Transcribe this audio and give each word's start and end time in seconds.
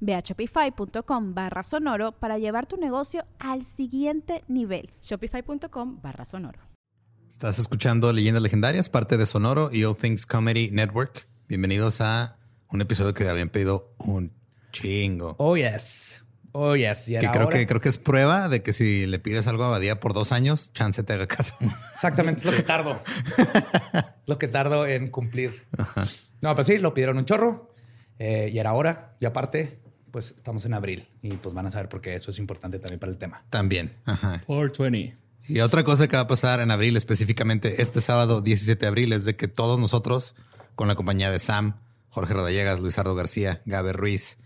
Ve 0.00 0.14
a 0.14 0.20
shopify.com 0.20 1.34
barra 1.34 1.62
sonoro 1.62 2.12
para 2.12 2.38
llevar 2.38 2.66
tu 2.66 2.76
negocio 2.76 3.24
al 3.38 3.64
siguiente 3.64 4.44
nivel. 4.48 4.90
Shopify.com 5.02 6.00
barra 6.02 6.24
sonoro. 6.24 6.60
Estás 7.28 7.58
escuchando 7.58 8.12
Leyendas 8.12 8.42
Legendarias, 8.42 8.88
parte 8.88 9.18
de 9.18 9.26
Sonoro 9.26 9.68
y 9.70 9.84
All 9.84 9.96
Things 9.96 10.24
Comedy 10.24 10.70
Network. 10.70 11.28
Bienvenidos 11.46 12.00
a 12.00 12.38
un 12.70 12.80
episodio 12.80 13.12
que 13.12 13.28
habían 13.28 13.50
pedido 13.50 13.94
un 13.98 14.32
chingo. 14.72 15.36
Oh, 15.38 15.56
yes. 15.56 16.22
Oh, 16.52 16.74
yes. 16.74 17.04
que 17.06 17.30
creo 17.30 17.48
que 17.48 17.66
creo 17.66 17.80
que 17.80 17.88
es 17.88 17.98
prueba 17.98 18.48
de 18.48 18.62
que 18.62 18.72
si 18.72 19.06
le 19.06 19.18
pides 19.18 19.46
algo 19.46 19.64
a 19.64 19.68
Badía 19.68 20.00
por 20.00 20.14
dos 20.14 20.32
años, 20.32 20.72
chance 20.72 21.02
te 21.02 21.12
haga 21.12 21.26
caso. 21.26 21.54
Exactamente, 21.94 22.40
es 22.40 22.46
lo 22.46 22.52
que 22.52 22.62
tardo. 22.62 23.00
lo 24.26 24.38
que 24.38 24.48
tardo 24.48 24.86
en 24.86 25.10
cumplir. 25.10 25.66
No, 26.40 26.54
pero 26.54 26.64
sí, 26.64 26.78
lo 26.78 26.94
pidieron 26.94 27.18
un 27.18 27.26
chorro. 27.26 27.67
Eh, 28.18 28.50
y 28.52 28.58
era 28.58 28.72
hora. 28.72 29.14
Y 29.20 29.26
aparte, 29.26 29.80
pues 30.10 30.32
estamos 30.36 30.64
en 30.64 30.74
abril 30.74 31.08
y 31.22 31.30
pues 31.36 31.54
van 31.54 31.66
a 31.66 31.70
saber 31.70 31.88
por 31.88 32.00
qué 32.00 32.14
eso 32.14 32.30
es 32.30 32.38
importante 32.38 32.78
también 32.78 32.98
para 32.98 33.12
el 33.12 33.18
tema. 33.18 33.44
También. 33.50 33.92
Ajá. 34.04 34.42
420. 34.46 35.16
Y 35.48 35.60
otra 35.60 35.84
cosa 35.84 36.08
que 36.08 36.16
va 36.16 36.22
a 36.22 36.26
pasar 36.26 36.60
en 36.60 36.70
abril, 36.70 36.96
específicamente 36.96 37.80
este 37.80 38.00
sábado 38.00 38.42
17 38.42 38.80
de 38.80 38.86
abril, 38.86 39.12
es 39.12 39.24
de 39.24 39.34
que 39.36 39.48
todos 39.48 39.78
nosotros, 39.78 40.36
con 40.74 40.88
la 40.88 40.94
compañía 40.94 41.30
de 41.30 41.38
Sam, 41.38 41.80
Jorge 42.10 42.34
Rodallegas, 42.34 42.80
Luisardo 42.80 43.14
García, 43.14 43.62
Gabe 43.64 43.92
Ruiz, 43.92 44.38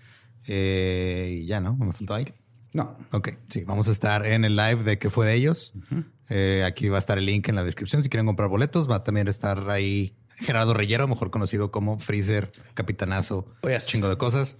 eh, 0.46 1.40
y 1.40 1.46
ya, 1.46 1.60
¿no? 1.60 1.76
¿Me 1.76 1.92
faltó 1.92 2.14
alguien? 2.14 2.36
No. 2.74 2.96
Ok, 3.10 3.30
sí, 3.48 3.64
vamos 3.64 3.88
a 3.88 3.92
estar 3.92 4.24
en 4.24 4.44
el 4.44 4.56
live 4.56 4.82
de 4.84 4.98
qué 4.98 5.10
fue 5.10 5.26
de 5.26 5.34
ellos. 5.34 5.74
Eh, 6.28 6.64
aquí 6.64 6.88
va 6.88 6.96
a 6.96 6.98
estar 6.98 7.18
el 7.18 7.26
link 7.26 7.48
en 7.48 7.56
la 7.56 7.64
descripción 7.64 8.02
si 8.02 8.08
quieren 8.08 8.26
comprar 8.26 8.48
boletos. 8.48 8.90
Va 8.90 8.96
a 8.96 9.04
también 9.04 9.28
estar 9.28 9.68
ahí 9.68 10.16
Gerardo 10.42 10.74
Reyero, 10.74 11.08
mejor 11.08 11.30
conocido 11.30 11.70
como 11.70 11.98
Freezer, 11.98 12.50
Capitanazo, 12.74 13.46
oh, 13.62 13.68
chingo 13.84 14.08
de 14.08 14.16
cosas. 14.16 14.56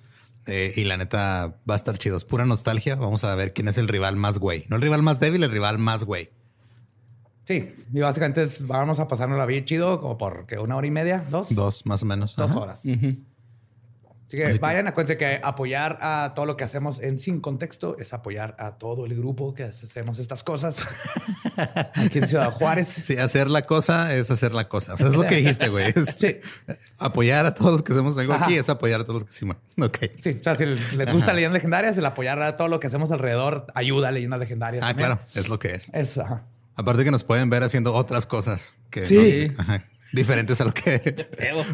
Eh, 0.47 0.72
y 0.77 0.84
la 0.84 0.97
neta 0.97 1.56
va 1.69 1.75
a 1.75 1.77
estar 1.77 1.97
chido. 1.98 2.16
Es 2.16 2.25
pura 2.25 2.44
nostalgia. 2.44 2.97
Vamos 2.97 3.22
a 3.25 3.34
ver 3.36 3.52
quién 3.52 3.69
es 3.69 3.78
el 3.78 3.86
rival 3.86 4.16
más 4.16 4.38
güey. 4.38 4.64
No 4.69 4.77
el 4.77 4.83
rival 4.83 5.03
más 5.03 5.20
débil, 5.20 5.44
el 5.44 5.50
rival 5.53 5.78
más 5.78 6.05
güey. 6.05 6.30
Sí, 7.44 7.75
y 7.92 8.00
básicamente 8.00 8.44
vamos 8.60 9.00
a 9.00 9.08
pasarnos 9.08 9.36
la 9.36 9.47
vida 9.47 9.64
chido, 9.64 10.00
como 10.00 10.16
por 10.16 10.47
una 10.60 10.77
hora 10.77 10.86
y 10.86 10.91
media, 10.91 11.27
dos. 11.28 11.55
Dos, 11.55 11.86
más 11.86 12.03
o 12.03 12.06
menos. 12.06 12.36
Dos 12.36 12.53
horas. 12.53 12.83
Así 14.33 14.55
que 14.55 14.58
vayan, 14.61 14.88
acuérdense 14.88 15.19
que 15.19 15.41
apoyar 15.42 15.98
a 16.00 16.32
todo 16.34 16.47
lo 16.47 16.56
que 16.56 16.65
hacemos 16.65 17.00
en 17.00 17.19
Sin 17.19 17.41
Contexto 17.41 17.97
es 17.98 18.15
apoyar 18.15 18.56
a 18.59 18.78
todo 18.78 19.04
el 19.04 19.15
grupo 19.15 19.54
que 19.54 19.65
hacemos 19.65 20.19
estas 20.19 20.43
cosas 20.43 20.87
aquí 21.94 22.19
en 22.19 22.28
Ciudad 22.28 22.50
Juárez. 22.50 22.88
Sí, 22.88 23.19
hacer 23.19 23.50
la 23.50 23.62
cosa 23.62 24.15
es 24.15 24.31
hacer 24.31 24.54
la 24.54 24.70
cosa. 24.70 24.94
es 24.94 25.15
lo 25.15 25.26
que 25.26 25.37
dijiste, 25.43 25.69
güey. 25.69 25.93
Sí. 26.19 26.38
Apoyar 26.98 27.44
a 27.44 27.54
todos 27.54 27.72
los 27.72 27.82
que 27.82 27.93
hacemos 27.93 28.16
algo 28.16 28.32
aquí 28.32 28.56
es 28.56 28.70
apoyar 28.70 29.03
a 29.03 29.04
todos 29.04 29.20
los 29.20 29.25
que 29.25 29.32
hicimos. 29.32 29.56
Ok. 29.78 29.98
Sí, 30.22 30.38
o 30.41 30.43
sea, 30.43 30.54
si 30.54 30.64
les 30.64 31.12
gusta 31.12 31.34
leyendas 31.34 31.59
legendarias, 31.59 31.99
el 31.99 32.06
apoyar 32.06 32.41
a 32.41 32.56
todo 32.56 32.69
lo 32.69 32.81
que 32.81 32.87
hacemos 32.87 33.12
alrededor 33.12 33.66
ayuda 33.75 34.09
a 34.09 34.12
leyendas 34.12 34.41
legendarias. 34.41 34.82
Ah, 34.87 34.94
claro, 34.94 35.20
es 35.34 35.50
lo 35.50 35.59
que 35.59 35.75
es. 35.75 35.91
Es, 35.93 36.19
Aparte 36.75 37.04
que 37.04 37.10
nos 37.10 37.22
pueden 37.22 37.50
ver 37.50 37.62
haciendo 37.64 37.93
otras 37.93 38.25
cosas 38.25 38.72
que 38.88 39.04
sí 39.04 39.53
diferentes 40.12 40.61
a 40.61 40.65
lo 40.65 40.73
que 40.73 41.15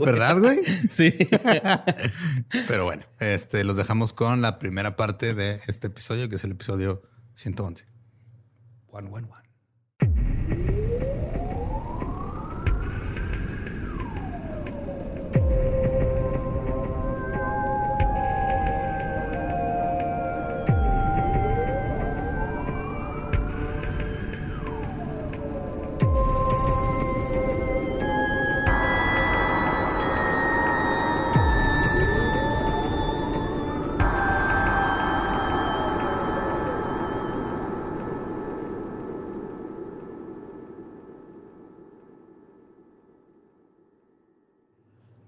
¿verdad, 0.05 0.39
güey? 0.39 0.61
Sí. 0.91 1.13
Pero 2.69 2.85
bueno, 2.85 3.05
este 3.21 3.65
los 3.65 3.77
dejamos 3.77 4.13
con 4.13 4.41
la 4.41 4.59
primera 4.59 4.97
parte 4.97 5.35
de 5.35 5.61
este 5.67 5.89
episodio, 5.89 6.29
que 6.29 6.37
es 6.37 6.45
el 6.45 6.53
episodio 6.53 7.03
111. 7.35 7.87
One, 8.89 9.09
one, 9.11 9.29
one. 9.29 10.78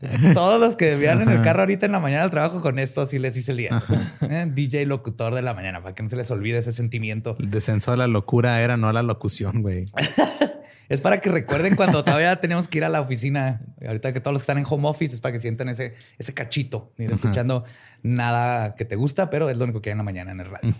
Todos 0.34 0.60
los 0.60 0.76
que 0.76 0.94
vean 0.96 1.22
en 1.22 1.28
el 1.28 1.42
carro 1.42 1.60
ahorita 1.60 1.86
en 1.86 1.92
la 1.92 2.00
mañana 2.00 2.22
al 2.22 2.30
trabajo 2.30 2.60
con 2.60 2.78
esto, 2.78 3.04
sí 3.06 3.18
les 3.18 3.36
hice 3.36 3.52
el 3.52 3.58
día. 3.58 3.82
Eh, 4.22 4.46
DJ 4.52 4.86
locutor 4.86 5.34
de 5.34 5.42
la 5.42 5.54
mañana, 5.54 5.82
para 5.82 5.94
que 5.94 6.02
no 6.02 6.08
se 6.08 6.16
les 6.16 6.30
olvide 6.30 6.58
ese 6.58 6.72
sentimiento. 6.72 7.36
El 7.38 7.50
descenso 7.50 7.92
a 7.92 7.96
la 7.96 8.06
locura 8.06 8.60
era 8.60 8.76
no 8.76 8.88
a 8.88 8.92
la 8.92 9.02
locución, 9.02 9.62
güey. 9.62 9.86
es 10.88 11.00
para 11.00 11.20
que 11.20 11.30
recuerden 11.30 11.74
cuando 11.76 12.04
todavía 12.04 12.36
teníamos 12.36 12.68
que 12.68 12.78
ir 12.78 12.84
a 12.84 12.88
la 12.88 13.00
oficina. 13.00 13.60
Ahorita 13.84 14.12
que 14.12 14.20
todos 14.20 14.32
los 14.34 14.42
que 14.42 14.44
están 14.44 14.58
en 14.58 14.66
home 14.68 14.88
office 14.88 15.14
es 15.14 15.20
para 15.20 15.32
que 15.32 15.40
sientan 15.40 15.68
ese, 15.68 15.94
ese 16.18 16.32
cachito, 16.32 16.92
ir 16.98 17.10
escuchando 17.10 17.64
nada 18.02 18.74
que 18.74 18.84
te 18.84 18.94
gusta, 18.96 19.30
pero 19.30 19.50
es 19.50 19.56
lo 19.56 19.64
único 19.64 19.80
que 19.80 19.90
hay 19.90 19.92
en 19.92 19.98
la 19.98 20.04
mañana 20.04 20.30
en 20.30 20.40
el 20.40 20.46
radio. 20.46 20.74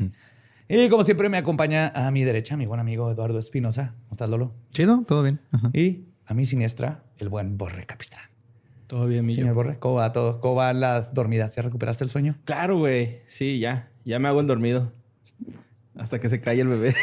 Y 0.69 0.89
como 0.91 1.03
siempre 1.03 1.29
me 1.29 1.39
acompaña 1.39 1.89
a 1.95 2.11
mi 2.11 2.25
derecha 2.25 2.57
mi 2.57 2.67
buen 2.67 2.79
amigo 2.79 3.11
Eduardo 3.11 3.39
Espinosa. 3.39 3.95
¿Cómo 4.03 4.13
estás, 4.13 4.29
Lolo? 4.29 4.55
Chido, 4.71 5.03
todo 5.07 5.23
bien. 5.23 5.41
Y 5.73 6.09
a 6.27 6.35
mi 6.35 6.45
siniestra, 6.45 7.05
el 7.17 7.31
buen 7.31 7.57
Borre 7.57 7.87
Capistrán. 7.87 8.29
Todo 8.89 9.07
bien, 9.07 9.25
mi 9.27 9.35
Señor 9.35 9.53
Borre, 9.53 9.79
¿cómo 9.79 9.97
va 9.97 10.13
todo? 10.13 10.41
¿Cómo 10.41 10.55
van 10.55 10.81
las 10.81 11.13
dormidas? 11.13 11.55
¿Ya 11.55 11.61
recuperaste 11.61 12.05
el 12.05 12.11
sueño? 12.11 12.37
Claro, 12.47 12.79
güey. 12.79 13.21
Sí, 13.27 13.59
ya. 13.59 13.91
Ya 14.07 14.19
me 14.19 14.29
hago 14.29 14.41
el 14.41 14.47
dormido. 14.47 14.91
Hasta 15.95 16.19
que 16.19 16.31
se 16.31 16.41
calle 16.41 16.63
el 16.63 16.69
bebé. 16.69 16.89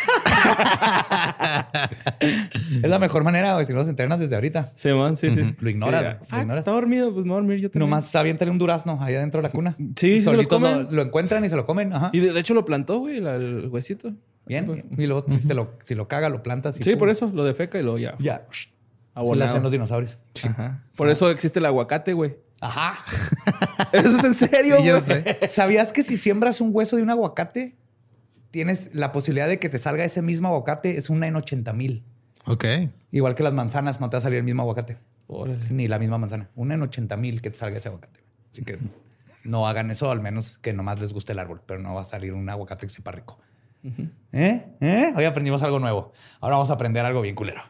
es 2.21 2.89
la 2.89 2.97
mejor 2.97 3.23
manera, 3.23 3.53
güey, 3.53 3.67
si 3.67 3.73
no 3.73 3.77
los 3.79 3.87
entrenas 3.87 4.19
desde 4.19 4.33
ahorita. 4.33 4.71
Sí, 4.73 4.89
man, 4.93 5.15
sí, 5.15 5.29
sí. 5.29 5.41
Lo 5.59 5.69
ignoras. 5.69 6.17
Está 6.23 6.71
dormido, 6.71 7.13
pues 7.13 7.23
me 7.23 7.29
voy 7.29 7.37
a 7.37 7.41
dormir 7.41 7.59
yo 7.59 7.69
también. 7.69 7.87
Nomás 7.87 8.11
tener 8.11 8.49
un 8.49 8.57
durazno 8.57 8.97
ahí 8.99 9.13
adentro 9.13 9.43
de 9.43 9.47
la 9.47 9.51
cuna. 9.51 9.75
Sí, 9.95 10.21
sí, 10.21 10.25
los 10.25 10.49
lo, 10.49 10.83
lo, 10.89 11.01
encuentran 11.03 11.45
y 11.45 11.49
se 11.49 11.55
lo 11.55 11.67
comen. 11.67 11.93
Ajá. 11.93 12.09
Y 12.13 12.19
de, 12.19 12.39
hecho 12.39 12.55
lo 12.55 12.65
plantó, 12.65 12.97
güey, 12.97 13.17
el 13.17 13.67
huesito. 13.69 14.11
Bien. 14.47 14.85
Y 14.97 15.05
luego 15.05 15.23
si, 15.31 15.53
lo, 15.53 15.73
si 15.83 15.93
lo 15.93 16.07
caga, 16.07 16.29
lo 16.29 16.41
plantas. 16.41 16.79
Y 16.79 16.83
sí, 16.83 16.95
por 16.95 17.11
eso 17.11 17.29
lo 17.31 17.43
defeca 17.43 17.77
y 17.77 17.83
lo 17.83 17.99
ya. 17.99 18.15
Ya. 18.17 18.47
Así 19.15 19.33
lo 19.33 19.45
hacen 19.45 19.63
los 19.63 19.71
dinosaurios. 19.71 20.17
Ajá. 20.43 20.83
Por 20.95 21.09
eso 21.09 21.31
existe 21.31 21.59
el 21.59 21.65
aguacate, 21.65 22.13
güey. 22.13 22.37
Ajá. 22.59 22.97
Eso 23.91 24.17
es 24.17 24.23
en 24.23 24.33
serio, 24.33 24.77
güey. 24.79 25.23
¿Sabías 25.49 25.93
que 25.93 26.03
si 26.03 26.17
siembras 26.17 26.61
un 26.61 26.69
hueso 26.73 26.95
de 26.95 27.03
un 27.03 27.09
aguacate, 27.09 27.75
tienes 28.51 28.89
la 28.93 29.11
posibilidad 29.11 29.47
de 29.47 29.59
que 29.59 29.69
te 29.69 29.77
salga 29.77 30.03
ese 30.03 30.21
mismo 30.21 30.47
aguacate? 30.47 30.97
Es 30.97 31.09
una 31.09 31.27
en 31.27 31.35
80 31.35 31.73
mil. 31.73 32.03
Ok. 32.45 32.65
Igual 33.11 33.35
que 33.35 33.43
las 33.43 33.53
manzanas, 33.53 34.01
no 34.01 34.09
te 34.09 34.15
va 34.15 34.19
a 34.19 34.21
salir 34.21 34.39
el 34.39 34.43
mismo 34.43 34.61
aguacate. 34.63 34.97
Ni 35.69 35.87
la 35.87 35.99
misma 35.99 36.17
manzana. 36.17 36.49
Una 36.55 36.75
en 36.75 36.81
80 36.81 37.17
mil 37.17 37.41
que 37.41 37.49
te 37.49 37.57
salga 37.57 37.77
ese 37.77 37.89
aguacate. 37.89 38.21
Así 38.51 38.63
que 38.63 38.77
no 39.43 39.67
hagan 39.67 39.91
eso, 39.91 40.11
al 40.11 40.21
menos 40.21 40.57
que 40.59 40.73
nomás 40.73 40.99
les 40.99 41.13
guste 41.13 41.33
el 41.33 41.39
árbol, 41.39 41.61
pero 41.65 41.79
no 41.79 41.93
va 41.93 42.01
a 42.01 42.05
salir 42.05 42.33
un 42.33 42.49
aguacate 42.49 42.87
que 42.87 42.93
sepa 42.93 43.11
rico. 43.11 43.39
¿Eh? 44.31 44.65
¿Eh? 44.81 45.13
Hoy 45.15 45.25
aprendimos 45.25 45.61
algo 45.61 45.79
nuevo. 45.79 46.11
Ahora 46.39 46.55
vamos 46.55 46.71
a 46.71 46.73
aprender 46.73 47.05
algo 47.05 47.21
bien 47.21 47.35
culero. 47.35 47.61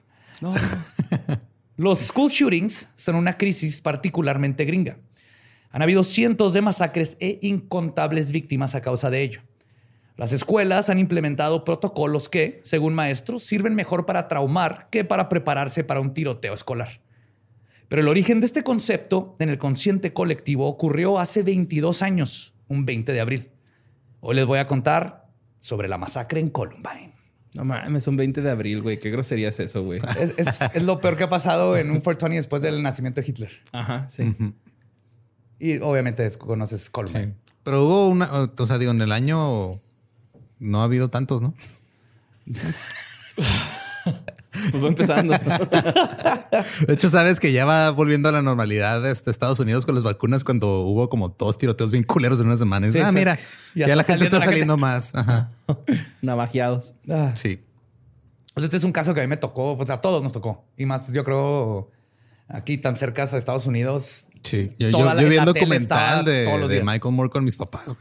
Los 1.77 1.99
school 1.99 2.29
shootings 2.29 2.89
son 2.95 3.15
una 3.15 3.37
crisis 3.37 3.81
particularmente 3.81 4.65
gringa. 4.65 4.97
Han 5.71 5.81
habido 5.81 6.03
cientos 6.03 6.53
de 6.53 6.61
masacres 6.61 7.17
e 7.19 7.39
incontables 7.41 8.31
víctimas 8.31 8.75
a 8.75 8.81
causa 8.81 9.09
de 9.09 9.21
ello. 9.21 9.41
Las 10.15 10.31
escuelas 10.31 10.89
han 10.89 10.99
implementado 10.99 11.65
protocolos 11.65 12.29
que, 12.29 12.61
según 12.63 12.93
maestros, 12.93 13.43
sirven 13.43 13.75
mejor 13.75 14.05
para 14.05 14.29
traumar 14.29 14.87
que 14.89 15.03
para 15.03 15.27
prepararse 15.27 15.83
para 15.83 15.99
un 15.99 16.13
tiroteo 16.13 16.53
escolar. 16.53 17.01
Pero 17.89 18.01
el 18.01 18.07
origen 18.07 18.39
de 18.39 18.45
este 18.45 18.63
concepto 18.63 19.35
en 19.39 19.49
el 19.49 19.57
consciente 19.57 20.13
colectivo 20.13 20.67
ocurrió 20.67 21.19
hace 21.19 21.43
22 21.43 22.01
años, 22.01 22.53
un 22.69 22.85
20 22.85 23.11
de 23.11 23.19
abril. 23.19 23.49
Hoy 24.21 24.35
les 24.35 24.45
voy 24.45 24.59
a 24.59 24.67
contar 24.67 25.27
sobre 25.59 25.89
la 25.89 25.97
masacre 25.97 26.39
en 26.39 26.49
Columbine. 26.49 27.14
No 27.55 27.63
mames, 27.63 28.05
un 28.07 28.17
20 28.17 28.41
de 28.41 28.51
abril, 28.51 28.81
güey. 28.81 28.99
Qué 28.99 29.09
grosería 29.09 29.49
es 29.49 29.59
eso, 29.61 29.83
güey. 29.83 30.01
Es, 30.37 30.61
es, 30.61 30.83
lo 30.83 30.99
peor 30.99 31.15
que 31.15 31.23
ha 31.23 31.29
pasado 31.29 31.77
en 31.77 31.89
un 31.89 32.01
420 32.01 32.35
después 32.35 32.61
del 32.61 32.83
nacimiento 32.83 33.21
de 33.21 33.27
Hitler. 33.27 33.51
Ajá, 33.71 34.09
sí. 34.09 34.35
Y 35.57 35.77
obviamente 35.77 36.29
conoces 36.37 36.89
Columbine. 36.89 37.35
Pero 37.63 37.85
hubo 37.85 38.09
una, 38.09 38.29
o 38.57 38.67
sea, 38.67 38.77
digo, 38.77 38.91
en 38.91 39.01
el 39.01 39.13
año 39.13 39.79
no 40.59 40.81
ha 40.81 40.83
habido 40.83 41.09
tantos, 41.09 41.41
¿no? 41.41 41.53
pues 44.75 44.83
va 44.83 44.89
empezando. 44.89 45.33
de 46.87 46.93
hecho, 46.93 47.09
sabes 47.09 47.39
que 47.39 47.51
ya 47.51 47.65
va 47.65 47.91
volviendo 47.91 48.29
a 48.29 48.31
la 48.31 48.41
normalidad 48.41 49.01
de 49.01 49.11
este 49.11 49.31
Estados 49.31 49.59
Unidos 49.59 49.85
con 49.85 49.95
las 49.95 50.03
vacunas 50.03 50.43
cuando 50.43 50.81
hubo 50.81 51.09
como 51.09 51.29
dos 51.29 51.57
tiroteos 51.57 51.91
bien 51.91 52.03
culeros 52.03 52.39
en 52.39 52.47
unas 52.47 52.59
semanas. 52.59 52.95
ah, 52.95 53.11
mira, 53.11 53.39
ya, 53.73 53.95
la 53.95 54.03
gente 54.03 54.25
está 54.25 54.41
saliendo 54.41 54.77
más. 54.77 55.13
Navajeados. 56.21 56.93
Ah. 57.09 57.31
Sí. 57.35 57.63
Pues 58.53 58.65
este 58.65 58.77
es 58.77 58.83
un 58.83 58.91
caso 58.91 59.13
que 59.13 59.21
a 59.21 59.23
mí 59.23 59.27
me 59.27 59.37
tocó, 59.37 59.77
pues 59.77 59.89
a 59.89 60.01
todos 60.01 60.21
nos 60.21 60.31
tocó. 60.31 60.65
Y 60.77 60.85
más, 60.85 61.11
yo 61.11 61.23
creo, 61.23 61.91
aquí 62.47 62.77
tan 62.77 62.95
cerca 62.95 63.23
a 63.23 63.37
Estados 63.37 63.67
Unidos. 63.67 64.25
Sí, 64.43 64.71
yo, 64.77 64.89
vi 65.15 65.35
el 65.37 65.45
documental 65.45 66.25
de, 66.25 66.81
Michael 66.85 67.13
Moore 67.13 67.29
con 67.29 67.43
mis 67.43 67.55
papás. 67.55 67.95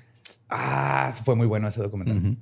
Ah, 0.49 1.13
fue 1.25 1.35
muy 1.35 1.47
bueno 1.47 1.69
ese 1.69 1.81
documental. 1.81 2.37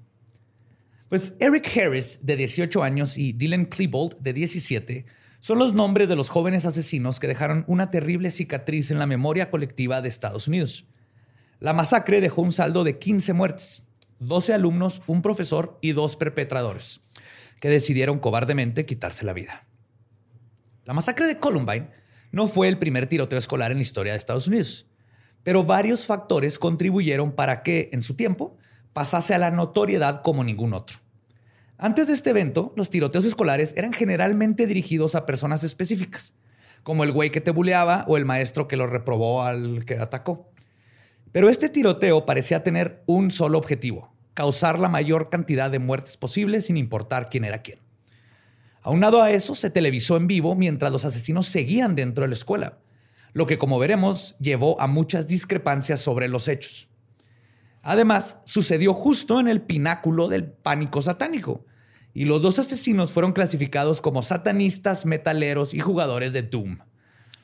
Pues 1.13 1.35
Eric 1.41 1.71
Harris, 1.77 2.21
de 2.23 2.37
18 2.37 2.83
años, 2.83 3.19
y 3.19 3.35
Dylan 3.35 3.67
Klebold, 3.67 4.17
de 4.21 4.33
17, 4.33 5.05
son 5.41 5.59
los 5.59 5.75
nombres 5.75 6.09
de 6.09 6.17
los 6.17 6.31
jóvenes 6.31 6.65
asesinos 6.65 7.21
que 7.21 7.27
dejaron 7.27 7.67
una 7.69 7.91
terrible 7.91 8.31
cicatriz 8.31 8.91
en 8.91 8.99
la 8.99 9.05
memoria 9.05 9.51
colectiva 9.51 10.01
de 10.01 10.09
Estados 10.09 10.49
Unidos. 10.49 10.87
La 11.61 11.75
masacre 11.75 12.23
dejó 12.23 12.41
un 12.41 12.51
saldo 12.51 12.83
de 12.83 12.99
15 12.99 13.35
muertes, 13.35 13.83
12 14.21 14.55
alumnos, 14.55 15.03
un 15.07 15.21
profesor 15.21 15.77
y 15.83 15.93
dos 15.93 16.17
perpetradores, 16.17 17.03
que 17.61 17.69
decidieron 17.69 18.19
cobardemente 18.19 18.87
quitarse 18.87 19.27
la 19.27 19.35
vida. 19.35 19.67
La 20.87 20.95
masacre 20.95 21.27
de 21.27 21.39
Columbine 21.39 21.91
no 22.31 22.49
fue 22.49 22.69
el 22.69 22.79
primer 22.79 23.07
tiroteo 23.07 23.39
escolar 23.39 23.71
en 23.71 23.77
la 23.77 23.83
historia 23.83 24.13
de 24.13 24.19
Estados 24.19 24.49
Unidos, 24.49 24.87
pero 25.43 25.63
varios 25.63 26.07
factores 26.07 26.59
contribuyeron 26.59 27.33
para 27.33 27.63
que, 27.63 27.91
en 27.93 28.03
su 28.03 28.15
tiempo, 28.15 28.57
pasase 28.95 29.35
a 29.35 29.39
la 29.39 29.51
notoriedad 29.51 30.23
como 30.23 30.43
ningún 30.43 30.73
otro. 30.73 31.02
Antes 31.79 32.07
de 32.07 32.15
este 32.15 32.31
evento, 32.31 32.73
los 32.77 32.91
tiroteos 32.91 33.25
escolares 33.25 33.75
eran 33.77 33.93
generalmente 33.93 34.67
dirigidos 34.67 35.15
a 35.15 35.27
personas 35.27 35.65
específicas, 35.65 36.35
como 36.83 37.05
el 37.05 37.13
güey 37.13 37.31
que 37.31 37.41
te 37.41 37.51
buleaba 37.51 38.05
o 38.09 38.17
el 38.17 38.25
maestro 38.25 38.69
que 38.69 38.77
lo 38.77 38.87
reprobó 38.87 39.43
al 39.43 39.85
que 39.85 39.99
atacó. 39.99 40.53
Pero 41.33 41.49
este 41.49 41.69
tiroteo 41.69 42.27
parecía 42.27 42.63
tener 42.63 43.03
un 43.07 43.31
solo 43.31 43.59
objetivo, 43.59 44.13
causar 44.35 44.79
la 44.79 44.89
mayor 44.89 45.31
cantidad 45.31 45.71
de 45.71 45.79
muertes 45.79 46.17
posible 46.17 46.61
sin 46.61 46.77
importar 46.77 47.29
quién 47.29 47.45
era 47.45 47.63
quién. 47.63 47.81
Aunado 48.83 49.23
a 49.23 49.31
eso, 49.31 49.55
se 49.55 49.71
televisó 49.71 50.17
en 50.17 50.27
vivo 50.27 50.55
mientras 50.55 50.93
los 50.93 51.05
asesinos 51.05 51.47
seguían 51.47 51.95
dentro 51.95 52.23
de 52.23 52.29
la 52.29 52.35
escuela, 52.35 52.79
lo 53.33 53.47
que 53.47 53.57
como 53.57 53.79
veremos 53.79 54.37
llevó 54.41 54.79
a 54.81 54.87
muchas 54.87 55.27
discrepancias 55.27 56.01
sobre 56.01 56.29
los 56.29 56.49
hechos. 56.49 56.91
Además, 57.83 58.39
sucedió 58.45 58.95
justo 58.95 59.41
en 59.41 59.49
el 59.49 59.61
pináculo 59.61 60.29
del 60.29 60.45
pánico 60.45 61.03
satánico, 61.03 61.65
y 62.15 62.27
los 62.27 62.43
dos 62.43 62.59
asesinos 62.59 63.11
fueron 63.13 63.33
clasificados 63.33 64.01
como 64.01 64.23
satanistas, 64.23 65.07
metaleros 65.07 65.75
y 65.75 65.81
jugadores 65.81 66.33
de 66.33 66.43
Doom. 66.43 66.79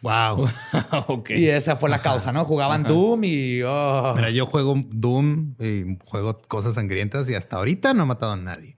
Wow. 0.03 0.49
okay. 1.09 1.41
Y 1.43 1.49
esa 1.49 1.77
fue 1.77 1.91
la 1.91 2.01
causa, 2.01 2.33
¿no? 2.33 2.45
Jugaban 2.45 2.85
Doom 2.85 3.25
y. 3.25 3.63
Oh. 3.63 4.13
Mira, 4.15 4.31
yo 4.31 4.47
juego 4.47 4.75
Doom 4.91 5.55
y 5.59 5.99
juego 6.05 6.41
cosas 6.47 6.75
sangrientas 6.75 7.29
y 7.31 7.35
hasta 7.35 7.57
ahorita 7.57 7.95
no 7.95 8.05
he 8.05 8.07
matado 8.07 8.33
a 8.33 8.37
nadie. 8.37 8.77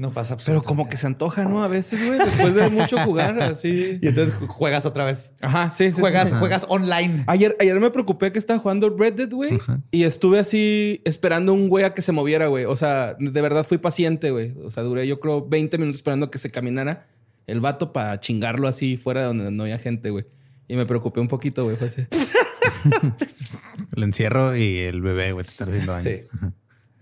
No 0.00 0.10
pasa 0.12 0.38
Pero 0.46 0.62
como 0.62 0.88
que 0.88 0.96
se 0.96 1.06
antoja, 1.06 1.44
¿no? 1.44 1.62
A 1.62 1.68
veces, 1.68 2.02
güey, 2.06 2.18
después 2.18 2.54
de 2.54 2.70
mucho 2.70 2.96
jugar 3.00 3.38
así. 3.42 3.98
Y 4.00 4.08
entonces 4.08 4.34
juegas 4.48 4.86
otra 4.86 5.04
vez. 5.04 5.34
Ajá, 5.42 5.70
sí, 5.70 5.92
sí. 5.92 6.00
Juegas, 6.00 6.32
juegas 6.32 6.64
online. 6.70 7.24
Ayer, 7.26 7.54
ayer 7.60 7.78
me 7.78 7.90
preocupé 7.90 8.32
que 8.32 8.38
estaba 8.38 8.58
jugando 8.58 8.88
Red 8.88 9.12
Dead, 9.12 9.30
güey. 9.30 9.58
Y 9.90 10.04
estuve 10.04 10.38
así 10.38 11.02
esperando 11.04 11.52
un 11.52 11.68
güey 11.68 11.84
a 11.84 11.92
que 11.92 12.00
se 12.00 12.12
moviera, 12.12 12.46
güey. 12.46 12.64
O 12.64 12.76
sea, 12.76 13.14
de 13.18 13.42
verdad 13.42 13.66
fui 13.66 13.76
paciente, 13.76 14.30
güey. 14.30 14.54
O 14.64 14.70
sea, 14.70 14.84
duré 14.84 15.06
yo 15.06 15.20
creo 15.20 15.46
20 15.46 15.76
minutos 15.76 15.98
esperando 15.98 16.30
que 16.30 16.38
se 16.38 16.50
caminara 16.50 17.06
el 17.46 17.60
vato 17.60 17.92
para 17.92 18.18
chingarlo 18.20 18.68
así 18.68 18.96
fuera 18.96 19.20
de 19.20 19.26
donde 19.26 19.50
no 19.50 19.64
había 19.64 19.78
gente, 19.78 20.08
güey. 20.08 20.24
Y 20.66 20.76
me 20.76 20.86
preocupé 20.86 21.20
un 21.20 21.28
poquito, 21.28 21.64
güey. 21.64 21.76
Fue 21.76 21.88
así. 21.88 22.06
el 23.96 24.02
encierro 24.02 24.56
y 24.56 24.78
el 24.78 25.02
bebé, 25.02 25.32
güey, 25.32 25.44
te 25.44 25.50
están 25.50 25.68
haciendo 25.68 25.92
daño. 25.92 26.08
Sí. 26.08 26.22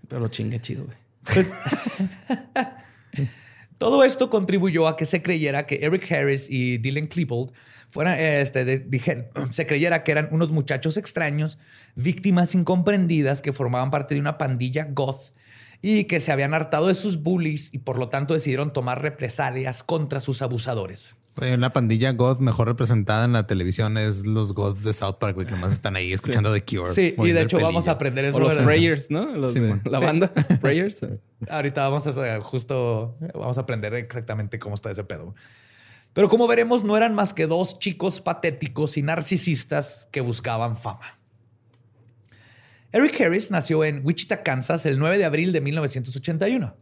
Pero 0.09 0.19
lo 0.19 0.27
chingue 0.27 0.59
chido, 0.59 0.83
güey. 0.83 0.97
Todo 3.77 4.03
esto 4.03 4.29
contribuyó 4.29 4.87
a 4.87 4.97
que 4.97 5.05
se 5.05 5.21
creyera 5.21 5.65
que 5.65 5.79
Eric 5.81 6.11
Harris 6.11 6.47
y 6.49 6.79
Dylan 6.79 7.07
Klebold 7.07 7.53
fueran, 7.89 8.19
este, 8.19 8.85
se 9.51 9.65
creyera 9.65 10.03
que 10.03 10.11
eran 10.11 10.27
unos 10.31 10.51
muchachos 10.51 10.97
extraños, 10.97 11.57
víctimas 11.95 12.55
incomprendidas 12.55 13.41
que 13.41 13.53
formaban 13.53 13.89
parte 13.89 14.15
de 14.15 14.21
una 14.21 14.37
pandilla 14.37 14.87
goth 14.91 15.33
y 15.81 16.03
que 16.05 16.19
se 16.19 16.31
habían 16.31 16.53
hartado 16.53 16.87
de 16.87 16.95
sus 16.95 17.23
bullies 17.23 17.73
y 17.73 17.79
por 17.79 17.97
lo 17.97 18.09
tanto 18.09 18.33
decidieron 18.33 18.73
tomar 18.73 19.01
represalias 19.01 19.81
contra 19.83 20.19
sus 20.19 20.41
abusadores. 20.41 21.15
Una 21.41 21.71
pandilla 21.71 22.11
goth 22.11 22.39
mejor 22.39 22.67
representada 22.67 23.25
en 23.25 23.33
la 23.33 23.47
televisión 23.47 23.97
es 23.97 24.25
los 24.25 24.53
goths 24.53 24.83
de 24.83 24.93
South 24.93 25.15
Park, 25.19 25.45
que 25.45 25.55
más 25.55 25.71
están 25.71 25.95
ahí 25.95 26.11
escuchando 26.11 26.53
The 26.53 26.63
Cure. 26.63 26.93
Sí, 26.93 27.15
y 27.17 27.31
de 27.31 27.41
hecho 27.41 27.59
vamos 27.59 27.87
a 27.87 27.91
aprender 27.91 28.25
eso. 28.25 28.37
O 28.37 28.39
los 28.41 28.55
Prayers, 28.55 29.09
¿no? 29.09 29.35
Los 29.35 29.53
de 29.53 29.79
la 29.85 29.99
banda 29.99 30.31
Prayers. 30.61 31.05
Ahorita 31.49 31.87
vamos 31.87 32.05
a 32.07 32.41
justo, 32.41 33.17
vamos 33.33 33.57
a 33.57 33.61
aprender 33.61 33.93
exactamente 33.93 34.59
cómo 34.59 34.75
está 34.75 34.91
ese 34.91 35.03
pedo. 35.03 35.35
Pero 36.13 36.27
como 36.27 36.47
veremos, 36.47 36.83
no 36.83 36.97
eran 36.97 37.13
más 37.13 37.33
que 37.33 37.47
dos 37.47 37.79
chicos 37.79 38.19
patéticos 38.21 38.97
y 38.97 39.03
narcisistas 39.03 40.07
que 40.11 40.21
buscaban 40.21 40.77
fama. 40.77 41.19
Eric 42.91 43.21
Harris 43.21 43.51
nació 43.51 43.83
en 43.83 44.01
Wichita, 44.03 44.41
Kansas, 44.41 44.85
el 44.85 44.97
9 44.97 45.19
de 45.19 45.25
abril 45.25 45.51
de 45.53 45.61
1981. 45.61 46.75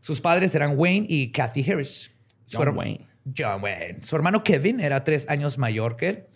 Sus 0.00 0.20
padres 0.20 0.54
eran 0.54 0.78
Wayne 0.78 1.06
y 1.08 1.32
Kathy 1.32 1.68
Harris. 1.68 2.10
John 2.50 2.76
Wayne. 2.76 3.07
John 3.36 3.62
Wayne. 3.62 4.02
Su 4.02 4.16
hermano 4.16 4.44
Kevin 4.44 4.80
era 4.80 5.04
tres 5.04 5.28
años 5.28 5.58
mayor 5.58 5.96
que 5.96 6.08
él. 6.08 6.26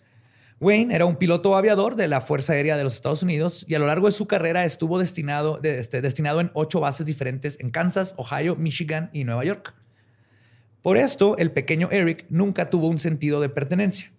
Wayne 0.61 0.95
era 0.95 1.07
un 1.07 1.17
piloto 1.17 1.57
aviador 1.57 1.97
de 1.97 2.07
la 2.07 2.21
Fuerza 2.21 2.53
Aérea 2.53 2.77
de 2.77 2.85
los 2.85 2.95
Estados 2.95 3.23
Unidos 3.23 3.65
y 3.69 3.75
a 3.75 3.81
lo 3.81 3.87
largo 3.87 4.07
de 4.07 4.13
su 4.13 4.29
carrera 4.29 4.65
estuvo 4.65 5.01
destinado, 5.01 5.59
este, 5.65 6.01
destinado 6.01 6.41
en 6.41 6.53
ocho 6.55 6.79
bases 6.79 7.05
diferentes 7.05 7.59
en 7.59 7.71
Kansas, 7.71 8.15
Ohio, 8.17 8.55
Michigan 8.55 9.11
y 9.13 9.25
Nueva 9.25 9.45
York. 9.45 9.75
Por 10.81 10.99
esto, 10.99 11.37
el 11.39 11.51
pequeño 11.51 11.89
Eric 11.91 12.27
nunca 12.29 12.71
tuvo 12.71 12.87
un 12.87 13.01
sentido 13.01 13.41
de 13.41 13.49
pertenencia. 13.49 14.13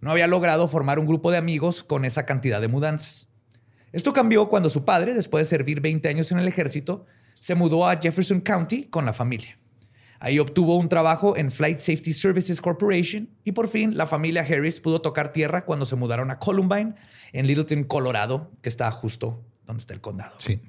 No 0.00 0.12
había 0.12 0.28
logrado 0.28 0.68
formar 0.68 1.00
un 1.00 1.06
grupo 1.06 1.32
de 1.32 1.38
amigos 1.38 1.82
con 1.82 2.04
esa 2.04 2.26
cantidad 2.26 2.60
de 2.60 2.68
mudanzas. 2.68 3.28
Esto 3.92 4.12
cambió 4.12 4.48
cuando 4.48 4.68
su 4.68 4.84
padre, 4.84 5.14
después 5.14 5.46
de 5.46 5.56
servir 5.56 5.80
20 5.80 6.08
años 6.08 6.30
en 6.30 6.38
el 6.38 6.46
ejército, 6.46 7.06
se 7.40 7.54
mudó 7.54 7.88
a 7.88 7.96
Jefferson 7.96 8.40
County 8.40 8.84
con 8.84 9.04
la 9.04 9.12
familia. 9.12 9.58
Ahí 10.20 10.38
obtuvo 10.38 10.76
un 10.76 10.88
trabajo 10.88 11.36
en 11.36 11.52
Flight 11.52 11.78
Safety 11.78 12.12
Services 12.12 12.60
Corporation 12.60 13.30
y 13.44 13.52
por 13.52 13.68
fin 13.68 13.96
la 13.96 14.06
familia 14.06 14.42
Harris 14.42 14.80
pudo 14.80 15.00
tocar 15.00 15.32
tierra 15.32 15.64
cuando 15.64 15.86
se 15.86 15.96
mudaron 15.96 16.30
a 16.30 16.38
Columbine, 16.38 16.94
en 17.32 17.46
Littleton, 17.46 17.84
Colorado, 17.84 18.50
que 18.62 18.68
está 18.68 18.90
justo 18.90 19.44
donde 19.66 19.80
está 19.80 19.94
el 19.94 20.00
condado. 20.00 20.34
Sí. 20.38 20.60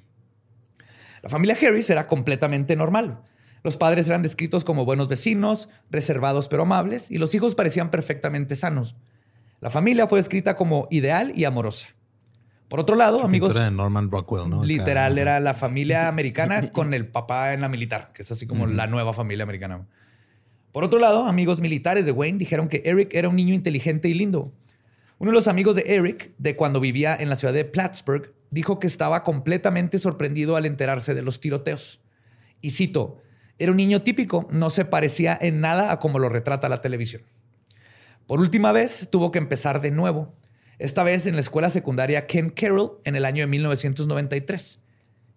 La 1.22 1.28
familia 1.28 1.56
Harris 1.60 1.90
era 1.90 2.06
completamente 2.06 2.76
normal. 2.76 3.22
Los 3.62 3.76
padres 3.76 4.06
eran 4.06 4.22
descritos 4.22 4.64
como 4.64 4.84
buenos 4.84 5.08
vecinos, 5.08 5.68
reservados 5.90 6.48
pero 6.48 6.62
amables, 6.62 7.10
y 7.10 7.18
los 7.18 7.34
hijos 7.34 7.54
parecían 7.54 7.90
perfectamente 7.90 8.56
sanos. 8.56 8.96
La 9.60 9.68
familia 9.70 10.06
fue 10.06 10.18
descrita 10.18 10.56
como 10.56 10.86
ideal 10.90 11.32
y 11.34 11.44
amorosa. 11.44 11.88
Por 12.70 12.78
otro 12.78 12.94
lado, 12.94 13.24
amigos. 13.24 13.52
De 13.52 13.68
Norman 13.68 14.12
Rockwell, 14.12 14.48
¿no? 14.48 14.62
Literal, 14.62 15.18
era 15.18 15.40
la 15.40 15.54
familia 15.54 16.06
americana 16.06 16.70
con 16.70 16.94
el 16.94 17.08
papá 17.08 17.52
en 17.52 17.62
la 17.62 17.68
militar, 17.68 18.12
que 18.14 18.22
es 18.22 18.30
así 18.30 18.46
como 18.46 18.68
la 18.68 18.86
nueva 18.86 19.12
familia 19.12 19.42
americana. 19.42 19.88
Por 20.70 20.84
otro 20.84 21.00
lado, 21.00 21.26
amigos 21.26 21.60
militares 21.60 22.06
de 22.06 22.12
Wayne 22.12 22.38
dijeron 22.38 22.68
que 22.68 22.82
Eric 22.84 23.12
era 23.12 23.28
un 23.28 23.34
niño 23.34 23.54
inteligente 23.54 24.08
y 24.08 24.14
lindo. 24.14 24.52
Uno 25.18 25.32
de 25.32 25.34
los 25.34 25.48
amigos 25.48 25.74
de 25.74 25.82
Eric, 25.84 26.30
de 26.38 26.54
cuando 26.54 26.78
vivía 26.78 27.16
en 27.16 27.28
la 27.28 27.34
ciudad 27.34 27.52
de 27.52 27.64
Plattsburgh, 27.64 28.32
dijo 28.50 28.78
que 28.78 28.86
estaba 28.86 29.24
completamente 29.24 29.98
sorprendido 29.98 30.54
al 30.54 30.64
enterarse 30.64 31.12
de 31.12 31.22
los 31.22 31.40
tiroteos. 31.40 32.00
Y 32.60 32.70
cito, 32.70 33.18
era 33.58 33.72
un 33.72 33.78
niño 33.78 34.02
típico, 34.02 34.46
no 34.52 34.70
se 34.70 34.84
parecía 34.84 35.36
en 35.40 35.60
nada 35.60 35.90
a 35.90 35.98
como 35.98 36.20
lo 36.20 36.28
retrata 36.28 36.68
la 36.68 36.82
televisión. 36.82 37.22
Por 38.28 38.38
última 38.38 38.70
vez, 38.70 39.08
tuvo 39.10 39.32
que 39.32 39.40
empezar 39.40 39.80
de 39.80 39.90
nuevo, 39.90 40.32
esta 40.80 41.02
vez 41.04 41.26
en 41.26 41.34
la 41.34 41.40
escuela 41.40 41.68
secundaria 41.68 42.26
Ken 42.26 42.48
Carroll 42.48 42.92
en 43.04 43.14
el 43.14 43.26
año 43.26 43.42
de 43.42 43.48
1993. 43.48 44.80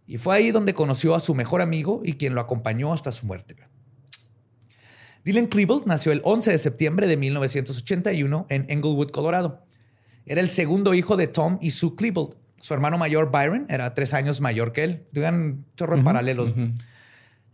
Y 0.07 0.17
fue 0.17 0.35
ahí 0.35 0.51
donde 0.51 0.73
conoció 0.73 1.15
a 1.15 1.19
su 1.19 1.35
mejor 1.35 1.62
amigo 1.62 2.01
y 2.03 2.13
quien 2.13 2.33
lo 2.33 2.39
acompañó 2.39 2.93
hasta 2.93 3.12
su 3.12 3.25
muerte. 3.25 3.57
Dylan 5.25 5.47
Klebold 5.47 5.85
nació 5.85 6.13
el 6.13 6.21
11 6.23 6.51
de 6.51 6.57
septiembre 6.57 7.07
de 7.07 7.17
1981 7.17 8.45
en 8.50 8.65
Englewood, 8.69 9.12
Colorado. 9.12 9.65
Era 10.25 10.39
el 10.39 10.47
segundo 10.47 10.93
hijo 10.93 11.17
de 11.17 11.27
Tom 11.27 11.57
y 11.62 11.71
Sue 11.71 11.95
Klebold. 11.95 12.35
Su 12.62 12.73
hermano 12.73 12.97
mayor, 12.97 13.29
Byron, 13.29 13.65
era 13.67 13.93
tres 13.93 14.13
años 14.13 14.39
mayor 14.39 14.71
que 14.71 14.85
él. 14.85 15.05
Tuvieron 15.13 15.65
chorro 15.75 15.97
en 15.97 16.05
paralelos. 16.05 16.53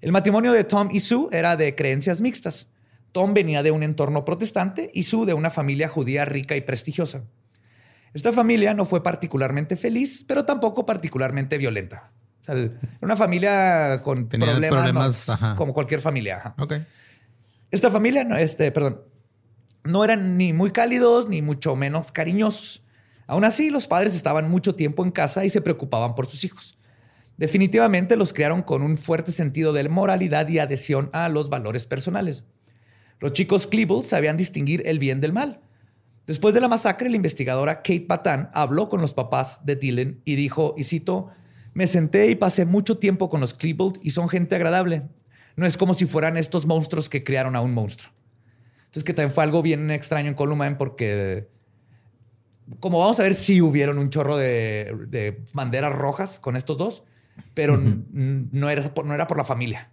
El 0.01 0.11
matrimonio 0.11 0.51
de 0.53 0.63
Tom 0.63 0.89
y 0.91 0.99
Sue 0.99 1.27
era 1.31 1.55
de 1.55 1.73
creencias 1.73 2.21
mixtas. 2.21 2.69
Tom 3.11 3.33
venía 3.33 3.63
de 3.63 3.71
un 3.71 3.81
entorno 3.81 4.25
protestante 4.25 4.91
y 4.93 5.03
Sue 5.03 5.25
de 5.25 5.33
una 5.33 5.49
familia 5.49 5.87
judía 5.87 6.25
rica 6.25 6.55
y 6.55 6.61
prestigiosa. 6.61 7.23
Esta 8.13 8.33
familia 8.33 8.73
no 8.73 8.85
fue 8.85 9.03
particularmente 9.03 9.75
feliz, 9.75 10.25
pero 10.27 10.45
tampoco 10.45 10.85
particularmente 10.85 11.57
violenta. 11.57 12.11
era 12.47 12.71
una 13.01 13.15
familia 13.15 14.01
con 14.03 14.27
problemas, 14.27 15.27
como 15.55 15.73
cualquier 15.73 16.01
familia. 16.01 16.55
Esta 17.71 17.91
familia, 17.91 18.23
este, 18.39 18.71
perdón, 18.71 19.01
no 19.83 20.03
eran 20.03 20.37
ni 20.37 20.53
muy 20.53 20.71
cálidos 20.71 21.29
ni 21.29 21.41
mucho 21.41 21.75
menos 21.75 22.11
cariñosos. 22.11 22.83
Aún 23.27 23.43
así, 23.43 23.69
los 23.69 23.87
padres 23.87 24.15
estaban 24.15 24.49
mucho 24.49 24.73
tiempo 24.75 25.03
en 25.03 25.11
casa 25.11 25.45
y 25.45 25.49
se 25.49 25.61
preocupaban 25.61 26.15
por 26.15 26.25
sus 26.25 26.43
hijos. 26.43 26.79
Definitivamente 27.37 28.17
los 28.17 28.33
criaron 28.33 28.63
con 28.63 28.81
un 28.81 28.97
fuerte 28.97 29.31
sentido 29.31 29.71
de 29.71 29.87
moralidad 29.87 30.49
y 30.49 30.59
adhesión 30.59 31.09
a 31.13 31.29
los 31.29 31.49
valores 31.49 31.85
personales. 31.85 32.43
Los 33.19 33.33
chicos 33.33 33.67
Klebold 33.67 34.03
sabían 34.03 34.35
distinguir 34.35 34.81
el 34.85 34.97
bien 34.99 35.21
del 35.21 35.31
mal. 35.31 35.61
Después 36.29 36.53
de 36.53 36.61
la 36.61 36.67
masacre, 36.67 37.09
la 37.09 37.15
investigadora 37.15 37.77
Kate 37.77 38.05
Patan 38.07 38.51
habló 38.53 38.87
con 38.87 39.01
los 39.01 39.15
papás 39.15 39.65
de 39.65 39.75
Dylan 39.75 40.21
y 40.25 40.35
dijo, 40.35 40.75
y 40.77 40.83
cito, 40.83 41.31
me 41.73 41.87
senté 41.87 42.29
y 42.29 42.35
pasé 42.35 42.65
mucho 42.65 42.99
tiempo 42.99 43.31
con 43.31 43.41
los 43.41 43.55
Klebold 43.55 43.97
y 44.03 44.11
son 44.11 44.29
gente 44.29 44.53
agradable. 44.53 45.07
No 45.55 45.65
es 45.65 45.75
como 45.75 45.95
si 45.95 46.05
fueran 46.05 46.37
estos 46.37 46.67
monstruos 46.67 47.09
que 47.09 47.23
criaron 47.23 47.55
a 47.55 47.61
un 47.61 47.73
monstruo. 47.73 48.13
Entonces, 48.81 49.05
que 49.05 49.15
también 49.15 49.33
fue 49.33 49.43
algo 49.43 49.63
bien 49.63 49.89
extraño 49.89 50.27
en 50.27 50.35
Columbine 50.35 50.75
porque, 50.75 51.47
como 52.79 52.99
vamos 52.99 53.19
a 53.19 53.23
ver, 53.23 53.33
sí 53.33 53.59
hubieron 53.59 53.97
un 53.97 54.11
chorro 54.11 54.37
de, 54.37 55.41
banderas 55.53 55.93
rojas 55.93 56.37
con 56.37 56.55
estos 56.55 56.77
dos, 56.77 57.03
pero 57.55 57.75
no, 57.75 58.69
era 58.69 58.93
por, 58.93 59.03
no 59.03 59.15
era 59.15 59.25
por 59.25 59.37
la 59.37 59.45
familia. 59.45 59.89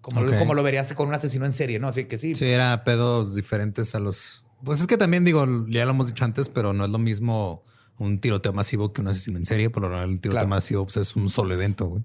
Como, 0.00 0.26
como 0.26 0.54
lo 0.54 0.64
verías 0.64 0.92
con 0.94 1.06
un 1.06 1.14
asesino 1.14 1.46
en 1.46 1.52
serie, 1.52 1.78
¿no? 1.78 1.86
Así 1.86 2.06
que 2.06 2.18
sí. 2.18 2.34
Sí, 2.34 2.46
era 2.46 2.82
pedos 2.82 3.36
diferentes 3.36 3.94
a 3.94 4.00
los. 4.00 4.42
Pues 4.66 4.80
es 4.80 4.88
que 4.88 4.96
también 4.96 5.24
digo, 5.24 5.46
ya 5.68 5.84
lo 5.84 5.92
hemos 5.92 6.08
dicho 6.08 6.24
antes, 6.24 6.48
pero 6.48 6.72
no 6.72 6.84
es 6.84 6.90
lo 6.90 6.98
mismo 6.98 7.62
un 7.98 8.18
tiroteo 8.18 8.52
masivo 8.52 8.92
que 8.92 9.00
un 9.00 9.06
asesino 9.06 9.38
en 9.38 9.46
serie. 9.46 9.70
Por 9.70 9.82
lo 9.82 9.88
general, 9.88 10.10
un 10.10 10.18
tiroteo 10.18 10.48
masivo 10.48 10.84
pues, 10.84 10.96
es 10.96 11.14
un 11.14 11.30
solo 11.30 11.54
evento. 11.54 11.86
Güey. 11.86 12.02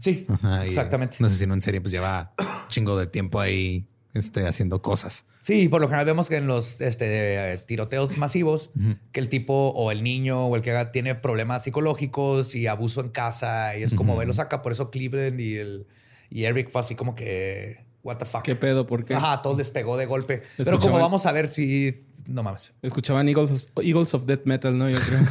Sí, 0.00 0.26
exactamente. 0.66 1.16
Un 1.20 1.26
asesino 1.26 1.54
en 1.54 1.62
serie 1.62 1.80
pues 1.80 1.92
lleva 1.92 2.34
chingo 2.68 2.98
de 2.98 3.06
tiempo 3.06 3.40
ahí 3.40 3.88
este, 4.12 4.46
haciendo 4.46 4.82
cosas. 4.82 5.24
Sí, 5.40 5.68
por 5.68 5.80
lo 5.80 5.88
general 5.88 6.04
vemos 6.04 6.28
que 6.28 6.36
en 6.36 6.46
los 6.46 6.82
este, 6.82 7.56
tiroteos 7.66 8.18
masivos, 8.18 8.70
que 9.10 9.20
el 9.20 9.30
tipo 9.30 9.70
o 9.70 9.90
el 9.90 10.02
niño 10.02 10.46
o 10.46 10.56
el 10.56 10.62
que 10.62 10.72
haga 10.72 10.92
tiene 10.92 11.14
problemas 11.14 11.64
psicológicos 11.64 12.54
y 12.54 12.66
abuso 12.66 13.00
en 13.00 13.08
casa 13.08 13.78
y 13.78 13.82
es 13.82 13.94
como 13.94 14.14
ve 14.14 14.26
lo 14.26 14.34
saca. 14.34 14.60
Por 14.60 14.72
eso 14.72 14.90
Cleveland 14.90 15.40
y, 15.40 15.56
el, 15.56 15.86
y 16.28 16.44
Eric 16.44 16.68
fue 16.68 16.82
así 16.82 16.94
como 16.96 17.14
que 17.14 17.83
what 18.04 18.18
the 18.18 18.24
fuck. 18.24 18.42
¿Qué 18.42 18.54
pedo? 18.54 18.86
¿Por 18.86 19.04
qué? 19.04 19.14
Ajá, 19.14 19.42
todo 19.42 19.56
despegó 19.56 19.96
de 19.96 20.06
golpe. 20.06 20.44
Pero 20.56 20.78
como 20.78 20.98
vamos 20.98 21.26
a 21.26 21.32
ver 21.32 21.48
si... 21.48 22.06
No 22.26 22.42
mames. 22.42 22.72
Escuchaban 22.82 23.28
Eagles, 23.28 23.72
Eagles 23.82 24.14
of 24.14 24.26
Death 24.26 24.44
Metal, 24.44 24.76
¿no? 24.76 24.88
Yo 24.88 24.98
creo. 25.00 25.20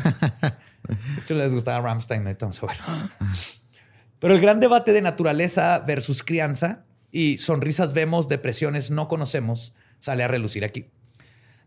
de 0.88 1.22
hecho, 1.22 1.36
les 1.36 1.54
gustaba 1.54 1.82
Ramstein. 1.82 2.24
Vamos 2.40 2.62
a 2.62 2.66
ver. 2.68 2.78
Pero 4.20 4.36
el 4.36 4.42
gran 4.42 4.60
debate 4.60 4.94
de 4.94 5.02
naturaleza 5.02 5.80
versus 5.80 6.24
crianza 6.24 6.86
y 7.12 7.38
sonrisas 7.38 7.94
vemos, 7.94 8.28
depresiones 8.28 8.90
no 8.90 9.08
conocemos, 9.08 9.74
sale 10.00 10.24
a 10.24 10.28
relucir 10.28 10.66
aquí. 10.66 10.92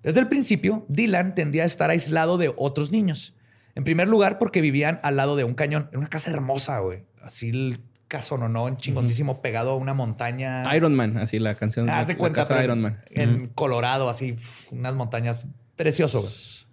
Desde 0.02 0.20
el 0.20 0.28
principio, 0.28 0.84
Dylan 0.88 1.34
tendía 1.34 1.62
a 1.62 1.66
estar 1.66 1.90
aislado 1.90 2.38
de 2.38 2.52
otros 2.56 2.92
niños. 2.92 3.34
En 3.74 3.84
primer 3.84 4.08
lugar, 4.08 4.38
porque 4.38 4.60
vivían 4.60 5.00
al 5.02 5.16
lado 5.16 5.36
de 5.36 5.44
un 5.44 5.54
cañón, 5.54 5.88
en 5.92 5.98
una 5.98 6.08
casa 6.08 6.30
hermosa, 6.30 6.78
güey. 6.78 7.04
Así 7.20 7.76
caso 8.08 8.38
no, 8.38 8.48
no, 8.48 8.76
chingoncísimo, 8.76 9.40
pegado 9.40 9.72
a 9.72 9.76
una 9.76 9.94
montaña. 9.94 10.74
Iron 10.76 10.94
Man, 10.94 11.16
así 11.16 11.38
la 11.38 11.54
canción. 11.54 11.88
Ah, 11.90 12.04
se 12.04 12.16
cuenta, 12.16 12.44
de 12.44 12.64
Iron 12.64 12.80
Man. 12.80 13.00
En 13.10 13.48
Colorado, 13.48 14.08
así, 14.08 14.36
unas 14.70 14.94
montañas 14.94 15.46
preciosas. 15.76 16.66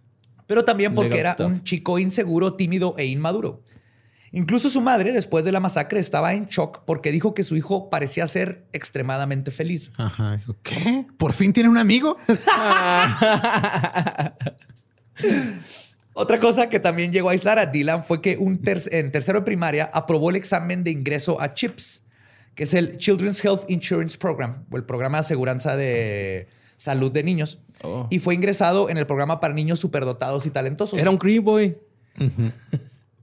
Pero 0.47 0.65
también 0.65 0.93
porque 0.93 1.19
era 1.19 1.35
un 1.39 1.63
chico 1.63 1.99
inseguro, 1.99 2.53
tímido 2.55 2.95
e 2.97 3.05
inmaduro. 3.05 3.63
Incluso 4.31 4.69
su 4.71 4.81
madre, 4.81 5.13
después 5.13 5.45
de 5.45 5.51
la 5.51 5.59
masacre, 5.59 5.99
estaba 5.99 6.33
en 6.33 6.47
shock 6.47 6.83
porque 6.85 7.11
dijo 7.11 7.35
que 7.35 7.43
su 7.43 7.55
hijo 7.55 7.91
parecía 7.91 8.25
ser 8.25 8.65
extremadamente 8.73 9.51
feliz. 9.51 9.91
Ajá. 9.97 10.41
¿Qué? 10.63 11.05
¿Por 11.17 11.33
fin 11.33 11.53
tiene 11.53 11.69
un 11.69 11.77
amigo? 11.77 12.17
Otra 16.13 16.39
cosa 16.39 16.69
que 16.69 16.79
también 16.79 17.11
llegó 17.11 17.29
a 17.29 17.31
aislar 17.31 17.57
a 17.57 17.65
Dylan 17.65 18.03
fue 18.03 18.21
que 18.21 18.37
un 18.37 18.61
en 18.63 19.11
tercero 19.11 19.39
de 19.39 19.45
primaria 19.45 19.89
aprobó 19.93 20.29
el 20.29 20.35
examen 20.35 20.83
de 20.83 20.91
ingreso 20.91 21.41
a 21.41 21.53
CHIPS, 21.53 22.03
que 22.53 22.63
es 22.63 22.73
el 22.75 22.97
Children's 22.97 23.43
Health 23.43 23.63
Insurance 23.67 24.17
Program, 24.17 24.65
o 24.69 24.77
el 24.77 24.83
programa 24.83 25.17
de 25.17 25.21
aseguranza 25.21 25.75
de 25.75 26.47
salud 26.75 27.11
de 27.11 27.23
niños. 27.23 27.59
Oh. 27.81 28.07
Y 28.11 28.19
fue 28.19 28.35
ingresado 28.35 28.89
en 28.89 28.97
el 28.97 29.07
programa 29.07 29.39
para 29.39 29.53
niños 29.53 29.79
superdotados 29.79 30.45
y 30.45 30.51
talentosos. 30.51 30.99
Era 30.99 31.09
un 31.09 31.17
Cree 31.17 31.39
Boy. 31.39 31.77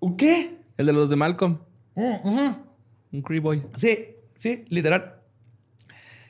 ¿Un 0.01 0.17
qué? 0.17 0.59
El 0.77 0.87
de 0.87 0.93
los 0.93 1.11
de 1.11 1.17
Malcolm. 1.17 1.59
Mm, 1.95 2.51
un 3.13 3.23
Cree 3.23 3.41
Boy. 3.41 3.63
Sí, 3.77 4.17
sí, 4.35 4.65
literal. 4.69 5.21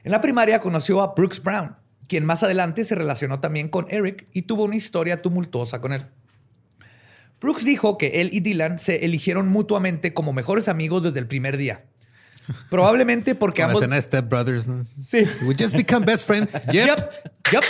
En 0.04 0.12
la 0.12 0.20
primaria 0.20 0.60
conoció 0.60 1.00
a 1.00 1.14
Brooks 1.14 1.42
Brown, 1.42 1.76
quien 2.06 2.24
más 2.24 2.42
adelante 2.42 2.84
se 2.84 2.94
relacionó 2.94 3.40
también 3.40 3.68
con 3.68 3.86
Eric 3.90 4.28
y 4.32 4.42
tuvo 4.42 4.64
una 4.64 4.76
historia 4.76 5.22
tumultuosa 5.22 5.80
con 5.80 5.92
él. 5.92 6.06
Brooks 7.40 7.64
dijo 7.64 7.98
que 7.98 8.20
él 8.20 8.30
y 8.32 8.40
Dylan 8.40 8.78
se 8.78 9.04
eligieron 9.04 9.48
mutuamente 9.48 10.12
como 10.12 10.32
mejores 10.32 10.68
amigos 10.68 11.02
desde 11.02 11.20
el 11.20 11.26
primer 11.26 11.56
día. 11.56 11.84
Probablemente 12.68 13.34
porque 13.34 13.62
ambos. 13.62 13.86
La 13.86 14.00
Step 14.00 14.28
Brothers. 14.28 14.68
Sí. 15.06 15.24
We 15.42 15.54
just 15.58 15.76
become 15.76 16.04
best 16.04 16.26
friends. 16.26 16.60
Yep. 16.72 17.10
Yep. 17.52 17.64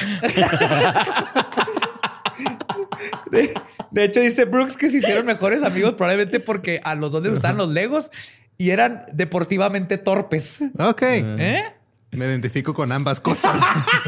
De, 3.91 4.05
hecho, 4.05 4.21
dice 4.21 4.45
Brooks 4.45 4.77
que 4.77 4.91
se 4.91 4.99
hicieron 4.99 5.27
mejores 5.27 5.62
amigos 5.62 5.95
probablemente 5.95 6.41
porque 6.41 6.81
a 6.85 6.95
los 6.95 7.12
dos 7.12 7.23
les 7.23 7.33
gustaban 7.33 7.57
los 7.57 7.69
Legos 7.69 8.11
y 8.59 8.71
eran 8.71 9.05
deportivamente 9.12 9.99
torpes. 9.99 10.61
Ok. 10.79 11.03
¿Eh? 11.03 11.65
Me 12.12 12.27
identifico 12.27 12.75
con 12.75 12.93
ambas 12.93 13.21
cosas. 13.21 13.61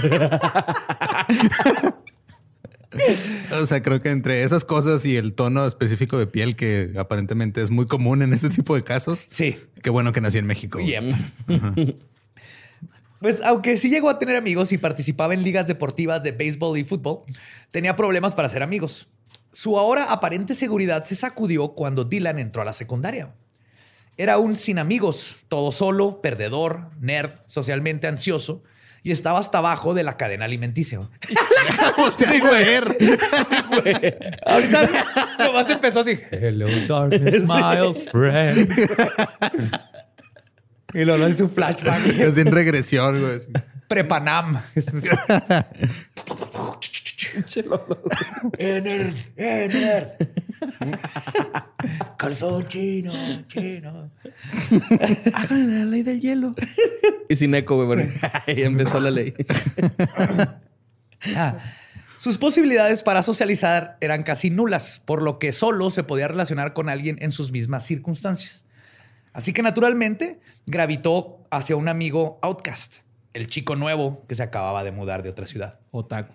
o 3.53 3.67
sea, 3.67 3.83
creo 3.83 4.01
que 4.03 4.11
entre 4.11 4.43
esas 4.45 4.65
cosas 4.65 5.05
y 5.05 5.17
el 5.17 5.35
tono 5.35 5.67
específico 5.67 6.19
de 6.19 6.27
piel 6.27 6.57
que 6.57 6.93
aparentemente 6.97 7.63
es 7.63 7.71
muy 7.71 7.87
común 7.87 8.23
en 8.23 8.33
este 8.33 8.51
tipo 8.51 8.75
de 8.75 8.85
casos. 8.85 9.27
Sí. 9.29 9.57
Qué 9.83 9.91
bueno 9.91 10.13
que 10.13 10.21
nací 10.21 10.39
en 10.39 10.47
México. 10.47 10.79
Pues 13.21 13.41
aunque 13.43 13.77
sí 13.77 13.89
llegó 13.89 14.11
a 14.11 14.19
tener 14.19 14.35
amigos 14.35 14.73
y 14.73 14.79
participaba 14.79 15.33
en 15.33 15.45
ligas 15.45 15.69
deportivas 15.69 16.25
de 16.25 16.33
béisbol 16.33 16.79
y 16.79 16.85
fútbol, 16.85 17.21
tenía 17.71 17.95
problemas 17.95 18.35
para 18.35 18.49
ser 18.49 18.65
amigos. 18.65 19.09
Su 19.53 19.79
ahora 19.79 20.13
aparente 20.13 20.55
seguridad 20.55 21.05
se 21.05 21.15
sacudió 21.15 21.69
cuando 21.75 22.05
Dylan 22.05 22.41
entró 22.41 22.63
a 22.63 22.65
la 22.65 22.73
secundaria. 22.73 23.33
Era 24.17 24.39
un 24.39 24.57
sin 24.57 24.79
amigos, 24.79 25.37
todo 25.49 25.71
solo, 25.71 26.21
perdedor, 26.21 26.91
nerd, 27.01 27.31
socialmente 27.47 28.09
ansioso 28.09 28.65
y 29.03 29.11
estaba 29.11 29.39
hasta 29.39 29.59
abajo 29.59 29.95
de 29.95 30.05
la 30.05 30.17
cadena 30.17 30.45
alimenticia. 30.45 31.01
sí, 32.17 32.41
güey. 32.41 32.67
Ahorita 34.47 34.89
nomás 35.39 35.71
empezó 35.71 36.01
así. 36.01 36.19
Hello, 36.31 36.67
darkness, 36.87 37.43
my 37.49 37.93
friend. 38.11 38.69
Y 40.95 41.07
luego 41.07 41.27
es 41.27 41.41
un 41.41 41.49
flashback. 41.49 42.07
Es 42.07 42.37
en 42.37 42.53
regresión, 42.53 43.19
güey. 43.19 43.39
Prepanam. 43.89 44.63
Ener, 48.59 49.15
Ener. 49.37 50.17
Calzón 52.19 52.69
chino, 52.69 53.13
chino. 53.49 54.11
Hagan 55.35 55.79
la 55.79 55.85
ley 55.85 56.03
del 56.03 56.21
hielo. 56.21 56.53
y 57.29 57.37
sin 57.37 57.55
eco, 57.55 57.77
güey. 57.77 57.87
Bueno, 57.87 58.13
ahí 58.47 58.63
empezó 58.63 59.01
la 59.01 59.11
ley. 59.11 59.35
Ah, 61.37 61.59
sus 62.17 62.39
posibilidades 62.39 63.03
para 63.03 63.23
socializar 63.23 63.97
eran 64.01 64.23
casi 64.23 64.51
nulas, 64.51 65.01
por 65.05 65.23
lo 65.23 65.39
que 65.39 65.53
solo 65.53 65.91
se 65.91 66.05
podía 66.05 66.29
relacionar 66.29 66.73
con 66.73 66.89
alguien 66.89 67.17
en 67.21 67.33
sus 67.33 67.53
mismas 67.53 67.85
circunstancias. 67.87 68.65
Así 69.33 69.53
que 69.53 69.63
naturalmente 69.63 70.41
gravitó 70.67 71.45
hacia 71.51 71.77
un 71.77 71.89
amigo 71.89 72.39
outcast, 72.43 72.99
el 73.33 73.49
chico 73.49 73.77
nuevo 73.77 74.25
que 74.29 74.35
se 74.35 74.43
acababa 74.43 74.85
de 74.85 74.93
mudar 74.93 75.23
de 75.23 75.31
otra 75.31 75.47
ciudad. 75.47 75.81
Otaku. 75.91 76.35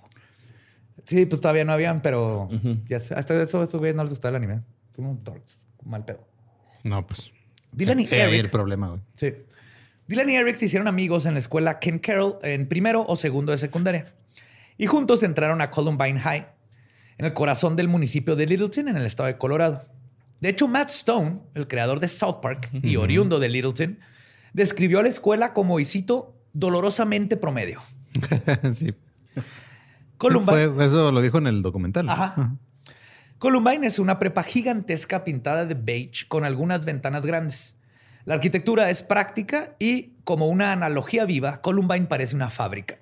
Sí, 1.06 1.26
pues 1.26 1.40
todavía 1.40 1.64
no 1.64 1.72
habían, 1.72 2.02
pero 2.02 2.50
ya 2.88 3.00
sé, 3.00 3.14
hasta 3.14 3.42
eso, 3.42 3.64
esos 3.64 3.80
güeyes 3.80 3.96
no 3.96 4.04
les 4.04 4.12
gustaba 4.12 4.32
el 4.38 4.44
anime. 4.44 4.64
Un 4.98 5.22
mal 5.86 6.04
pedo. 6.04 6.28
No, 6.84 7.06
pues. 7.06 7.32
Dylan 7.72 8.00
y 8.00 8.04
eh, 8.06 8.08
ahí 8.24 8.34
Eric. 8.34 8.46
el 8.46 8.52
problema, 8.52 8.88
güey. 8.90 9.02
Sí. 9.16 9.34
Dylan 10.08 10.30
y 10.30 10.36
Eric 10.38 10.56
se 10.56 10.66
hicieron 10.66 10.88
amigos 10.88 11.26
en 11.26 11.34
la 11.34 11.40
escuela 11.40 11.80
Ken 11.80 12.00
Carroll 12.00 12.38
en 12.42 12.68
primero 12.68 13.06
o 13.08 13.16
segundo 13.16 13.52
de 13.52 13.58
secundaria. 13.58 14.14
Y 14.78 14.86
juntos 14.86 15.24
entraron 15.24 15.60
a 15.62 15.70
Columbine 15.72 16.20
High, 16.20 16.48
en 17.18 17.26
el 17.26 17.34
corazón 17.34 17.76
del 17.76 17.88
municipio 17.88 18.36
de 18.36 18.46
Littleton, 18.46 18.88
en 18.88 18.96
el 18.98 19.06
estado 19.06 19.28
de 19.28 19.38
Colorado. 19.38 19.86
De 20.40 20.50
hecho, 20.50 20.68
Matt 20.68 20.92
Stone, 20.92 21.40
el 21.56 21.68
creador 21.68 22.00
de 22.00 22.08
South 22.08 22.40
Park 22.42 22.70
y 22.74 22.96
oriundo 22.96 23.40
de 23.40 23.50
Littleton, 23.50 24.00
describió 24.54 25.00
a 25.00 25.04
la 25.04 25.10
escuela 25.10 25.52
como, 25.54 25.80
y 25.80 25.86
cito, 25.86 26.36
dolorosamente 26.54 27.36
promedio. 27.38 27.82
sí. 28.74 28.94
Columbine, 30.18 30.70
Fue- 30.70 30.86
eso 30.86 31.12
lo 31.12 31.22
dijo 31.22 31.38
en 31.40 31.48
el 31.48 31.62
documental. 31.62 32.08
Ajá. 32.10 32.56
Columbine 33.40 33.86
es 33.86 34.00
una 34.00 34.18
prepa 34.18 34.44
gigantesca 34.44 35.24
pintada 35.24 35.66
de 35.66 35.76
beige 35.76 36.28
con 36.28 36.44
algunas 36.44 36.86
ventanas 36.86 37.26
grandes. 37.26 37.76
La 38.26 38.34
arquitectura 38.34 38.90
es 38.90 39.04
práctica 39.04 39.76
y, 39.80 40.14
como 40.24 40.48
una 40.48 40.74
analogía 40.74 41.26
viva, 41.26 41.62
Columbine 41.62 42.08
parece 42.08 42.36
una 42.36 42.50
fábrica. 42.50 43.00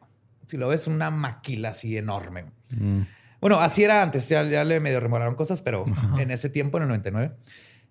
Si 0.48 0.58
lo 0.58 0.68
ves, 0.68 0.88
una 0.88 1.10
maquila 1.10 1.70
así 1.70 1.98
enorme. 1.98 2.46
Mm. 2.70 3.02
Bueno, 3.42 3.60
así 3.60 3.84
era 3.84 4.02
antes, 4.02 4.28
ya, 4.28 4.44
ya 4.44 4.64
le 4.64 4.80
medio 4.80 5.00
remoraron 5.00 5.36
cosas, 5.36 5.62
pero 5.62 5.86
en 6.20 6.32
ese 6.32 6.50
tiempo, 6.50 6.78
en 6.78 6.84
el 6.84 6.90
99. 6.90 7.32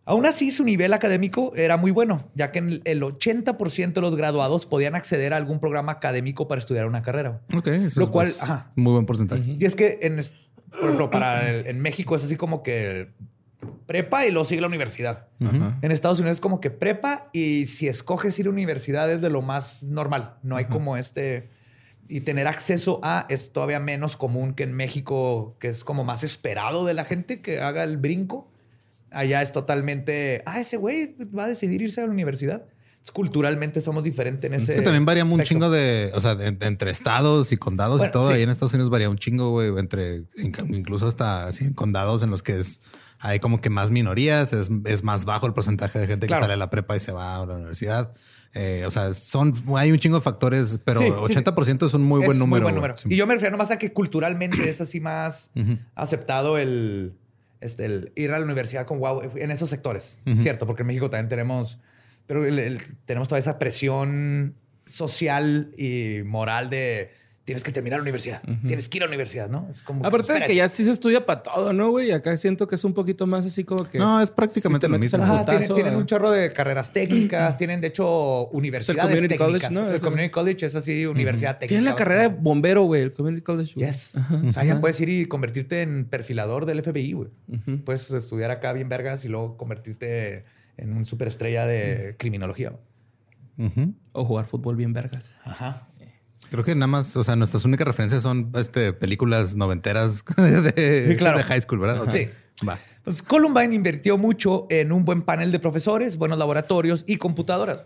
Aún 0.07 0.27
así, 0.27 0.51
su 0.51 0.65
nivel 0.65 0.93
académico 0.93 1.53
era 1.57 1.79
muy 1.79 1.91
bueno, 1.91 2.29
ya 2.35 2.53
que 2.53 2.59
el 2.59 2.83
el 2.85 3.03
80% 3.03 3.95
de 3.95 4.01
los 4.03 4.17
graduados 4.17 4.67
podían 4.67 4.95
acceder 4.95 5.33
a 5.33 5.39
algún 5.39 5.61
programa 5.61 5.93
académico 5.93 6.47
para 6.47 6.59
estudiar 6.59 6.87
una 6.87 7.01
carrera. 7.01 7.41
Ok, 7.55 7.69
eso 7.69 8.01
Lo 8.01 8.07
es, 8.07 8.11
cual, 8.11 8.27
pues, 8.27 8.43
ajá. 8.43 8.71
muy 8.77 8.93
buen 8.93 9.07
porcentaje. 9.07 9.57
Y 9.59 9.65
es 9.65 9.75
que, 9.75 9.99
en, 10.03 10.21
por 10.79 10.85
ejemplo, 10.85 11.11
para 11.11 11.49
el- 11.51 11.67
en 11.67 11.81
México 11.81 12.17
es 12.17 12.25
así 12.25 12.37
como 12.37 12.63
que 12.63 13.09
prepa 13.87 14.27
y 14.27 14.31
luego 14.31 14.45
sigue 14.45 14.61
la 14.61 14.67
universidad. 14.67 15.29
En 15.83 15.91
Estados 15.93 16.19
Unidos 16.19 16.37
es 16.37 16.41
como 16.41 16.61
que 16.61 16.71
prepa 16.71 17.29
y 17.33 17.67
si 17.67 17.89
escoges 17.89 18.39
ir 18.39 18.47
a 18.47 18.51
universidad 18.51 19.11
es 19.11 19.21
de 19.23 19.31
lo 19.31 19.43
más 19.43 19.83
normal. 19.85 20.35
No 20.43 20.57
hay 20.57 20.67
como 20.67 20.97
este... 20.97 21.49
Y 22.07 22.21
tener 22.21 22.47
acceso 22.47 23.01
a 23.03 23.25
es 23.31 23.51
todavía 23.53 23.81
menos 23.81 24.19
común 24.19 24.53
que 24.53 24.63
en 24.65 24.75
México, 24.75 25.57
que 25.59 25.69
es 25.69 25.85
como 25.85 26.05
más 26.05 26.23
esperado 26.23 26.85
de 26.85 26.93
la 26.93 27.07
gente 27.07 27.41
que 27.41 27.61
haga 27.61 27.83
el 27.83 27.97
brinco. 27.97 28.51
Allá 29.11 29.41
es 29.41 29.53
totalmente, 29.53 30.43
ah, 30.45 30.61
ese 30.61 30.77
güey 30.77 31.17
va 31.35 31.45
a 31.45 31.49
decidir 31.49 31.81
irse 31.81 32.03
a 32.03 32.07
la 32.07 32.13
universidad. 32.13 32.67
Culturalmente 33.13 33.81
somos 33.81 34.03
diferentes 34.05 34.45
en 34.51 34.55
ese. 34.55 34.73
Es 34.73 34.79
que 34.79 34.83
también 34.83 35.05
varía 35.05 35.25
un 35.25 35.43
chingo 35.43 35.71
de, 35.71 36.11
o 36.15 36.21
sea, 36.21 36.35
de- 36.35 36.53
de 36.53 36.67
entre 36.67 36.91
estados 36.91 37.53
y 37.53 37.57
condados 37.57 37.99
Bueno, 37.99 38.11
y 38.11 38.13
todo. 38.13 38.29
sí. 38.29 38.35
Ahí 38.35 38.43
en 38.43 38.51
Estados 38.51 38.73
Unidos 38.75 38.91
varía 38.91 39.11
un 39.11 39.19
chingo, 39.19 39.51
güey, 39.51 39.69
entre 39.79 40.25
in- 40.37 40.53
incluso 40.75 41.07
hasta 41.07 41.47
así, 41.47 41.73
condados 41.75 42.23
en 42.23 42.31
los 42.31 42.43
que 42.43 42.59
es 42.59 42.81
hay 43.21 43.41
como 43.41 43.61
que 43.63 43.71
más 43.71 43.91
minorías, 43.91 44.53
es, 44.53 44.69
es 44.85 45.03
más 45.03 45.25
bajo 45.25 45.47
el 45.47 45.55
porcentaje 45.55 45.99
de 45.99 46.07
gente 46.07 46.27
Claro. 46.27 46.41
que 46.41 46.45
sale 46.45 46.55
a 46.55 46.57
la 46.59 46.69
prepa 46.69 46.95
y 46.97 47.01
se 47.01 47.11
va 47.13 47.41
a 47.43 47.47
la 47.47 47.55
universidad. 47.55 48.13
Eh, 48.53 48.85
o 48.87 48.91
sea, 48.91 49.15
son 49.15 49.55
hay 49.77 49.91
un 49.93 49.99
chingo 49.99 50.17
de 50.19 50.23
factores, 50.23 50.79
pero 50.85 51.01
Sí, 51.01 51.07
sí, 51.07 51.13
sí. 51.35 51.41
80% 51.41 51.87
es 51.87 51.95
un 51.95 52.03
muy 52.03 52.19
buen 52.21 52.33
Es 52.33 52.39
número. 52.39 52.65
buen 52.65 52.75
güey. 52.77 52.89
número. 52.93 52.95
Y 53.07 53.17
yo 53.17 53.27
me 53.27 53.35
refiero 53.35 53.53
nomás 53.53 53.71
a 53.71 53.79
que 53.79 53.93
culturalmente 53.93 54.69
es 54.69 54.81
así 54.81 55.01
más 55.01 55.51
aceptado 55.95 56.59
el, 56.59 57.15
este, 57.61 57.87
el 57.87 58.13
ir 58.15 58.31
a 58.33 58.39
la 58.39 58.45
universidad 58.45 58.87
con 58.87 58.99
wow 58.99 59.23
en 59.37 59.51
esos 59.51 59.71
sectores. 59.71 60.23
Cierto, 60.37 60.67
porque 60.67 60.83
en 60.83 60.89
México 60.89 61.09
también 61.11 61.29
tenemos, 61.29 61.79
pero 62.27 62.45
el- 62.47 62.59
el- 62.59 62.81
tenemos 63.05 63.29
toda 63.29 63.39
esa 63.39 63.59
presión 63.59 64.55
social 64.87 65.73
y 65.77 66.23
moral 66.25 66.71
de 66.71 67.11
tienes 67.45 67.63
que 67.63 67.73
terminar 67.73 67.99
la 67.99 68.03
universidad, 68.05 68.41
tienes 68.67 68.89
que 68.89 68.97
ir 68.97 69.03
a 69.03 69.07
la 69.07 69.11
universidad, 69.11 69.51
¿no? 69.51 69.69
Es 69.71 69.83
como 69.83 70.07
Aparte 70.07 70.33
de 70.33 70.45
que 70.47 70.55
ya 70.55 70.67
sí 70.71 70.83
se 70.83 70.91
estudia 70.93 71.27
para 71.27 71.43
todo, 71.43 71.75
¿no, 71.75 71.91
güey? 71.91 72.11
Acá 72.11 72.35
siento 72.39 72.67
que 72.67 72.77
es 72.77 72.85
un 72.85 72.95
poquito 72.95 73.27
más 73.27 73.45
así 73.45 73.65
como 73.65 73.87
que. 73.87 73.99
No, 73.99 74.19
es 74.23 74.31
prácticamente 74.31 74.87
si 74.87 74.91
lo 74.93 74.99
mismo. 74.99 75.23
Ajá, 75.23 75.45
tienen, 75.45 75.93
ah. 75.93 75.99
un 75.99 76.07
chorro 76.07 76.31
de 76.31 76.55
carreras 76.55 76.91
técnicas, 76.95 77.55
tienen 77.59 77.83
de 77.83 77.89
hecho 77.89 78.47
universidades 78.49 79.11
community 79.15 79.37
técnicas. 79.37 79.69
college, 79.69 79.75
¿no? 79.75 79.91
El 79.91 79.97
Eso. 79.97 80.05
community 80.07 80.31
college 80.31 80.65
es 80.65 80.75
así, 80.75 81.05
universidad 81.05 81.59
técnica. 81.59 81.69
Tienen 81.69 81.85
la 81.85 81.95
carrera 81.97 82.23
de 82.23 82.29
bombero, 82.29 82.85
güey, 82.85 83.03
el 83.03 83.13
community 83.13 83.43
college. 83.43 83.75
güey. 83.75 83.89
Yes. 83.89 84.15
O 84.49 84.53
sea, 84.55 84.65
ya 84.65 84.81
puedes 84.81 84.99
ir 85.03 85.11
y 85.11 85.27
convertirte 85.27 85.83
en 85.83 86.07
perfilador 86.07 86.65
del 86.65 86.83
FBI, 86.83 87.13
güey. 87.13 87.29
Puedes 87.85 88.11
estudiar 88.11 88.53
acá 88.53 88.73
bien 88.73 88.89
vergas 88.89 89.23
y 89.27 89.29
luego 89.29 89.59
convertirte 89.59 90.47
en 90.77 90.97
un 90.97 91.05
superestrella 91.07 91.67
de 91.67 92.17
criminología. 92.19 92.73
O 94.13 94.25
jugar 94.25 94.47
fútbol 94.47 94.77
bien 94.77 94.93
vergas. 94.93 95.35
Ajá. 95.45 95.89
Creo 96.51 96.65
que 96.65 96.75
nada 96.75 96.87
más, 96.87 97.17
o 97.17 97.25
sea, 97.25 97.37
nuestras 97.37 97.65
únicas 97.65 97.87
referencias 97.87 98.23
son 98.23 98.53
este, 98.57 98.93
películas 98.93 99.57
noventeras 99.57 100.25
de, 100.37 101.07
Sí, 101.09 101.17
claro. 101.17 101.39
de 101.39 101.45
high 101.45 101.61
school, 101.63 101.79
¿verdad? 101.79 102.13
Sí. 102.13 102.29
Va. 102.67 102.79
Pues 103.03 103.23
Columbine 103.23 103.75
invirtió 103.75 104.19
mucho 104.19 104.67
en 104.71 104.93
un 104.93 105.05
buen 105.05 105.23
panel 105.23 105.51
de 105.53 105.59
profesores, 105.59 106.17
buenos 106.17 106.39
laboratorios 106.39 107.05
y 107.07 107.17
computadoras. 107.17 107.83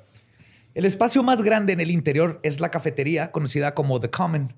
El 0.75 0.85
espacio 0.85 1.23
más 1.23 1.43
grande 1.43 1.73
en 1.73 1.81
el 1.81 1.91
interior 1.91 2.41
es 2.43 2.61
la 2.61 2.71
cafetería, 2.71 3.33
conocida 3.33 3.75
como 3.75 4.01
The 4.01 4.11
Common. 4.11 4.55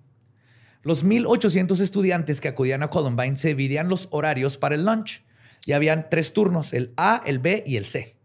Los 0.82 1.04
1.800 1.04 1.80
estudiantes 1.80 2.40
que 2.40 2.48
acudían 2.48 2.82
a 2.82 2.88
Columbine 2.88 3.36
se 3.36 3.48
dividían 3.48 3.88
los 3.88 4.08
horarios 4.10 4.58
para 4.58 4.74
el 4.74 4.84
lunch 4.84 5.22
y 5.66 5.72
habían 5.72 6.08
tres 6.10 6.32
turnos, 6.32 6.72
el 6.72 6.92
A, 6.96 7.22
el 7.26 7.38
B 7.38 7.62
y 7.66 7.76
el 7.76 7.86
C. 7.86 8.16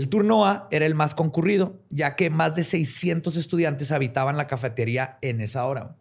El 0.00 0.08
turno 0.08 0.46
A 0.46 0.66
era 0.70 0.86
el 0.86 0.94
más 0.94 1.14
concurrido, 1.14 1.78
ya 1.90 2.16
que 2.16 2.30
más 2.30 2.54
de 2.54 2.64
600 2.64 3.36
estudiantes 3.36 3.92
habitaban 3.92 4.38
la 4.38 4.46
cafetería 4.46 5.18
en 5.20 5.42
esa 5.42 5.66
hora. 5.66 5.94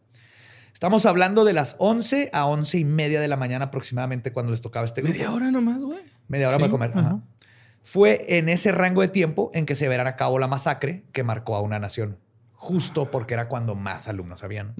Estamos 0.71 1.05
hablando 1.05 1.43
de 1.43 1.51
las 1.51 1.75
11 1.79 2.29
a 2.31 2.45
11 2.45 2.77
y 2.77 2.85
media 2.85 3.19
de 3.19 3.27
la 3.27 3.35
mañana 3.35 3.65
aproximadamente 3.65 4.31
cuando 4.31 4.51
les 4.53 4.61
tocaba 4.61 4.85
este 4.85 5.01
grupo. 5.01 5.17
Media 5.17 5.33
hora 5.33 5.51
nomás, 5.51 5.81
güey. 5.81 5.99
Media 6.29 6.47
hora 6.47 6.55
Sí, 6.55 6.61
para 6.61 6.71
comer. 6.71 6.91
ajá. 6.95 7.19
Fue 7.83 8.37
en 8.37 8.47
ese 8.47 8.71
rango 8.71 9.01
de 9.01 9.09
tiempo 9.09 9.51
en 9.53 9.65
que 9.65 9.75
se 9.75 9.89
verán 9.89 10.07
a 10.07 10.15
cabo 10.15 10.39
la 10.39 10.47
masacre 10.47 11.03
que 11.11 11.23
marcó 11.25 11.57
a 11.57 11.61
una 11.61 11.77
nación, 11.77 12.17
justo 12.53 13.11
porque 13.11 13.33
era 13.33 13.49
cuando 13.49 13.75
más 13.75 14.07
alumnos 14.07 14.45
habían. 14.45 14.75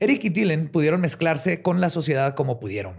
Eric 0.00 0.24
y 0.24 0.30
Dylan 0.30 0.66
pudieron 0.66 1.00
mezclarse 1.00 1.62
con 1.62 1.80
la 1.80 1.88
sociedad 1.88 2.34
como 2.34 2.58
pudieron. 2.58 2.96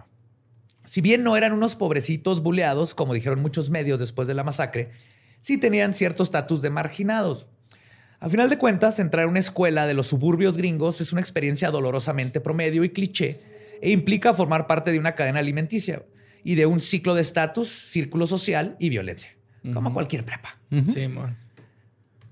Si 0.86 1.02
bien 1.02 1.24
no 1.24 1.38
eran 1.38 1.54
unos 1.54 1.76
pobrecitos 1.76 2.42
buleados, 2.42 2.94
como 2.94 3.14
dijeron 3.14 3.42
muchos 3.42 3.70
medios 3.70 4.00
después 4.00 4.28
de 4.28 4.34
la 4.34 4.44
masacre, 4.44 4.92
sí 5.40 5.58
tenían 5.58 5.94
cierto 5.94 6.24
estatus 6.24 6.62
de 6.62 6.70
marginados. 6.70 7.48
A 8.20 8.30
final 8.30 8.50
de 8.50 8.58
cuentas, 8.58 9.00
entrar 9.00 9.26
a 9.26 9.28
una 9.28 9.40
escuela 9.40 9.86
de 9.86 9.94
los 9.94 10.08
suburbios 10.08 10.58
gringos 10.58 11.02
es 11.02 11.12
una 11.12 11.22
experiencia 11.22 11.72
dolorosamente 11.72 12.40
promedio 12.40 12.84
y 12.84 12.90
cliché 12.90 13.42
e 13.82 13.92
implica 13.92 14.34
formar 14.34 14.66
parte 14.66 14.92
de 14.92 15.00
una 15.00 15.16
cadena 15.16 15.40
alimenticia 15.40 16.04
y 16.44 16.56
de 16.56 16.66
un 16.66 16.80
ciclo 16.80 17.16
de 17.16 17.22
estatus, 17.22 17.70
círculo 17.70 18.28
social 18.28 18.78
y 18.80 18.90
violencia, 18.90 19.32
como 19.74 19.94
cualquier 19.94 20.24
prepa. 20.24 20.58
Sí, 20.88 21.08
man. 21.08 21.38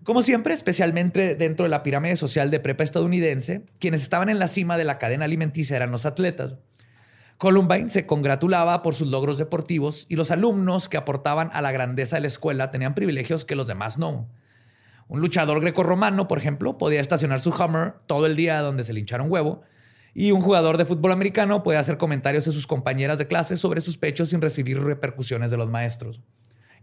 Como 0.03 0.23
siempre, 0.23 0.53
especialmente 0.53 1.35
dentro 1.35 1.63
de 1.65 1.69
la 1.69 1.83
pirámide 1.83 2.15
social 2.15 2.49
de 2.49 2.59
prepa 2.59 2.83
estadounidense, 2.83 3.63
quienes 3.77 4.01
estaban 4.01 4.29
en 4.29 4.39
la 4.39 4.47
cima 4.47 4.77
de 4.77 4.83
la 4.83 4.97
cadena 4.97 5.25
alimenticia 5.25 5.75
eran 5.75 5.91
los 5.91 6.05
atletas. 6.05 6.55
Columbine 7.41 7.89
se 7.89 8.05
congratulaba 8.05 8.83
por 8.83 8.93
sus 8.93 9.07
logros 9.07 9.39
deportivos 9.39 10.05
y 10.07 10.15
los 10.15 10.29
alumnos 10.29 10.89
que 10.89 10.97
aportaban 10.97 11.49
a 11.53 11.63
la 11.63 11.71
grandeza 11.71 12.15
de 12.15 12.21
la 12.21 12.27
escuela 12.27 12.69
tenían 12.69 12.93
privilegios 12.93 13.45
que 13.45 13.55
los 13.55 13.65
demás 13.65 13.97
no. 13.97 14.29
Un 15.07 15.21
luchador 15.21 15.59
grecorromano, 15.59 16.27
por 16.27 16.37
ejemplo, 16.37 16.77
podía 16.77 17.01
estacionar 17.01 17.39
su 17.39 17.49
Hummer 17.49 17.95
todo 18.05 18.27
el 18.27 18.35
día 18.35 18.61
donde 18.61 18.83
se 18.83 18.93
le 18.93 18.99
hinchara 18.99 19.23
un 19.23 19.31
huevo. 19.31 19.63
Y 20.13 20.29
un 20.33 20.41
jugador 20.41 20.77
de 20.77 20.85
fútbol 20.85 21.11
americano 21.13 21.63
podía 21.63 21.79
hacer 21.79 21.97
comentarios 21.97 22.47
a 22.47 22.51
sus 22.51 22.67
compañeras 22.67 23.17
de 23.17 23.25
clase 23.25 23.57
sobre 23.57 23.81
sus 23.81 23.97
pechos 23.97 24.29
sin 24.29 24.39
recibir 24.39 24.79
repercusiones 24.79 25.49
de 25.49 25.57
los 25.57 25.67
maestros. 25.67 26.21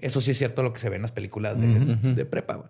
Eso 0.01 0.21
sí 0.21 0.33
es 0.33 0.39
cierto 0.39 0.65
lo 0.65 0.73
que 0.73 0.81
se 0.81 0.89
ve 0.89 0.97
en 0.97 1.03
las 1.03 1.13
películas 1.13 1.61
de, 1.61 1.69
de 1.69 2.25
prepa. 2.25 2.69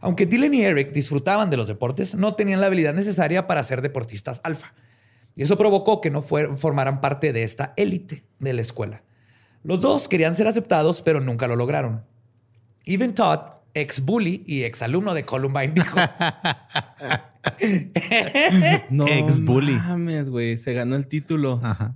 Aunque 0.00 0.26
Dylan 0.26 0.52
y 0.52 0.64
Eric 0.64 0.90
disfrutaban 0.90 1.48
de 1.48 1.58
los 1.58 1.68
deportes, 1.68 2.16
no 2.16 2.34
tenían 2.34 2.60
la 2.60 2.66
habilidad 2.66 2.92
necesaria 2.92 3.46
para 3.46 3.62
ser 3.62 3.82
deportistas 3.82 4.40
alfa. 4.42 4.74
Y 5.34 5.42
eso 5.42 5.56
provocó 5.56 6.00
que 6.00 6.10
no 6.10 6.22
fuer- 6.22 6.56
formaran 6.56 7.00
parte 7.00 7.32
de 7.32 7.42
esta 7.42 7.72
élite 7.76 8.24
de 8.38 8.52
la 8.52 8.60
escuela. 8.60 9.02
Los 9.64 9.80
dos 9.80 10.08
querían 10.08 10.34
ser 10.34 10.46
aceptados, 10.46 11.02
pero 11.02 11.20
nunca 11.20 11.48
lo 11.48 11.56
lograron. 11.56 12.04
Even 12.84 13.14
Todd, 13.14 13.40
ex 13.74 14.04
bully 14.04 14.42
y 14.46 14.64
ex 14.64 14.82
alumno 14.82 15.14
de 15.14 15.24
Columbine, 15.24 15.72
dijo: 15.72 15.96
No 18.90 19.06
Ex-bully. 19.06 19.72
mames, 19.72 20.30
güey. 20.30 20.56
Se 20.56 20.72
ganó 20.72 20.96
el 20.96 21.06
título. 21.06 21.60
Ajá. 21.62 21.94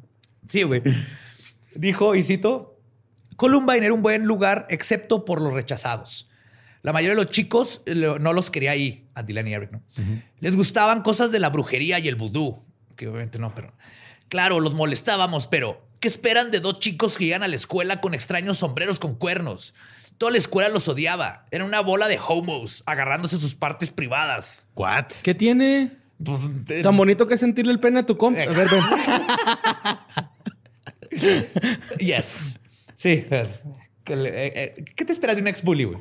Sí, 0.48 0.62
güey. 0.62 0.82
Dijo, 1.74 2.14
y 2.14 2.22
cito, 2.22 2.78
Columbine 3.36 3.84
era 3.86 3.94
un 3.94 4.02
buen 4.02 4.24
lugar, 4.24 4.66
excepto 4.70 5.24
por 5.24 5.40
los 5.40 5.52
rechazados. 5.52 6.30
La 6.82 6.92
mayoría 6.92 7.16
de 7.16 7.22
los 7.24 7.32
chicos 7.32 7.82
eh, 7.86 7.94
no 8.20 8.32
los 8.32 8.50
quería 8.50 8.70
ahí, 8.70 9.08
a 9.14 9.22
Dylan 9.24 9.48
y 9.48 9.54
Eric, 9.54 9.72
¿no? 9.72 9.82
Les 10.38 10.54
gustaban 10.56 11.02
cosas 11.02 11.32
de 11.32 11.40
la 11.40 11.50
brujería 11.50 11.98
y 11.98 12.06
el 12.08 12.14
vudú, 12.14 12.62
que 12.96 13.08
obviamente 13.08 13.38
no, 13.38 13.54
pero... 13.54 13.72
Claro, 14.28 14.58
los 14.58 14.74
molestábamos, 14.74 15.46
pero 15.46 15.86
¿qué 16.00 16.08
esperan 16.08 16.50
de 16.50 16.58
dos 16.60 16.80
chicos 16.80 17.16
que 17.16 17.26
llegan 17.26 17.44
a 17.44 17.48
la 17.48 17.54
escuela 17.54 18.00
con 18.00 18.12
extraños 18.14 18.58
sombreros 18.58 18.98
con 18.98 19.14
cuernos? 19.14 19.72
Toda 20.18 20.32
la 20.32 20.38
escuela 20.38 20.68
los 20.68 20.88
odiaba. 20.88 21.46
Era 21.50 21.64
una 21.64 21.80
bola 21.80 22.08
de 22.08 22.18
homos, 22.18 22.82
agarrándose 22.86 23.38
sus 23.38 23.54
partes 23.54 23.90
privadas. 23.90 24.66
What? 24.74 25.06
¿Qué 25.22 25.34
tiene? 25.34 25.92
Pues, 26.22 26.40
Tan 26.82 26.96
bonito 26.96 27.28
que 27.28 27.34
es 27.34 27.40
sentirle 27.40 27.72
el 27.72 27.78
pene 27.78 28.00
a 28.00 28.06
tu 28.06 28.16
compa. 28.16 28.42
A 28.42 28.46
ver, 28.46 28.68
ven. 28.68 28.82
Yes. 31.98 32.58
Sí. 32.94 33.24
pues, 33.28 33.62
eh, 34.06 34.74
eh, 34.76 34.84
¿Qué 34.94 35.04
te 35.04 35.12
esperas 35.12 35.36
de 35.36 35.42
un 35.42 35.48
ex-bully, 35.48 35.84
güey? 35.84 35.98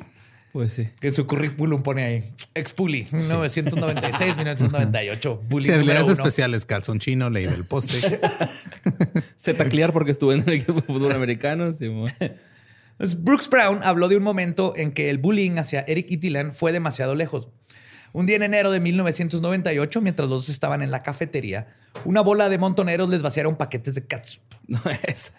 Pues 0.56 0.72
sí. 0.72 0.88
Que 0.98 1.08
en 1.08 1.12
su 1.12 1.26
currículum 1.26 1.82
pone 1.82 2.02
ahí 2.02 2.24
ex-bully, 2.54 3.08
1996, 3.12 4.36
1998, 4.36 5.42
bully 5.50 5.66
Sí, 5.66 5.72
habilidades 5.72 6.08
especiales, 6.08 6.64
calzón 6.64 6.98
chino, 6.98 7.28
ley 7.28 7.44
del 7.44 7.66
poste. 7.66 8.00
Se 9.36 9.52
taclear 9.52 9.92
porque 9.92 10.12
estuve 10.12 10.32
en 10.36 10.44
el 10.48 10.54
equipo 10.54 10.72
de 10.72 10.80
fútbol 10.80 11.12
americano. 11.12 11.74
Sí, 11.74 11.90
Brooks 13.18 13.50
Brown 13.50 13.80
habló 13.82 14.08
de 14.08 14.16
un 14.16 14.22
momento 14.22 14.72
en 14.76 14.92
que 14.92 15.10
el 15.10 15.18
bullying 15.18 15.58
hacia 15.58 15.84
Eric 15.86 16.06
y 16.08 16.16
Dylan 16.16 16.54
fue 16.54 16.72
demasiado 16.72 17.14
lejos. 17.14 17.50
Un 18.14 18.24
día 18.24 18.36
en 18.36 18.42
enero 18.42 18.70
de 18.70 18.80
1998, 18.80 20.00
mientras 20.00 20.26
los 20.26 20.46
dos 20.46 20.48
estaban 20.48 20.80
en 20.80 20.90
la 20.90 21.02
cafetería, 21.02 21.66
una 22.06 22.22
bola 22.22 22.48
de 22.48 22.56
montoneros 22.56 23.10
les 23.10 23.20
vaciaron 23.20 23.56
paquetes 23.56 23.94
de 23.94 24.06
catsup. 24.06 24.40
No, 24.68 24.80
ese, 25.06 25.32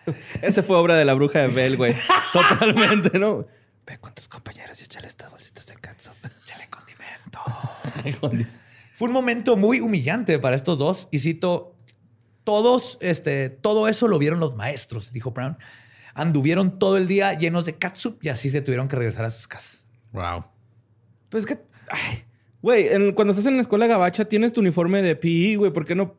ese 0.43 0.61
fue 0.61 0.77
obra 0.77 0.95
de 0.95 1.05
la 1.05 1.15
bruja 1.15 1.39
de 1.39 1.47
Bell, 1.47 1.75
güey. 1.75 1.95
Totalmente, 2.33 3.17
¿no? 3.17 3.47
Ve 3.87 3.97
con 3.99 4.13
tus 4.13 4.27
compañeros 4.27 4.79
y 4.81 4.83
échale 4.83 5.07
estas 5.07 5.31
bolsitas 5.31 5.65
de 5.65 5.75
catsup. 5.75 6.13
Échale 6.43 6.69
condimento. 6.69 7.39
Fue 8.95 9.07
un 9.07 9.13
momento 9.13 9.55
muy 9.55 9.79
humillante 9.79 10.39
para 10.39 10.55
estos 10.55 10.77
dos. 10.77 11.07
Y 11.11 11.19
cito, 11.19 11.75
todos, 12.43 12.97
este, 13.01 13.49
todo 13.49 13.87
eso 13.87 14.07
lo 14.07 14.19
vieron 14.19 14.39
los 14.39 14.55
maestros, 14.55 15.11
dijo 15.11 15.31
Brown. 15.31 15.57
Anduvieron 16.13 16.79
todo 16.79 16.97
el 16.97 17.07
día 17.07 17.33
llenos 17.33 17.65
de 17.65 17.75
catsup 17.77 18.17
y 18.23 18.29
así 18.29 18.49
se 18.49 18.61
tuvieron 18.61 18.87
que 18.87 18.95
regresar 18.95 19.23
a 19.25 19.29
sus 19.31 19.47
casas. 19.47 19.85
Wow. 20.11 20.45
Pues 21.29 21.45
que. 21.45 21.59
ay, 21.89 22.23
Güey, 22.61 22.87
en- 22.87 23.13
cuando 23.13 23.31
estás 23.31 23.45
en 23.45 23.55
la 23.55 23.61
escuela 23.61 23.85
gabacha 23.87 24.25
tienes 24.25 24.51
tu 24.51 24.61
uniforme 24.61 25.01
de 25.03 25.15
PE, 25.15 25.57
güey. 25.57 25.71
¿Por 25.71 25.85
qué 25.85 25.93
no 25.95 26.15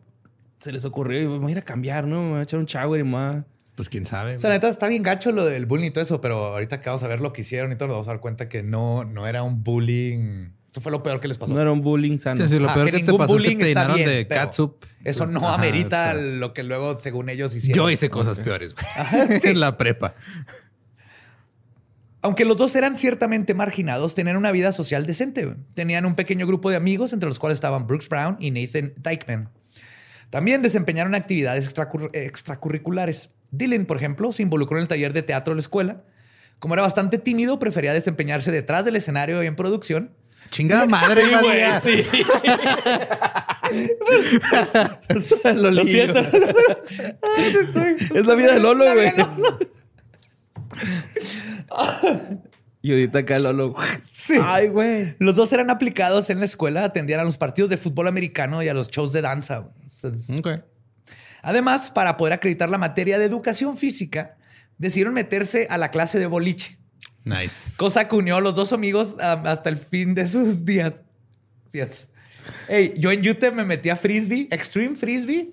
se 0.61 0.71
les 0.73 0.85
ocurrió? 0.85 1.39
Voy 1.41 1.49
a 1.51 1.53
ir 1.53 1.59
a 1.59 1.63
cambiar, 1.63 2.07
¿no? 2.07 2.23
Me 2.23 2.31
voy 2.31 2.39
a 2.39 2.43
echar 2.43 2.61
un 2.61 2.67
shower 2.67 3.01
y 3.01 3.05
más. 3.05 3.45
Pues 3.79 3.89
quién 3.89 4.05
sabe. 4.07 4.35
O 4.35 4.39
sea, 4.41 4.51
neta, 4.51 4.69
está 4.69 4.89
bien 4.89 5.03
gacho 5.05 5.31
lo 5.31 5.45
del 5.47 5.65
bullying 5.65 5.87
y 5.87 5.91
todo 5.93 6.03
eso, 6.03 6.21
pero 6.21 6.47
ahorita 6.47 6.81
que 6.81 6.89
vamos 6.91 7.03
a 7.05 7.09
ver 7.09 7.21
lo 7.21 7.33
que 7.33 7.43
hicieron 7.43 7.71
y 7.73 7.77
todo, 7.77 7.87
nos 7.87 7.95
vamos 7.95 8.09
a 8.09 8.11
dar 8.11 8.21
cuenta 8.21 8.49
que 8.49 8.63
no, 8.65 9.05
no 9.05 9.27
era 9.29 9.45
un 9.45 9.63
bullying. 9.63 10.49
Esto 10.67 10.81
fue 10.81 10.91
lo 10.93 11.03
peor 11.03 11.21
que 11.21 11.29
les 11.29 11.39
pasó. 11.39 11.55
No 11.55 11.61
era 11.61 11.71
un 11.71 11.81
bullying 11.81 12.19
sano. 12.19 12.43
Sí, 12.43 12.49
sí, 12.55 12.59
lo 12.59 12.69
Ah, 12.69 12.75
peor 12.75 12.87
que, 12.87 12.93
te 12.93 13.03
ningún 13.05 13.19
pasó 13.19 13.37
es 13.37 13.41
que 13.41 13.47
bullying 13.49 13.59
te 13.61 13.67
llenaron 13.67 13.95
bien, 13.97 14.09
de 14.09 14.27
catsup. 14.27 14.85
Eso 15.05 15.27
no 15.27 15.39
Ajá, 15.47 15.55
amerita 15.55 16.11
o 16.11 16.13
sea, 16.15 16.23
lo 16.23 16.53
que 16.53 16.63
luego, 16.65 16.99
según 16.99 17.29
ellos, 17.31 17.55
hicieron. 17.55 17.85
Yo 17.87 17.89
hice 17.91 18.11
cosas 18.11 18.41
peores, 18.41 18.75
güey. 18.75 19.41
En 19.45 19.61
la 19.61 19.79
prepa. 19.79 20.15
Aunque 22.21 22.45
los 22.45 22.57
dos 22.57 22.75
eran 22.75 22.97
ciertamente 22.97 23.55
marginados, 23.55 24.15
tenían 24.17 24.37
una 24.37 24.51
vida 24.51 24.73
social 24.73 25.07
decente. 25.07 25.55
Tenían 25.75 26.05
un 26.05 26.17
pequeño 26.17 26.47
grupo 26.49 26.69
de 26.69 26.75
amigos, 26.77 27.13
entre 27.13 27.29
los 27.29 27.39
cuales 27.39 27.57
estaban 27.59 27.87
Brooks 27.87 28.09
Brown 28.09 28.37
y 28.41 28.51
Nathan 28.51 28.93
Dykeman. 28.97 29.49
También 30.31 30.61
desempeñaron 30.61 31.15
actividades 31.15 31.73
extracur- 31.73 32.11
extracurriculares. 32.13 33.31
Dylan, 33.51 33.87
por 33.87 33.97
ejemplo, 33.97 34.33
se 34.33 34.43
involucró 34.43 34.77
en 34.79 34.83
el 34.83 34.89
taller 34.89 35.13
de 35.13 35.23
teatro 35.23 35.53
de 35.53 35.57
la 35.57 35.63
escuela. 35.63 36.03
Como 36.59 36.75
era 36.75 36.83
bastante 36.83 37.19
tímido, 37.19 37.59
prefería 37.59 37.93
desempeñarse 37.93 38.51
detrás 38.51 38.85
del 38.85 38.97
escenario 38.97 39.43
y 39.43 39.47
en 39.47 39.57
producción. 39.57 40.11
Chingada 40.51 40.87
madre, 40.87 41.23
Sí, 41.25 41.31
güey, 41.43 41.63
sí. 41.83 42.07
Lo 45.55 45.85
siento. 45.85 46.21
Es 48.15 48.27
la 48.27 48.35
vida 48.35 48.55
de 48.55 48.61
Lolo, 48.61 48.85
güey. 48.95 49.13
y 52.83 52.93
ahorita 52.93 53.19
acá 53.21 53.39
Lolo. 53.39 53.75
Ay, 54.43 54.69
güey. 54.69 55.15
Los 55.19 55.37
dos 55.37 55.53
eran 55.53 55.69
aplicados 55.71 56.31
en 56.31 56.39
la 56.39 56.45
escuela, 56.47 56.85
atendían 56.85 57.21
a 57.21 57.25
los 57.25 57.37
partidos 57.39 57.71
de 57.71 57.77
fútbol 57.77 58.09
americano 58.09 58.63
y 58.63 58.69
a 58.69 58.75
los 58.75 58.89
shows 58.89 59.13
de 59.13 59.23
danza. 59.23 59.69
Entonces, 59.97 60.39
Ok. 60.39 60.49
Además, 61.43 61.91
para 61.91 62.17
poder 62.17 62.33
acreditar 62.35 62.69
la 62.69 62.79
materia 62.79 63.19
de 63.19 63.25
educación 63.25 63.77
física, 63.77 64.37
decidieron 64.79 65.15
meterse 65.15 65.67
a 65.71 65.79
la 65.79 65.91
clase 65.91 66.19
de 66.19 66.27
boliche, 66.27 66.79
Nice. 67.25 67.71
cosa 67.77 68.09
que 68.09 68.17
unió 68.17 68.37
a 68.37 68.41
los 68.41 68.55
dos 68.55 68.73
amigos 68.73 69.15
um, 69.15 69.47
hasta 69.47 69.69
el 69.69 69.77
fin 69.79 70.15
de 70.15 70.27
sus 70.29 70.65
días. 70.65 71.03
Yes. 71.73 72.09
Hey, 72.69 72.95
yo 72.97 73.13
en 73.13 73.29
UTEP 73.29 73.55
me 73.55 73.65
metí 73.65 73.91
a 73.91 73.97
frisbee, 73.97 74.49
extreme 74.51 74.97
frisbee, 74.97 75.51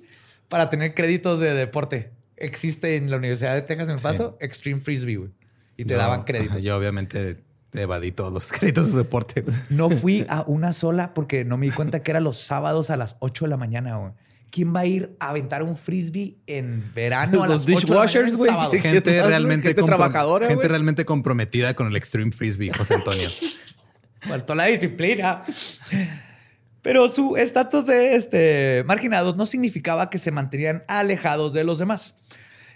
para 0.47 0.69
tener 0.69 0.93
créditos 0.93 1.39
de 1.39 1.53
deporte. 1.53 2.11
Existe 2.37 2.95
en 2.95 3.09
la 3.09 3.17
Universidad 3.17 3.53
de 3.53 3.61
Texas 3.61 3.87
en 3.89 3.95
El 3.95 4.01
Paso, 4.01 4.37
extreme 4.39 4.79
frisbee, 4.79 5.17
güey. 5.17 5.31
Y 5.77 5.83
te 5.85 5.95
daban 5.95 6.23
créditos. 6.23 6.63
yo 6.63 6.77
obviamente 6.77 7.37
evadí 7.73 8.11
todos 8.13 8.31
los 8.31 8.49
créditos 8.51 8.91
de 8.93 8.99
deporte. 8.99 9.43
No 9.69 9.89
fui 9.89 10.25
a 10.29 10.43
una 10.47 10.71
sola 10.71 11.13
porque 11.13 11.43
no 11.43 11.57
me 11.57 11.65
di 11.65 11.71
cuenta 11.73 12.01
que 12.01 12.11
era 12.11 12.21
los 12.21 12.37
sábados 12.39 12.89
a 12.89 12.95
las 12.97 13.17
8 13.19 13.45
de 13.45 13.49
la 13.49 13.57
mañana, 13.57 13.97
güey. 13.97 14.11
¿Quién 14.55 14.73
va 14.73 14.79
a 14.79 14.85
ir 14.85 15.17
a 15.19 15.31
aventar 15.31 15.63
un 15.63 15.75
frisbee 15.75 16.37
en 16.47 16.81
verano 16.95 17.43
a 17.43 17.47
Los 17.49 17.67
las 17.67 17.77
8 17.77 17.87
de 17.87 17.93
la 17.93 17.99
mañana 18.05 18.25
dishwashers, 18.29 18.35
güey. 18.37 18.79
Gente 18.79 19.21
realmente, 19.21 19.67
Gente 19.67 19.83
trabajadora, 19.83 20.47
gente 20.47 20.65
realmente 20.69 21.03
comprometida 21.03 21.73
con 21.73 21.87
el 21.87 21.95
Extreme 21.97 22.31
Frisbee, 22.31 22.71
José 22.71 22.93
Antonio. 22.93 23.29
Faltó 24.21 24.55
la 24.55 24.67
disciplina. 24.67 25.43
Pero 26.81 27.09
su 27.09 27.35
estatus 27.35 27.85
de 27.85 28.15
este, 28.15 28.85
marginados 28.87 29.35
no 29.35 29.45
significaba 29.45 30.09
que 30.09 30.19
se 30.19 30.31
mantenían 30.31 30.85
alejados 30.87 31.51
de 31.51 31.65
los 31.65 31.77
demás. 31.77 32.15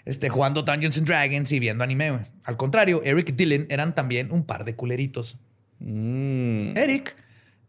Este, 0.04 0.28
jugando 0.28 0.64
Dungeons 0.64 0.98
and 0.98 1.08
Dragons 1.08 1.50
y 1.50 1.60
viendo 1.60 1.86
anime. 1.86 2.20
Al 2.44 2.58
contrario, 2.58 3.02
Eric 3.06 3.30
y 3.30 3.32
Dylan 3.32 3.68
eran 3.70 3.96
también 3.96 4.34
un 4.34 4.44
par 4.44 4.66
de 4.66 4.76
culeritos. 4.76 5.38
Mm. 5.80 6.76
Eric 6.76 7.16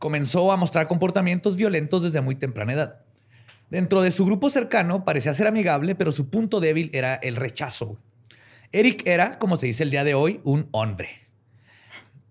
comenzó 0.01 0.51
a 0.51 0.57
mostrar 0.57 0.89
comportamientos 0.89 1.55
violentos 1.55 2.03
desde 2.03 2.21
muy 2.21 2.35
temprana 2.35 2.73
edad. 2.73 3.05
Dentro 3.71 4.03
de 4.03 4.11
su 4.11 4.27
grupo 4.27 4.51
cercano 4.51 5.05
parecía 5.05 5.33
ser 5.33 5.47
amigable, 5.47 5.95
pero 5.95 6.11
su 6.11 6.29
punto 6.29 6.59
débil 6.59 6.91
era 6.93 7.15
el 7.15 7.37
rechazo. 7.37 7.99
Eric 8.73 9.07
era, 9.07 9.39
como 9.39 9.57
se 9.57 9.67
dice 9.67 9.85
el 9.85 9.91
día 9.91 10.03
de 10.03 10.15
hoy, 10.15 10.41
un 10.43 10.69
hombre. 10.73 11.09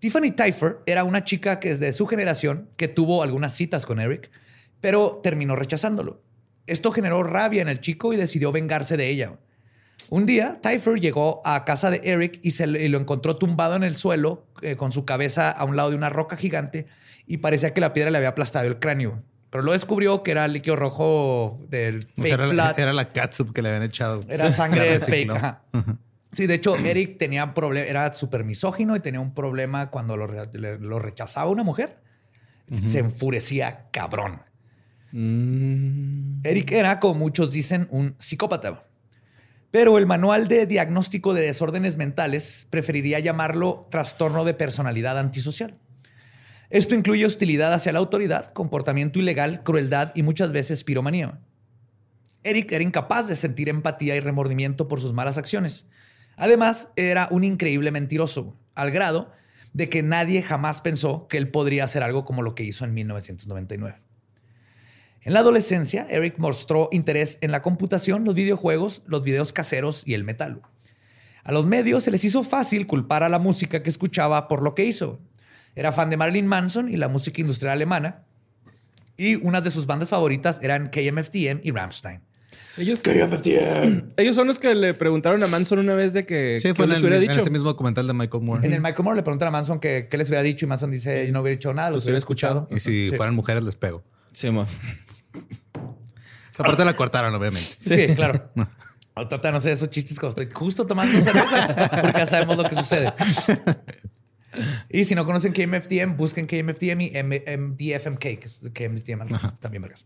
Tiffany 0.00 0.32
Tyfer 0.32 0.78
era 0.84 1.04
una 1.04 1.24
chica 1.24 1.58
que 1.58 1.70
es 1.70 1.80
de 1.80 1.94
su 1.94 2.06
generación 2.06 2.68
que 2.76 2.88
tuvo 2.88 3.22
algunas 3.22 3.54
citas 3.54 3.86
con 3.86 4.00
Eric, 4.00 4.30
pero 4.80 5.20
terminó 5.22 5.56
rechazándolo. 5.56 6.22
Esto 6.66 6.92
generó 6.92 7.22
rabia 7.22 7.62
en 7.62 7.68
el 7.68 7.80
chico 7.80 8.12
y 8.12 8.16
decidió 8.16 8.52
vengarse 8.52 8.98
de 8.98 9.08
ella. 9.08 9.38
Un 10.10 10.24
día, 10.24 10.58
Tyfer 10.60 11.00
llegó 11.00 11.42
a 11.44 11.64
casa 11.64 11.90
de 11.90 12.00
Eric 12.04 12.38
y, 12.42 12.52
se 12.52 12.66
lo 12.66 12.98
encontró 12.98 13.36
tumbado 13.36 13.76
en 13.76 13.82
el 13.82 13.94
suelo 13.94 14.46
eh, 14.62 14.76
con 14.76 14.92
su 14.92 15.04
cabeza 15.04 15.50
a 15.50 15.64
un 15.64 15.76
lado 15.76 15.90
de 15.90 15.96
una 15.96 16.10
roca 16.10 16.36
gigante 16.36 16.86
y 17.26 17.38
parecía 17.38 17.74
que 17.74 17.80
la 17.80 17.92
piedra 17.92 18.10
le 18.10 18.18
había 18.18 18.30
aplastado 18.30 18.66
el 18.66 18.78
cráneo. 18.78 19.22
Pero 19.50 19.64
lo 19.64 19.72
descubrió 19.72 20.22
que 20.22 20.30
era 20.30 20.46
líquido 20.48 20.76
rojo 20.76 21.58
del 21.68 22.06
fake 22.16 22.32
Era, 22.34 22.46
blood. 22.46 22.74
era 22.78 22.92
la 22.92 23.12
catsup 23.12 23.52
que 23.52 23.62
le 23.62 23.68
habían 23.70 23.82
echado. 23.82 24.20
Era 24.28 24.50
sangre 24.50 25.00
fake. 25.00 25.30
ajá. 25.30 25.62
Sí, 26.32 26.46
de 26.46 26.54
hecho, 26.54 26.76
Eric 26.76 27.18
tenía 27.18 27.52
problema, 27.54 27.86
era 27.88 28.12
súper 28.12 28.44
misógino 28.44 28.94
y 28.94 29.00
tenía 29.00 29.18
un 29.18 29.34
problema 29.34 29.90
cuando 29.90 30.16
lo, 30.16 30.28
re- 30.28 30.48
le- 30.52 30.78
lo 30.78 31.00
rechazaba 31.00 31.50
una 31.50 31.64
mujer. 31.64 31.98
Se 32.78 33.00
enfurecía 33.00 33.86
cabrón. 33.90 34.40
Mm. 35.10 36.40
Eric 36.44 36.70
era, 36.72 37.00
como 37.00 37.14
muchos 37.14 37.50
dicen, 37.52 37.88
un 37.90 38.14
psicópata. 38.18 38.84
Pero 39.72 39.98
el 39.98 40.06
manual 40.06 40.46
de 40.48 40.66
diagnóstico 40.66 41.34
de 41.34 41.42
desórdenes 41.42 41.96
mentales 41.96 42.66
preferiría 42.70 43.18
llamarlo 43.20 43.86
trastorno 43.90 44.44
de 44.44 44.54
personalidad 44.54 45.18
antisocial. 45.18 45.76
Esto 46.70 46.94
incluye 46.94 47.26
hostilidad 47.26 47.72
hacia 47.74 47.92
la 47.92 47.98
autoridad, 47.98 48.52
comportamiento 48.52 49.18
ilegal, 49.18 49.62
crueldad 49.64 50.12
y 50.14 50.22
muchas 50.22 50.52
veces 50.52 50.84
piromanía. 50.84 51.40
Eric 52.44 52.72
era 52.72 52.84
incapaz 52.84 53.26
de 53.26 53.36
sentir 53.36 53.68
empatía 53.68 54.16
y 54.16 54.20
remordimiento 54.20 54.88
por 54.88 55.00
sus 55.00 55.12
malas 55.12 55.36
acciones. 55.36 55.86
Además, 56.36 56.88
era 56.96 57.28
un 57.30 57.44
increíble 57.44 57.90
mentiroso, 57.90 58.56
al 58.74 58.92
grado 58.92 59.32
de 59.72 59.88
que 59.88 60.02
nadie 60.02 60.42
jamás 60.42 60.80
pensó 60.80 61.26
que 61.28 61.38
él 61.38 61.50
podría 61.50 61.84
hacer 61.84 62.02
algo 62.02 62.24
como 62.24 62.42
lo 62.42 62.54
que 62.54 62.64
hizo 62.64 62.84
en 62.84 62.94
1999. 62.94 64.00
En 65.22 65.34
la 65.34 65.40
adolescencia, 65.40 66.06
Eric 66.08 66.38
mostró 66.38 66.88
interés 66.92 67.36
en 67.40 67.50
la 67.50 67.62
computación, 67.62 68.24
los 68.24 68.34
videojuegos, 68.34 69.02
los 69.06 69.22
videos 69.22 69.52
caseros 69.52 70.02
y 70.06 70.14
el 70.14 70.24
metal. 70.24 70.62
A 71.44 71.52
los 71.52 71.66
medios 71.66 72.04
se 72.04 72.10
les 72.10 72.24
hizo 72.24 72.42
fácil 72.42 72.86
culpar 72.86 73.22
a 73.22 73.28
la 73.28 73.38
música 73.38 73.82
que 73.82 73.90
escuchaba 73.90 74.48
por 74.48 74.62
lo 74.62 74.74
que 74.74 74.84
hizo. 74.84 75.20
Era 75.76 75.92
fan 75.92 76.10
de 76.10 76.16
Marilyn 76.16 76.46
Manson 76.46 76.88
y 76.88 76.96
la 76.96 77.08
música 77.08 77.40
industrial 77.40 77.72
alemana. 77.74 78.24
Y 79.16 79.34
unas 79.36 79.62
de 79.64 79.70
sus 79.70 79.86
bandas 79.86 80.08
favoritas 80.08 80.58
eran 80.62 80.88
KMFDM 80.88 81.60
y 81.62 81.70
Rammstein. 81.72 82.22
Ellos, 82.78 83.02
ellos 84.16 84.34
son 84.36 84.46
los 84.46 84.58
que 84.58 84.74
le 84.74 84.94
preguntaron 84.94 85.42
a 85.42 85.46
Manson 85.48 85.78
una 85.80 85.94
vez 85.94 86.12
de 86.14 86.24
que 86.24 86.58
Sí, 86.62 86.68
qué 86.68 86.74
fue 86.74 86.84
en, 86.86 86.90
les 86.90 86.98
el- 87.00 87.04
hubiera 87.04 87.16
en 87.22 87.28
dicho. 87.28 87.40
ese 87.40 87.50
mismo 87.50 87.66
documental 87.68 88.06
de 88.06 88.14
Michael 88.14 88.42
Moore. 88.42 88.66
En 88.66 88.72
el 88.72 88.80
Michael 88.80 89.04
Moore 89.04 89.16
le 89.16 89.22
preguntan 89.22 89.48
a 89.48 89.50
Manson 89.50 89.78
que, 89.80 90.08
qué 90.10 90.16
les 90.16 90.28
hubiera 90.28 90.42
dicho 90.42 90.64
y 90.64 90.68
Manson 90.68 90.90
dice, 90.90 91.26
yo 91.26 91.32
no 91.32 91.40
hubiera 91.42 91.56
dicho 91.56 91.74
nada, 91.74 91.90
los 91.90 92.04
hubiera 92.04 92.18
escuchado. 92.18 92.66
Y 92.70 92.80
si 92.80 93.08
Sí. 93.10 93.16
fueran 93.16 93.34
mujeres, 93.34 93.62
les 93.64 93.76
pego. 93.76 94.02
Sí, 94.32 94.50
mo. 94.50 94.66
Esa 96.52 96.62
parte 96.64 96.84
la 96.84 96.94
cortaron, 96.94 97.34
obviamente. 97.34 97.68
Sí, 97.78 98.14
claro. 98.14 98.50
Tratar 99.14 99.40
de 99.42 99.50
no 99.52 99.58
hacer 99.58 99.72
esos 99.72 99.90
chistes 99.90 100.18
cuando 100.18 100.40
estoy 100.40 100.54
justo 100.54 100.86
tomando 100.86 101.12
cerveza, 101.20 101.90
porque 101.90 102.18
ya 102.18 102.26
sabemos 102.26 102.56
lo 102.56 102.64
que 102.64 102.74
sucede. 102.74 103.12
Y 104.88 105.04
si 105.04 105.14
no 105.14 105.24
conocen 105.24 105.52
KMFDM, 105.52 106.16
busquen 106.16 106.46
KMFDM 106.46 107.00
y 107.02 107.10
M- 107.14 107.44
MDFMK, 107.58 108.20
que 108.20 108.44
es 108.46 108.60
KMFDM, 108.72 109.28
también 109.60 109.82
vergas. 109.82 110.04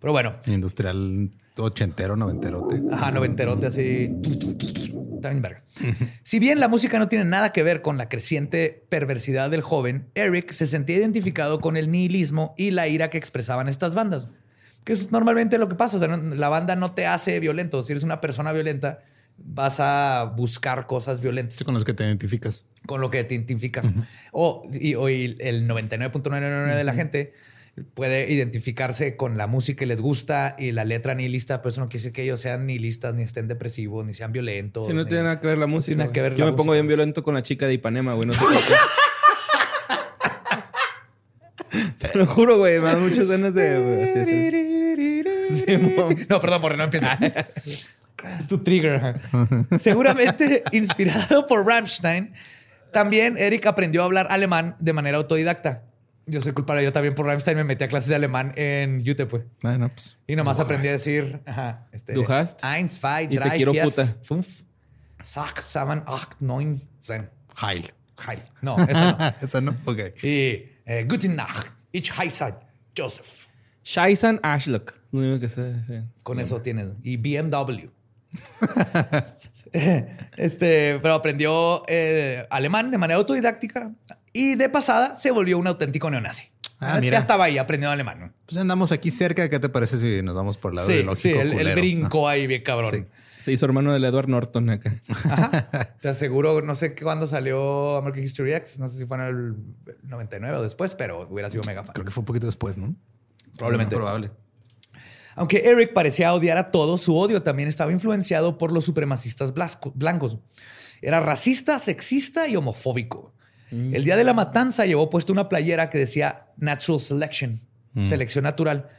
Pero 0.00 0.12
bueno, 0.12 0.36
Industrial 0.46 1.30
ochentero, 1.56 2.16
noventerote. 2.16 2.82
Ajá, 2.90 3.12
noventerote 3.12 3.66
así. 3.66 4.08
También 5.22 5.42
verga. 5.42 5.62
Si 6.24 6.40
bien 6.40 6.58
la 6.58 6.66
música 6.66 6.98
no 6.98 7.08
tiene 7.08 7.24
nada 7.24 7.52
que 7.52 7.62
ver 7.62 7.82
con 7.82 7.98
la 7.98 8.08
creciente 8.08 8.84
perversidad 8.88 9.50
del 9.50 9.60
joven, 9.62 10.08
Eric 10.14 10.50
se 10.52 10.66
sentía 10.66 10.96
identificado 10.96 11.60
con 11.60 11.76
el 11.76 11.90
nihilismo 11.92 12.54
y 12.58 12.72
la 12.72 12.88
ira 12.88 13.10
que 13.10 13.18
expresaban 13.18 13.68
estas 13.68 13.94
bandas. 13.94 14.26
Que 14.84 14.92
es 14.92 15.12
normalmente 15.12 15.56
lo 15.58 15.68
que 15.68 15.76
pasa. 15.76 15.96
O 15.98 16.00
sea, 16.00 16.08
no- 16.08 16.34
la 16.34 16.48
banda 16.48 16.74
no 16.74 16.92
te 16.94 17.06
hace 17.06 17.38
violento. 17.38 17.84
Si 17.84 17.92
eres 17.92 18.02
una 18.02 18.20
persona 18.20 18.52
violenta, 18.52 18.98
vas 19.38 19.78
a 19.78 20.32
buscar 20.36 20.88
cosas 20.88 21.20
violentas 21.20 21.54
Sí, 21.58 21.64
con 21.64 21.74
los 21.74 21.84
que 21.84 21.94
te 21.94 22.02
identificas. 22.04 22.64
Con 22.86 23.00
lo 23.00 23.10
que 23.10 23.24
te 23.24 23.34
identificas. 23.34 23.86
o, 24.32 24.68
y, 24.72 24.94
o 24.94 25.08
y 25.08 25.36
el 25.40 25.68
99.999 25.68 26.74
de 26.76 26.84
la 26.84 26.94
gente 26.94 27.32
puede 27.94 28.30
identificarse 28.30 29.16
con 29.16 29.38
la 29.38 29.46
música 29.46 29.78
que 29.80 29.86
les 29.86 30.00
gusta 30.00 30.56
y 30.58 30.72
la 30.72 30.84
letra 30.84 31.14
nihilista, 31.14 31.62
pero 31.62 31.70
eso 31.70 31.80
no 31.80 31.88
quiere 31.88 32.02
decir 32.02 32.12
que 32.12 32.22
ellos 32.22 32.40
sean 32.40 32.66
nihilistas, 32.66 33.14
ni 33.14 33.22
estén 33.22 33.48
depresivos, 33.48 34.04
ni 34.04 34.12
sean 34.14 34.30
violentos. 34.32 34.86
Sí, 34.86 34.92
no 34.92 35.02
ni- 35.04 35.08
tiene 35.08 35.22
nada 35.22 35.40
que 35.40 35.46
ver 35.46 35.58
la 35.58 35.66
música. 35.66 35.88
tiene 35.88 36.02
nada 36.04 36.12
que 36.12 36.20
ver 36.22 36.34
Yo 36.34 36.44
la 36.44 36.50
me 36.50 36.56
pongo 36.56 36.72
bien 36.72 36.86
violento 36.86 37.22
con 37.22 37.34
la 37.34 37.42
chica 37.42 37.66
de 37.66 37.74
Ipanema, 37.74 38.12
güey. 38.14 38.26
No 38.26 38.32
sé 38.34 38.40
por 38.40 38.52
qué. 38.52 38.74
Te 42.12 42.18
lo 42.18 42.26
juro, 42.26 42.58
güey. 42.58 42.78
Me 42.78 42.86
dan 42.86 43.02
muchas 43.02 43.26
ganas 43.28 43.54
de... 43.54 43.78
güey, 43.78 44.02
así, 44.02 44.18
así. 44.18 45.64
Sí, 45.66 45.76
mo. 45.78 46.08
No, 46.28 46.40
perdón, 46.40 46.60
porque 46.60 46.76
no 46.76 46.84
empieza. 46.84 47.14
es 48.40 48.48
tu 48.48 48.58
trigger. 48.58 49.14
Seguramente 49.78 50.62
inspirado 50.72 51.46
por 51.46 51.66
Rammstein, 51.66 52.32
también 52.92 53.36
Eric 53.38 53.66
aprendió 53.66 54.02
a 54.02 54.04
hablar 54.04 54.26
alemán 54.30 54.76
de 54.78 54.92
manera 54.92 55.16
autodidacta. 55.18 55.84
Yo 56.26 56.40
soy 56.40 56.52
culpable, 56.52 56.84
yo 56.84 56.92
también 56.92 57.14
por 57.16 57.26
Rammstein 57.26 57.56
me 57.56 57.64
metí 57.64 57.82
a 57.82 57.88
clases 57.88 58.08
de 58.08 58.14
alemán 58.14 58.52
en 58.56 59.00
UTEP, 59.00 59.28
pues. 59.28 59.42
Ah, 59.64 59.76
no, 59.76 59.88
pues. 59.88 60.18
Y 60.28 60.36
nomás 60.36 60.60
aprendí 60.60 60.86
a 60.86 60.92
decir, 60.92 61.40
ajá, 61.46 61.88
este, 61.90 62.12
Du 62.12 62.24
hast. 62.30 62.62
eins, 62.64 62.92
zwei, 63.00 63.24
Y 63.24 63.28
te 63.28 63.34
drei, 63.40 63.56
quiero 63.56 63.72
vier, 63.72 63.84
puta. 63.84 64.06
fünf, 64.22 64.62
sechs, 65.22 65.64
sieben, 65.64 66.02
acht, 66.06 66.34
neun, 66.40 66.80
zehn. 67.00 67.28
Heil. 67.60 67.92
Heil. 68.26 68.38
No, 68.60 68.76
eso 68.78 69.00
no. 69.00 69.16
Esa 69.42 69.60
no. 69.60 69.74
Ok. 69.84 69.98
y 70.22 70.62
eh, 70.86 71.04
Guten 71.08 71.34
Nacht, 71.34 71.66
ich 71.90 72.12
heiße 72.16 72.54
Joseph. 72.96 73.48
Scheißan 73.84 74.38
Ashlock. 74.44 74.94
Lo 75.10 75.20
único 75.20 75.40
que 75.40 75.48
sé. 75.48 75.82
Sí. 75.86 75.94
Con 76.22 76.38
eso 76.38 76.62
tienes. 76.62 76.90
Y 77.02 77.16
BMW. 77.16 77.88
este, 80.36 80.98
pero 81.02 81.14
aprendió 81.14 81.82
eh, 81.88 82.46
alemán 82.50 82.90
de 82.90 82.98
manera 82.98 83.18
autodidáctica 83.18 83.92
y 84.32 84.54
de 84.54 84.68
pasada 84.68 85.16
se 85.16 85.30
volvió 85.30 85.58
un 85.58 85.66
auténtico 85.66 86.10
neonazi. 86.10 86.44
Ah, 86.80 86.94
ya 86.96 87.00
mira. 87.00 87.18
estaba 87.18 87.44
ahí 87.44 87.58
aprendiendo 87.58 87.92
alemán. 87.92 88.18
¿no? 88.20 88.32
Pues 88.46 88.56
andamos 88.58 88.90
aquí 88.90 89.10
cerca. 89.10 89.48
¿Qué 89.48 89.60
te 89.60 89.68
parece 89.68 89.98
si 89.98 90.22
nos 90.22 90.34
vamos 90.34 90.56
por 90.56 90.72
el 90.72 90.76
lado 90.76 90.88
Sí, 90.88 90.94
ideológico? 90.94 91.40
sí, 91.40 91.40
el, 91.40 91.52
el 91.68 91.74
brinco 91.76 92.28
ahí 92.28 92.46
bien 92.46 92.62
cabrón. 92.62 92.90
Sí. 92.92 93.04
Se 93.38 93.52
hizo 93.52 93.66
hermano 93.66 93.92
del 93.92 94.04
Edward 94.04 94.28
Norton 94.28 94.70
acá. 94.70 95.00
Ajá. 95.08 95.68
Te 96.00 96.08
aseguro, 96.08 96.62
no 96.62 96.74
sé 96.76 96.94
cuándo 96.94 97.26
salió 97.26 97.96
American 97.96 98.24
History 98.24 98.52
X, 98.54 98.78
no 98.78 98.88
sé 98.88 98.98
si 98.98 99.04
fue 99.04 99.16
en 99.18 99.22
el 99.24 99.54
99 100.04 100.58
o 100.58 100.62
después, 100.62 100.94
pero 100.94 101.26
hubiera 101.28 101.50
sido 101.50 101.64
mega 101.64 101.82
fan. 101.82 101.92
Creo 101.92 102.04
que 102.04 102.12
fue 102.12 102.20
un 102.22 102.26
poquito 102.26 102.46
después, 102.46 102.76
¿no? 102.76 102.94
Probablemente. 103.56 103.96
Probable. 103.96 104.30
Aunque 105.34 105.62
Eric 105.64 105.92
parecía 105.92 106.34
odiar 106.34 106.58
a 106.58 106.70
todos, 106.70 107.02
su 107.02 107.16
odio 107.16 107.42
también 107.42 107.68
estaba 107.68 107.92
influenciado 107.92 108.58
por 108.58 108.72
los 108.72 108.84
supremacistas 108.84 109.52
blancos. 109.94 110.38
Era 111.00 111.20
racista, 111.20 111.78
sexista 111.78 112.48
y 112.48 112.56
homofóbico. 112.56 113.32
El 113.70 114.04
día 114.04 114.18
de 114.18 114.24
la 114.24 114.34
matanza 114.34 114.84
llevó 114.84 115.08
puesto 115.08 115.32
una 115.32 115.48
playera 115.48 115.88
que 115.88 115.96
decía 115.96 116.48
Natural 116.58 117.00
Selection, 117.00 117.60
selección 118.08 118.44
natural. 118.44 118.90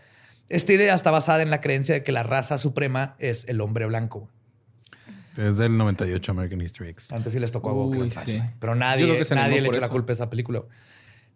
Esta 0.49 0.73
idea 0.73 0.95
está 0.95 1.11
basada 1.11 1.43
en 1.43 1.51
la 1.51 1.61
creencia 1.61 1.93
de 1.93 2.03
que 2.03 2.11
la 2.11 2.23
raza 2.23 2.57
suprema 2.57 3.15
es 3.19 3.45
el 3.47 3.61
hombre 3.61 3.85
blanco. 3.85 4.29
Es 5.37 5.57
del 5.57 5.77
98 5.77 6.31
American 6.31 6.61
History 6.61 6.89
X. 6.89 7.11
Antes 7.11 7.33
sí 7.33 7.39
les 7.39 7.51
tocó 7.51 7.69
a 7.69 7.73
Walker. 7.73 8.01
Uy, 8.01 8.11
sí. 8.25 8.41
Pero 8.59 8.75
nadie, 8.75 9.23
nadie 9.31 9.61
le 9.61 9.67
echó 9.67 9.79
la 9.79 9.89
culpa 9.89 10.11
a 10.11 10.15
esa 10.15 10.29
película. 10.29 10.63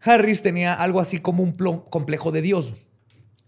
Harris 0.02 0.42
tenía 0.42 0.74
algo 0.74 1.00
así 1.00 1.20
como 1.20 1.44
un 1.44 1.54
complejo 1.54 2.32
de 2.32 2.42
Dios. 2.42 2.74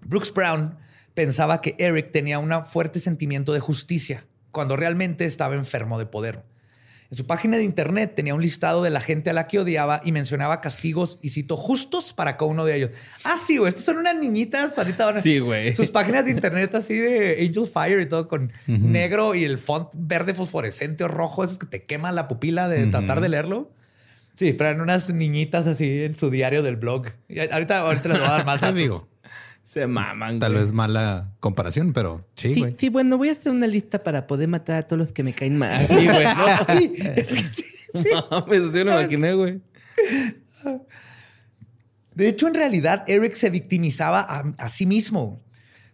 Brooks 0.01 0.33
Brown 0.33 0.77
pensaba 1.19 1.59
que 1.59 1.75
Eric 1.79 2.13
tenía 2.13 2.39
un 2.39 2.49
fuerte 2.65 3.01
sentimiento 3.01 3.51
de 3.51 3.59
justicia, 3.59 4.25
cuando 4.51 4.77
realmente 4.77 5.25
estaba 5.25 5.55
enfermo 5.55 5.99
de 5.99 6.05
poder. 6.05 6.43
En 7.11 7.17
su 7.17 7.27
página 7.27 7.57
de 7.57 7.65
internet 7.65 8.13
tenía 8.15 8.33
un 8.35 8.41
listado 8.41 8.81
de 8.83 8.89
la 8.89 9.01
gente 9.01 9.29
a 9.29 9.33
la 9.33 9.45
que 9.45 9.59
odiaba 9.59 9.99
y 10.05 10.13
mencionaba 10.13 10.61
castigos, 10.61 11.19
y 11.21 11.31
cito, 11.31 11.57
justos 11.57 12.13
para 12.13 12.37
cada 12.37 12.49
uno 12.49 12.63
de 12.63 12.73
ellos. 12.77 12.91
Ah, 13.25 13.35
sí, 13.45 13.57
güey, 13.57 13.67
estos 13.67 13.83
son 13.83 13.97
unas 13.97 14.15
niñitas. 14.15 14.77
Ahorita 14.77 15.07
van 15.07 15.17
a- 15.17 15.21
Sí, 15.21 15.39
güey. 15.39 15.75
Sus 15.75 15.91
páginas 15.91 16.23
de 16.23 16.31
internet 16.31 16.73
así 16.73 16.93
de 16.93 17.45
Angel 17.45 17.67
Fire 17.67 17.99
y 17.99 18.05
todo 18.07 18.29
con 18.29 18.53
negro 18.67 19.35
y 19.35 19.43
el 19.43 19.57
font 19.57 19.89
verde 19.93 20.33
fosforescente 20.33 21.03
o 21.03 21.09
rojo, 21.09 21.43
esos 21.43 21.57
que 21.59 21.65
te 21.67 21.83
quema 21.83 22.13
la 22.13 22.29
pupila 22.29 22.69
de 22.69 22.87
tratar 22.87 23.19
de 23.19 23.27
leerlo. 23.27 23.69
Sí, 24.35 24.53
pero 24.53 24.69
eran 24.69 24.79
unas 24.81 25.09
niñitas 25.09 25.67
así 25.67 26.03
en 26.05 26.15
su 26.15 26.29
diario 26.29 26.63
del 26.63 26.77
blog. 26.77 27.07
Y 27.27 27.39
ahorita, 27.39 27.79
ahorita 27.79 28.07
les 28.07 28.19
voy 28.19 28.27
a 28.27 28.31
dar 28.31 28.45
más. 28.45 28.63
Amigo. 28.63 29.09
Se 29.69 29.85
maman, 29.85 30.39
Tal 30.39 30.53
güey. 30.53 30.63
vez 30.63 30.71
mala 30.71 31.29
comparación, 31.39 31.93
pero 31.93 32.25
sí, 32.33 32.55
Sí, 32.55 32.59
güey. 32.59 32.75
sí, 32.79 32.89
bueno, 32.89 33.19
voy 33.19 33.29
a 33.29 33.33
hacer 33.33 33.51
una 33.51 33.67
lista 33.67 34.03
para 34.03 34.25
poder 34.25 34.47
matar 34.47 34.77
a 34.77 34.87
todos 34.87 34.97
los 34.97 35.13
que 35.13 35.21
me 35.21 35.31
caen 35.31 35.59
mal. 35.59 35.85
Sí, 35.87 36.07
güey. 36.07 36.23
No, 36.23 36.45
sí. 36.79 36.93
Es 37.15 37.29
que 37.29 37.53
sí. 37.53 37.65
No, 38.31 38.45
pues 38.47 38.63
así 38.63 38.79
me 38.79 38.85
lo 38.85 38.99
imaginé, 38.99 39.33
güey. 39.35 39.61
De 42.15 42.27
hecho, 42.27 42.47
en 42.47 42.55
realidad, 42.55 43.03
Eric 43.07 43.35
se 43.35 43.51
victimizaba 43.51 44.21
a, 44.21 44.39
a 44.57 44.69
sí 44.69 44.87
mismo, 44.87 45.39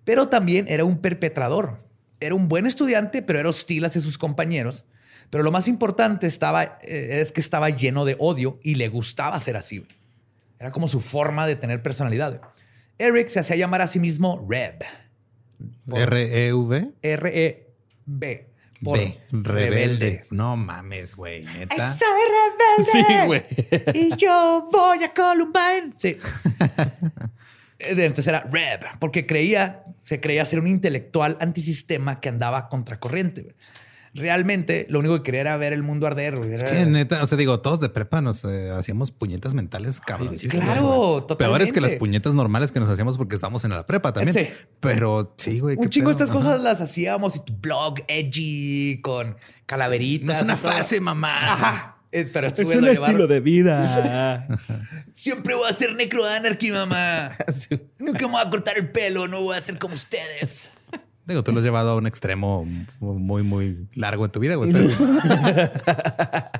pero 0.05 0.29
también 0.29 0.67
era 0.69 0.85
un 0.85 0.99
perpetrador. 0.99 1.83
Era 2.21 2.33
un 2.35 2.47
buen 2.47 2.65
estudiante, 2.67 3.21
pero 3.21 3.39
era 3.39 3.49
hostil 3.49 3.83
hacia 3.83 3.99
sus 3.99 4.17
compañeros. 4.17 4.85
Pero 5.29 5.43
lo 5.43 5.51
más 5.51 5.67
importante 5.67 6.27
estaba, 6.27 6.79
eh, 6.81 7.19
es 7.21 7.33
que 7.33 7.41
estaba 7.41 7.69
lleno 7.71 8.05
de 8.05 8.15
odio 8.19 8.57
y 8.63 8.75
le 8.75 8.87
gustaba 8.87 9.37
ser 9.41 9.57
así. 9.57 9.79
güey. 9.79 9.91
Era 10.59 10.71
como 10.71 10.87
su 10.87 11.01
forma 11.01 11.45
de 11.45 11.57
tener 11.57 11.81
personalidad. 11.83 12.39
Eric 12.97 13.27
se 13.27 13.39
hacía 13.39 13.55
llamar 13.55 13.81
a 13.81 13.87
sí 13.87 13.99
mismo 13.99 14.45
Reb. 14.47 14.83
R-E-V. 15.91 16.93
R-E-B. 17.01 18.47
por 18.83 18.97
B. 18.97 19.19
Rebelde. 19.31 20.23
No 20.31 20.55
mames, 20.55 21.15
güey. 21.15 21.45
Neta. 21.45 21.93
Soy 21.93 22.07
rebelde. 22.87 22.91
Sí, 22.91 23.25
güey. 23.25 24.05
Y 24.05 24.15
yo 24.17 24.67
voy 24.71 25.03
a 25.03 25.13
Columbine. 25.13 25.93
Sí. 25.97 26.17
Entonces 27.79 28.27
era 28.27 28.41
Reb, 28.41 28.85
porque 28.99 29.25
creía, 29.25 29.83
se 29.99 30.19
creía 30.19 30.45
ser 30.45 30.59
un 30.59 30.67
intelectual 30.67 31.37
antisistema 31.39 32.19
que 32.19 32.29
andaba 32.29 32.69
contracorriente. 32.69 33.55
Realmente 34.15 34.87
lo 34.89 34.99
único 34.99 35.17
que 35.17 35.23
quería 35.23 35.41
era 35.41 35.57
ver 35.57 35.73
el 35.73 35.83
mundo 35.83 36.07
arder. 36.07 36.35
Es 36.51 36.63
que 36.63 36.85
neta, 36.85 37.21
o 37.21 37.27
sea, 37.27 37.37
digo, 37.37 37.59
todos 37.59 37.81
de 37.81 37.89
prepa 37.89 38.21
nos 38.21 38.45
eh, 38.45 38.71
hacíamos 38.71 39.11
puñetas 39.11 39.53
mentales 39.53 39.99
cabrón. 39.99 40.33
claro, 40.49 41.27
Peores 41.37 41.73
que 41.73 41.81
las 41.81 41.91
totalmente. 41.91 41.97
puñetas 41.99 42.33
normales 42.33 42.71
que 42.71 42.79
nos 42.79 42.89
hacíamos 42.89 43.17
porque 43.17 43.35
estábamos 43.35 43.65
en 43.65 43.71
la 43.71 43.85
prepa 43.85 44.13
también. 44.13 44.33
Sí. 44.33 44.53
Pero 44.79 45.35
sí, 45.37 45.59
güey. 45.59 45.75
Un 45.77 45.83
qué 45.83 45.89
chingo 45.89 46.09
de 46.09 46.15
pedo. 46.15 46.25
estas 46.25 46.35
Ajá. 46.35 46.45
cosas 46.47 46.63
las 46.63 46.79
hacíamos 46.81 47.35
y 47.35 47.39
tu 47.43 47.53
blog 47.57 47.95
edgy 48.07 49.01
con 49.01 49.35
calaveritas. 49.65 50.25
No 50.25 50.33
es 50.33 50.41
una 50.43 50.55
fase, 50.57 51.01
mamá. 51.01 51.53
Ajá. 51.53 51.91
Eh, 52.11 52.29
Pero 52.31 52.47
Es 52.47 52.57
un 52.59 52.87
estilo 52.87 53.27
de 53.27 53.41
vida. 53.41 54.47
Siempre 55.11 55.53
voy 55.55 55.67
a 55.69 55.73
ser 55.73 55.93
necroanarchy, 55.95 56.71
mamá. 56.71 57.33
Nunca 57.99 58.27
me 58.27 58.31
voy 58.33 58.41
a 58.41 58.49
cortar 58.49 58.77
el 58.77 58.89
pelo, 58.89 59.27
no 59.27 59.41
voy 59.41 59.57
a 59.57 59.59
ser 59.61 59.77
como 59.77 59.95
ustedes. 59.95 60.69
Digo, 61.25 61.43
tú 61.43 61.51
lo 61.51 61.59
has 61.59 61.65
llevado 61.65 61.91
a 61.91 61.95
un 61.95 62.05
extremo 62.07 62.67
muy, 62.99 63.41
muy 63.43 63.87
largo 63.95 64.25
en 64.25 64.31
tu 64.31 64.39
vida, 64.39 64.55
güey. 64.55 64.71
pero- 64.71 64.89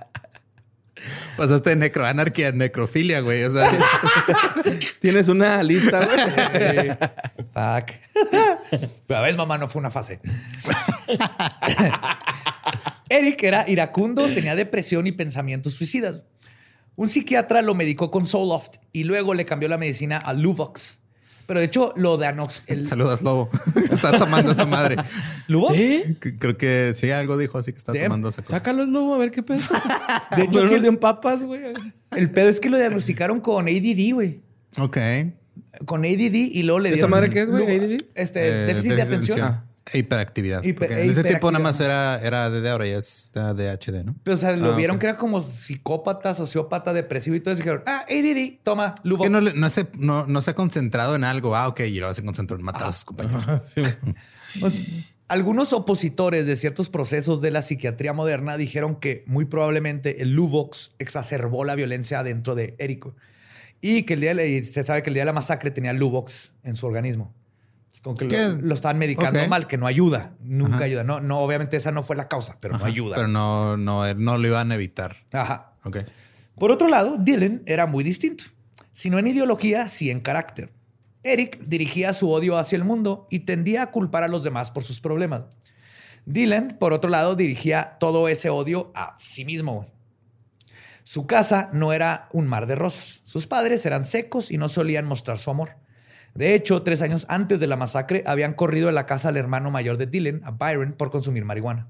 Pasaste 1.38 1.71
de 1.71 1.75
necroanarquía 1.75 2.47
a 2.47 2.51
necrofilia, 2.54 3.19
güey. 3.19 3.43
O 3.43 3.51
sea, 3.51 3.69
Tienes 4.99 5.28
una 5.28 5.62
lista, 5.62 5.99
güey. 6.04 6.89
Fuck. 7.54 7.91
Pero 9.06 9.19
a 9.19 9.21
veces, 9.21 9.36
mamá, 9.38 9.58
no 9.58 9.67
fue 9.67 9.82
una 9.82 9.91
fase. 9.91 10.19
Eric 13.10 13.43
era 13.43 13.65
iracundo, 13.67 14.25
tenía 14.34 14.56
depresión 14.56 15.06
y 15.08 15.12
pensamientos 15.12 15.73
suicidas. 15.73 16.21
Un 16.95 17.10
psiquiatra 17.10 17.62
lo 17.62 17.75
medicó 17.75 18.10
con 18.10 18.25
Zoloft 18.25 18.78
y 18.93 19.04
luego 19.04 19.34
le 19.34 19.45
cambió 19.45 19.67
la 19.69 19.78
medicina 19.78 20.17
a 20.17 20.34
Luvox. 20.34 20.99
Pero 21.47 21.60
de 21.60 21.65
hecho, 21.67 21.93
lo 21.95 22.17
de 22.17 22.27
Anox... 22.27 22.63
El... 22.67 22.86
Saludas, 22.86 23.21
Lobo. 23.21 23.49
está 23.91 24.17
tomando 24.17 24.51
esa 24.51 24.65
madre. 24.65 24.95
¿Lubo? 25.47 25.73
¿Sí? 25.73 26.03
C- 26.21 26.38
Creo 26.39 26.58
que 26.58 26.93
sí, 26.95 27.12
algo 27.12 27.38
dijo 27.38 27.58
así 27.58 27.71
que 27.71 27.77
está 27.77 27.93
tomando 27.93 28.29
esa 28.29 28.41
cosa. 28.41 28.58
Sácalo 28.58 28.84
el 28.84 28.91
lobo 28.91 29.13
a 29.13 29.17
ver 29.19 29.31
qué 29.31 29.43
pedo. 29.43 29.60
De 30.36 30.43
hecho, 30.43 30.62
Pero 30.67 30.81
que- 30.81 30.91
papas, 30.93 31.43
güey. 31.43 31.62
El 32.15 32.31
pedo 32.31 32.49
es 32.49 32.60
que 32.60 32.69
lo 32.69 32.77
diagnosticaron 32.77 33.41
con 33.41 33.67
ADD, 33.67 34.13
güey. 34.13 34.39
Ok. 34.77 34.97
Con 35.86 36.03
ADD 36.05 36.34
y 36.34 36.63
luego 36.63 36.79
le 36.79 36.89
¿Esa 36.89 36.95
dieron... 36.95 37.12
madre 37.12 37.29
qué 37.29 37.41
es, 37.41 37.49
güey? 37.49 37.63
ADD? 37.63 38.01
Este, 38.15 38.47
Eh, 38.47 38.65
déficit 38.65 38.93
de 38.93 39.01
atención. 39.01 39.39
Ah. 39.41 39.64
E 39.93 39.99
hiperactividad. 39.99 40.63
Hiper- 40.63 40.91
en 40.91 41.09
ese 41.11 41.23
tiempo 41.23 41.51
nada 41.51 41.63
más 41.63 41.79
era, 41.79 42.19
era 42.19 42.49
DD, 42.49 42.67
ahora 42.71 42.87
ya 42.87 42.97
es 42.97 43.31
DHD, 43.33 44.03
¿no? 44.03 44.15
Pero, 44.23 44.33
o 44.33 44.37
sea, 44.37 44.55
lo 44.55 44.73
Ah, 44.73 44.75
vieron 44.75 44.97
que 44.97 45.05
era 45.05 45.15
como 45.17 45.41
psicópata, 45.41 46.33
sociópata, 46.33 46.91
depresivo 46.91 47.35
y 47.35 47.39
todo 47.39 47.53
eso. 47.53 47.61
Y 47.61 47.63
dijeron, 47.65 47.83
ah, 47.85 48.03
ADD, 48.09 48.59
toma, 48.63 48.95
Es 49.03 49.17
que 49.17 49.29
no, 49.29 49.41
no, 49.41 49.69
se, 49.69 49.87
no, 49.93 50.25
no 50.25 50.41
se 50.41 50.51
ha 50.51 50.55
concentrado 50.55 51.15
en 51.15 51.23
algo. 51.23 51.55
Ah, 51.55 51.67
ok. 51.67 51.81
Y 51.81 51.99
luego 51.99 52.13
se 52.15 52.23
concentró 52.25 52.57
en 52.57 52.63
matar 52.63 52.87
a 52.87 52.91
sus 52.93 53.05
compañeros. 53.05 53.43
Sí, 53.65 53.81
güey. 53.81 54.15
Pues, 54.59 54.85
algunos 55.27 55.71
opositores 55.73 56.47
de 56.47 56.55
ciertos 56.55 56.89
procesos 56.89 57.41
de 57.41 57.51
la 57.51 57.61
psiquiatría 57.61 58.13
moderna 58.13 58.57
dijeron 58.57 58.95
que 58.95 59.23
muy 59.27 59.45
probablemente 59.45 60.23
el 60.23 60.31
Luvox 60.33 60.93
exacerbó 60.97 61.63
la 61.63 61.75
violencia 61.75 62.23
dentro 62.23 62.55
de 62.55 62.73
güey. 62.79 63.13
Y 63.81 64.01
que 64.03 64.15
el 64.15 64.21
día 64.21 64.29
de 64.31 64.35
la- 64.35 64.45
y 64.45 64.65
se 64.65 64.83
sabe 64.83 65.03
que 65.03 65.11
el 65.11 65.13
día 65.13 65.21
de 65.21 65.27
la 65.27 65.33
masacre 65.33 65.69
tenía 65.69 65.93
Luvox 65.93 66.53
en 66.63 66.75
su 66.75 66.87
organismo. 66.87 67.34
Como 68.05 68.17
que 68.17 68.27
lo, 68.27 68.61
lo 68.61 68.75
estaban 68.75 68.99
medicando 68.99 69.47
mal, 69.47 69.65
que 69.65 69.79
no 69.79 69.87
ayuda. 69.87 70.35
Nunca 70.39 70.75
Ajá. 70.75 70.85
ayuda. 70.85 71.03
No, 71.03 71.21
no, 71.21 71.39
obviamente 71.39 71.75
esa 71.75 71.91
no 71.91 72.03
fue 72.03 72.15
la 72.15 72.27
causa, 72.27 72.55
pero 72.59 72.77
no 72.77 72.85
ayuda. 72.85 73.15
Pero 73.15 73.27
no, 73.27 73.77
no, 73.77 74.13
no 74.13 74.37
lo 74.37 74.47
iban 74.47 74.71
a 74.71 74.75
evitar. 74.75 75.23
Ajá. 75.31 75.73
Ok. 75.83 75.97
Por 76.53 76.69
otro 76.69 76.87
lado, 76.87 77.17
Dylan 77.17 77.63
era 77.65 77.87
muy 77.87 78.03
distinto. 78.03 78.43
Si 78.91 79.09
no 79.09 79.17
en 79.17 79.25
ideología, 79.25 79.87
sí 79.87 80.11
en 80.11 80.19
carácter. 80.19 80.71
Eric 81.23 81.59
dirigía 81.65 82.13
su 82.13 82.29
odio 82.29 82.59
hacia 82.59 82.75
el 82.75 82.83
mundo 82.83 83.25
y 83.31 83.39
tendía 83.39 83.81
a 83.81 83.89
culpar 83.89 84.21
a 84.21 84.27
los 84.27 84.43
demás 84.43 84.69
por 84.69 84.83
sus 84.83 85.01
problemas. 85.01 85.45
Dylan, 86.27 86.77
por 86.79 86.93
otro 86.93 87.09
lado, 87.09 87.35
dirigía 87.35 87.97
todo 87.99 88.27
ese 88.27 88.51
odio 88.51 88.91
a 88.93 89.15
sí 89.17 89.45
mismo. 89.45 89.87
Su 91.03 91.25
casa 91.25 91.71
no 91.73 91.91
era 91.91 92.29
un 92.33 92.45
mar 92.45 92.67
de 92.67 92.75
rosas. 92.75 93.21
Sus 93.23 93.47
padres 93.47 93.83
eran 93.87 94.05
secos 94.05 94.51
y 94.51 94.59
no 94.59 94.69
solían 94.69 95.07
mostrar 95.07 95.39
su 95.39 95.49
amor. 95.49 95.77
De 96.35 96.53
hecho, 96.53 96.83
tres 96.83 97.01
años 97.01 97.25
antes 97.29 97.59
de 97.59 97.67
la 97.67 97.77
masacre, 97.77 98.23
habían 98.27 98.53
corrido 98.53 98.87
de 98.87 98.93
la 98.93 99.05
casa 99.05 99.29
al 99.29 99.37
hermano 99.37 99.71
mayor 99.71 99.97
de 99.97 100.05
Dylan, 100.05 100.41
a 100.43 100.51
Byron, 100.51 100.93
por 100.93 101.09
consumir 101.09 101.45
marihuana. 101.45 101.87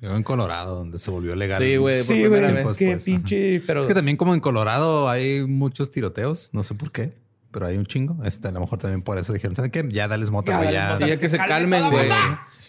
Yo 0.00 0.16
en 0.16 0.22
Colorado, 0.22 0.76
donde 0.76 0.98
se 0.98 1.10
volvió 1.10 1.36
legal. 1.36 1.62
Sí, 1.62 1.76
güey, 1.76 1.98
por 1.98 2.06
Sí, 2.06 2.22
primera 2.22 2.50
güey, 2.50 2.64
vez. 2.64 2.76
Qué 2.78 2.86
pues, 2.92 3.04
pinche... 3.04 3.60
Pero... 3.66 3.80
Es 3.80 3.86
que 3.86 3.92
también 3.94 4.16
como 4.16 4.32
en 4.32 4.40
Colorado 4.40 5.10
hay 5.10 5.46
muchos 5.46 5.90
tiroteos, 5.90 6.48
no 6.54 6.62
sé 6.62 6.74
por 6.74 6.90
qué, 6.90 7.12
pero 7.50 7.66
hay 7.66 7.76
un 7.76 7.84
chingo. 7.84 8.16
Este, 8.24 8.48
a 8.48 8.52
lo 8.52 8.60
mejor 8.60 8.78
también 8.78 9.02
por 9.02 9.18
eso 9.18 9.34
dijeron, 9.34 9.54
¿saben 9.54 9.70
qué? 9.70 9.86
Ya 9.90 10.08
dales 10.08 10.30
mota, 10.30 10.52
Ya, 10.52 10.56
güey. 10.56 10.66
dales 10.74 10.80
Ya. 10.80 10.88
mota. 10.94 11.04
Sí, 11.04 11.10
ya 11.10 11.16
se 11.16 11.20
que 11.20 11.28
se 11.28 11.36
calme 11.36 11.78
calmen, 11.80 11.90
güey. 11.90 12.08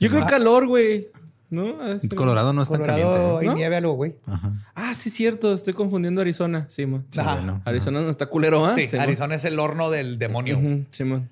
Yo 0.01 0.09
creo 0.09 0.25
calor, 0.25 0.67
güey. 0.67 1.07
¿No? 1.51 1.83
Es- 1.85 2.07
Colorado 2.15 2.53
no 2.53 2.63
está 2.63 2.77
Colorado 2.77 3.11
caliente. 3.11 3.39
hay 3.41 3.47
¿no? 3.47 3.55
nieve 3.55 3.75
algo, 3.75 3.93
güey. 3.93 4.15
Ajá. 4.25 4.53
Ah, 4.73 4.95
sí, 4.95 5.09
cierto. 5.09 5.53
Estoy 5.53 5.73
confundiendo 5.73 6.21
Arizona. 6.21 6.65
Sí, 6.69 6.85
man. 6.87 7.05
Sí, 7.11 7.19
bueno. 7.21 7.61
Arizona 7.65 8.01
no 8.01 8.09
está 8.09 8.25
culero, 8.27 8.65
¿ah? 8.65 8.73
Sí. 8.75 8.95
Arizona 8.97 9.35
es 9.35 9.43
el 9.45 9.59
horno 9.59 9.89
del 9.91 10.17
demonio. 10.17 10.57
Ujú, 10.57 10.85
Sí, 10.89 11.03
man. 11.03 11.29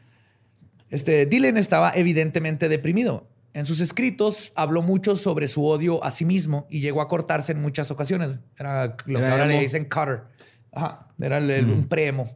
Este, 0.89 1.25
Dylan 1.25 1.55
estaba 1.57 1.91
evidentemente 1.95 2.67
deprimido. 2.67 3.27
En 3.53 3.65
sus 3.65 3.79
escritos 3.79 4.51
habló 4.55 4.81
mucho 4.81 5.15
sobre 5.15 5.47
su 5.47 5.65
odio 5.65 6.03
a 6.03 6.11
sí 6.11 6.25
mismo 6.25 6.67
y 6.69 6.81
llegó 6.81 7.01
a 7.01 7.07
cortarse 7.07 7.53
en 7.53 7.61
muchas 7.61 7.89
ocasiones. 7.89 8.37
Era 8.59 8.97
lo 9.05 9.19
Era 9.19 9.27
que 9.27 9.31
ahora 9.33 9.45
le 9.47 9.59
dicen 9.61 9.85
cutter. 9.85 10.23
Ajá, 10.71 11.07
era 11.19 11.37
el- 11.37 11.49
el- 11.49 11.65
un 11.69 11.87
preemo. 11.87 12.29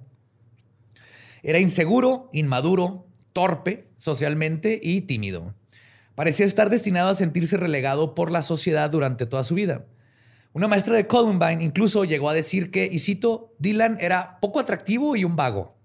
Era 1.43 1.59
inseguro, 1.59 2.29
inmaduro, 2.31 3.05
torpe 3.33 3.89
socialmente 3.97 4.79
y 4.81 5.01
tímido. 5.01 5.53
Parecía 6.15 6.45
estar 6.45 6.69
destinado 6.69 7.09
a 7.09 7.15
sentirse 7.15 7.57
relegado 7.57 8.13
por 8.13 8.31
la 8.31 8.41
sociedad 8.41 8.89
durante 8.89 9.25
toda 9.25 9.43
su 9.43 9.55
vida. 9.55 9.85
Una 10.53 10.67
maestra 10.67 10.95
de 10.95 11.07
Columbine 11.07 11.63
incluso 11.63 12.05
llegó 12.05 12.29
a 12.29 12.33
decir 12.33 12.69
que, 12.69 12.87
y 12.91 12.99
cito, 12.99 13.55
Dylan 13.57 13.97
era 13.99 14.39
poco 14.39 14.59
atractivo 14.59 15.15
y 15.15 15.23
un 15.23 15.35
vago. 15.35 15.75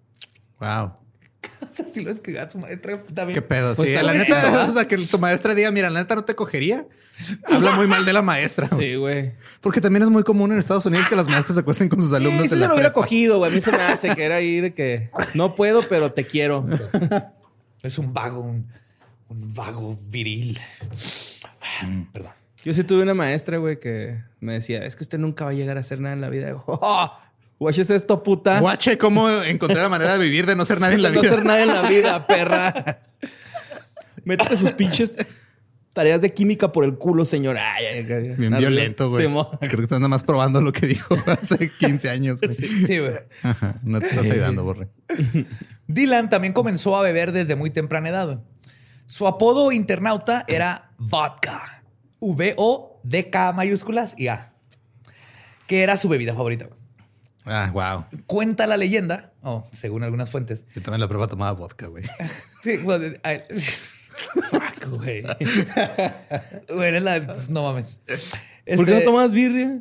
Wow. 0.61 0.93
Así 1.83 2.03
lo 2.03 2.11
escribió 2.11 2.49
su 2.51 2.59
maestra 2.59 3.03
también. 3.15 3.35
¿Qué 3.35 3.43
pedo? 3.43 3.75
Pues 3.75 3.89
sí, 3.89 3.95
la 3.95 4.13
neta, 4.13 4.67
o 4.69 4.73
sea, 4.73 4.87
que 4.87 4.99
tu 4.99 5.19
maestra 5.19 5.55
diga, 5.55 5.71
mira, 5.71 5.89
la 5.89 6.01
neta 6.01 6.15
no 6.15 6.25
te 6.25 6.35
cogería. 6.35 6.87
Habla 7.45 7.73
muy 7.73 7.87
mal 7.87 8.05
de 8.05 8.13
la 8.13 8.21
maestra. 8.21 8.69
Sí, 8.69 8.97
güey. 8.97 9.35
Porque 9.61 9.81
también 9.81 10.03
es 10.03 10.11
muy 10.11 10.23
común 10.23 10.53
en 10.53 10.59
Estados 10.59 10.85
Unidos 10.87 11.09
que 11.09 11.17
las 11.17 11.29
maestras 11.29 11.55
se 11.55 11.61
acuesten 11.61 11.89
con 11.89 12.01
sus 12.01 12.13
alumnos 12.13 12.43
Sí, 12.43 12.49
sí 12.49 12.55
en 12.55 12.59
se 12.59 12.63
la 12.63 12.69
lo 12.69 12.75
hubiera 12.75 12.93
cogido, 12.93 13.39
güey. 13.39 13.51
A 13.51 13.55
mí 13.55 13.61
se 13.61 13.73
me 13.73 13.83
hace 13.83 14.15
que 14.15 14.23
era 14.23 14.37
ahí 14.37 14.61
de 14.61 14.73
que 14.73 15.11
no 15.35 15.55
puedo, 15.55 15.89
pero 15.89 16.13
te 16.13 16.25
quiero. 16.25 16.67
Es 17.81 17.97
un 17.97 18.13
vago, 18.13 18.41
un, 18.41 18.67
un 19.29 19.55
vago 19.55 19.99
viril. 20.09 20.59
Perdón. 22.13 22.33
Yo 22.65 22.75
sí 22.75 22.83
tuve 22.85 23.03
una 23.03 23.15
maestra, 23.15 23.59
güey, 23.59 23.79
que 23.79 24.21
me 24.41 24.55
decía, 24.55 24.85
es 24.85 24.97
que 24.97 25.05
usted 25.05 25.19
nunca 25.19 25.45
va 25.45 25.53
a 25.53 25.55
llegar 25.55 25.77
a 25.77 25.81
hacer 25.81 26.01
nada 26.01 26.15
en 26.15 26.21
la 26.21 26.29
vida. 26.29 26.53
¡Oh! 26.67 27.13
Guaches 27.59 27.91
esto, 27.91 28.23
puta. 28.23 28.61
Guache, 28.61 28.99
cómo 28.99 29.29
encontrar 29.29 29.83
la 29.83 29.89
manera 29.89 30.17
de 30.17 30.25
vivir 30.25 30.47
de 30.47 30.55
no 30.55 30.65
ser 30.65 30.81
nadie 30.81 30.95
en 30.95 31.03
la 31.03 31.11
no 31.11 31.21
vida. 31.21 31.33
hacer 31.33 31.45
nada 31.45 31.63
en 31.63 31.69
la 31.69 31.89
vida, 31.89 32.27
perra. 32.29 33.01
Métete 34.25 34.57
sus 34.57 34.73
pinches 34.73 35.15
tareas 35.93 36.21
de 36.21 36.33
química 36.33 36.71
por 36.71 36.85
el 36.85 36.95
culo, 36.97 37.25
señor. 37.25 37.57
Ay, 37.59 37.85
ay, 37.87 38.07
ay. 38.13 38.35
Bien 38.37 38.57
violento, 38.57 39.11
güey. 39.11 39.27
Creo 39.27 39.71
que 39.71 39.83
estás 39.83 39.99
nada 39.99 40.09
más 40.09 40.23
probando 40.23 40.61
lo 40.61 40.73
que 40.73 40.87
dijo 40.87 41.17
hace 41.27 41.71
15 41.71 42.11
años. 42.11 42.39
Sí, 42.53 42.99
güey. 42.99 43.15
No 43.83 44.01
te 44.01 44.07
estás 44.07 44.31
ayudando, 44.31 44.63
Borre. 44.63 44.89
Dylan 45.89 46.31
también 46.31 46.53
comenzó 46.53 46.97
a 46.97 47.03
beber 47.03 47.33
desde 47.33 47.57
muy 47.57 47.71
temprana 47.71 48.11
edad. 48.11 48.41
Su 49.11 49.27
apodo 49.27 49.73
internauta 49.73 50.45
era 50.49 50.91
Vodka. 50.99 51.83
V-O-D-K 52.21 53.53
mayúsculas 53.55 54.15
y 54.19 54.29
A. 54.29 54.53
Que 55.67 55.83
era 55.83 55.97
su 55.97 56.11
bebida 56.11 56.35
favorita. 56.35 56.69
Ah, 57.47 57.71
wow. 57.73 58.05
Cuenta 58.27 58.67
la 58.67 58.77
leyenda, 58.77 59.33
oh, 59.43 59.67
según 59.73 60.03
algunas 60.03 60.31
fuentes. 60.31 60.67
Yo 60.75 60.83
también 60.83 61.01
la 61.01 61.09
prueba 61.09 61.27
tomaba 61.27 61.53
vodka, 61.53 61.87
güey. 61.87 62.05
Sí, 62.63 62.77
bueno, 62.77 63.15
ay, 63.23 63.45
Fuck, 64.51 64.89
güey. 64.99 65.23
güey, 66.69 66.89
eres 66.89 67.03
la- 67.03 67.21
no 67.49 67.63
mames. 67.63 68.01
¿Por 68.07 68.17
qué 68.67 68.77
no 68.77 68.83
Este- 68.99 69.01
tomas 69.05 69.33
birria? 69.33 69.81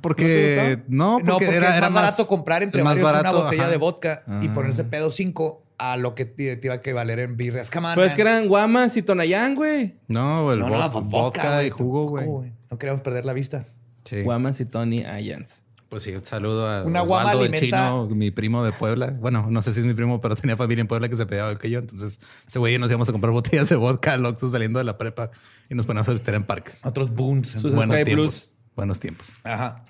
Porque 0.00 0.82
no, 0.88 1.18
porque, 1.18 1.26
No, 1.26 1.32
porque 1.38 1.56
era, 1.56 1.70
es 1.70 1.76
era 1.76 1.90
más 1.90 2.02
barato 2.04 2.26
comprar 2.26 2.62
entre 2.62 2.82
más 2.82 2.94
varios 2.94 3.12
barato, 3.12 3.36
una 3.36 3.44
botella 3.44 3.62
ajá. 3.64 3.70
de 3.70 3.76
vodka 3.76 4.22
y 4.40 4.48
Ah. 4.48 4.54
ponerse 4.54 4.82
pedo 4.84 5.10
5 5.10 5.62
a 5.80 5.96
lo 5.96 6.14
que 6.14 6.24
te, 6.26 6.56
te 6.56 6.68
iba 6.68 6.74
a 6.74 6.92
valer 6.94 7.18
en 7.20 7.36
birrias. 7.36 7.70
Come 7.70 7.88
on, 7.88 7.94
Pues 7.94 8.06
es 8.06 8.12
man. 8.12 8.16
que 8.16 8.22
eran 8.22 8.48
guamas 8.48 8.96
y 8.96 9.02
tonayán, 9.02 9.54
güey. 9.54 9.94
No, 10.08 10.52
el 10.52 10.60
No, 10.60 10.68
vo- 10.68 10.78
no, 10.78 10.90
pues 10.90 11.06
vodka, 11.08 11.54
güey, 11.56 11.66
y 11.68 11.70
jugo, 11.70 12.06
güey. 12.08 12.52
No 12.70 12.78
queríamos 12.78 13.02
perder 13.02 13.24
la 13.24 13.32
vista. 13.32 13.66
Sí. 14.04 14.22
Guamas 14.22 14.60
y 14.60 14.64
Tony 14.66 15.04
Ayans. 15.04 15.62
Pues 15.88 16.04
sí, 16.04 16.14
un 16.14 16.24
saludo 16.24 16.68
a 16.70 16.84
Una 16.84 17.00
guama 17.00 17.30
Osvaldo, 17.32 17.44
el 17.52 17.60
chino, 17.60 18.06
mi 18.10 18.30
primo 18.30 18.62
de 18.62 18.70
Puebla. 18.70 19.08
Bueno, 19.18 19.46
no 19.50 19.60
sé 19.60 19.72
si 19.72 19.80
es 19.80 19.86
mi 19.86 19.94
primo, 19.94 20.20
pero 20.20 20.36
tenía 20.36 20.56
familia 20.56 20.82
en 20.82 20.86
Puebla 20.86 21.08
que 21.08 21.16
se 21.16 21.26
peleaba 21.26 21.58
que 21.58 21.68
yo. 21.68 21.80
Entonces, 21.80 22.20
ese 22.46 22.58
güey 22.60 22.76
y 22.76 22.78
nos 22.78 22.90
íbamos 22.90 23.08
a 23.08 23.12
comprar 23.12 23.32
botellas 23.32 23.68
de 23.68 23.74
vodka 23.74 24.12
al 24.14 24.24
Oxxo 24.24 24.50
saliendo 24.50 24.78
de 24.78 24.84
la 24.84 24.96
prepa 24.98 25.32
y 25.68 25.74
nos 25.74 25.86
poníamos 25.86 26.08
a 26.08 26.12
visitar 26.12 26.36
en 26.36 26.44
parques. 26.44 26.80
Otros 26.84 27.10
boons. 27.12 27.48
Sus 27.48 27.74
Buenos 27.74 27.96
Sky 27.96 28.04
tiempos. 28.04 28.22
Blues. 28.24 28.50
Buenos 28.76 29.00
tiempos. 29.00 29.32
Ajá. 29.42 29.84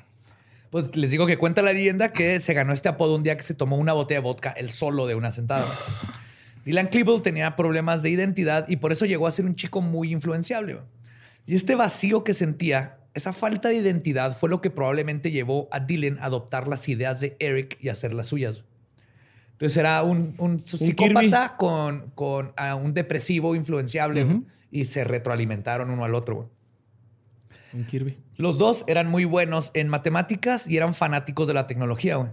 Pues 0.70 0.96
les 0.96 1.11
digo 1.11 1.26
que 1.26 1.37
cuenta 1.37 1.62
la 1.62 1.72
leyenda 1.72 2.12
que 2.12 2.38
se 2.38 2.54
ganó 2.54 2.72
este 2.72 2.88
apodo 2.88 3.16
un 3.16 3.24
día 3.24 3.37
que 3.37 3.42
se 3.42 3.54
tomó 3.54 3.76
una 3.76 3.92
botella 3.92 4.20
de 4.20 4.24
vodka 4.24 4.50
el 4.50 4.70
solo 4.70 5.06
de 5.06 5.16
una 5.16 5.33
sentada. 5.33 5.66
Dylan 6.64 6.88
Klebold 6.88 7.22
tenía 7.22 7.56
problemas 7.56 8.02
de 8.02 8.11
identidad 8.11 8.68
y 8.68 8.76
por 8.76 8.92
eso 8.92 9.04
llegó 9.04 9.26
a 9.26 9.30
ser 9.33 9.46
un 9.46 9.56
chico 9.56 9.80
muy 9.80 10.12
influenciable. 10.12 10.78
Y 11.46 11.56
este 11.56 11.74
vacío 11.74 12.22
que 12.22 12.35
sentía, 12.35 12.98
esa 13.14 13.33
falta 13.33 13.70
de 13.70 13.76
identidad 13.76 14.37
fue 14.37 14.48
lo 14.48 14.61
que 14.61 14.70
probablemente 14.70 15.33
llevó 15.33 15.68
a 15.72 15.80
Dylan 15.80 16.18
a 16.20 16.26
adoptar 16.26 16.68
las 16.68 16.88
ideas 16.88 17.20
de 17.20 17.37
Eric 17.40 17.76
y 17.80 17.88
hacerlas 17.88 18.28
suyas. 18.28 18.62
Entonces 19.52 19.76
era 19.76 20.02
un, 20.04 20.35
un 20.38 20.61
psicópata 20.61 21.56
con, 21.56 22.11
con 22.14 22.52
ah, 22.56 22.76
un 22.76 22.94
depresivo 22.94 23.54
influenciable 23.54 24.42
y 24.70 24.85
se 24.85 25.04
retroalimentaron 25.04 25.90
uno 25.90 26.04
al 26.04 26.14
otro. 26.14 26.48
Un 27.72 27.85
Kirby. 27.85 28.16
Los 28.40 28.57
dos 28.57 28.85
eran 28.87 29.09
muy 29.09 29.26
buenos 29.26 29.70
en 29.74 29.88
matemáticas 29.88 30.66
y 30.66 30.79
eran 30.79 30.94
fanáticos 30.94 31.46
de 31.46 31.53
la 31.53 31.66
tecnología, 31.66 32.16
güey. 32.16 32.31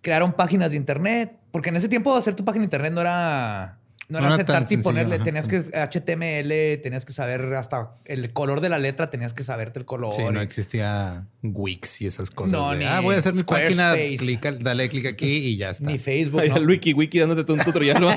Crearon 0.00 0.32
páginas 0.32 0.70
de 0.70 0.78
internet, 0.78 1.36
porque 1.50 1.68
en 1.68 1.76
ese 1.76 1.88
tiempo 1.88 2.14
hacer 2.16 2.34
tu 2.34 2.44
página 2.44 2.62
de 2.62 2.66
internet 2.66 2.92
no 2.94 3.02
era 3.02 3.78
no 4.08 4.18
era 4.18 4.28
No 4.28 4.34
era 4.34 4.44
y 4.44 4.46
sencillo, 4.46 4.82
ponerle, 4.82 5.16
ajá. 5.16 5.24
tenías 5.24 5.46
que 5.46 5.58
HTML, 5.58 6.80
tenías 6.80 7.04
que 7.04 7.12
saber 7.12 7.52
hasta 7.54 7.90
el 8.06 8.32
color 8.32 8.62
de 8.62 8.70
la 8.70 8.78
letra, 8.78 9.10
tenías 9.10 9.34
que 9.34 9.44
saberte 9.44 9.78
el 9.78 9.84
color. 9.84 10.14
Sí, 10.14 10.22
no 10.32 10.40
existía 10.40 11.26
Wix 11.42 12.00
y 12.00 12.06
esas 12.06 12.30
cosas. 12.30 12.52
No, 12.52 12.70
de, 12.70 12.78
ni 12.78 12.84
ah, 12.86 13.00
voy 13.00 13.16
a 13.16 13.18
hacer 13.18 13.34
mi 13.34 13.42
página, 13.42 13.94
clica, 14.16 14.52
dale 14.52 14.88
clic 14.88 15.04
aquí 15.04 15.36
y 15.36 15.56
ya 15.58 15.70
está. 15.70 15.90
ni 15.90 15.98
Facebook. 15.98 16.40
Ay, 16.40 16.48
¿no? 16.48 16.56
el 16.56 16.66
wiki 16.66 16.94
wiki 16.94 17.18
dándote 17.18 17.52
un 17.52 17.58
tutorial. 17.58 18.16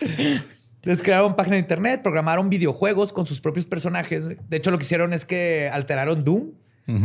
Entonces 0.82 1.02
crearon 1.04 1.36
página 1.36 1.56
de 1.56 1.60
internet, 1.60 2.00
programaron 2.02 2.48
videojuegos 2.50 3.12
con 3.12 3.26
sus 3.26 3.40
propios 3.40 3.66
personajes. 3.66 4.24
De 4.48 4.56
hecho, 4.56 4.70
lo 4.70 4.78
que 4.78 4.84
hicieron 4.84 5.12
es 5.12 5.26
que 5.26 5.70
alteraron 5.72 6.24
Doom 6.24 6.52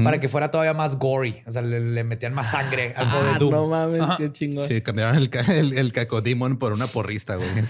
para 0.03 0.19
que 0.19 0.27
fuera 0.29 0.49
todavía 0.49 0.73
más 0.73 0.95
gory. 0.97 1.43
O 1.45 1.51
sea, 1.51 1.61
le, 1.61 1.79
le 1.79 2.03
metían 2.03 2.33
más 2.33 2.49
sangre 2.51 2.93
al 2.97 3.07
juego 3.09 3.25
de 3.25 3.31
Ah, 3.31 3.37
Doom. 3.37 3.51
no 3.51 3.67
mames, 3.67 4.01
qué 4.17 4.31
chingón. 4.31 4.65
Sí, 4.65 4.81
cambiaron 4.81 5.15
el, 5.17 5.29
el, 5.49 5.77
el 5.77 5.91
cacodemon 5.91 6.57
por 6.57 6.73
una 6.73 6.87
porrista, 6.87 7.35
güey. 7.35 7.47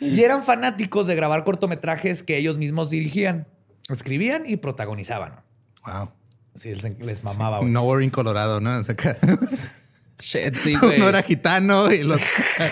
Y 0.00 0.22
eran 0.22 0.42
fanáticos 0.42 1.06
de 1.06 1.14
grabar 1.14 1.44
cortometrajes 1.44 2.22
que 2.24 2.36
ellos 2.36 2.58
mismos 2.58 2.90
dirigían, 2.90 3.46
escribían 3.88 4.42
y 4.46 4.56
protagonizaban. 4.56 5.40
Wow. 5.86 6.10
Sí, 6.56 6.74
les, 6.74 6.98
les 7.00 7.22
mamaba. 7.24 7.58
güey. 7.58 7.68
Un 7.68 7.72
Nowhere 7.72 8.04
in 8.04 8.10
Colorado, 8.10 8.60
¿no? 8.60 8.78
O 8.78 8.84
sea, 8.84 8.96
Shit, 10.18 10.54
sí, 10.54 10.76
güey. 10.80 10.96
Uno 10.96 11.08
era 11.08 11.22
gitano 11.22 11.92
y 11.92 12.02
los... 12.02 12.20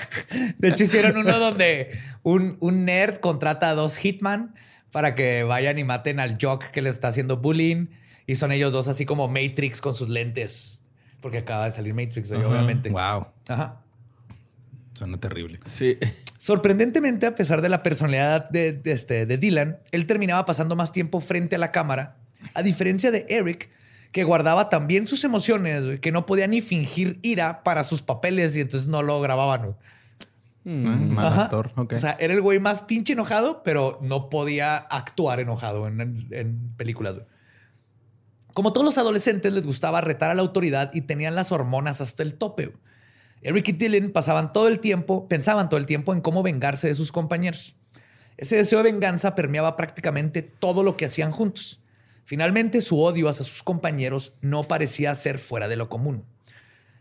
De 0.59 0.69
hecho, 0.69 0.85
hicieron 0.85 1.17
uno 1.17 1.39
donde 1.39 1.99
un, 2.23 2.57
un 2.61 2.85
nerd 2.85 3.21
contrata 3.21 3.71
a 3.71 3.75
dos 3.75 3.97
hitman 3.97 4.55
para 4.93 5.15
que 5.15 5.43
vayan 5.43 5.79
y 5.79 5.85
maten 5.85 6.21
al 6.21 6.39
jock 6.41 6.67
que 6.67 6.83
le 6.83 6.91
está 6.91 7.09
haciendo 7.09 7.37
bullying. 7.39 7.89
Y 8.27 8.37
son 8.37 8.53
ellos 8.53 8.73
dos 8.73 8.89
así 8.89 9.07
como 9.07 9.29
Matrix 9.29 9.81
con 9.81 9.95
sus 9.95 10.09
lentes. 10.09 10.85
Porque 11.21 11.39
acaba 11.39 11.65
de 11.65 11.71
salir 11.73 11.95
Matrix, 11.95 12.31
obviamente. 12.31 12.91
Wow. 12.91 13.27
Ajá. 13.49 13.83
Suena 14.95 15.19
terrible. 15.19 15.61
Sí. 15.65 15.99
Sorprendentemente, 16.39 17.27
a 17.27 17.35
pesar 17.35 17.63
de 17.63 17.69
la 17.69 17.83
personalidad 17.83 18.49
de, 18.51 18.73
de 18.73 18.93
este, 18.93 19.27
de 19.27 19.37
Dylan, 19.37 19.79
él 19.93 20.07
terminaba 20.07 20.45
pasando 20.45 20.77
más 20.77 20.93
tiempo 20.93 21.21
frente 21.21 21.57
a 21.57 21.59
la 21.59 21.73
cámara, 21.73 22.17
a 22.55 22.63
diferencia 22.63 23.11
de 23.11 23.27
Eric, 23.29 23.71
que 24.13 24.25
guardaba 24.25 24.69
también 24.69 25.07
sus 25.07 25.23
emociones, 25.25 25.85
güey, 25.85 26.01
que 26.01 26.11
no 26.13 26.27
podía 26.27 26.47
ni 26.47 26.61
fingir 26.61 27.19
ira 27.23 27.63
para 27.63 27.85
sus 27.85 28.03
papeles 28.03 28.57
y 28.57 28.61
entonces 28.61 28.89
no 28.89 29.03
lo 29.03 29.21
grababan. 29.21 29.63
güey. 29.63 29.75
Ah, 30.67 30.97
Mal 30.97 31.27
Ajá. 31.27 31.43
actor. 31.45 31.73
O 31.77 31.99
sea, 31.99 32.17
era 32.21 32.35
el 32.35 32.43
güey 32.43 32.59
más 32.59 32.83
pinche 32.83 33.13
enojado, 33.15 33.63
pero 33.63 33.99
no 34.03 34.29
podía 34.29 34.77
actuar 34.77 35.41
enojado 35.41 35.87
en, 35.87 36.01
en- 36.01 36.29
en 36.31 36.73
películas. 36.77 37.15
güey. 37.15 37.27
Como 38.53 38.73
todos 38.73 38.85
los 38.85 38.99
adolescentes, 38.99 39.53
les 39.53 39.65
gustaba 39.65 40.01
retar 40.01 40.31
a 40.31 40.35
la 40.35 40.43
autoridad 40.43 40.91
y 40.93 41.03
tenían 41.03 41.35
las 41.37 41.53
hormonas 41.53 42.01
hasta 42.01 42.23
el 42.23 42.35
tope. 42.35 42.67
güey. 42.67 42.79
Eric 43.43 43.69
y 43.69 43.73
Dylan 43.73 44.11
pasaban 44.11 44.53
todo 44.53 44.69
el 44.69 44.81
tiempo, 44.81 45.27
pensaban 45.29 45.69
todo 45.71 45.79
el 45.81 45.87
tiempo 45.87 46.13
en 46.13 46.21
cómo 46.21 46.43
vengarse 46.43 46.89
de 46.89 46.95
sus 46.95 47.11
compañeros. 47.11 47.75
Ese 48.37 48.57
deseo 48.57 48.83
de 48.83 48.91
venganza 48.93 49.35
permeaba 49.35 49.77
prácticamente 49.77 50.43
todo 50.43 50.83
lo 50.83 50.97
que 50.97 51.07
hacían 51.07 51.31
juntos. 51.31 51.80
Finalmente, 52.31 52.81
su 52.81 53.01
odio 53.01 53.29
hacia 53.29 53.45
sus 53.45 53.65
compañeros 53.65 54.35
no 54.41 54.63
parecía 54.63 55.13
ser 55.17 55.41
fuera 55.41 55.67
de 55.67 55.75
lo 55.75 55.89
común. 55.89 56.23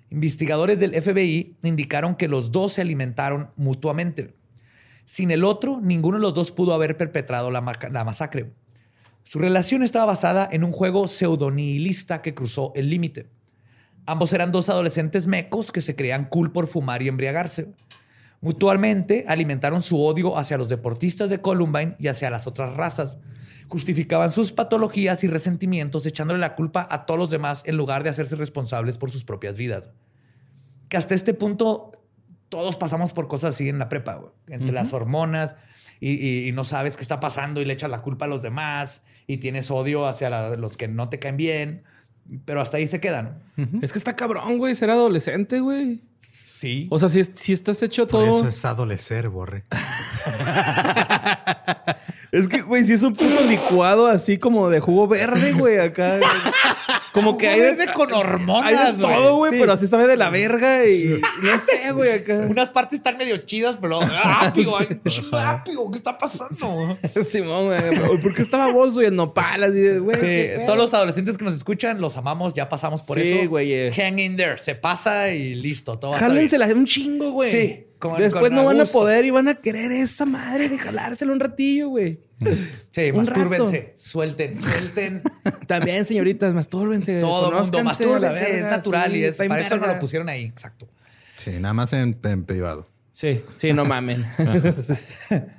Investigadores 0.09 0.79
del 0.79 0.99
FBI 0.99 1.55
indicaron 1.61 2.15
que 2.15 2.27
los 2.27 2.51
dos 2.51 2.73
se 2.73 2.81
alimentaron 2.81 3.51
mutuamente. 3.55 4.33
Sin 5.05 5.29
el 5.29 5.43
otro, 5.43 5.81
ninguno 5.83 6.17
de 6.17 6.23
los 6.23 6.33
dos 6.33 6.51
pudo 6.51 6.73
haber 6.73 6.97
perpetrado 6.97 7.51
la, 7.51 7.61
masacre. 7.61 8.53
Su 9.21 9.37
relación 9.37 9.83
estaba 9.83 10.07
basada 10.07 10.49
en 10.51 10.63
un 10.63 10.71
juego 10.71 11.07
pseudonihilista 11.07 12.23
que 12.23 12.33
cruzó 12.33 12.71
el 12.73 12.89
límite. 12.89 13.27
Ambos 14.07 14.33
eran 14.33 14.51
dos 14.51 14.67
adolescentes 14.67 15.27
mecos 15.27 15.71
que 15.71 15.81
se 15.81 15.95
creían 15.95 16.25
cool 16.25 16.51
por 16.51 16.65
fumar 16.65 17.03
y 17.03 17.07
embriagarse. 17.07 17.67
Mutualmente 18.41 19.25
alimentaron 19.27 19.83
su 19.83 20.03
odio 20.03 20.39
hacia 20.39 20.57
los 20.57 20.69
deportistas 20.69 21.29
de 21.29 21.39
Columbine 21.39 21.95
y 21.99 22.07
hacia 22.07 22.31
las 22.31 22.47
otras 22.47 22.73
razas. 22.73 23.19
Justificaban 23.69 24.31
sus 24.31 24.51
patologías 24.51 25.23
y 25.23 25.27
resentimientos 25.27 26.05
echándole 26.05 26.39
la 26.39 26.55
culpa 26.55 26.87
a 26.89 27.05
todos 27.05 27.19
los 27.19 27.29
demás 27.29 27.61
en 27.65 27.77
lugar 27.77 28.03
de 28.03 28.09
hacerse 28.09 28.35
responsables 28.35 28.97
por 28.97 29.11
sus 29.11 29.23
propias 29.23 29.55
vidas. 29.57 29.89
Que 30.89 30.97
hasta 30.97 31.13
este 31.15 31.33
punto 31.35 31.91
todos 32.49 32.75
pasamos 32.77 33.13
por 33.13 33.27
cosas 33.27 33.53
así 33.53 33.69
en 33.69 33.77
la 33.77 33.87
prepa, 33.89 34.15
güey. 34.15 34.31
entre 34.47 34.71
las 34.71 34.91
hormonas 34.91 35.55
y, 35.99 36.13
y- 36.13 36.47
y 36.47 36.51
no 36.51 36.63
sabes 36.63 36.97
qué 36.97 37.03
está 37.03 37.19
pasando 37.19 37.61
y 37.61 37.65
le 37.65 37.73
echas 37.73 37.91
la 37.91 38.01
culpa 38.01 38.25
a 38.25 38.27
los 38.27 38.41
demás 38.41 39.03
y 39.27 39.37
tienes 39.37 39.69
odio 39.69 40.07
hacia 40.07 40.31
la- 40.31 40.55
los 40.57 40.75
que 40.75 40.87
no 40.87 41.09
te 41.09 41.19
caen 41.19 41.37
bien, 41.37 41.83
pero 42.45 42.61
hasta 42.61 42.77
ahí 42.77 42.87
se 42.87 42.99
quedan. 42.99 43.43
Es 43.83 43.91
que 43.93 43.99
está 43.99 44.15
cabrón, 44.15 44.57
güey, 44.57 44.73
ser 44.73 44.89
adolescente, 44.89 45.59
güey. 45.59 45.99
Sí. 46.45 46.87
O 46.89 46.99
sea, 46.99 47.07
si, 47.09 47.23
si 47.23 47.53
estás 47.53 47.81
hecho 47.83 48.07
Por 48.07 48.25
todo. 48.25 48.39
eso 48.39 48.47
es 48.49 48.65
adolecer, 48.65 49.29
borre. 49.29 49.63
Es 52.31 52.47
que, 52.47 52.61
güey, 52.61 52.83
si 52.85 52.93
es 52.93 53.01
un 53.01 53.13
puto 53.15 53.41
licuado 53.47 54.05
así 54.07 54.37
como 54.37 54.69
de 54.69 54.79
jugo 54.79 55.07
verde, 55.07 55.51
güey, 55.53 55.79
acá. 55.79 56.19
Como 57.11 57.39
que 57.39 57.47
hay 57.47 57.59
de, 57.59 57.73
verde 57.73 57.91
con 57.93 58.13
hormonas, 58.13 58.71
hay 58.71 58.93
de 58.93 59.01
todo, 59.01 59.37
güey, 59.37 59.51
Sí. 59.53 59.57
pero 59.59 59.73
así 59.73 59.87
sabe 59.87 60.05
de 60.05 60.15
la 60.15 60.29
verga 60.29 60.85
y 60.87 61.19
no 61.41 61.59
sé, 61.59 61.91
güey, 61.93 62.11
acá. 62.11 62.45
Unas 62.47 62.69
partes 62.69 62.99
están 62.99 63.17
medio 63.17 63.35
chidas, 63.37 63.77
pero 63.81 63.99
rápido, 64.01 64.77
ay, 64.77 64.87
rápido, 65.31 65.89
¿qué 65.89 65.97
está 65.97 66.17
pasando? 66.19 66.97
Simón, 67.27 67.65
güey. 67.65 68.19
¿Por 68.21 68.35
qué 68.35 68.43
está 68.43 68.57
baboso 68.57 69.01
y 69.01 69.05
el 69.05 69.15
nopal? 69.15 69.63
Así 69.63 69.79
de, 69.79 69.97
güey. 69.97 70.19
Sí, 70.19 70.65
todos 70.67 70.77
los 70.77 70.93
adolescentes 70.93 71.35
que 71.35 71.45
nos 71.45 71.55
escuchan, 71.55 71.99
los 71.99 72.15
amamos, 72.15 72.53
ya 72.53 72.69
pasamos 72.69 73.01
por 73.01 73.19
Sí, 73.19 73.27
eso. 73.27 73.49
güey, 73.49 73.73
eh. 73.73 73.91
Hang 73.91 74.19
in 74.19 74.37
there, 74.37 74.59
se 74.59 74.75
pasa 74.75 75.29
y 75.31 75.55
listo, 75.55 75.97
todo 75.97 76.11
va 76.11 76.17
a 76.17 76.19
estar 76.19 76.29
bien. 76.31 76.47
Jálensela 76.47 76.79
un 76.79 76.85
chingo, 76.85 77.31
güey. 77.31 77.49
Sí, 77.51 77.87
Después 78.17 78.51
no 78.51 78.65
van 78.65 78.79
a 78.79 78.85
poder 78.85 79.25
y 79.25 79.29
van 79.29 79.47
a 79.47 79.55
querer 79.55 79.91
esa 79.91 80.25
madre 80.25 80.69
de 80.69 80.77
jalársela 80.77 81.31
un 81.31 81.39
ratillo, 81.39 81.89
güey. 81.89 82.19
Sí, 82.91 83.11
Un 83.11 83.17
mastúrbense, 83.17 83.93
suelten, 83.95 84.55
suelten. 84.55 85.21
También, 85.67 86.05
señoritas, 86.05 86.53
mastúrbense. 86.53 87.19
Todo 87.19 87.51
mundo, 87.51 87.83
mastúrbense, 87.83 88.43
es 88.43 88.51
verga, 88.53 88.69
natural 88.69 89.11
sí, 89.11 89.17
y 89.19 89.23
es, 89.23 89.37
para 89.37 89.59
eso 89.59 89.75
no 89.75 89.81
verga. 89.81 89.95
lo 89.95 89.99
pusieron 89.99 90.29
ahí, 90.29 90.45
exacto. 90.45 90.87
Sí, 91.37 91.51
nada 91.59 91.73
más 91.73 91.93
en, 91.93 92.17
en 92.23 92.45
privado. 92.45 92.87
Sí, 93.11 93.41
sí, 93.53 93.73
no 93.73 93.85
mamen. 93.85 94.25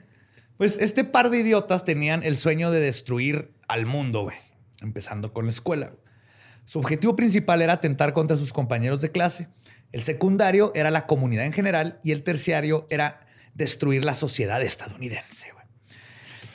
Pues 0.57 0.76
este 0.78 1.05
par 1.05 1.30
de 1.30 1.38
idiotas 1.38 1.84
tenían 1.84 2.22
el 2.22 2.36
sueño 2.36 2.70
de 2.70 2.80
destruir 2.80 3.55
al 3.66 3.86
mundo, 3.86 4.24
güey, 4.24 4.36
empezando 4.82 5.32
con 5.32 5.47
la 5.47 5.53
escuela. 5.53 5.93
Su 6.66 6.80
objetivo 6.80 7.16
principal 7.16 7.62
era 7.62 7.72
atentar 7.72 8.12
contra 8.12 8.36
sus 8.36 8.53
compañeros 8.53 9.01
de 9.01 9.11
clase. 9.11 9.49
El 9.93 10.03
secundario 10.03 10.72
era 10.74 10.91
la 10.91 11.07
comunidad 11.07 11.45
en 11.45 11.53
general 11.53 12.01
y 12.05 12.12
el 12.12 12.22
terciario 12.22 12.86
era 12.91 13.26
destruir 13.55 14.05
la 14.05 14.14
sociedad 14.14 14.62
estadounidense. 14.62 15.53
güey. 15.53 15.61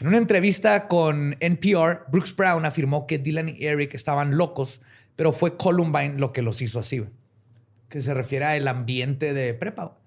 En 0.01 0.07
una 0.07 0.17
entrevista 0.17 0.87
con 0.87 1.37
NPR, 1.39 2.05
Brooks 2.09 2.35
Brown 2.35 2.65
afirmó 2.65 3.07
que 3.07 3.17
Dylan 3.17 3.49
y 3.49 3.65
Eric 3.65 3.93
estaban 3.93 4.37
locos, 4.37 4.81
pero 5.15 5.31
fue 5.31 5.57
Columbine 5.57 6.17
lo 6.17 6.33
que 6.33 6.41
los 6.41 6.61
hizo 6.61 6.79
así, 6.79 6.99
güey. 6.99 7.11
que 7.89 8.01
se 8.01 8.13
refiere 8.13 8.45
al 8.45 8.67
ambiente 8.67 9.33
de 9.33 9.53
prepa. 9.53 9.97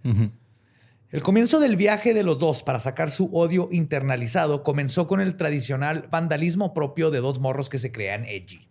El 1.10 1.22
comienzo 1.22 1.58
del 1.58 1.76
viaje 1.76 2.12
de 2.12 2.22
los 2.22 2.38
dos 2.38 2.62
para 2.62 2.80
sacar 2.80 3.10
su 3.10 3.34
odio 3.34 3.70
internalizado 3.72 4.62
comenzó 4.62 5.06
con 5.06 5.20
el 5.20 5.36
tradicional 5.36 6.06
vandalismo 6.10 6.74
propio 6.74 7.10
de 7.10 7.20
dos 7.20 7.38
morros 7.38 7.70
que 7.70 7.78
se 7.78 7.90
crean 7.90 8.26
edgy. 8.26 8.68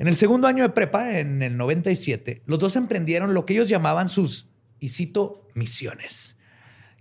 En 0.00 0.08
el 0.08 0.16
segundo 0.16 0.48
año 0.48 0.62
de 0.62 0.70
prepa, 0.70 1.18
en 1.18 1.42
el 1.42 1.58
97, 1.58 2.40
los 2.46 2.58
dos 2.58 2.74
emprendieron 2.76 3.34
lo 3.34 3.44
que 3.44 3.52
ellos 3.52 3.68
llamaban 3.68 4.08
sus, 4.08 4.48
y 4.78 4.88
cito, 4.88 5.46
misiones, 5.52 6.38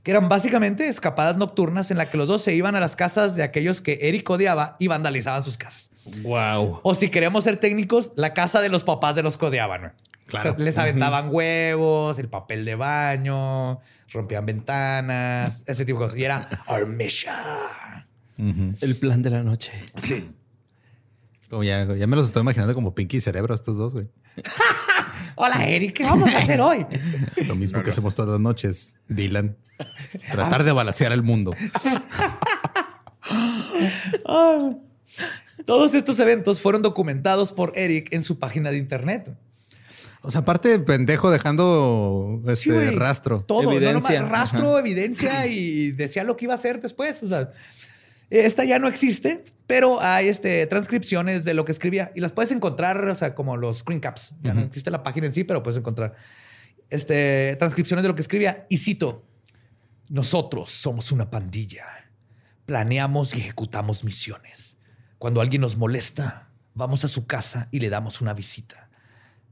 que 0.04 0.12
eran 0.12 0.28
básicamente 0.28 0.86
escapadas 0.90 1.38
nocturnas 1.38 1.92
en 1.92 1.98
las 1.98 2.08
que 2.08 2.18
los 2.18 2.28
dos 2.28 2.42
se 2.42 2.54
iban 2.56 2.76
a 2.76 2.82
las 2.82 2.98
casas 2.98 3.38
de 3.38 3.44
aquellos 3.44 3.80
que 3.80 4.00
Eric 4.02 4.30
odiaba 4.30 4.76
y 4.80 4.88
vandalizaban 4.88 5.44
sus 5.44 5.58
casas. 5.58 5.92
wow. 6.24 6.82
O 6.84 6.94
si 6.94 7.08
queríamos 7.08 7.46
ser 7.46 7.56
técnicos, 7.56 8.12
la 8.18 8.34
casa 8.34 8.60
de 8.60 8.68
los 8.68 8.84
papás 8.84 9.16
de 9.16 9.24
los 9.24 9.38
que 9.38 9.46
odiaban. 9.46 9.94
Claro. 10.26 10.52
O 10.52 10.56
sea, 10.56 10.66
Les 10.66 10.78
aventaban 10.78 11.30
huevos, 11.32 12.20
el 12.20 12.28
papel 12.28 12.66
de 12.66 12.76
baño, 12.76 13.80
rompían 14.10 14.46
ventanas, 14.46 15.64
ese 15.66 15.86
tipo 15.86 16.00
de 16.00 16.06
cosas. 16.08 16.20
Y 16.20 16.26
era 16.26 16.50
our 16.68 16.86
mission. 16.86 17.34
El 18.82 18.98
plan 18.98 19.22
de 19.22 19.30
la 19.30 19.42
noche. 19.42 19.72
Sí. 19.96 20.32
Como 21.50 21.64
ya, 21.64 21.86
ya 21.96 22.08
me 22.08 22.16
los 22.16 22.28
estoy 22.28 22.42
imaginando 22.42 22.76
como 22.76 22.94
Pinky 22.94 23.18
y 23.18 23.22
Cerebro 23.22 23.56
estos 23.56 23.78
dos, 23.78 23.94
güey. 23.94 24.08
Hola, 25.36 25.68
Eric, 25.68 25.94
¿qué 25.94 26.04
vamos 26.04 26.34
a 26.34 26.38
hacer 26.38 26.60
hoy? 26.62 26.86
Lo 27.48 27.56
mismo 27.56 27.82
que 27.84 27.90
hacemos 27.90 28.14
todas 28.14 28.32
las 28.32 28.40
noches. 28.40 29.00
Dylan. 29.08 29.58
Tratar 30.32 30.64
de 30.64 30.72
balancear 30.74 31.12
el 31.12 31.24
mundo. 31.24 31.54
Todos 35.66 35.94
estos 35.96 36.20
eventos 36.20 36.62
fueron 36.62 36.82
documentados 36.82 37.54
por 37.54 37.72
Eric 37.78 38.12
en 38.14 38.24
su 38.24 38.40
página 38.40 38.72
de 38.72 38.78
internet. 38.78 39.36
O 40.22 40.32
sea, 40.32 40.42
aparte 40.42 40.78
pendejo 40.80 41.32
dejando 41.32 42.42
Sí, 42.56 42.70
este 42.70 42.92
rastro. 42.92 43.44
Todo, 43.48 43.64
no 43.64 43.72
Evidencia. 43.72 44.22
nomás 44.22 44.32
rastro, 44.32 44.78
evidencia 44.78 45.48
y 45.48 45.92
decía 45.92 46.24
lo 46.26 46.36
que 46.36 46.46
iba 46.46 46.54
a 46.54 46.58
hacer 46.58 46.82
después. 46.82 47.24
O 47.24 47.28
sea, 47.30 47.52
esta 48.30 48.64
ya 48.64 48.78
no 48.78 48.88
existe, 48.88 49.44
pero 49.66 50.02
hay 50.02 50.28
este, 50.28 50.66
transcripciones 50.68 51.46
de 51.46 51.54
lo 51.54 51.66
que 51.66 51.72
escribía 51.72 52.12
y 52.16 52.22
las 52.22 52.32
puedes 52.32 52.52
encontrar, 52.52 53.08
o 53.08 53.16
sea, 53.16 53.34
como 53.34 53.58
los 53.58 53.80
screen 53.80 54.00
caps. 54.00 54.36
Ya 54.42 54.54
no 54.54 54.62
existe 54.62 54.92
la 54.92 55.04
página 55.04 55.28
en 55.28 55.34
sí, 55.34 55.44
pero 55.44 55.64
puedes 55.64 55.78
encontrar 55.78 56.16
este, 56.90 57.56
transcripciones 57.58 58.04
de 58.04 58.10
lo 58.10 58.16
que 58.16 58.22
escribía. 58.22 58.66
Y 58.70 58.78
cito: 58.78 59.26
Nosotros 60.10 60.70
somos 60.70 61.12
una 61.12 61.30
pandilla. 61.30 61.86
Planeamos 62.66 63.36
y 63.36 63.40
ejecutamos 63.40 64.04
misiones. 64.04 64.78
Cuando 65.18 65.42
alguien 65.42 65.62
nos 65.62 65.76
molesta, 65.76 66.50
vamos 66.76 67.04
a 67.04 67.08
su 67.08 67.26
casa 67.26 67.68
y 67.72 67.80
le 67.80 67.90
damos 67.90 68.22
una 68.22 68.34
visita. 68.34 68.90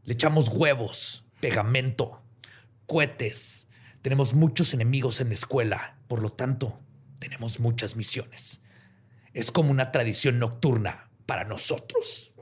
Le 0.03 0.13
echamos 0.13 0.49
huevos, 0.49 1.25
pegamento, 1.41 2.21
cohetes. 2.85 3.67
Tenemos 4.01 4.33
muchos 4.33 4.73
enemigos 4.73 5.19
en 5.19 5.29
la 5.29 5.33
escuela, 5.33 5.97
por 6.07 6.21
lo 6.21 6.29
tanto, 6.29 6.79
tenemos 7.19 7.59
muchas 7.59 7.95
misiones. 7.95 8.61
Es 9.33 9.51
como 9.51 9.71
una 9.71 9.91
tradición 9.91 10.39
nocturna 10.39 11.09
para 11.25 11.43
nosotros. 11.43 12.33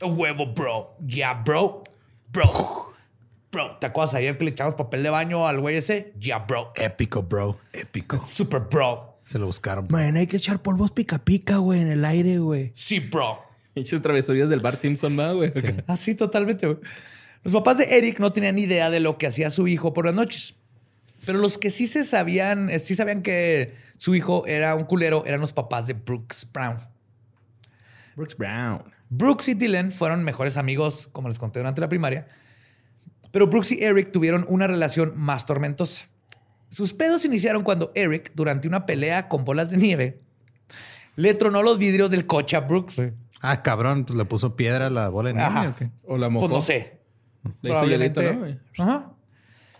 Huevo, 0.00 0.46
bro. 0.54 0.96
Ya, 1.00 1.34
bro. 1.34 1.82
Bro. 2.30 2.94
Bro, 3.50 3.78
¿te 3.80 3.86
acuerdas 3.86 4.14
ayer 4.14 4.36
que 4.36 4.44
le 4.44 4.50
echamos 4.50 4.74
papel 4.74 5.02
de 5.02 5.10
baño 5.10 5.46
al 5.48 5.60
güey 5.60 5.76
ese? 5.76 6.12
Ya, 6.18 6.40
bro. 6.40 6.72
Épico, 6.76 7.22
bro. 7.22 7.58
Épico. 7.72 8.24
Super 8.26 8.60
bro. 8.60 9.20
Se 9.24 9.38
lo 9.38 9.46
buscaron. 9.46 9.86
Man, 9.90 10.16
hay 10.16 10.26
que 10.26 10.36
echar 10.36 10.62
polvos 10.62 10.90
pica 10.90 11.18
pica, 11.18 11.56
güey, 11.56 11.80
en 11.80 11.88
el 11.88 12.04
aire, 12.04 12.38
güey. 12.38 12.70
Sí, 12.74 13.00
bro. 13.00 13.42
Pinches 13.74 14.02
travesurías 14.02 14.48
del 14.48 14.60
Bart 14.60 14.78
Simpson, 14.80 15.18
¿va, 15.18 15.32
güey? 15.32 15.52
Así 15.86 16.14
totalmente. 16.14 16.66
güey. 16.66 16.78
Los 17.42 17.52
papás 17.52 17.78
de 17.78 17.84
Eric 17.96 18.18
no 18.20 18.32
tenían 18.32 18.56
ni 18.56 18.62
idea 18.62 18.90
de 18.90 19.00
lo 19.00 19.16
que 19.18 19.26
hacía 19.26 19.50
su 19.50 19.66
hijo 19.68 19.92
por 19.94 20.04
las 20.06 20.14
noches. 20.14 20.54
Pero 21.28 21.40
los 21.40 21.58
que 21.58 21.68
sí 21.68 21.86
se 21.86 22.04
sabían, 22.04 22.70
eh, 22.70 22.78
sí 22.78 22.94
sabían 22.94 23.20
que 23.20 23.74
su 23.98 24.14
hijo 24.14 24.46
era 24.46 24.74
un 24.74 24.84
culero, 24.84 25.26
eran 25.26 25.40
los 25.40 25.52
papás 25.52 25.86
de 25.86 25.92
Brooks 25.92 26.48
Brown. 26.50 26.78
Brooks 28.16 28.34
Brown. 28.34 28.82
Brooks 29.10 29.48
y 29.48 29.52
Dylan 29.52 29.92
fueron 29.92 30.24
mejores 30.24 30.56
amigos, 30.56 31.06
como 31.12 31.28
les 31.28 31.38
conté 31.38 31.58
durante 31.58 31.82
la 31.82 31.90
primaria. 31.90 32.28
Pero 33.30 33.46
Brooks 33.46 33.72
y 33.72 33.84
Eric 33.84 34.10
tuvieron 34.10 34.46
una 34.48 34.66
relación 34.66 35.12
más 35.16 35.44
tormentosa. 35.44 36.06
Sus 36.70 36.94
pedos 36.94 37.26
iniciaron 37.26 37.62
cuando 37.62 37.92
Eric, 37.94 38.32
durante 38.34 38.66
una 38.66 38.86
pelea 38.86 39.28
con 39.28 39.44
bolas 39.44 39.68
de 39.68 39.76
nieve, 39.76 40.22
le 41.16 41.34
tronó 41.34 41.62
los 41.62 41.76
vidrios 41.76 42.10
del 42.10 42.24
coche 42.24 42.56
a 42.56 42.60
Brooks. 42.60 43.02
Ah, 43.42 43.62
cabrón, 43.62 44.06
pues 44.06 44.16
le 44.16 44.24
puso 44.24 44.56
piedra 44.56 44.86
a 44.86 44.90
la 44.90 45.10
bola 45.10 45.28
de 45.28 45.34
nieve. 45.34 45.46
Ajá. 45.50 45.68
¿o 45.68 45.76
qué? 45.76 45.90
O 46.04 46.16
la 46.16 46.30
mojó. 46.30 46.46
Pues 46.46 46.56
no 46.56 46.62
sé. 46.62 47.02
Le 47.60 47.72
hizo 47.72 47.84
hielito, 47.84 48.22
¿no? 48.22 48.46
Ajá. 48.78 49.12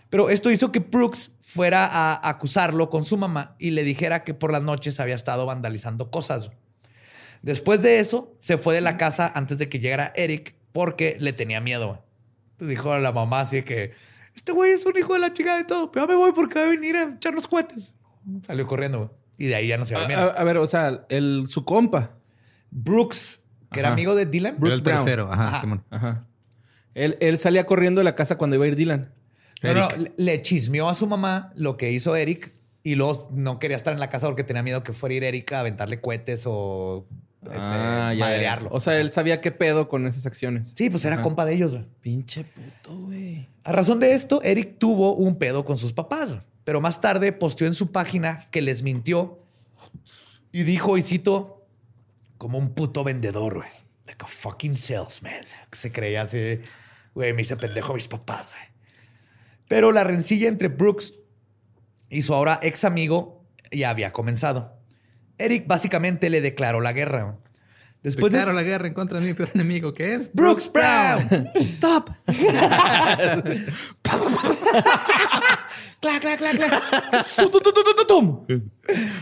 Pero 0.09 0.29
esto 0.29 0.49
hizo 0.49 0.71
que 0.71 0.79
Brooks 0.79 1.31
fuera 1.39 1.85
a 1.85 2.27
acusarlo 2.29 2.89
con 2.89 3.03
su 3.05 3.15
mamá 3.17 3.55
y 3.59 3.71
le 3.71 3.83
dijera 3.83 4.23
que 4.23 4.33
por 4.33 4.51
las 4.51 4.63
noches 4.63 4.99
había 4.99 5.15
estado 5.15 5.45
vandalizando 5.45 6.09
cosas. 6.09 6.49
Después 7.41 7.81
de 7.81 7.99
eso, 7.99 8.35
se 8.39 8.57
fue 8.57 8.73
de 8.75 8.81
la 8.81 8.97
casa 8.97 9.31
antes 9.35 9.57
de 9.57 9.69
que 9.69 9.79
llegara 9.79 10.11
Eric 10.15 10.55
porque 10.71 11.15
le 11.19 11.31
tenía 11.33 11.61
miedo. 11.61 12.03
Dijo 12.59 12.91
a 12.91 12.99
la 12.99 13.11
mamá 13.11 13.41
así 13.41 13.61
que 13.63 13.91
este 14.35 14.51
güey 14.51 14.71
es 14.73 14.85
un 14.85 14.97
hijo 14.97 15.13
de 15.13 15.19
la 15.19 15.31
chica 15.33 15.55
de 15.57 15.63
todo, 15.63 15.91
pero 15.91 16.05
ya 16.05 16.11
me 16.11 16.15
voy 16.17 16.31
porque 16.33 16.59
va 16.59 16.65
a 16.65 16.69
venir 16.69 16.95
a 16.97 17.03
echarnos 17.03 17.47
cohetes. 17.47 17.93
Salió 18.41 18.67
corriendo 18.67 18.97
güey. 18.97 19.09
y 19.37 19.45
de 19.47 19.55
ahí 19.55 19.67
ya 19.67 19.77
no 19.77 19.85
se 19.85 19.95
A, 19.95 19.99
va 19.99 20.05
a- 20.05 20.27
a 20.31 20.43
ver, 20.43 20.57
o 20.57 20.67
sea, 20.67 21.05
el, 21.09 21.45
su 21.47 21.63
compa. 21.65 22.11
Brooks, 22.71 23.39
que 23.71 23.79
era 23.79 23.89
amigo 23.93 24.13
de 24.15 24.25
Dylan, 24.25 24.57
Era 24.61 24.73
el 24.73 24.81
Brown. 24.81 24.97
tercero. 25.03 25.31
Ajá, 25.31 25.47
Ajá. 25.49 25.61
Simón. 25.61 25.83
Ajá. 25.89 26.25
Él, 26.93 27.17
él 27.21 27.37
salía 27.39 27.65
corriendo 27.65 27.99
de 27.99 28.05
la 28.05 28.15
casa 28.15 28.37
cuando 28.37 28.55
iba 28.55 28.65
a 28.65 28.67
ir 28.67 28.75
Dylan. 28.75 29.13
No, 29.61 29.73
no, 29.73 29.87
le- 30.17 30.41
chismeó 30.41 30.89
a 30.89 30.93
su 30.93 31.07
mamá 31.07 31.51
lo 31.55 31.75
que 31.77 31.91
hizo 31.91 32.15
Eric 32.15 32.53
y 32.83 32.95
luego 32.95 33.27
no 33.31 33.59
quería 33.59 33.75
estar 33.77 33.93
en 33.93 33.99
la 33.99 34.09
casa 34.09 34.27
porque 34.27 34.43
tenía 34.43 34.63
miedo 34.63 34.83
que 34.83 34.93
fuera 34.93 35.13
a 35.13 35.17
ir 35.17 35.23
Eric 35.23 35.51
a 35.53 35.59
aventarle 35.61 35.99
cohetes 35.99 36.43
o 36.45 37.05
este, 37.43 37.57
Ah, 37.57 38.13
ya, 38.17 38.25
madrearlo. 38.25 38.69
ya. 38.69 38.75
O 38.75 38.79
sea, 38.79 38.99
él 38.99 39.11
sabía 39.11 39.41
qué 39.41 39.51
pedo 39.51 39.87
con 39.89 40.05
esas 40.07 40.25
acciones. 40.25 40.71
sí, 40.75 40.89
pues 40.89 41.03
era 41.05 41.21
compa 41.21 41.45
de 41.45 41.53
ellos. 41.55 41.73
güey. 41.73 41.85
Pinche 42.01 42.43
puto, 42.45 42.97
güey. 42.97 43.47
A 43.63 43.71
razón 43.71 43.99
de 43.99 44.13
esto, 44.13 44.41
Eric 44.43 44.77
tuvo 44.79 45.13
un 45.15 45.35
pedo 45.37 45.65
con 45.65 45.77
sus 45.77 45.93
papás, 45.93 46.29
güey. 46.31 46.41
pero 46.63 46.81
más 46.81 47.01
tarde 47.01 47.31
posteó 47.33 47.67
en 47.67 47.73
su 47.75 47.91
página 47.91 48.39
que 48.51 48.61
les 48.61 48.81
mintió 48.83 49.39
y 50.51 50.63
dijo, 50.63 50.97
y 50.97 51.01
cito, 51.01 51.65
como 52.37 52.57
un 52.57 52.73
puto 52.73 53.03
vendedor, 53.03 53.55
güey. 53.57 53.69
Like 54.05 54.23
a 54.23 54.27
fucking 54.27 54.75
salesman. 54.75 55.45
Se 55.71 55.91
creía 55.91 56.21
así, 56.23 56.59
güey, 57.13 57.33
me 57.33 57.41
hice 57.43 57.55
pendejo 57.57 57.91
a 57.91 57.95
mis 57.95 58.07
papás, 58.07 58.53
güey. 58.53 58.68
Pero 59.69 59.93
la 59.93 60.03
rencilla 60.03 60.49
entre 60.49 60.67
Brooks 60.67 61.13
y 62.09 62.23
su 62.23 62.33
ahora 62.33 62.59
ex 62.61 62.83
amigo 62.83 63.45
ya 63.71 63.91
había 63.91 64.11
comenzado. 64.11 64.73
Eric 65.37 65.67
básicamente 65.67 66.29
le 66.29 66.41
declaró 66.41 66.81
la 66.81 66.91
guerra. 66.91 67.37
Después 68.01 68.31
Declaro 68.31 68.51
de... 68.51 68.55
la 68.55 68.63
guerra 68.63 68.87
en 68.87 68.93
contra 68.93 69.19
de 69.19 69.27
mi 69.27 69.33
peor 69.33 69.51
enemigo, 69.53 69.93
que 69.93 70.15
es 70.15 70.33
Brooks 70.33 70.71
Brown. 70.71 71.51
Stop. 71.55 72.09
clac, 75.99 76.21
clac, 76.21 76.39
clac, 76.39 76.55
clac. 76.55 76.83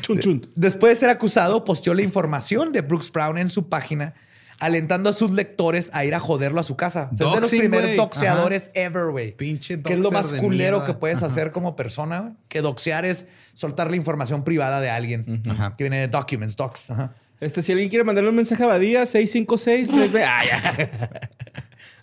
Chun, 0.01 0.19
chun. 0.19 0.47
Después 0.55 0.91
de 0.93 0.95
ser 0.95 1.09
acusado, 1.09 1.63
posteó 1.65 1.93
la 1.93 2.03
información 2.03 2.71
de 2.71 2.81
Brooks 2.81 3.11
Brown 3.11 3.37
en 3.37 3.49
su 3.49 3.67
página, 3.67 4.13
alentando 4.59 5.09
a 5.09 5.13
sus 5.13 5.31
lectores 5.31 5.89
a 5.93 6.05
ir 6.05 6.15
a 6.15 6.19
joderlo 6.19 6.59
a 6.59 6.63
su 6.63 6.75
casa. 6.75 7.09
O 7.13 7.17
sea, 7.17 7.27
es 7.27 7.33
de 7.35 7.41
los 7.41 7.49
primeros 7.49 7.85
güey. 7.87 7.97
doxeadores 7.97 8.71
ever, 8.73 9.11
güey. 9.11 9.31
Pinche 9.31 9.81
Que 9.81 9.93
es 9.93 9.99
lo 9.99 10.11
más 10.11 10.33
culero 10.33 10.77
mierda. 10.77 10.85
que 10.85 10.93
puedes 10.93 11.17
Ajá. 11.19 11.27
hacer 11.27 11.51
como 11.51 11.75
persona, 11.75 12.19
güey. 12.21 12.33
Que 12.47 12.61
doxear 12.61 13.05
es 13.05 13.25
soltar 13.53 13.89
la 13.89 13.97
información 13.97 14.43
privada 14.43 14.81
de 14.81 14.89
alguien. 14.89 15.43
Ajá. 15.49 15.75
Que 15.77 15.83
viene 15.83 15.99
de 15.99 16.07
documents, 16.07 16.55
docs. 16.55 16.91
Ajá. 16.91 17.13
Este, 17.39 17.61
si 17.61 17.71
alguien 17.71 17.89
quiere 17.89 18.03
mandarle 18.03 18.31
un 18.31 18.35
mensaje 18.35 18.63
a 18.63 18.67
Badía, 18.67 19.05
656 19.05 19.89
3 20.11 20.23
Ah, 20.27 20.41
ya. 20.43 21.19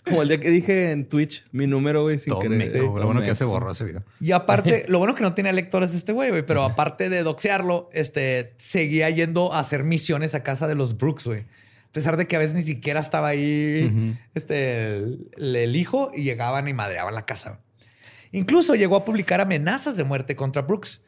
Como 0.05 0.21
el 0.21 0.27
día 0.29 0.39
que 0.39 0.49
dije 0.51 0.91
en 0.91 1.09
Twitch, 1.09 1.43
mi 1.51 1.65
número, 1.65 2.03
güey, 2.03 2.19
sin 2.19 2.37
querer. 2.39 2.75
Lo 2.77 2.91
bueno 2.91 3.21
que 3.21 3.27
ya 3.27 3.35
se 3.35 3.43
borró 3.43 3.71
ese 3.71 3.85
video. 3.85 4.03
Y 4.21 4.33
aparte, 4.33 4.85
lo 4.87 4.99
bueno 4.99 5.15
que 5.15 5.23
no 5.23 5.33
tenía 5.33 5.51
lectores 5.51 5.95
este 5.95 6.13
güey, 6.13 6.29
güey, 6.29 6.45
pero 6.45 6.63
aparte 6.63 7.09
de 7.09 7.23
doxearlo, 7.23 7.89
este, 7.91 8.53
seguía 8.59 9.09
yendo 9.09 9.51
a 9.51 9.59
hacer 9.59 9.83
misiones 9.83 10.35
a 10.35 10.43
casa 10.43 10.67
de 10.67 10.75
los 10.75 10.97
Brooks, 10.97 11.25
güey. 11.25 11.45
A 11.95 11.97
pesar 12.03 12.17
de 12.17 12.25
que 12.27 12.35
a 12.35 12.39
veces 12.39 12.53
ni 12.55 12.61
siquiera 12.61 12.99
estaba 12.99 13.29
ahí 13.29 14.17
este, 14.33 14.97
el, 14.97 15.29
el 15.55 15.75
hijo 15.77 16.11
y 16.13 16.23
llegaban 16.23 16.67
y 16.67 16.73
madreaban 16.73 17.15
la 17.15 17.23
casa. 17.25 17.61
Incluso 18.33 18.75
llegó 18.75 18.97
a 18.97 19.05
publicar 19.05 19.39
amenazas 19.39 19.95
de 19.95 20.03
muerte 20.03 20.35
contra 20.35 20.63
Brooks. 20.63 21.01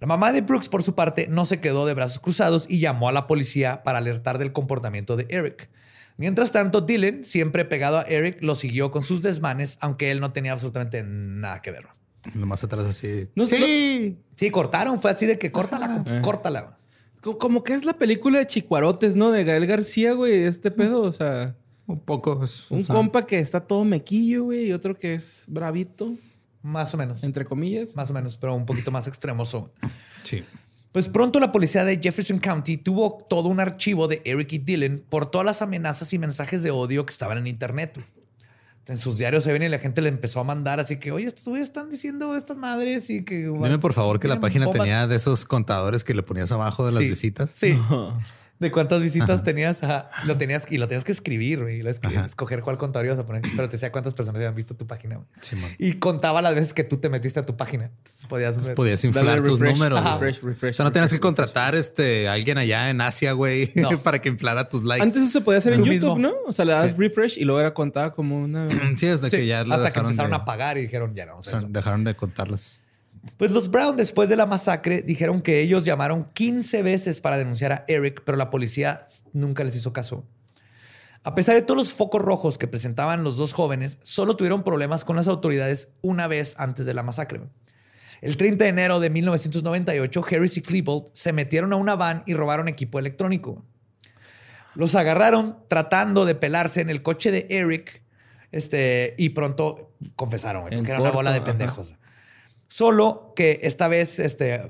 La 0.00 0.06
mamá 0.06 0.32
de 0.32 0.42
Brooks, 0.42 0.68
por 0.68 0.82
su 0.82 0.94
parte, 0.94 1.28
no 1.28 1.46
se 1.46 1.60
quedó 1.60 1.86
de 1.86 1.94
brazos 1.94 2.18
cruzados 2.18 2.66
y 2.68 2.78
llamó 2.78 3.08
a 3.08 3.12
la 3.12 3.26
policía 3.26 3.82
para 3.84 3.96
alertar 3.96 4.36
del 4.36 4.52
comportamiento 4.52 5.16
de 5.16 5.24
Eric. 5.30 5.70
Mientras 6.18 6.52
tanto, 6.52 6.82
Dylan, 6.82 7.24
siempre 7.24 7.64
pegado 7.64 8.00
a 8.00 8.02
Eric, 8.02 8.42
lo 8.42 8.54
siguió 8.54 8.90
con 8.90 9.02
sus 9.02 9.22
desmanes, 9.22 9.78
aunque 9.80 10.10
él 10.10 10.20
no 10.20 10.32
tenía 10.34 10.52
absolutamente 10.52 11.02
nada 11.02 11.62
que 11.62 11.70
ver. 11.70 11.86
Lo 12.34 12.44
más 12.44 12.62
atrás 12.62 12.84
así. 12.84 13.30
No 13.34 13.46
sé, 13.46 13.56
sí. 13.56 14.18
Sí, 14.36 14.50
cortaron. 14.50 15.00
Fue 15.00 15.10
así 15.10 15.24
de 15.24 15.38
que 15.38 15.50
córtala, 15.50 16.04
Eh. 16.06 16.20
córtala. 16.22 16.76
Como, 17.24 17.38
como 17.38 17.64
que 17.64 17.72
es 17.74 17.84
la 17.84 17.94
película 17.98 18.38
de 18.38 18.46
Chicuarotes, 18.46 19.16
¿no? 19.16 19.30
De 19.30 19.44
Gael 19.44 19.66
García, 19.66 20.12
güey, 20.12 20.42
este 20.42 20.70
pedo. 20.70 21.00
O 21.02 21.12
sea, 21.12 21.56
Un 21.86 21.98
poco. 22.00 22.44
es- 22.44 22.70
un 22.70 22.80
o 22.80 22.84
sea, 22.84 22.94
compa 22.94 23.26
que 23.26 23.38
está 23.38 23.60
todo 23.60 23.84
mequillo, 23.84 24.44
güey, 24.44 24.66
y 24.66 24.72
otro 24.72 24.94
que 24.96 25.14
es 25.14 25.44
bravito, 25.48 26.12
Más 26.62 26.92
o 26.94 26.96
menos. 26.98 27.22
entre 27.24 27.44
comillas. 27.44 27.96
Más 27.96 28.10
o 28.10 28.12
menos, 28.14 28.36
pero 28.36 28.54
un 28.54 28.66
poquito 28.66 28.90
más 28.90 29.06
extremoso. 29.06 29.72
Sí. 30.22 30.44
Pues 30.92 31.08
pronto 31.08 31.40
la 31.40 31.50
policía 31.50 31.84
de 31.84 31.98
Jefferson 32.00 32.38
County 32.38 32.76
tuvo 32.76 33.18
todo 33.28 33.48
un 33.48 33.58
archivo 33.58 34.06
de 34.06 34.22
Eric 34.24 34.52
y 34.52 34.58
Dylan 34.58 35.02
por 35.08 35.28
todas 35.28 35.44
las 35.44 35.60
amenazas 35.60 36.12
y 36.12 36.18
mensajes 36.20 36.62
de 36.62 36.70
odio 36.70 37.04
que 37.04 37.10
estaban 37.10 37.36
en 37.38 37.48
internet. 37.48 37.98
En 38.86 38.98
sus 38.98 39.16
diarios 39.18 39.44
se 39.44 39.52
ven 39.52 39.62
y 39.62 39.68
la 39.68 39.78
gente 39.78 40.02
le 40.02 40.08
empezó 40.10 40.40
a 40.40 40.44
mandar 40.44 40.78
así 40.80 40.96
que, 40.98 41.10
oye, 41.10 41.26
estos 41.26 41.44
güeyes 41.48 41.68
están 41.68 41.88
diciendo 41.90 42.36
estas 42.36 42.56
madres 42.56 43.08
y 43.08 43.24
que... 43.24 43.46
Dime 43.46 43.78
por 43.78 43.94
favor 43.94 44.20
que 44.20 44.28
la 44.28 44.40
página 44.40 44.66
bombas". 44.66 44.82
tenía 44.82 45.06
de 45.06 45.16
esos 45.16 45.44
contadores 45.46 46.04
que 46.04 46.12
le 46.14 46.22
ponías 46.22 46.52
abajo 46.52 46.84
de 46.84 46.92
las 46.92 47.00
Sí, 47.02 47.08
visitas. 47.08 47.50
Sí. 47.50 47.78
¿De 48.60 48.70
cuántas 48.70 49.02
visitas 49.02 49.42
tenías? 49.42 49.82
Ajá. 49.82 50.10
Lo 50.26 50.36
tenías 50.36 50.70
y 50.70 50.78
lo 50.78 50.86
tenías 50.86 51.02
que 51.04 51.10
escribir, 51.12 51.60
güey. 51.62 51.82
Lo 51.82 51.90
escribías, 51.90 52.26
escoger 52.26 52.62
cuál 52.62 52.78
contador 52.78 53.06
ibas 53.06 53.18
a 53.18 53.26
poner. 53.26 53.42
Pero 53.42 53.68
te 53.68 53.72
decía 53.72 53.90
cuántas 53.90 54.14
personas 54.14 54.36
habían 54.36 54.54
visto 54.54 54.76
tu 54.76 54.86
página. 54.86 55.20
Simón. 55.40 55.70
Y 55.78 55.94
contaba 55.94 56.40
las 56.40 56.54
veces 56.54 56.72
que 56.72 56.84
tú 56.84 56.98
te 56.98 57.08
metiste 57.08 57.40
a 57.40 57.44
tu 57.46 57.56
página. 57.56 57.86
Entonces 57.86 58.24
podías 58.26 58.64
ver. 58.64 58.74
Podías 58.76 59.04
inflar 59.04 59.42
tus 59.42 59.58
refresh. 59.58 59.74
números. 59.76 60.04
Refresh, 60.20 60.42
refresh, 60.42 60.70
o 60.70 60.74
sea, 60.76 60.84
no 60.84 60.92
tenías 60.92 61.10
que 61.10 61.16
refresh, 61.16 61.22
contratar 61.26 61.74
este, 61.74 62.28
a 62.28 62.34
alguien 62.34 62.56
allá 62.58 62.90
en 62.90 63.00
Asia, 63.00 63.32
güey, 63.32 63.72
No. 63.74 63.98
para 64.02 64.20
que 64.20 64.28
inflara 64.28 64.68
tus 64.68 64.84
likes. 64.84 65.02
Antes 65.02 65.16
eso 65.22 65.30
se 65.30 65.40
podía 65.40 65.58
hacer 65.58 65.72
en 65.72 65.80
YouTube, 65.84 66.16
mismo. 66.16 66.18
¿no? 66.18 66.32
O 66.46 66.52
sea, 66.52 66.64
le 66.64 66.72
das 66.72 66.90
Sí. 66.92 66.96
refresh 66.96 67.36
y 67.38 67.44
luego 67.44 67.60
era 67.60 67.74
contada 67.74 68.12
como 68.12 68.38
una... 68.38 68.68
Sí, 68.96 69.06
desde 69.06 69.30
Sí, 69.30 69.36
que 69.38 69.46
ya 69.46 69.64
lo 69.64 69.74
hasta 69.74 69.92
que 69.92 69.98
empezaron 69.98 70.30
de, 70.30 70.36
a 70.36 70.44
pagar 70.44 70.78
y 70.78 70.82
dijeron, 70.82 71.14
ya 71.14 71.26
no. 71.26 71.38
o 71.38 71.42
sea, 71.42 71.60
dejaron 71.66 72.04
de 72.04 72.14
contarlas. 72.14 72.80
Pues 73.36 73.50
los 73.50 73.70
Brown, 73.70 73.96
después 73.96 74.28
de 74.28 74.36
la 74.36 74.46
masacre, 74.46 75.02
dijeron 75.02 75.40
que 75.40 75.60
ellos 75.60 75.84
llamaron 75.84 76.24
15 76.34 76.82
veces 76.82 77.20
para 77.20 77.36
denunciar 77.36 77.72
a 77.72 77.84
Eric, 77.88 78.22
pero 78.24 78.36
la 78.36 78.50
policía 78.50 79.06
nunca 79.32 79.64
les 79.64 79.76
hizo 79.76 79.92
caso. 79.92 80.24
A 81.22 81.34
pesar 81.34 81.54
de 81.54 81.62
todos 81.62 81.78
los 81.78 81.92
focos 81.94 82.20
rojos 82.20 82.58
que 82.58 82.68
presentaban 82.68 83.24
los 83.24 83.36
dos 83.36 83.54
jóvenes, 83.54 83.98
solo 84.02 84.36
tuvieron 84.36 84.62
problemas 84.62 85.04
con 85.04 85.16
las 85.16 85.26
autoridades 85.26 85.88
una 86.02 86.26
vez 86.26 86.54
antes 86.58 86.84
de 86.84 86.92
la 86.92 87.02
masacre. 87.02 87.40
El 88.20 88.36
30 88.36 88.64
de 88.64 88.70
enero 88.70 89.00
de 89.00 89.10
1998, 89.10 90.24
Harris 90.30 90.56
y 90.58 90.60
Klebold 90.60 91.06
se 91.14 91.32
metieron 91.32 91.72
a 91.72 91.76
una 91.76 91.96
van 91.96 92.22
y 92.26 92.34
robaron 92.34 92.68
equipo 92.68 92.98
electrónico. 92.98 93.64
Los 94.74 94.94
agarraron 94.96 95.58
tratando 95.68 96.24
de 96.24 96.34
pelarse 96.34 96.80
en 96.80 96.90
el 96.90 97.02
coche 97.02 97.30
de 97.30 97.46
Eric 97.48 98.02
este, 98.52 99.14
y 99.16 99.30
pronto 99.30 99.92
confesaron, 100.16 100.62
güey, 100.62 100.74
porque 100.76 100.90
era 100.90 101.00
una 101.00 101.10
bola 101.10 101.32
de 101.32 101.38
ajá. 101.38 101.82
Solo 102.74 103.34
que 103.36 103.60
esta 103.62 103.86
vez, 103.86 104.18
este, 104.18 104.60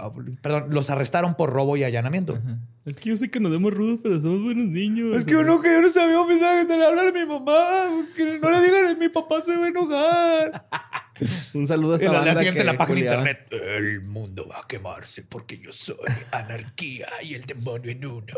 perdón, 0.43 0.67
los 0.69 0.91
arrestaron 0.91 1.37
por 1.37 1.55
robo 1.55 1.75
y 1.79 1.85
allanamiento. 1.85 2.39
Es 2.85 2.99
que 2.99 3.09
yo 3.09 3.17
sé 3.17 3.31
que 3.31 3.41
nos 3.41 3.51
vemos 3.51 3.73
rudos, 3.73 4.01
pero 4.03 4.21
somos 4.21 4.43
buenos 4.43 4.67
niños. 4.67 5.17
Es 5.17 5.25
que 5.25 5.35
uno 5.35 5.59
que 5.63 5.73
yo 5.73 5.81
no 5.81 5.89
sabía 5.89 6.23
mensaje 6.27 6.67
de 6.67 6.85
hablar 6.85 7.07
a 7.07 7.13
mi 7.13 7.25
mamá. 7.25 8.05
Que 8.15 8.39
no 8.39 8.51
le 8.51 8.61
digan 8.61 8.89
a 8.89 8.95
mi 8.95 9.09
papá 9.09 9.41
se 9.41 9.57
va 9.57 9.65
a 9.65 9.69
enojar. 9.69 10.69
Un 11.55 11.67
saludo 11.67 11.95
a 11.95 11.97
esa 11.97 12.13
la, 12.13 12.19
banda 12.19 12.35
siguiente 12.35 12.61
en 12.61 12.67
que 12.67 12.73
la 12.73 12.77
página 12.77 12.95
de 12.95 13.07
culiaba. 13.07 13.31
internet. 13.31 13.79
El 13.79 14.03
mundo 14.03 14.49
va 14.51 14.59
a 14.59 14.67
quemarse 14.69 15.23
porque 15.23 15.57
yo 15.57 15.73
soy 15.73 15.97
anarquía 16.31 17.09
y 17.23 17.37
el 17.37 17.47
demonio 17.47 17.91
en 17.91 18.05
uno. 18.05 18.35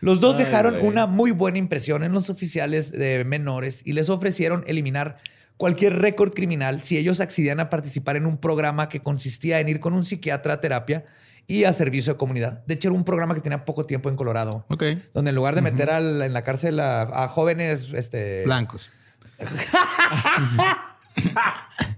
Los 0.00 0.20
dos 0.20 0.36
Ay, 0.36 0.44
dejaron 0.44 0.76
una 0.86 1.08
muy 1.08 1.32
buena 1.32 1.58
impresión 1.58 2.04
en 2.04 2.12
los 2.12 2.30
oficiales 2.30 2.92
de 2.92 3.24
menores 3.24 3.82
y 3.84 3.92
les 3.92 4.08
ofrecieron 4.08 4.62
eliminar 4.68 5.16
cualquier 5.58 5.98
récord 5.98 6.32
criminal 6.32 6.80
si 6.80 6.96
ellos 6.96 7.20
accedían 7.20 7.60
a 7.60 7.68
participar 7.68 8.16
en 8.16 8.24
un 8.24 8.38
programa 8.38 8.88
que 8.88 9.00
consistía 9.00 9.60
en 9.60 9.68
ir 9.68 9.78
con 9.80 9.92
un 9.92 10.04
psiquiatra 10.06 10.54
a 10.54 10.60
terapia 10.62 11.04
y 11.46 11.64
a 11.64 11.72
servicio 11.72 12.14
de 12.14 12.16
comunidad. 12.18 12.64
De 12.66 12.74
hecho, 12.74 12.88
era 12.88 12.96
un 12.96 13.04
programa 13.04 13.34
que 13.34 13.40
tenía 13.42 13.64
poco 13.66 13.84
tiempo 13.84 14.08
en 14.08 14.16
Colorado. 14.16 14.64
Ok. 14.68 14.84
Donde 15.14 15.28
en 15.30 15.34
lugar 15.34 15.54
de 15.54 15.62
meter 15.62 15.90
al- 15.90 16.22
en 16.22 16.32
la 16.32 16.42
cárcel 16.44 16.78
a, 16.80 17.02
a 17.02 17.28
jóvenes, 17.28 17.90
este, 17.94 18.44
Blancos. 18.44 18.90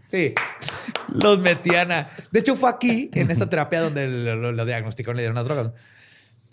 Sí. 0.06 0.34
Los 1.22 1.38
metían 1.40 1.92
a. 1.92 2.10
De 2.32 2.40
hecho, 2.40 2.56
fue 2.56 2.68
aquí, 2.70 3.10
en 3.14 3.30
esta 3.30 3.48
terapia, 3.48 3.80
donde 3.80 4.08
lo, 4.08 4.34
lo- 4.36 4.52
lo 4.52 4.64
diagnosticaron 4.64 5.16
y 5.16 5.18
le 5.18 5.22
dieron 5.22 5.36
las 5.36 5.44
drogas. 5.44 5.70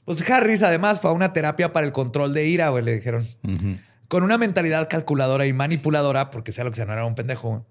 Pues 0.05 0.28
Harris, 0.30 0.62
además, 0.64 1.01
fue 1.01 1.10
a 1.10 1.14
una 1.14 1.34
terapia 1.34 1.74
para 1.74 1.86
el 1.86 1.91
control 1.91 2.34
de 2.34 2.45
ira, 2.45 2.70
güey, 2.70 2.84
le 2.84 2.93
dijeron. 2.95 3.26
Ujú. 3.43 3.78
Con 4.08 4.24
una 4.24 4.38
mentalidad 4.38 4.88
calculadora 4.89 5.45
y 5.45 5.53
manipuladora, 5.53 6.30
porque 6.30 6.51
sea 6.51 6.64
lo 6.64 6.72
que 6.72 6.78
sea, 6.78 6.86
no 6.86 6.93
era 6.93 7.05
un 7.05 7.16
pendejo. 7.16 7.66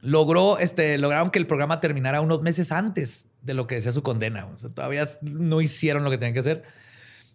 Logró, 0.00 0.58
este, 0.58 0.96
lograron 0.96 1.30
que 1.30 1.38
el 1.38 1.46
programa 1.46 1.80
terminara 1.80 2.22
unos 2.22 2.40
meses 2.40 2.72
antes 2.72 3.28
de 3.42 3.52
lo 3.52 3.66
que 3.66 3.74
decía 3.74 3.92
su 3.92 4.02
condena. 4.02 4.46
O 4.46 4.58
sea, 4.58 4.70
todavía 4.70 5.06
no 5.20 5.60
hicieron 5.60 6.04
lo 6.04 6.10
que 6.10 6.16
tenían 6.16 6.32
que 6.32 6.40
hacer. 6.40 6.62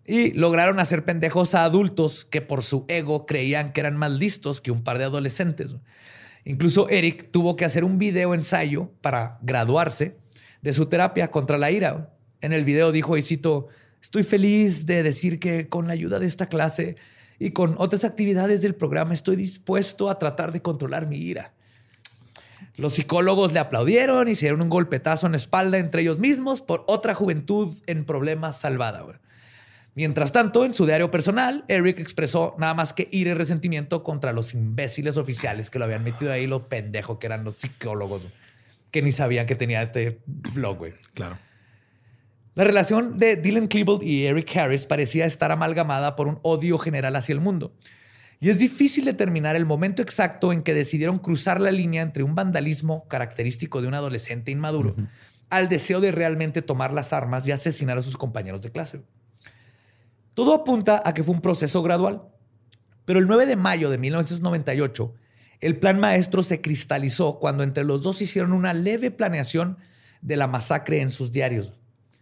Y 0.05 0.31
lograron 0.33 0.79
hacer 0.79 1.03
pendejos 1.03 1.53
a 1.53 1.63
adultos 1.63 2.25
que 2.25 2.41
por 2.41 2.63
su 2.63 2.85
ego 2.87 3.25
creían 3.25 3.71
que 3.71 3.81
eran 3.81 3.97
más 3.97 4.11
listos 4.11 4.61
que 4.61 4.71
un 4.71 4.83
par 4.83 4.97
de 4.97 5.03
adolescentes. 5.03 5.75
Incluso 6.43 6.89
Eric 6.89 7.31
tuvo 7.31 7.55
que 7.55 7.65
hacer 7.65 7.83
un 7.83 7.97
video 7.97 8.33
ensayo 8.33 8.91
para 9.01 9.39
graduarse 9.41 10.17
de 10.61 10.73
su 10.73 10.87
terapia 10.87 11.29
contra 11.29 11.57
la 11.57 11.71
ira. 11.71 12.15
En 12.41 12.53
el 12.53 12.65
video 12.65 12.91
dijo, 12.91 13.17
y 13.17 13.23
cito, 13.23 13.67
estoy 14.01 14.23
feliz 14.23 14.85
de 14.85 15.01
decir 15.01 15.39
que 15.39 15.69
con 15.69 15.87
la 15.87 15.93
ayuda 15.93 16.19
de 16.19 16.27
esta 16.27 16.47
clase 16.47 16.97
y 17.39 17.51
con 17.51 17.75
otras 17.77 18.05
actividades 18.05 18.61
del 18.61 18.75
programa 18.75 19.13
estoy 19.13 19.35
dispuesto 19.35 20.09
a 20.09 20.19
tratar 20.19 20.51
de 20.51 20.61
controlar 20.61 21.07
mi 21.07 21.17
ira. 21.17 21.53
Los 22.77 22.93
psicólogos 22.93 23.53
le 23.53 23.59
aplaudieron 23.59 24.27
y 24.27 24.35
se 24.35 24.45
dieron 24.45 24.61
un 24.61 24.69
golpetazo 24.69 25.25
en 25.25 25.33
la 25.33 25.37
espalda 25.37 25.77
entre 25.77 26.01
ellos 26.01 26.19
mismos 26.19 26.61
por 26.61 26.83
otra 26.87 27.15
juventud 27.15 27.73
en 27.87 28.05
problemas 28.05 28.59
salvada. 28.59 29.05
Mientras 29.95 30.33
tanto, 30.33 30.65
en 30.65 30.73
su 30.73 30.85
diario 30.85 31.09
personal, 31.09 31.63
Eric 31.69 31.99
expresó 31.99 32.53
nada 32.57 32.73
más 32.73 32.91
que 32.91 33.07
ira 33.11 33.31
y 33.31 33.33
resentimiento 33.33 34.03
contra 34.03 34.33
los 34.33 34.53
imbéciles 34.53 35.15
oficiales 35.15 35.69
que 35.69 35.79
lo 35.79 35.85
habían 35.85 36.03
metido 36.03 36.33
ahí, 36.33 36.47
lo 36.47 36.67
pendejo 36.67 37.17
que 37.17 37.27
eran 37.27 37.45
los 37.45 37.55
psicólogos, 37.55 38.27
que 38.91 39.01
ni 39.01 39.13
sabían 39.13 39.45
que 39.45 39.55
tenía 39.55 39.81
este 39.81 40.19
blog. 40.25 40.79
Claro. 41.13 41.37
La 42.55 42.63
relación 42.63 43.17
de 43.17 43.35
Dylan 43.35 43.67
Klebold 43.67 44.01
y 44.01 44.25
Eric 44.27 44.55
Harris 44.55 44.85
parecía 44.85 45.25
estar 45.25 45.51
amalgamada 45.51 46.15
por 46.15 46.29
un 46.29 46.39
odio 46.41 46.77
general 46.77 47.17
hacia 47.17 47.33
el 47.33 47.41
mundo. 47.41 47.73
Y 48.39 48.49
es 48.49 48.59
difícil 48.59 49.03
determinar 49.03 49.57
el 49.57 49.65
momento 49.65 50.01
exacto 50.01 50.53
en 50.53 50.63
que 50.63 50.73
decidieron 50.73 51.19
cruzar 51.19 51.59
la 51.59 51.71
línea 51.71 52.01
entre 52.01 52.23
un 52.23 52.33
vandalismo 52.33 53.09
característico 53.09 53.81
de 53.81 53.89
un 53.89 53.93
adolescente 53.93 54.51
inmaduro 54.51 54.95
al 55.49 55.67
deseo 55.67 55.99
de 55.99 56.13
realmente 56.13 56.61
tomar 56.61 56.93
las 56.93 57.11
armas 57.11 57.45
y 57.45 57.51
asesinar 57.51 57.97
a 57.97 58.01
sus 58.01 58.15
compañeros 58.15 58.61
de 58.61 58.71
clase. 58.71 59.01
Todo 60.33 60.53
apunta 60.53 61.01
a 61.03 61.13
que 61.13 61.23
fue 61.23 61.35
un 61.35 61.41
proceso 61.41 61.83
gradual. 61.83 62.23
Pero 63.03 63.19
el 63.19 63.27
9 63.27 63.47
de 63.47 63.57
mayo 63.57 63.89
de 63.89 63.97
1998, 63.97 65.13
el 65.59 65.77
plan 65.77 65.99
maestro 65.99 66.41
se 66.41 66.61
cristalizó 66.61 67.37
cuando 67.39 67.63
entre 67.63 67.83
los 67.83 68.01
dos 68.01 68.21
hicieron 68.21 68.53
una 68.53 68.73
leve 68.73 69.11
planeación 69.11 69.77
de 70.21 70.37
la 70.37 70.47
masacre 70.47 71.01
en 71.01 71.11
sus 71.11 71.33
diarios. 71.33 71.73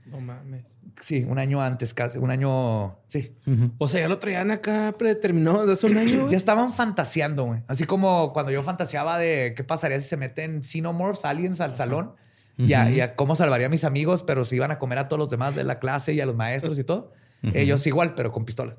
No 0.05 0.19
mames. 0.19 0.77
Sí, 1.01 1.25
un 1.27 1.39
año 1.39 1.61
antes, 1.61 1.93
casi, 1.93 2.17
un 2.19 2.29
año, 2.29 2.97
sí. 3.07 3.35
O 3.77 3.87
sea, 3.87 4.01
ya 4.01 4.07
lo 4.09 4.19
traían 4.19 4.51
acá 4.51 4.93
predeterminado 4.97 5.65
desde 5.65 5.73
hace 5.73 5.87
un 5.87 5.97
año, 5.97 6.29
Ya 6.29 6.37
estaban 6.37 6.73
fantaseando, 6.73 7.45
güey. 7.45 7.61
Así 7.67 7.85
como 7.85 8.33
cuando 8.33 8.51
yo 8.51 8.61
fantaseaba 8.63 9.17
de 9.17 9.53
qué 9.55 9.63
pasaría 9.63 9.99
si 9.99 10.07
se 10.07 10.17
meten 10.17 10.63
xenomorphs, 10.63 11.25
aliens 11.25 11.61
al 11.61 11.75
salón 11.75 12.13
y, 12.57 12.73
a, 12.73 12.91
y 12.91 12.99
a 13.01 13.15
cómo 13.15 13.35
salvaría 13.35 13.67
a 13.67 13.69
mis 13.69 13.83
amigos, 13.85 14.23
pero 14.23 14.45
si 14.45 14.57
iban 14.57 14.71
a 14.71 14.77
comer 14.77 14.99
a 14.99 15.07
todos 15.07 15.19
los 15.19 15.29
demás 15.29 15.55
de 15.55 15.63
la 15.63 15.79
clase 15.79 16.13
y 16.13 16.21
a 16.21 16.25
los 16.25 16.35
maestros 16.35 16.77
y 16.77 16.83
todo. 16.83 17.11
Ellos 17.53 17.85
igual, 17.87 18.13
pero 18.15 18.31
con 18.31 18.45
pistola. 18.45 18.75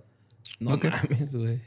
No 0.61 0.75
Ok. 0.75 0.87
mames, 0.91 1.35
güey. 1.35 1.61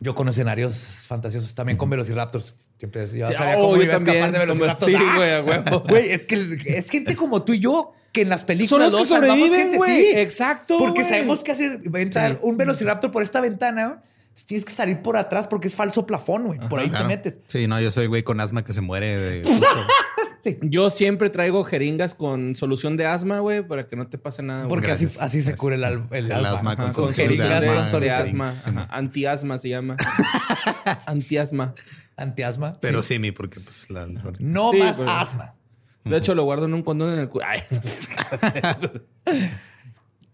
Yo 0.00 0.14
con 0.14 0.28
escenarios 0.28 1.04
fantasiosos, 1.06 1.54
también 1.54 1.76
con 1.76 1.90
velociraptors. 1.90 2.54
Siempre 2.80 3.06
yo 3.06 3.28
Sí, 3.28 3.34
sabía 3.34 3.58
oh, 3.58 3.60
cómo 3.62 3.76
yo 3.76 3.82
iba 3.82 3.94
a 3.94 3.98
escapar 3.98 4.20
también. 4.20 4.32
de 4.32 4.38
velociraptors. 4.38 4.86
Sí, 4.92 4.98
güey, 5.16 5.32
a 5.34 5.42
huevo. 5.42 5.84
Güey, 5.88 6.10
es 6.10 6.24
que 6.24 6.36
es 6.66 6.90
gente 6.90 7.14
como 7.14 7.42
tú 7.44 7.52
y 7.52 7.60
yo 7.60 7.92
que 8.12 8.22
en 8.22 8.28
las 8.30 8.40
Son 8.40 8.46
películas 8.48 8.90
los 8.92 9.02
que 9.02 9.14
sobreviven, 9.14 9.50
gente, 9.52 9.76
güey. 9.76 10.00
sí. 10.00 10.12
Exacto. 10.18 10.78
Porque 10.78 11.04
sabemos 11.04 11.44
que 11.44 11.52
hacer 11.52 11.80
entrar 11.94 12.38
un 12.42 12.56
velociraptor 12.56 13.12
por 13.12 13.22
esta 13.22 13.40
ventana, 13.40 14.02
tienes 14.46 14.64
que 14.64 14.72
salir 14.72 15.00
por 15.02 15.16
atrás 15.16 15.46
porque 15.46 15.68
es 15.68 15.74
falso 15.76 16.06
plafón, 16.06 16.44
güey. 16.46 16.58
Por 16.68 16.80
ahí 16.80 16.88
Claro. 16.88 17.06
te 17.06 17.16
metes. 17.16 17.38
Sí, 17.48 17.66
no, 17.68 17.78
yo 17.80 17.90
soy 17.92 18.06
güey 18.06 18.22
con 18.24 18.40
asma 18.40 18.64
que 18.64 18.72
se 18.72 18.80
muere 18.80 19.16
de. 19.18 19.42
Yo 20.62 20.88
siempre 20.88 21.28
traigo 21.28 21.64
jeringas 21.64 22.14
con 22.14 22.54
solución 22.54 22.96
de 22.96 23.04
asma, 23.04 23.40
güey, 23.40 23.60
para 23.62 23.86
que 23.86 23.94
no 23.94 24.06
te 24.08 24.16
pase 24.16 24.42
nada. 24.42 24.68
Porque 24.68 24.90
así, 24.90 25.04
Gracias. 25.04 25.22
así 25.22 25.42
se 25.42 25.54
cura 25.54 25.76
el, 25.76 25.84
el 25.84 26.00
El 26.12 26.32
asma. 26.32 26.50
asma 26.52 26.76
con 26.76 26.84
con 26.86 26.94
solución 26.94 27.28
de 27.28 27.36
jeringas 27.36 27.60
de, 27.60 27.68
asma. 27.68 28.00
de 28.00 28.06
sí. 28.06 28.10
asma. 28.12 28.54
Ajá, 28.64 28.88
Antiasma 28.90 29.58
se 29.58 29.68
llama. 29.68 29.96
Antiasma. 31.06 31.74
Antiasma. 32.20 32.78
Pero 32.80 33.02
sí. 33.02 33.14
sí, 33.14 33.18
mi, 33.20 33.32
porque 33.32 33.60
pues 33.60 33.88
la. 33.90 34.06
No 34.38 34.70
Sí, 34.72 34.78
más 34.78 34.96
pero- 34.96 35.10
asma. 35.10 35.54
De 36.04 36.16
hecho, 36.16 36.34
lo 36.34 36.44
guardo 36.44 36.64
en 36.66 36.74
un 36.74 36.82
condón 36.82 37.12
en 37.12 37.18
el. 37.20 37.28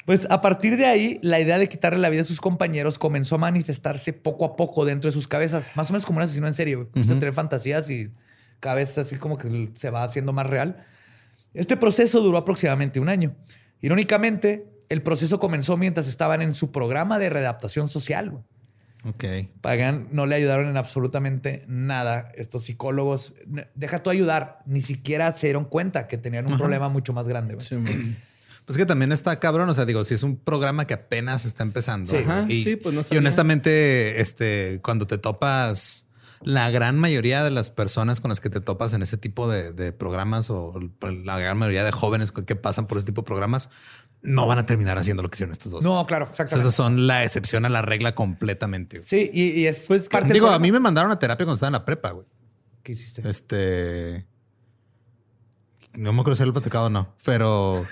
Pues 0.05 0.24
a 0.30 0.41
partir 0.41 0.76
de 0.76 0.87
ahí, 0.87 1.18
la 1.20 1.41
idea 1.41 1.59
de 1.59 1.68
quitarle 1.68 1.99
la 1.99 2.09
vida 2.11 2.20
a 2.22 2.24
sus 2.24 2.41
compañeros 2.41 2.97
comenzó 2.97 3.34
a 3.34 3.39
manifestarse 3.39 4.12
poco 4.12 4.45
a 4.45 4.55
poco 4.55 4.84
dentro 4.84 5.09
de 5.09 5.12
sus 5.12 5.26
cabezas. 5.26 5.68
Más 5.74 5.91
o 5.91 5.93
menos 5.93 6.07
como 6.07 6.18
un 6.18 6.22
asesino 6.22 6.47
en. 6.47 6.82
Empieza 6.82 7.14
a 7.14 7.18
tener 7.18 7.34
fantasías 7.34 7.91
y 7.91 8.12
cada 8.61 8.76
vez 8.76 8.97
así 8.99 9.16
como 9.16 9.37
que 9.37 9.72
se 9.74 9.91
va 9.91 10.05
haciendo 10.05 10.32
más 10.32 10.47
real. 10.47 10.84
Este 11.55 11.76
proceso 11.76 12.20
duró 12.20 12.39
aproximadamente 12.39 13.01
un 13.01 13.09
año. 13.09 13.34
Irónicamente, 13.80 14.68
el 14.91 15.03
proceso 15.03 15.41
comenzó 15.41 15.76
mientras 15.76 16.07
estaban 16.07 16.41
en 16.41 16.55
su 16.55 16.70
programa 16.70 17.18
de 17.18 17.28
readaptación 17.28 17.89
social. 17.89 18.45
Ok. 19.09 19.25
Pagan 19.61 20.09
no 20.11 20.27
le 20.27 20.35
ayudaron 20.35 20.69
en 20.69 20.77
absolutamente 20.77 21.65
nada. 21.69 22.33
Estos 22.35 22.65
psicólogos, 22.65 23.35
deja 23.75 24.03
tú 24.03 24.11
ayudar, 24.11 24.59
ni 24.67 24.81
siquiera 24.81 25.33
se 25.33 25.47
dieron 25.47 25.65
cuenta 25.65 26.09
que 26.09 26.19
tenían 26.19 26.51
un 26.51 26.59
problema 26.59 26.89
mucho 26.89 27.13
más 27.13 27.29
grande. 27.29 27.57
Sí. 27.61 27.77
Pues 28.65 28.77
que 28.77 28.85
también 28.85 29.13
está 29.13 29.39
cabrón. 29.39 29.69
O 29.69 29.75
sea, 29.75 29.85
digo, 29.85 30.05
si 30.05 30.15
es 30.15 30.25
un 30.25 30.37
programa 30.37 30.87
que 30.87 30.95
apenas 30.95 31.45
está 31.45 31.63
empezando. 31.63 32.11
Sí. 32.11 32.19
Ajá, 32.19 32.47
y, 32.49 32.65
sí, 32.65 32.77
pues 32.77 32.95
no 32.95 33.03
y 33.09 33.17
honestamente, 33.17 34.21
este, 34.21 34.81
cuando 34.83 35.07
te 35.07 35.19
topas, 35.19 36.07
la 36.43 36.69
gran 36.71 36.99
mayoría 36.99 37.45
de 37.45 37.51
las 37.51 37.71
personas 37.71 38.21
con 38.21 38.29
las 38.29 38.41
que 38.41 38.51
te 38.51 38.61
topas 38.61 38.93
en 38.93 39.03
ese 39.03 39.17
tipo 39.17 39.49
de, 39.49 39.73
de 39.73 39.93
programas 39.93 40.51
o 40.51 40.75
la 41.01 41.39
gran 41.39 41.59
mayoría 41.59 41.85
de 41.85 41.93
jóvenes 41.93 42.33
que 42.33 42.57
pasan 42.57 42.87
por 42.89 42.99
ese 42.99 43.07
tipo 43.07 43.23
de 43.23 43.27
programas 43.27 43.71
no 44.27 44.47
van 44.47 44.59
a 44.59 44.66
terminar 44.66 44.99
haciendo 44.99 45.22
lo 45.22 45.31
que 45.31 45.37
hicieron 45.37 45.53
estos 45.53 45.72
dos. 45.72 45.83
No, 45.83 46.05
claro, 46.07 46.27
exactamente. 46.31 46.68
esas 46.68 46.74
son 46.74 47.07
la 47.07 47.24
excepción 47.24 47.64
a 47.64 47.68
la 47.68 47.81
regla 47.83 48.14
completamente. 48.14 48.99
güey. 48.99 49.09
Sí, 49.09 49.31
y, 49.33 49.51
y 49.61 49.66
es 49.66 49.85
Pues, 49.89 50.09
parte 50.09 50.33
Digo, 50.33 50.51
a 50.51 50.59
mí 50.59 50.70
me 50.72 50.81
mandaron 50.81 51.11
a 51.11 51.18
terapia 51.18 51.47
cuando 51.47 51.55
estaba 51.55 51.68
en 51.68 51.72
la 51.74 51.85
prepa, 51.85 52.11
güey. 52.11 52.27
¿Qué 52.83 52.93
hiciste? 52.93 53.29
Este. 53.29 54.27
No 55.95 56.12
me 56.12 56.20
acuerdo 56.20 56.37
si 56.37 56.45
lo 56.45 56.53
platicado 56.53 56.87
o 56.87 56.91
no, 56.91 57.14
pero. 57.24 57.85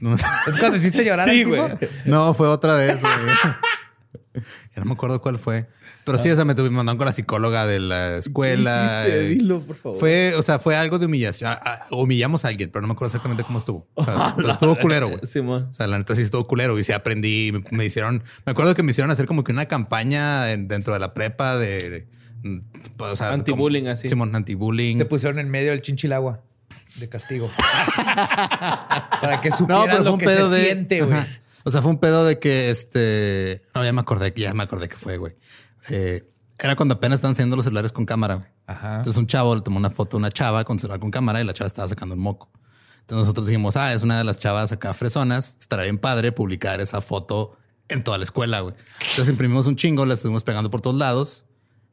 ¿Es 0.00 0.58
cuando 0.58 0.78
hiciste 0.78 1.04
llorar 1.04 1.28
Sí, 1.28 1.44
güey. 1.44 1.60
no, 2.06 2.34
fue 2.34 2.48
otra 2.48 2.74
vez, 2.74 3.00
güey. 3.00 3.12
Ya 4.74 4.80
no 4.80 4.84
me 4.84 4.92
acuerdo 4.92 5.20
cuál 5.20 5.38
fue. 5.38 5.68
Pero 6.04 6.18
sí, 6.18 6.30
o 6.30 6.34
sea, 6.36 6.44
me, 6.44 6.54
tuve- 6.54 6.70
me 6.70 6.76
mandaron 6.76 6.96
con 6.98 7.06
la 7.06 7.12
psicóloga 7.12 7.66
de 7.66 7.78
la 7.78 8.16
escuela. 8.16 9.02
¿Qué 9.04 9.10
hiciste? 9.10 9.26
eh, 9.26 9.28
Dilo, 9.34 9.60
por 9.60 9.76
favor. 9.76 9.98
Fue, 9.98 10.34
o 10.34 10.42
sea, 10.42 10.58
fue 10.58 10.74
algo 10.76 10.98
de 10.98 11.06
humillación. 11.06 11.52
Ah, 11.52 11.60
ah, 11.64 11.86
Humillamos 11.90 12.44
a 12.44 12.48
alguien, 12.48 12.70
pero 12.70 12.80
no 12.82 12.88
me 12.88 12.92
acuerdo 12.92 13.08
exactamente 13.10 13.44
cómo 13.44 13.58
estuvo. 13.58 13.86
O 13.94 14.04
sea, 14.04 14.32
pero 14.36 14.50
estuvo 14.50 14.76
culero, 14.76 15.08
güey. 15.08 15.20
Simón. 15.26 15.68
O 15.70 15.74
sea, 15.74 15.86
la 15.86 15.98
neta 15.98 16.14
sí 16.14 16.22
estuvo 16.22 16.46
culero 16.46 16.78
y 16.78 16.84
sí 16.84 16.92
aprendí. 16.92 17.52
Me, 17.52 17.62
me 17.76 17.84
hicieron, 17.84 18.22
me 18.46 18.52
acuerdo 18.52 18.74
que 18.74 18.82
me 18.82 18.90
hicieron 18.92 19.10
hacer 19.10 19.26
como 19.26 19.44
que 19.44 19.52
una 19.52 19.66
campaña 19.66 20.50
en- 20.52 20.68
dentro 20.68 20.94
de 20.94 21.00
la 21.00 21.12
prepa 21.14 21.56
de, 21.58 22.06
de- 22.42 22.62
o 22.98 23.16
sea, 23.16 23.32
Anti-bullying, 23.32 23.86
así. 23.88 24.08
Simón, 24.08 24.34
anti-bullying. 24.34 24.96
Te 24.98 25.04
pusieron 25.04 25.38
en 25.38 25.50
medio 25.50 25.70
del 25.72 25.82
chinchilagua 25.82 26.40
de 26.96 27.08
castigo. 27.08 27.50
Para 27.96 29.40
que 29.40 29.50
No, 29.50 29.84
pero 29.84 29.96
fue 29.96 30.04
lo 30.04 30.12
un 30.14 30.18
que 30.18 30.26
pedo 30.26 30.50
se 30.50 30.56
de. 30.58 30.64
siente, 30.64 31.02
güey. 31.02 31.20
O 31.62 31.70
sea, 31.70 31.82
fue 31.82 31.90
un 31.90 31.98
pedo 31.98 32.24
de 32.24 32.38
que 32.38 32.70
este. 32.70 33.62
No, 33.74 33.84
ya 33.84 33.92
me 33.92 34.00
acordé, 34.00 34.32
ya 34.34 34.54
me 34.54 34.62
acordé 34.62 34.88
que 34.88 34.96
fue, 34.96 35.18
güey. 35.18 35.34
Eh, 35.88 36.30
era 36.58 36.76
cuando 36.76 36.94
apenas 36.94 37.16
estaban 37.16 37.32
haciendo 37.32 37.56
los 37.56 37.64
celulares 37.64 37.92
con 37.92 38.04
cámara. 38.04 38.34
güey. 38.36 38.48
Ajá. 38.66 38.96
Entonces 38.96 39.16
un 39.16 39.26
chavo 39.26 39.54
le 39.54 39.62
tomó 39.62 39.78
una 39.78 39.90
foto 39.90 40.16
a 40.16 40.18
una 40.18 40.30
chava 40.30 40.64
con 40.64 40.78
celular 40.78 41.00
con 41.00 41.10
cámara 41.10 41.40
y 41.40 41.44
la 41.44 41.54
chava 41.54 41.66
estaba 41.66 41.88
sacando 41.88 42.14
un 42.14 42.20
moco. 42.20 42.50
Entonces 43.00 43.26
nosotros 43.26 43.46
dijimos, 43.46 43.76
ah, 43.76 43.92
es 43.92 44.02
una 44.02 44.18
de 44.18 44.24
las 44.24 44.38
chavas 44.38 44.70
acá 44.70 44.94
fresonas. 44.94 45.56
Estará 45.58 45.82
bien 45.84 45.98
padre 45.98 46.32
publicar 46.32 46.80
esa 46.80 47.00
foto 47.00 47.56
en 47.88 48.04
toda 48.04 48.18
la 48.18 48.24
escuela, 48.24 48.60
güey. 48.60 48.74
Entonces 49.00 49.28
imprimimos 49.30 49.66
un 49.66 49.76
chingo, 49.76 50.06
la 50.06 50.14
estuvimos 50.14 50.44
pegando 50.44 50.70
por 50.70 50.80
todos 50.80 50.96
lados. 50.96 51.44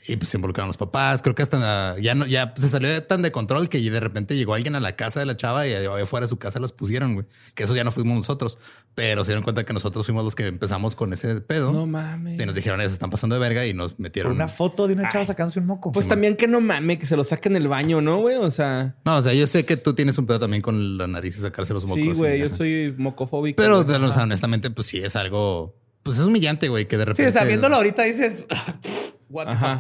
Y 0.06 0.16
pues 0.16 0.30
se 0.30 0.38
involucraron 0.38 0.68
los 0.68 0.78
papás. 0.78 1.22
Creo 1.22 1.36
que 1.36 1.44
hasta 1.44 1.98
ya 2.00 2.16
no, 2.16 2.26
ya 2.26 2.54
se 2.56 2.70
salió 2.70 3.04
tan 3.04 3.22
de 3.22 3.32
control 3.32 3.68
que 3.68 3.80
de 3.80 4.00
repente 4.00 4.36
llegó 4.36 4.54
alguien 4.54 4.76
a 4.76 4.80
la 4.80 4.96
casa 4.96 5.20
de 5.20 5.26
la 5.26 5.36
chava 5.36 5.68
y 5.68 5.74
ahí 5.74 6.06
fuera 6.06 6.26
de 6.26 6.30
su 6.30 6.38
casa 6.38 6.60
los 6.60 6.72
pusieron, 6.72 7.14
güey. 7.16 7.26
Que 7.56 7.64
eso 7.64 7.76
ya 7.76 7.84
no 7.84 7.92
fuimos 7.92 8.16
nosotros. 8.16 8.58
Pero 8.96 9.26
se 9.26 9.32
dieron 9.32 9.44
cuenta 9.44 9.66
que 9.66 9.74
nosotros 9.74 10.06
fuimos 10.06 10.24
los 10.24 10.34
que 10.34 10.48
empezamos 10.48 10.96
con 10.96 11.14
ese 11.14 11.42
pedo. 11.42 11.74
No 11.74 11.86
mames. 11.86 12.40
Y 12.40 12.46
nos 12.46 12.56
dijeron, 12.56 12.80
se 12.80 12.88
están 12.88 13.10
pasando 13.10 13.36
de 13.36 13.40
verga 13.40 13.66
y 13.66 13.74
nos 13.74 14.00
metieron. 14.00 14.32
una 14.32 14.48
foto 14.48 14.88
de 14.88 14.94
una 14.94 15.10
chava 15.10 15.26
sacándose 15.26 15.60
un 15.60 15.66
moco. 15.66 15.92
Pues 15.92 16.08
también 16.08 16.36
que 16.36 16.48
no 16.48 16.62
mames, 16.62 17.00
que 17.00 17.06
se 17.06 17.18
lo 17.18 17.24
saquen 17.24 17.56
en 17.56 17.64
el 17.64 17.68
baño, 17.68 18.02
¿no, 18.02 18.20
güey? 18.20 18.38
O 18.38 18.52
sea. 18.52 18.96
No, 19.04 19.18
o 19.18 19.22
sea, 19.22 19.34
yo 19.34 19.46
sé 19.48 19.66
que 19.66 19.78
tú 19.78 19.94
tienes 19.94 20.18
un 20.18 20.26
pedo 20.26 20.40
también 20.40 20.62
con 20.62 20.98
la 20.98 21.08
nariz 21.08 21.38
y 21.38 21.42
sacarse 21.42 21.74
los 21.74 21.86
mocos. 21.86 22.02
Sí, 22.02 22.12
güey, 22.14 22.40
yo 22.40 22.50
soy 22.50 22.94
mocofóbico. 22.98 23.58
Pero, 23.58 23.80
o 23.80 24.14
sea, 24.14 24.24
honestamente, 24.24 24.70
pues 24.70 24.88
sí 24.88 25.00
es 25.00 25.16
algo. 25.16 25.76
Pues 26.08 26.20
es 26.20 26.26
humillante, 26.26 26.70
güey, 26.70 26.88
que 26.88 26.98
de 26.98 27.06
repente. 27.06 27.32
Sí, 27.32 27.38
sabiéndolo 27.38 27.76
ahorita 27.76 28.04
dices. 28.04 28.46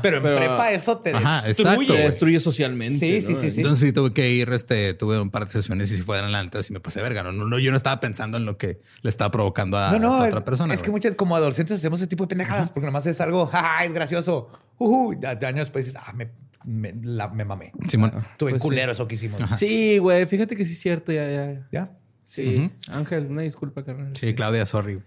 pero 0.01 0.17
en 0.17 0.23
prepa 0.23 0.71
eso 0.71 0.97
te 0.97 1.13
destruye. 1.13 1.87
Te 1.87 1.99
destruye 1.99 2.39
socialmente. 2.39 2.97
Sí, 2.97 3.21
sí, 3.21 3.35
sí, 3.35 3.49
sí, 3.49 3.61
Entonces 3.61 3.87
sí 3.87 3.93
tuve 3.93 4.11
que 4.11 4.29
ir, 4.29 4.51
este, 4.51 4.93
tuve 4.93 5.19
un 5.21 5.29
par 5.29 5.45
de 5.45 5.51
sesiones 5.51 5.89
y 5.91 5.95
si 5.95 6.01
fueran 6.01 6.31
la 6.31 6.43
neta, 6.43 6.61
sí 6.61 6.73
me 6.73 6.79
pasé 6.79 7.01
verga. 7.01 7.23
No, 7.23 7.31
no, 7.31 7.59
yo 7.59 7.71
no 7.71 7.77
estaba 7.77 7.99
pensando 7.99 8.37
en 8.37 8.45
lo 8.45 8.57
que 8.57 8.81
le 9.01 9.09
estaba 9.09 9.31
provocando 9.31 9.77
a, 9.77 9.95
esta 9.95 10.25
otra 10.25 10.43
persona. 10.43 10.73
Es 10.73 10.83
que 10.83 10.91
muchas 10.91 11.15
como 11.15 11.35
adolescentes 11.35 11.77
hacemos 11.77 12.01
ese 12.01 12.07
tipo 12.07 12.25
de 12.25 12.27
pendejadas 12.27 12.69
porque 12.69 12.87
nomás 12.87 13.07
es 13.07 13.21
algo, 13.21 13.49
¡ah, 13.53 13.85
es 13.85 13.93
gracioso! 13.93 14.49
Uh, 14.79 15.13
años 15.23 15.61
después 15.61 15.85
dices, 15.85 16.01
ah, 16.05 16.11
me, 16.13 16.29
me, 16.65 16.93
la, 17.01 17.29
me 17.29 17.45
mamé. 17.45 17.71
Simón. 17.87 18.11
Estuve 18.33 18.51
pues 18.51 18.61
culero 18.61 18.91
eso 18.91 19.07
que 19.07 19.15
hicimos. 19.15 19.39
Sí, 19.57 19.97
güey, 19.97 20.25
fíjate 20.25 20.57
que 20.57 20.65
sí 20.65 20.73
es 20.73 20.79
cierto, 20.79 21.13
ya, 21.13 21.29
ya. 21.29 21.65
¿Ya? 21.71 21.97
Sí. 22.27 22.69
Ángel, 22.89 23.27
una 23.27 23.41
disculpa, 23.43 23.83
carnal. 23.85 24.15
Sí, 24.15 24.35
Claudia, 24.35 24.65
sorry. 24.65 24.99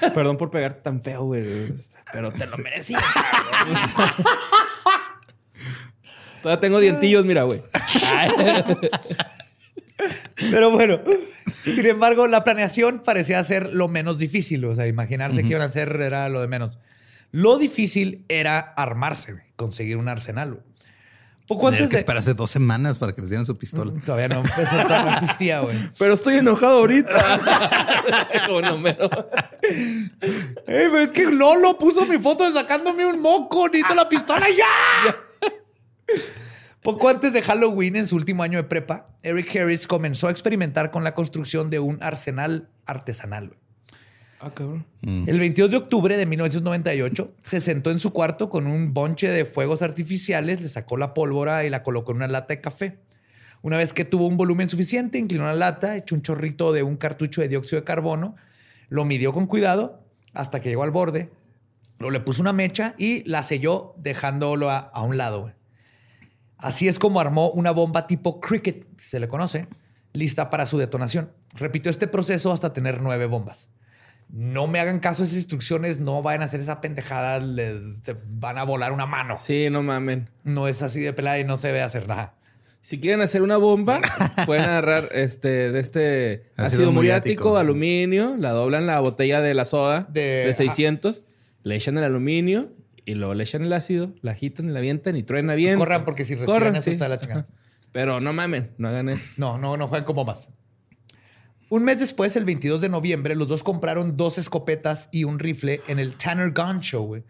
Perdón 0.14 0.36
por 0.36 0.50
pegarte 0.50 0.82
tan 0.82 1.02
feo, 1.02 1.24
güey. 1.24 1.72
Pero 2.12 2.30
te 2.30 2.46
lo 2.46 2.58
merecías. 2.58 3.02
Todavía 6.42 6.60
tengo 6.60 6.78
dientillos, 6.78 7.24
mira, 7.24 7.44
güey. 7.44 7.62
Pero 10.36 10.70
bueno, 10.70 11.00
sin 11.64 11.86
embargo, 11.86 12.26
la 12.26 12.44
planeación 12.44 13.00
parecía 13.02 13.42
ser 13.42 13.72
lo 13.72 13.88
menos 13.88 14.18
difícil. 14.18 14.64
O 14.66 14.74
sea, 14.74 14.86
imaginarse 14.86 15.40
que 15.42 15.48
iban 15.48 15.62
a 15.62 15.66
hacer 15.66 16.00
era 16.00 16.28
lo 16.28 16.42
de 16.42 16.48
menos. 16.48 16.78
Lo 17.32 17.58
difícil 17.58 18.26
era 18.28 18.58
armarse, 18.58 19.42
conseguir 19.56 19.96
un 19.96 20.08
arsenal. 20.08 20.62
Poco 21.50 21.66
antes 21.66 21.88
que 21.88 21.94
de... 21.94 21.98
esperarse 21.98 22.32
dos 22.32 22.48
semanas 22.48 22.96
para 22.96 23.12
que 23.12 23.22
les 23.22 23.30
dieran 23.30 23.44
su 23.44 23.58
pistola. 23.58 23.92
Todavía 24.06 24.28
no, 24.28 24.44
eso 24.44 24.88
no 24.88 25.12
existía, 25.14 25.58
güey. 25.58 25.76
Pero 25.98 26.14
estoy 26.14 26.36
enojado 26.36 26.78
ahorita. 26.78 27.10
Como 28.46 28.60
número. 28.60 29.10
es 30.68 31.10
que 31.10 31.24
Lolo 31.24 31.76
puso 31.76 32.06
mi 32.06 32.18
foto 32.18 32.44
de 32.44 32.52
sacándome 32.52 33.04
un 33.04 33.20
moco. 33.20 33.66
Necesito 33.66 33.96
la 33.96 34.08
pistola 34.08 34.46
ya. 34.48 35.16
Poco 36.84 37.08
antes 37.08 37.32
de 37.32 37.42
Halloween, 37.42 37.96
en 37.96 38.06
su 38.06 38.14
último 38.14 38.44
año 38.44 38.58
de 38.58 38.68
prepa, 38.68 39.08
Eric 39.24 39.56
Harris 39.56 39.88
comenzó 39.88 40.28
a 40.28 40.30
experimentar 40.30 40.92
con 40.92 41.02
la 41.02 41.14
construcción 41.16 41.68
de 41.68 41.80
un 41.80 41.98
arsenal 42.00 42.68
artesanal. 42.86 43.48
Güey. 43.48 43.58
Ah, 44.42 44.50
cabrón. 44.54 44.86
Mm. 45.02 45.28
El 45.28 45.38
22 45.38 45.70
de 45.70 45.76
octubre 45.76 46.16
de 46.16 46.24
1998 46.24 47.34
se 47.42 47.60
sentó 47.60 47.90
en 47.90 47.98
su 47.98 48.10
cuarto 48.14 48.48
con 48.48 48.66
un 48.66 48.94
bonche 48.94 49.28
de 49.28 49.44
fuegos 49.44 49.82
artificiales, 49.82 50.62
le 50.62 50.68
sacó 50.68 50.96
la 50.96 51.12
pólvora 51.12 51.66
y 51.66 51.70
la 51.70 51.82
colocó 51.82 52.12
en 52.12 52.16
una 52.16 52.28
lata 52.28 52.54
de 52.54 52.62
café. 52.62 53.00
Una 53.60 53.76
vez 53.76 53.92
que 53.92 54.06
tuvo 54.06 54.26
un 54.26 54.38
volumen 54.38 54.70
suficiente, 54.70 55.18
inclinó 55.18 55.44
la 55.44 55.52
lata, 55.52 55.94
echó 55.94 56.14
un 56.14 56.22
chorrito 56.22 56.72
de 56.72 56.82
un 56.82 56.96
cartucho 56.96 57.42
de 57.42 57.48
dióxido 57.48 57.82
de 57.82 57.84
carbono, 57.84 58.34
lo 58.88 59.04
midió 59.04 59.34
con 59.34 59.46
cuidado 59.46 60.02
hasta 60.32 60.60
que 60.60 60.70
llegó 60.70 60.84
al 60.84 60.90
borde, 60.90 61.30
lo 61.98 62.08
le 62.08 62.20
puso 62.20 62.40
una 62.40 62.54
mecha 62.54 62.94
y 62.96 63.22
la 63.28 63.42
selló 63.42 63.94
dejándolo 63.98 64.70
a, 64.70 64.90
un 65.02 65.18
lado. 65.18 65.52
Así 66.56 66.88
es 66.88 66.98
como 66.98 67.20
armó 67.20 67.50
una 67.50 67.72
bomba 67.72 68.06
tipo 68.06 68.40
cricket, 68.40 68.86
se 68.96 69.20
le 69.20 69.28
conoce, 69.28 69.68
lista 70.14 70.48
para 70.48 70.64
su 70.64 70.78
detonación. 70.78 71.30
Repitió 71.52 71.90
este 71.90 72.06
proceso 72.06 72.52
hasta 72.52 72.72
tener 72.72 73.02
nueve 73.02 73.26
bombas 73.26 73.68
no 74.32 74.66
me 74.66 74.80
hagan 74.80 75.00
caso 75.00 75.22
a 75.22 75.26
esas 75.26 75.36
instrucciones, 75.36 76.00
no 76.00 76.22
vayan 76.22 76.42
a 76.42 76.44
hacer 76.44 76.60
esa 76.60 76.80
pendejada, 76.80 77.40
les 77.40 77.80
van 78.26 78.58
a 78.58 78.64
volar 78.64 78.92
una 78.92 79.06
mano. 79.06 79.36
Sí, 79.38 79.68
no 79.70 79.82
mamen. 79.82 80.28
No 80.44 80.68
es 80.68 80.82
así 80.82 81.00
de 81.00 81.12
pelada 81.12 81.38
y 81.38 81.44
no 81.44 81.56
se 81.56 81.72
ve 81.72 81.82
hacer 81.82 82.06
nada. 82.06 82.34
Si 82.80 82.98
quieren 82.98 83.20
hacer 83.20 83.42
una 83.42 83.58
bomba, 83.58 84.00
pueden 84.46 84.64
agarrar 84.64 85.10
este, 85.12 85.70
de 85.70 85.80
este 85.80 86.44
ácido, 86.56 86.92
muriático, 86.92 87.58
aluminio, 87.58 88.36
la 88.38 88.50
doblan 88.50 88.86
la 88.86 89.00
botella 89.00 89.42
de 89.42 89.52
la 89.52 89.66
soda 89.66 90.06
de, 90.08 90.52
600, 90.56 91.22
le 91.62 91.76
echan 91.76 91.98
el 91.98 92.04
aluminio 92.04 92.72
y 93.04 93.14
luego 93.14 93.34
le 93.34 93.44
echan 93.44 93.64
el 93.64 93.72
ácido, 93.72 94.14
la 94.22 94.32
agitan, 94.32 94.72
la 94.72 94.78
avientan 94.78 95.16
y 95.16 95.22
truena 95.22 95.54
bien. 95.54 95.76
corran 95.76 96.04
porque 96.04 96.24
si 96.24 96.34
respiran 96.34 96.58
Corran, 96.58 96.76
eso 96.76 96.90
está 96.90 97.08
la 97.08 97.18
chingada. 97.18 97.46
Pero 97.92 98.20
no 98.20 98.32
mamen, 98.32 98.70
no 98.78 98.88
hagan 98.88 99.08
eso. 99.08 99.26
No, 99.36 99.58
no, 99.58 99.76
no 99.76 99.88
jueguen 99.88 100.06
como 100.06 100.24
más. 100.24 100.52
Un 101.70 101.84
mes 101.84 102.00
después, 102.00 102.34
el 102.34 102.44
22 102.44 102.80
de 102.80 102.88
noviembre, 102.88 103.36
los 103.36 103.46
dos 103.46 103.62
compraron 103.62 104.16
dos 104.16 104.38
escopetas 104.38 105.08
y 105.12 105.22
un 105.22 105.38
rifle 105.38 105.80
en 105.86 106.00
el 106.00 106.16
Tanner 106.16 106.50
Gun 106.52 106.80
Show, 106.80 107.06
güey. 107.06 107.22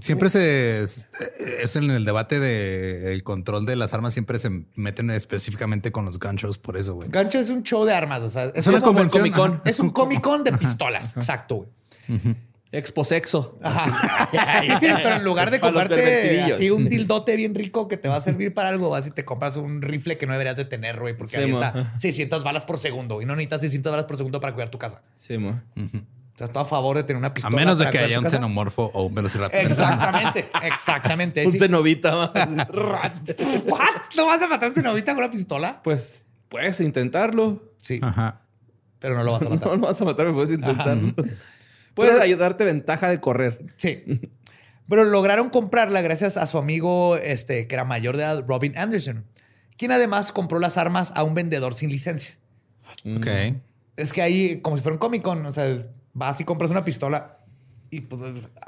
siempre 0.00 0.30
se 0.30 0.82
es 0.82 1.76
en 1.76 1.90
el 1.90 2.04
debate 2.04 2.38
del 2.38 3.24
control 3.24 3.66
de 3.66 3.76
las 3.76 3.92
armas 3.92 4.12
siempre 4.12 4.38
se 4.38 4.50
meten 4.76 5.10
específicamente 5.10 5.90
con 5.90 6.04
los 6.04 6.18
gun 6.18 6.36
shows 6.36 6.58
por 6.58 6.76
eso 6.76 6.94
güey. 6.94 7.08
Gun 7.10 7.28
show 7.28 7.40
es 7.40 7.50
un 7.50 7.64
show 7.64 7.84
de 7.84 7.92
armas, 7.92 8.20
o 8.20 8.30
sea, 8.30 8.52
es, 8.54 8.66
una 8.68 8.80
convención, 8.80 9.60
es 9.64 9.80
un 9.80 9.90
comic 9.90 10.20
con 10.20 10.44
de 10.44 10.52
pistolas, 10.52 11.16
exacto. 11.16 11.66
Güey. 12.08 12.36
Exposexo. 12.72 13.58
Ajá. 13.62 14.28
sí, 14.80 14.86
pero 15.02 15.16
en 15.16 15.24
lugar 15.24 15.50
de 15.50 15.60
comprarte 15.60 16.42
así 16.42 16.70
un 16.70 16.88
dildote 16.88 17.36
bien 17.36 17.54
rico 17.54 17.86
que 17.86 17.98
te 17.98 18.08
va 18.08 18.16
a 18.16 18.20
servir 18.20 18.54
para 18.54 18.70
algo, 18.70 18.88
vas 18.88 19.06
y 19.06 19.10
te 19.10 19.24
compras 19.24 19.56
un 19.56 19.82
rifle 19.82 20.16
que 20.16 20.26
no 20.26 20.32
deberías 20.32 20.56
de 20.56 20.64
tener, 20.64 20.98
güey, 20.98 21.16
porque 21.16 21.36
sí, 21.36 21.42
avienta 21.42 21.92
600 21.98 22.42
balas 22.42 22.64
por 22.64 22.78
segundo 22.78 23.20
y 23.20 23.26
no 23.26 23.36
necesitas 23.36 23.60
600 23.60 23.92
balas 23.92 24.06
por 24.06 24.16
segundo 24.16 24.40
para 24.40 24.54
cuidar 24.54 24.70
tu 24.70 24.78
casa. 24.78 25.02
Sí, 25.16 25.36
mo. 25.36 25.60
Estás 26.30 26.50
todo 26.50 26.62
a 26.62 26.66
favor 26.66 26.96
de 26.96 27.04
tener 27.04 27.18
una 27.18 27.34
pistola. 27.34 27.54
A 27.54 27.60
menos 27.60 27.78
de 27.78 27.90
que 27.90 27.98
haya 27.98 28.18
un 28.18 28.28
xenomorfo 28.28 28.90
o 28.94 29.02
un 29.02 29.14
velociraptor. 29.14 29.60
Exactamente, 29.60 30.48
exactamente. 30.62 31.46
un 31.46 31.52
cenovita. 31.52 32.32
¿What? 33.66 33.90
¿No 34.16 34.26
vas 34.26 34.40
a 34.40 34.48
matar 34.48 34.64
a 34.64 34.68
un 34.70 34.74
cenovita 34.74 35.12
con 35.12 35.24
una 35.24 35.30
pistola? 35.30 35.82
Pues 35.84 36.24
puedes 36.48 36.80
intentarlo. 36.80 37.74
Sí. 37.76 38.00
Ajá. 38.02 38.40
Pero 38.98 39.14
no 39.14 39.24
lo 39.24 39.32
vas 39.32 39.42
a 39.42 39.48
matar. 39.50 39.68
no 39.68 39.76
lo 39.76 39.86
vas 39.88 40.00
a 40.00 40.04
matar, 40.04 40.24
pero 40.24 40.34
puedes 40.34 40.50
intentarlo. 40.50 41.12
Puede 41.94 42.20
ayudarte 42.20 42.64
ventaja 42.64 43.08
de 43.08 43.20
correr. 43.20 43.66
Sí. 43.76 44.04
Pero 44.88 45.04
lograron 45.04 45.50
comprarla 45.50 46.00
gracias 46.02 46.36
a 46.36 46.46
su 46.46 46.58
amigo, 46.58 47.16
este, 47.16 47.66
que 47.66 47.74
era 47.74 47.84
mayor 47.84 48.16
de 48.16 48.24
edad, 48.24 48.44
Robin 48.46 48.76
Anderson, 48.76 49.24
quien 49.76 49.92
además 49.92 50.32
compró 50.32 50.58
las 50.58 50.76
armas 50.76 51.12
a 51.14 51.22
un 51.22 51.34
vendedor 51.34 51.74
sin 51.74 51.90
licencia. 51.90 52.36
Ok. 53.16 53.26
Es 53.96 54.12
que 54.12 54.22
ahí, 54.22 54.60
como 54.60 54.76
si 54.76 54.82
fuera 54.82 54.94
un 54.94 54.98
Comic 54.98 55.22
Con, 55.22 55.46
o 55.46 55.52
sea, 55.52 55.76
vas 56.12 56.40
y 56.40 56.44
compras 56.44 56.70
una 56.70 56.84
pistola 56.84 57.38
y 57.92 58.00
pues 58.00 58.20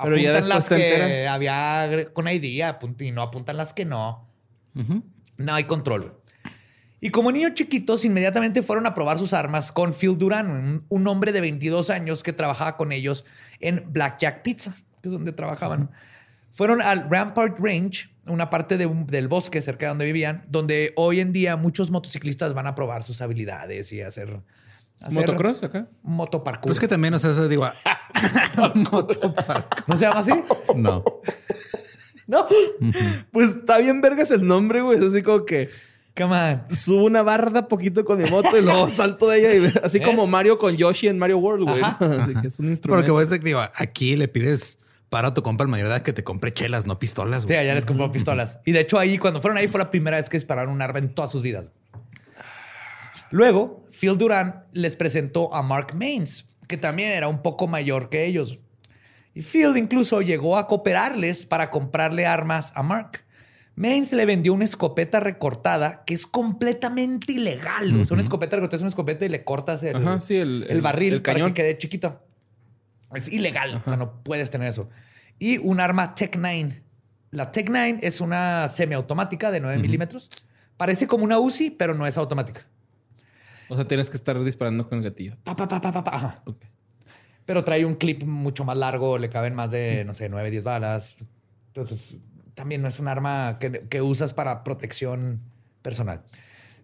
Pero 0.02 0.16
apuntan 0.16 0.48
las 0.50 0.68
que 0.68 1.26
había 1.26 2.10
con 2.12 2.28
ID 2.28 2.62
y 3.00 3.10
no 3.10 3.22
apuntan 3.22 3.56
las 3.56 3.72
que 3.72 3.86
no. 3.86 4.28
No 5.38 5.54
hay 5.54 5.64
control. 5.64 6.20
Y 7.04 7.10
como 7.10 7.30
niños 7.30 7.52
chiquitos, 7.52 8.06
inmediatamente 8.06 8.62
fueron 8.62 8.86
a 8.86 8.94
probar 8.94 9.18
sus 9.18 9.34
armas 9.34 9.72
con 9.72 9.92
Phil 9.92 10.16
Duran, 10.16 10.86
un, 10.88 11.06
hombre 11.06 11.32
de 11.32 11.42
22 11.42 11.90
años 11.90 12.22
que 12.22 12.32
trabajaba 12.32 12.78
con 12.78 12.92
ellos 12.92 13.26
en 13.60 13.84
Blackjack 13.92 14.40
Pizza, 14.40 14.74
que 15.02 15.10
es 15.10 15.12
donde 15.12 15.32
trabajaban. 15.32 15.90
Fueron 16.52 16.80
al 16.80 17.10
Rampart 17.10 17.58
Range, 17.60 18.08
una 18.24 18.48
parte 18.48 18.78
del 18.78 19.28
bosque 19.28 19.60
cerca 19.60 19.84
de 19.84 19.90
donde 19.90 20.06
vivían, 20.06 20.46
donde 20.48 20.94
hoy 20.96 21.20
en 21.20 21.34
día 21.34 21.56
muchos 21.56 21.90
motociclistas 21.90 22.54
van 22.54 22.66
a 22.66 22.74
probar 22.74 23.04
sus 23.04 23.20
habilidades 23.20 23.92
y 23.92 24.00
hacer 24.00 24.40
¿Motocross 25.10 25.62
acá? 25.62 25.86
Motoparkour. 26.04 26.70
Pues 26.70 26.78
que 26.78 26.88
también, 26.88 27.12
o 27.12 27.18
sea, 27.18 27.32
eso 27.32 27.46
digo... 27.48 27.66
motoparkour. 28.90 29.84
¿No 29.88 29.96
se 29.98 30.06
llama 30.06 30.20
así? 30.20 30.32
No. 30.74 31.04
no. 32.26 32.46
Pues 33.30 33.56
está 33.56 33.76
bien 33.76 34.00
vergas 34.00 34.30
el 34.30 34.46
nombre, 34.46 34.80
güey. 34.80 34.96
Es 34.96 35.04
así 35.04 35.20
como 35.20 35.44
que... 35.44 35.68
Come 36.16 36.60
Subo 36.70 37.04
una 37.04 37.22
barda 37.22 37.66
poquito 37.66 38.04
con 38.04 38.22
mi 38.22 38.30
moto 38.30 38.56
y 38.56 38.62
luego 38.62 38.88
salto 38.90 39.28
de 39.28 39.38
ella. 39.38 39.68
Y, 39.68 39.72
así 39.82 40.00
como 40.00 40.26
Mario 40.26 40.58
con 40.58 40.76
Yoshi 40.76 41.08
en 41.08 41.18
Mario 41.18 41.38
World, 41.38 41.68
güey. 41.68 41.82
Así 41.82 42.34
que 42.34 42.46
es 42.46 42.58
un 42.60 42.68
instrumento. 42.70 42.88
Pero 42.88 43.04
que 43.04 43.10
voy 43.10 43.22
a 43.22 43.26
decir, 43.26 43.42
digo, 43.42 43.60
aquí 43.74 44.14
le 44.14 44.28
pides 44.28 44.78
para 45.10 45.34
tu 45.34 45.42
compa 45.42 45.64
el 45.64 45.70
mayor 45.70 45.88
edad 45.88 46.02
que 46.02 46.12
te 46.12 46.22
compre 46.22 46.52
chelas, 46.52 46.86
no 46.86 46.98
pistolas. 46.98 47.44
Güey. 47.44 47.56
Sí, 47.56 47.60
allá 47.60 47.74
les 47.74 47.84
compró 47.84 48.10
pistolas. 48.12 48.60
Y 48.64 48.72
de 48.72 48.80
hecho, 48.80 48.98
ahí, 48.98 49.18
cuando 49.18 49.40
fueron 49.40 49.58
ahí, 49.58 49.66
fue 49.66 49.80
la 49.80 49.90
primera 49.90 50.16
vez 50.16 50.28
que 50.28 50.36
dispararon 50.36 50.72
un 50.72 50.82
arma 50.82 51.00
en 51.00 51.14
todas 51.14 51.32
sus 51.32 51.42
vidas. 51.42 51.68
Luego, 53.30 53.84
Phil 53.90 54.16
Duran 54.16 54.64
les 54.72 54.94
presentó 54.94 55.52
a 55.52 55.62
Mark 55.62 55.94
Mains, 55.94 56.46
que 56.68 56.76
también 56.76 57.10
era 57.10 57.26
un 57.26 57.42
poco 57.42 57.66
mayor 57.66 58.08
que 58.08 58.24
ellos. 58.24 58.58
Y 59.34 59.42
Phil 59.42 59.76
incluso 59.76 60.20
llegó 60.20 60.56
a 60.56 60.68
cooperarles 60.68 61.44
para 61.44 61.70
comprarle 61.70 62.26
armas 62.26 62.72
a 62.76 62.84
Mark. 62.84 63.23
Mains 63.76 64.12
le 64.12 64.24
vendió 64.24 64.54
una 64.54 64.64
escopeta 64.64 65.18
recortada 65.20 66.04
que 66.04 66.14
es 66.14 66.26
completamente 66.26 67.32
ilegal. 67.32 68.00
O 68.00 68.04
sea, 68.04 68.14
una 68.14 68.22
escopeta 68.22 68.56
recortada 68.56 68.76
es 68.76 68.82
una 68.82 68.88
escopeta 68.88 69.24
y 69.24 69.28
le 69.28 69.42
cortas 69.42 69.82
el, 69.82 69.96
el, 70.68 70.80
barril 70.80 71.14
el 71.14 71.22
cañón. 71.22 71.40
para 71.40 71.54
que 71.54 71.62
quede 71.62 71.78
chiquito. 71.78 72.22
Es 73.14 73.28
ilegal. 73.32 73.82
O 73.84 73.88
sea, 73.88 73.96
no 73.96 74.22
puedes 74.22 74.50
tener 74.50 74.68
eso. 74.68 74.88
y 75.38 75.58
un 75.58 75.80
arma 75.80 76.14
Tech 76.14 76.36
9. 76.38 76.82
La 77.30 77.50
Tech 77.50 77.68
9 77.68 77.98
es 78.02 78.20
una 78.20 78.68
semiautomática 78.68 79.50
de 79.50 79.60
9 79.60 79.78
milímetros. 79.78 80.30
Parece 80.76 81.08
como 81.08 81.24
una 81.24 81.40
UCI, 81.40 81.70
pero 81.70 81.94
no 81.94 82.06
es 82.06 82.16
automática. 82.16 82.66
O 83.68 83.76
sea, 83.76 83.88
tienes 83.88 84.08
que 84.08 84.16
estar 84.16 84.42
disparando 84.44 84.86
con 84.86 84.98
el 84.98 85.04
gatillo. 85.04 85.36
Pa, 85.42 85.56
pa, 85.56 85.66
pa, 85.66 85.80
pa, 85.80 85.90
pa, 85.90 86.04
pa. 86.04 86.14
Ajá. 86.14 86.42
Ok. 86.46 86.64
Pero 87.44 87.64
trae 87.64 87.84
un 87.84 87.94
clip 87.94 88.22
mucho 88.22 88.64
más 88.64 88.76
largo, 88.76 89.18
le 89.18 89.28
caben 89.30 89.54
más 89.54 89.70
de, 89.70 90.04
no 90.04 90.14
sé, 90.14 90.28
9, 90.28 90.50
10 90.50 90.64
balas. 90.64 91.24
Entonces, 91.68 92.18
también 92.54 92.82
no 92.82 92.88
es 92.88 92.98
un 92.98 93.08
arma 93.08 93.58
que, 93.58 93.86
que 93.88 94.02
usas 94.02 94.34
para 94.34 94.64
protección 94.64 95.40
personal. 95.82 96.22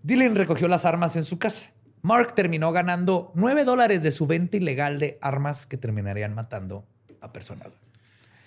Dylan 0.03 0.35
recogió 0.35 0.69
las 0.69 0.85
armas 0.85 1.17
en 1.17 1.25
su 1.25 1.39
casa. 1.39 1.71
Mark 2.03 2.35
terminó 2.35 2.73
ganando 2.73 3.31
9 3.35 3.65
dólares 3.65 4.03
de 4.03 4.11
su 4.11 4.27
venta 4.27 4.57
ilegal 4.57 4.99
de 4.99 5.19
armas 5.21 5.67
que 5.67 5.77
terminarían 5.77 6.35
matando 6.35 6.87
a 7.21 7.33
personas. 7.33 7.69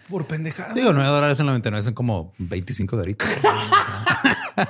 Por 0.09 0.25
pendejada. 0.25 0.73
Digo, 0.73 0.91
9 0.91 1.09
dólares 1.09 1.39
en 1.39 1.45
99 1.45 1.83
son 1.83 1.93
como 1.93 2.33
25 2.37 2.97
doritos. 2.97 3.27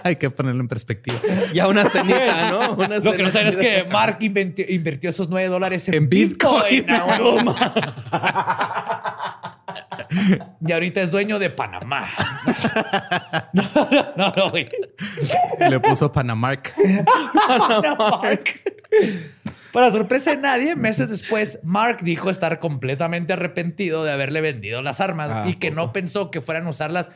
Hay 0.03 0.17
que 0.17 0.29
ponerlo 0.29 0.61
en 0.61 0.67
perspectiva. 0.67 1.19
Ya 1.53 1.67
una 1.67 1.89
cenita, 1.89 2.51
¿no? 2.51 2.73
Una 2.73 2.99
Lo 2.99 3.13
que 3.13 3.23
no 3.23 3.29
saben 3.29 3.47
es 3.47 3.57
que 3.57 3.85
Mark 3.91 4.19
invirtió 4.21 5.09
esos 5.09 5.29
9 5.29 5.47
dólares 5.47 5.87
en, 5.89 5.95
En 5.95 6.09
Bitcoin. 6.09 6.85
Bitcoin. 6.85 7.45
Y 10.65 10.71
ahorita 10.71 11.01
es 11.01 11.11
dueño 11.11 11.39
de 11.39 11.49
Panamá. 11.49 12.07
no, 13.53 13.63
no, 13.73 14.13
no, 14.15 14.33
no, 14.35 14.49
güey. 14.51 14.67
Y 15.59 15.69
le 15.69 15.79
puso 15.79 16.11
Panamark. 16.11 16.73
Mark. 17.97 18.43
Para 19.71 19.91
sorpresa 19.91 20.31
de 20.31 20.37
nadie, 20.37 20.75
meses 20.75 21.09
después, 21.09 21.59
Mark 21.63 21.97
dijo 22.03 22.29
estar 22.29 22.59
completamente 22.59 23.33
arrepentido 23.33 24.03
de 24.03 24.11
haberle 24.11 24.39
vendido 24.39 24.83
las 24.83 25.01
armas 25.01 25.29
Ah, 25.31 25.45
y 25.47 25.55
que 25.55 25.71
no 25.71 25.91
pensó 25.91 26.29
que 26.29 26.41
fueran 26.41 26.67
a 26.67 26.69
usarlas 26.69 27.09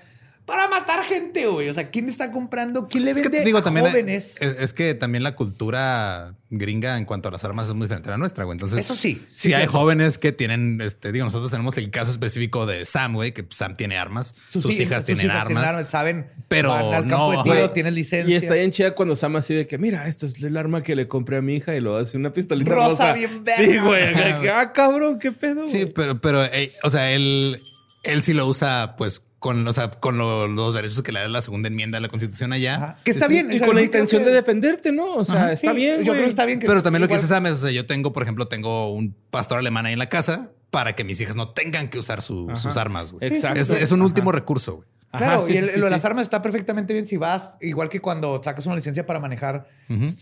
para 0.48 0.68
matar 0.70 1.04
gente, 1.04 1.46
güey. 1.46 1.68
O 1.70 1.74
sea, 1.74 1.90
¿quién 1.92 2.08
está 2.10 2.32
comprando? 2.32 2.88
¿Quién 2.88 3.04
le 3.06 3.12
Es 3.12 3.18
que 3.18 3.24
vende 3.24 3.40
te 3.40 3.46
digo 3.46 3.58
a 3.60 3.64
también. 3.64 3.86
jóvenes? 3.86 4.38
Es, 4.40 4.56
es 4.62 4.74
que 4.74 4.96
también 4.96 5.22
la 5.24 5.36
cultura 5.36 6.34
gringa 6.50 6.98
en 6.98 7.04
cuanto 7.04 7.28
a 7.28 7.32
las 7.34 7.44
armas 7.44 7.68
es 7.68 7.74
muy 7.74 7.86
diferente 7.88 8.08
a 8.08 8.12
la 8.14 8.18
nuestra, 8.18 8.46
güey. 8.46 8.56
Entonces, 8.56 8.80
Eso 8.80 8.96
sí, 8.96 9.22
Si 9.30 9.50
sí, 9.50 9.54
hay 9.54 9.64
cierto. 9.64 9.78
jóvenes 9.80 10.18
que 10.18 10.32
tienen, 10.32 10.80
este, 10.82 11.12
digo, 11.12 11.26
nosotros 11.26 11.52
tenemos 11.52 11.78
el 11.78 11.92
caso 11.92 12.12
específico 12.12 12.66
de 12.66 12.86
Sam, 12.86 13.14
güey, 13.16 13.34
que 13.34 13.46
Sam 13.50 13.76
tiene 13.76 13.98
armas, 13.98 14.36
sus, 14.50 14.66
hi- 14.70 14.84
hijas 14.84 15.04
tienen 15.04 15.30
armas. 15.30 15.90
saben, 15.92 16.32
pero 16.48 16.70
van 16.70 16.86
al 16.94 17.08
campo 17.08 17.34
no, 17.34 17.44
de 17.44 17.52
tiro, 17.52 17.70
tienen 17.72 17.94
licencia. 17.94 18.34
Y 18.34 18.38
está 18.38 18.54
bien 18.54 18.72
chida 18.72 18.96
cuando 18.96 19.18
Sam 19.18 19.36
así 19.36 19.54
de 19.54 19.68
que, 19.68 19.78
mira, 19.78 20.08
esto 20.08 20.26
es 20.26 20.42
el 20.42 20.56
arma 20.56 20.82
que 20.82 20.96
le 20.96 21.10
compré 21.10 21.36
a 21.36 21.42
mi 21.42 21.56
hija 21.56 21.76
y 21.76 21.82
lo 21.82 21.98
hace 21.98 22.16
una 22.16 22.32
pistolita 22.32 22.72
Rosa, 22.74 22.90
rosa. 22.90 23.14
bien 23.14 23.44
verga. 23.44 23.64
Sí, 23.74 23.78
güey. 23.80 24.14
que, 24.42 24.50
Ah, 24.58 24.72
cabrón, 24.72 25.20
qué 25.20 25.34
pedo. 25.34 25.68
Sí, 25.68 25.82
güey? 25.82 25.94
pero, 25.94 26.22
pero, 26.22 26.46
eh, 26.46 26.72
o 26.84 26.90
sea, 26.90 27.12
él, 27.12 27.60
él 28.04 28.24
sí 28.24 28.32
lo 28.32 28.48
usa, 28.48 28.96
pues, 28.98 29.22
con, 29.40 29.68
o 29.68 29.74
sea, 29.74 29.92
con 29.92 30.18
lo- 30.18 30.48
los 30.48 30.74
derechos 30.74 31.02
que 31.04 31.12
le 31.12 31.20
da 31.20 31.28
la 31.28 31.42
segunda 31.42 31.68
enmienda 31.68 31.98
de 31.98 32.02
la 32.02 32.10
Constitución 32.10 32.54
allá. 32.54 32.76
Ajá. 32.76 32.98
Que 33.04 33.12
está 33.12 33.28
Sí, 33.28 33.34
bien. 33.34 33.52
Y 33.52 33.56
o 33.56 33.58
sea, 33.60 33.68
con 33.68 33.76
la 33.76 33.82
intención 33.84 34.24
que- 34.24 34.30
de 34.30 34.36
defenderte, 34.36 34.92
¿no? 34.92 35.16
O 35.16 35.26
sea, 35.26 35.52
está 35.52 35.72
Sí, 35.72 35.76
bien. 35.76 36.04
Yo 36.04 36.14
creo 36.14 36.24
que 36.24 36.30
está 36.30 36.46
bien. 36.46 36.60
que- 36.60 36.68
Pero 36.68 36.82
también 36.82 37.02
lo 37.02 37.08
que 37.08 37.20
Sam 37.20 37.46
es, 37.46 37.52
o 37.54 37.58
sea, 37.58 37.72
yo 37.72 37.86
tengo, 37.86 38.12
por 38.14 38.24
ejemplo, 38.24 38.48
tengo 38.48 38.92
un 38.92 39.16
pastor 39.30 39.60
alemán 39.60 39.86
ahí 39.86 39.94
en 39.94 40.00
la 40.00 40.10
casa 40.10 40.50
para 40.72 40.96
que 40.96 41.04
mis 41.04 41.22
hijas 41.22 41.36
no 41.36 41.50
tengan 41.50 41.90
que 41.90 42.00
usar 42.00 42.22
su- 42.22 42.52
sus 42.56 42.76
armas. 42.78 43.12
güey. 43.14 43.28
Exacto. 43.28 43.60
Es, 43.60 43.70
es 43.70 43.92
un 43.92 44.00
Ajá. 44.00 44.08
último 44.08 44.32
recurso. 44.32 44.78
güey. 44.78 44.88
Ajá, 45.10 45.26
Claro, 45.26 45.48
sí, 45.48 45.54
y 45.54 45.58
el- 45.58 45.70
sí, 45.70 45.80
lo 45.80 45.86
de 45.86 45.92
las 45.92 46.04
armas 46.04 46.24
está 46.24 46.42
perfectamente 46.42 46.94
bien 46.94 47.08
si 47.08 47.16
vas, 47.16 47.56
igual 47.62 47.88
que 47.88 48.02
cuando 48.02 48.42
sacas 48.44 48.66
una 48.66 48.76
licencia 48.76 49.06
para 49.06 49.20
manejar, 49.22 49.68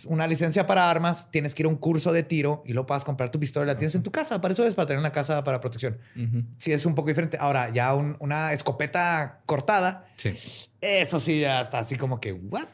una 0.06 0.28
licencia 0.28 0.68
para 0.68 0.90
armas, 0.92 1.30
tienes 1.32 1.56
que 1.56 1.64
ir 1.64 1.66
a 1.66 1.70
un 1.70 1.76
curso 1.76 2.14
de 2.14 2.22
tiro 2.22 2.62
y 2.68 2.74
luego 2.74 2.86
puedas 2.86 3.04
comprar 3.04 3.30
tu 3.32 3.40
pistola 3.40 3.66
y 3.66 3.68
la 3.68 3.78
tienes 3.80 3.96
en 3.96 4.04
tu 4.04 4.12
casa. 4.12 4.40
Para 4.42 4.54
eso 4.54 4.66
es 4.66 4.76
para 4.76 4.86
tener 4.86 5.00
una 5.00 5.12
casa 5.12 5.44
para 5.44 5.60
protección. 5.60 5.98
Ujú. 6.16 6.44
Sí, 6.60 6.72
es 6.72 6.86
un 6.86 6.94
poco 6.94 7.08
diferente. 7.08 7.36
Ahora, 7.40 7.70
ya 7.74 7.96
un- 7.96 8.16
una 8.20 8.54
escopeta 8.54 9.40
cortada, 9.48 10.06
Sí. 10.18 10.36
eso 10.82 11.20
sí 11.20 11.40
ya 11.42 11.62
está 11.62 11.80
así 11.80 11.96
como 11.96 12.20
que, 12.22 12.32
¿what? 12.34 12.68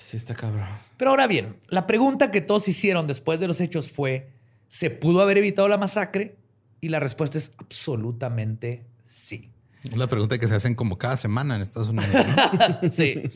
Sí, 0.00 0.18
está 0.18 0.34
cabrón. 0.34 0.66
Pero 0.98 1.12
ahora 1.12 1.26
bien, 1.26 1.56
la 1.68 1.86
pregunta 1.86 2.30
que 2.30 2.42
todos 2.42 2.68
hicieron 2.68 3.06
después 3.06 3.40
de 3.40 3.48
los 3.48 3.58
hechos 3.62 3.90
fue, 3.90 4.28
¿se 4.68 4.90
pudo 4.90 5.22
haber 5.22 5.38
evitado 5.38 5.66
la 5.68 5.78
masacre? 5.78 6.36
Y 6.82 6.90
la 6.90 7.00
respuesta 7.00 7.38
es 7.38 7.52
absolutamente 7.56 8.84
sí. 9.06 9.48
Es 9.90 9.96
la 9.96 10.06
pregunta 10.06 10.38
que 10.38 10.46
se 10.46 10.54
hacen 10.54 10.74
como 10.74 10.96
cada 10.96 11.16
semana 11.16 11.56
en 11.56 11.62
Estados 11.62 11.88
Unidos. 11.88 12.08
¿no? 12.14 12.78
Sí. 12.88 13.22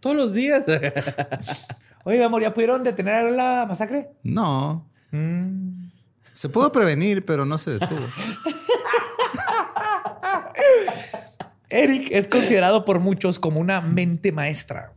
Todos 0.00 0.16
los 0.16 0.32
días. 0.32 0.64
Oye, 2.04 2.18
mi 2.18 2.24
amor, 2.24 2.42
¿ya 2.42 2.54
pudieron 2.54 2.82
detener 2.82 3.32
la 3.32 3.66
masacre? 3.68 4.10
no. 4.22 4.86
Mm. 5.10 5.88
Se 6.34 6.48
pudo 6.48 6.72
prevenir, 6.72 7.26
pero 7.26 7.44
no 7.44 7.58
se 7.58 7.72
detuvo. 7.72 8.00
Eric 11.68 12.08
es 12.12 12.28
considerado 12.28 12.86
por 12.86 12.98
muchos 12.98 13.38
como 13.38 13.60
una 13.60 13.82
mente 13.82 14.32
maestra, 14.32 14.94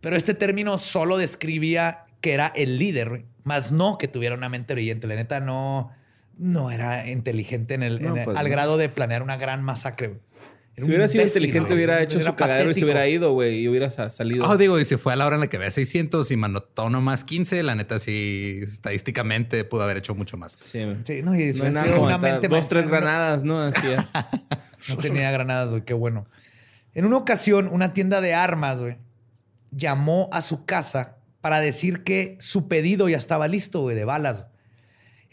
pero 0.00 0.14
este 0.14 0.34
término 0.34 0.78
solo 0.78 1.16
describía 1.16 2.04
que 2.20 2.32
era 2.32 2.52
el 2.54 2.78
líder, 2.78 3.24
más 3.42 3.72
no 3.72 3.98
que 3.98 4.06
tuviera 4.06 4.36
una 4.36 4.48
mente 4.48 4.74
brillante. 4.74 5.08
La 5.08 5.16
neta 5.16 5.40
no, 5.40 5.90
no 6.38 6.70
era 6.70 7.08
inteligente 7.08 7.74
en 7.74 7.82
el, 7.82 8.02
No, 8.02 8.10
en 8.12 8.18
el- 8.18 8.24
pues 8.24 8.36
al 8.38 8.44
no. 8.46 8.50
grado 8.50 8.76
de 8.76 8.88
planear 8.88 9.22
una 9.22 9.36
gran 9.36 9.62
masacre. 9.62 10.18
Era 10.76 10.86
Si 10.86 10.90
hubiera 10.90 11.06
sido 11.06 11.22
imbécil, 11.22 11.42
inteligente, 11.44 11.66
güey. 11.68 11.76
hubiera 11.76 12.02
hecho 12.02 12.18
Era 12.18 12.30
su 12.30 12.34
cagadero 12.34 12.70
y 12.72 12.74
se 12.74 12.82
hubiera 12.84 13.06
ido, 13.06 13.32
güey, 13.32 13.60
y 13.60 13.68
hubiera 13.68 13.90
sa- 13.90 14.10
salido. 14.10 14.44
Oh, 14.48 14.56
digo, 14.56 14.80
y 14.80 14.84
si 14.84 14.96
fue 14.96 15.12
a 15.12 15.16
la 15.16 15.24
hora 15.24 15.36
en 15.36 15.42
la 15.42 15.46
que 15.46 15.56
vea 15.56 15.70
600 15.70 16.28
y 16.32 16.36
manotó 16.36 16.90
nomás 16.90 17.22
15, 17.22 17.62
la 17.62 17.76
neta 17.76 18.00
sí, 18.00 18.58
estadísticamente 18.64 19.62
pudo 19.64 19.84
haber 19.84 19.98
hecho 19.98 20.16
mucho 20.16 20.36
más. 20.36 20.52
Sí. 20.58 20.80
Sí, 21.04 21.22
no, 21.22 21.34
y 21.38 21.52
No 21.52 21.70
nada 21.70 21.98
una 22.00 22.18
mente 22.18 22.48
Dos, 22.48 22.68
tres 22.68 22.88
granadas, 22.88 23.44
¿no? 23.44 23.60
Así. 23.60 23.86
No 24.88 24.96
tenía 24.98 25.30
granadas, 25.30 25.70
güey. 25.70 25.84
Qué 25.84 25.94
bueno. 25.94 26.26
En 26.92 27.04
una 27.06 27.16
ocasión, 27.16 27.68
una 27.72 27.92
tienda 27.92 28.20
de 28.20 28.34
armas, 28.34 28.80
güey, 28.80 28.96
llamó 29.70 30.28
a 30.32 30.42
su 30.42 30.64
casa 30.64 31.16
para 31.40 31.60
decir 31.60 32.02
que 32.02 32.36
su 32.40 32.68
pedido 32.68 33.08
ya 33.08 33.16
estaba 33.16 33.48
listo, 33.48 33.80
güey, 33.80 33.96
de 33.96 34.04
balas. 34.04 34.44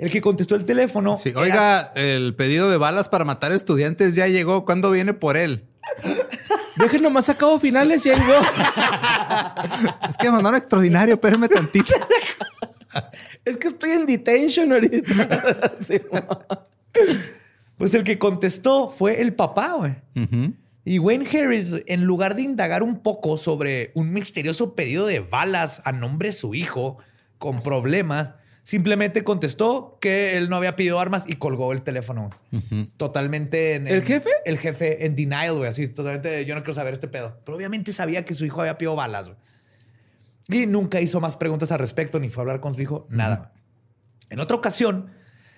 El 0.01 0.09
que 0.11 0.19
contestó 0.19 0.55
el 0.55 0.65
teléfono. 0.65 1.15
Sí, 1.15 1.29
era- 1.29 1.39
oiga, 1.39 1.91
el 1.95 2.33
pedido 2.35 2.69
de 2.71 2.77
balas 2.77 3.07
para 3.07 3.23
matar 3.23 3.51
estudiantes 3.51 4.15
ya 4.15 4.27
llegó. 4.27 4.65
¿Cuándo 4.65 4.89
viene 4.91 5.13
por 5.13 5.37
él? 5.37 5.67
Dejen 6.75 7.03
nomás 7.03 7.29
a 7.29 7.35
cabo 7.37 7.59
finales 7.59 8.03
y 8.05 8.09
ahí 8.09 8.19
llegó. 8.19 8.39
Es 10.09 10.17
que 10.17 10.25
me 10.25 10.31
mandaron 10.31 10.57
extraordinario, 10.57 11.13
espérame 11.13 11.47
tantito. 11.47 11.93
es 13.45 13.57
que 13.57 13.67
estoy 13.69 13.91
en 13.91 14.05
detention 14.05 14.71
ahorita. 14.73 15.71
Sí, 15.83 16.01
Pues 17.77 17.93
el 17.93 18.03
que 18.03 18.17
contestó 18.17 18.89
fue 18.89 19.21
el 19.21 19.33
papá, 19.33 19.73
güey. 19.73 19.95
Y 20.83 20.97
Wayne 20.99 21.27
Harris, 21.29 21.75
en 21.85 22.05
lugar 22.05 22.35
de 22.35 22.41
indagar 22.41 22.81
un 22.83 23.03
poco 23.03 23.37
sobre 23.37 23.91
un 23.93 24.11
misterioso 24.11 24.73
pedido 24.75 25.05
de 25.05 25.19
balas 25.19 25.81
a 25.85 25.91
nombre 25.91 26.29
de 26.29 26.33
su 26.33 26.55
hijo 26.55 26.97
con 27.37 27.61
problemas, 27.61 28.33
simplemente 28.63 29.23
contestó 29.23 29.97
que 30.01 30.37
él 30.37 30.49
no 30.49 30.55
había 30.55 30.75
pedido 30.75 30.99
armas 30.99 31.25
y 31.27 31.35
colgó 31.35 31.71
el 31.73 31.81
teléfono. 31.81 32.29
Totalmente 32.97 33.75
en, 33.75 33.87
¿El 33.87 33.95
en- 33.99 34.05
jefe? 34.05 34.29
El 34.45 34.57
jefe 34.57 35.05
en 35.05 35.15
denial, 35.15 35.57
güey. 35.57 35.69
Así, 35.69 35.87
totalmente. 35.87 36.45
Yo 36.45 36.55
no 36.55 36.61
quiero 36.61 36.73
saber 36.73 36.93
este 36.93 37.07
pedo. 37.07 37.37
Pero 37.45 37.57
obviamente 37.57 37.91
sabía 37.93 38.25
que 38.25 38.33
su 38.33 38.45
hijo 38.45 38.61
había 38.61 38.77
pedido 38.77 38.95
balas, 38.95 39.27
güey. 39.27 39.37
Y 40.49 40.65
nunca 40.67 40.99
hizo 40.99 41.21
más 41.21 41.37
preguntas 41.37 41.71
al 41.71 41.79
respecto, 41.79 42.19
ni 42.19 42.29
fue 42.29 42.41
a 42.41 42.43
hablar 42.43 42.59
con 42.59 42.73
su 42.75 42.81
hijo, 42.81 43.07
nada. 43.09 43.53
En 44.29 44.39
otra 44.39 44.57
ocasión, 44.57 45.11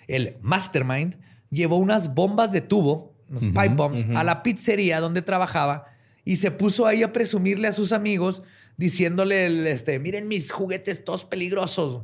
el 0.07 0.37
mastermind 0.41 1.15
llevó 1.49 1.77
unas 1.77 2.13
bombas 2.13 2.51
de 2.51 2.61
tubo, 2.61 3.15
unos 3.29 3.43
pipe 3.43 3.69
bombs, 3.69 4.05
a 4.15 4.23
la 4.23 4.43
pizzería 4.43 4.99
donde 4.99 5.21
trabajaba 5.21 5.85
y 6.25 6.35
se 6.35 6.51
puso 6.51 6.85
ahí 6.85 7.01
a 7.03 7.11
presumirle 7.13 7.67
a 7.67 7.71
sus 7.71 7.91
amigos 7.91 8.43
diciéndole, 8.77 9.45
el, 9.47 9.67
este, 9.67 9.97
miren 9.99 10.27
mis 10.27 10.51
juguetes 10.51 11.03
todos 11.03 11.25
peligrosos. 11.25 12.01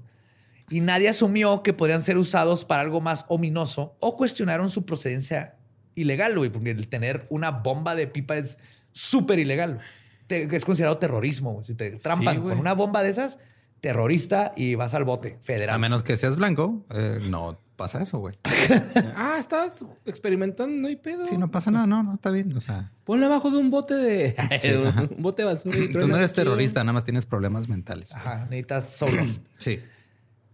Y 0.69 0.81
nadie 0.81 1.09
asumió 1.09 1.63
que 1.63 1.73
podrían 1.73 2.01
ser 2.01 2.17
usados 2.17 2.65
para 2.65 2.81
algo 2.81 3.01
más 3.01 3.25
ominoso 3.27 3.95
o 3.99 4.15
cuestionaron 4.17 4.69
su 4.69 4.85
procedencia 4.85 5.55
ilegal, 5.95 6.37
güey, 6.37 6.49
porque 6.49 6.71
el 6.71 6.87
tener 6.87 7.25
una 7.29 7.51
bomba 7.51 7.95
de 7.95 8.07
pipa 8.07 8.37
es 8.37 8.57
súper 8.91 9.39
ilegal. 9.39 9.79
Te- 10.27 10.47
es 10.55 10.65
considerado 10.65 10.97
terrorismo. 10.97 11.53
güey. 11.53 11.65
Si 11.65 11.75
te 11.75 11.91
trampan 11.91 12.41
con 12.41 12.57
una 12.59 12.73
bomba 12.73 13.01
de 13.03 13.09
esas, 13.09 13.37
terrorista 13.81 14.53
y 14.55 14.75
vas 14.75 14.93
al 14.93 15.03
bote 15.05 15.37
federal. 15.41 15.75
A 15.75 15.79
menos 15.79 16.03
que 16.03 16.17
seas 16.17 16.35
blanco, 16.35 16.85
eh, 16.91 17.19
no 17.29 17.59
pasa 17.75 18.01
eso, 18.03 18.19
güey. 18.19 18.35
ah, 19.15 19.37
estás 19.39 19.85
experimentando, 20.05 20.81
no 20.81 20.87
hay 20.87 20.97
pedo. 20.97 21.25
Sí, 21.25 21.37
no 21.37 21.49
pasa 21.49 21.71
nada, 21.71 21.87
no, 21.87 22.03
no, 22.03 22.15
está 22.15 22.29
bien. 22.29 22.55
O 22.55 22.61
sea, 22.61 22.91
Ponle 23.05 23.25
abajo 23.25 23.49
de 23.49 23.57
un 23.57 23.69
bote 23.71 23.95
de. 23.95 24.35
un 25.15 25.23
bote 25.23 25.43
de 25.43 25.45
basura. 25.47 25.77
y 25.77 25.91
tú 25.91 26.07
no 26.07 26.17
eres 26.17 26.33
terrorista, 26.33 26.81
nada 26.83 26.93
más 26.93 27.03
tienes 27.05 27.25
problemas 27.25 27.67
mentales. 27.69 28.13
Ajá, 28.13 28.45
necesitas 28.49 28.89
solo. 28.89 29.23
Sí. 29.57 29.79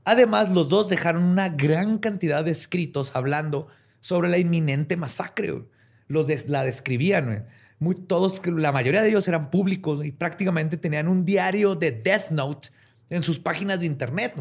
Además, 0.06 0.51
los 0.51 0.70
dos 0.70 0.88
dejaron 0.88 1.24
una 1.24 1.49
gran 1.49 1.97
cantidad 1.97 2.45
de 2.45 2.51
escritos 2.51 3.12
hablando 3.16 3.68
sobre 3.99 4.30
la 4.30 4.38
inminente 4.38 4.97
masacre. 4.97 5.64
Los 6.08 6.47
la 6.47 6.64
describían. 6.64 7.47
Muy, 7.80 7.95
todos, 7.95 8.39
la 8.45 8.72
mayoría 8.72 9.01
de 9.01 9.10
ellos 9.10 9.28
eran 9.28 9.49
públicos 9.49 10.06
y 10.06 10.12
prácticamente 10.12 10.78
tenían 10.78 11.08
un 11.08 11.26
diario 11.26 11.76
de 11.76 11.91
Death 11.91 12.30
Note 12.30 12.70
en 13.10 13.24
sus 13.24 13.39
páginas 13.39 13.80
de 13.80 13.88
internet. 13.88 14.36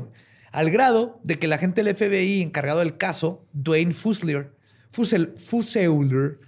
Al 0.53 0.71
grado 0.71 1.19
de 1.25 1.39
que 1.39 1.47
el 1.47 1.53
agente 1.55 1.83
del 1.83 1.97
FBI 1.97 2.43
encargado 2.43 2.81
del 2.81 2.99
caso, 2.99 3.47
Dwayne 3.55 3.95
Fuslier, 3.95 4.53
Fusel, 4.93 6.39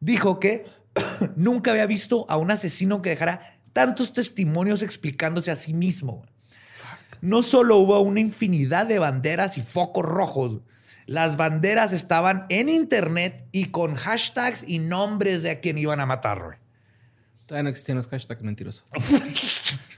dijo 0.00 0.40
que 0.40 0.66
nunca 1.36 1.70
había 1.70 1.86
visto 1.86 2.26
a 2.28 2.36
un 2.36 2.50
asesino 2.50 3.00
que 3.00 3.10
dejara 3.10 3.60
tantos 3.72 4.12
testimonios 4.12 4.82
explicándose 4.82 5.50
a 5.50 5.56
sí 5.56 5.72
mismo. 5.72 6.26
No 7.20 7.42
solo 7.42 7.76
hubo 7.78 8.00
una 8.00 8.20
infinidad 8.20 8.86
de 8.86 8.98
banderas 8.98 9.58
y 9.58 9.62
focos 9.62 10.04
rojos, 10.04 10.60
las 11.06 11.36
banderas 11.36 11.92
estaban 11.92 12.46
en 12.48 12.68
internet 12.68 13.44
y 13.52 13.66
con 13.66 13.94
hashtags 13.94 14.64
y 14.66 14.78
nombres 14.80 15.42
de 15.42 15.50
a 15.50 15.60
quien 15.60 15.78
iban 15.78 16.00
a 16.00 16.06
matar. 16.06 16.42
güey. 16.42 16.58
Todavía 17.46 17.62
no 17.64 17.68
existían 17.70 17.96
los 17.96 18.08
hashtags 18.08 18.42
mentirosos. 18.42 18.84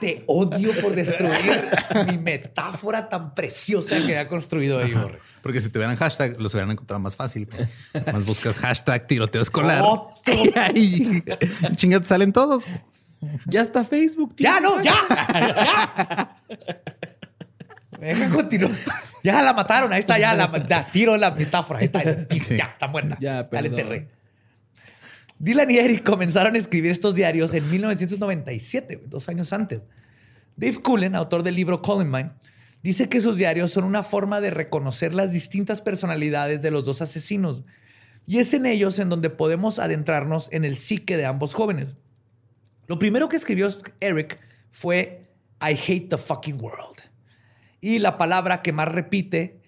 Te 0.00 0.24
odio 0.26 0.72
por 0.80 0.94
destruir 0.94 1.68
mi 2.08 2.18
metáfora 2.18 3.08
tan 3.08 3.34
preciosa 3.34 3.96
que 3.96 4.02
había 4.04 4.28
construido 4.28 4.78
ahí. 4.78 4.92
güey. 4.92 5.16
Porque 5.42 5.60
si 5.60 5.70
tuvieran 5.70 5.96
hashtag, 5.96 6.40
los 6.40 6.54
hubieran 6.54 6.70
encontrado 6.70 7.00
más 7.00 7.16
fácil. 7.16 7.48
Más 8.12 8.24
buscas 8.24 8.58
hashtag 8.58 9.06
tiroteo 9.06 9.42
escolar. 9.42 9.84
Y 10.74 11.22
chinga, 11.76 12.00
te 12.00 12.06
salen 12.06 12.32
todos. 12.32 12.64
Ya 13.46 13.62
está 13.62 13.82
Facebook, 13.84 14.34
tío. 14.36 14.44
Ya, 14.44 14.60
no, 14.60 14.82
ya. 14.82 14.94
ya. 15.32 16.42
Deja 17.98 18.28
continuar. 18.30 18.72
Ya 19.24 19.42
la 19.42 19.52
mataron. 19.52 19.92
Ahí 19.92 20.00
está, 20.00 20.18
ya 20.18 20.34
la, 20.34 20.50
la 20.68 20.86
tiro 20.86 21.16
la 21.16 21.30
metáfora. 21.32 21.80
Ahí 21.80 21.86
está, 21.86 22.02
Sí. 22.36 22.56
ya 22.56 22.64
está 22.66 22.86
muerta. 22.88 23.16
Ya, 23.20 23.36
ya 23.42 23.50
perdón. 23.50 23.66
enterré. 23.66 24.08
Dylan 25.38 25.70
y 25.70 25.78
Eric 25.78 26.02
comenzaron 26.02 26.54
a 26.54 26.58
escribir 26.58 26.90
estos 26.90 27.14
diarios 27.14 27.52
en 27.54 27.68
1997, 27.70 29.02
dos 29.06 29.28
años 29.28 29.52
antes. 29.52 29.80
Dave 30.56 30.76
Cullen, 30.76 31.14
autor 31.14 31.42
del 31.42 31.54
libro 31.54 31.82
Calling 31.82 32.10
Mine, 32.10 32.30
dice 32.82 33.08
que 33.08 33.20
sus 33.20 33.36
diarios 33.36 33.70
son 33.70 33.84
una 33.84 34.02
forma 34.02 34.40
de 34.40 34.50
reconocer 34.50 35.12
las 35.12 35.32
distintas 35.32 35.82
personalidades 35.82 36.62
de 36.62 36.70
los 36.70 36.84
dos 36.84 37.02
asesinos. 37.02 37.64
Y 38.26 38.38
es 38.38 38.54
en 38.54 38.64
ellos 38.64 38.98
en 38.98 39.08
donde 39.10 39.28
podemos 39.28 39.78
adentrarnos 39.78 40.48
en 40.52 40.64
el 40.64 40.76
psique 40.76 41.16
de 41.18 41.26
ambos 41.26 41.52
jóvenes. 41.52 41.88
Lo 42.86 42.98
primero 42.98 43.28
que 43.28 43.36
escribió 43.36 43.68
Eric 44.00 44.38
fue 44.70 45.28
I 45.60 45.72
hate 45.72 46.08
the 46.08 46.18
fucking 46.18 46.60
world. 46.60 46.98
Y 47.80 47.98
la 47.98 48.16
palabra 48.18 48.62
que 48.62 48.72
más 48.72 48.88
repite 48.88 49.60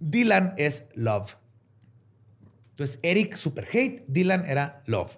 Dylan 0.00 0.54
es 0.58 0.84
love. 0.94 1.36
Entonces, 2.70 2.98
Eric 3.02 3.36
super 3.36 3.66
hate, 3.72 4.04
Dylan 4.06 4.44
era 4.46 4.82
love. 4.86 5.16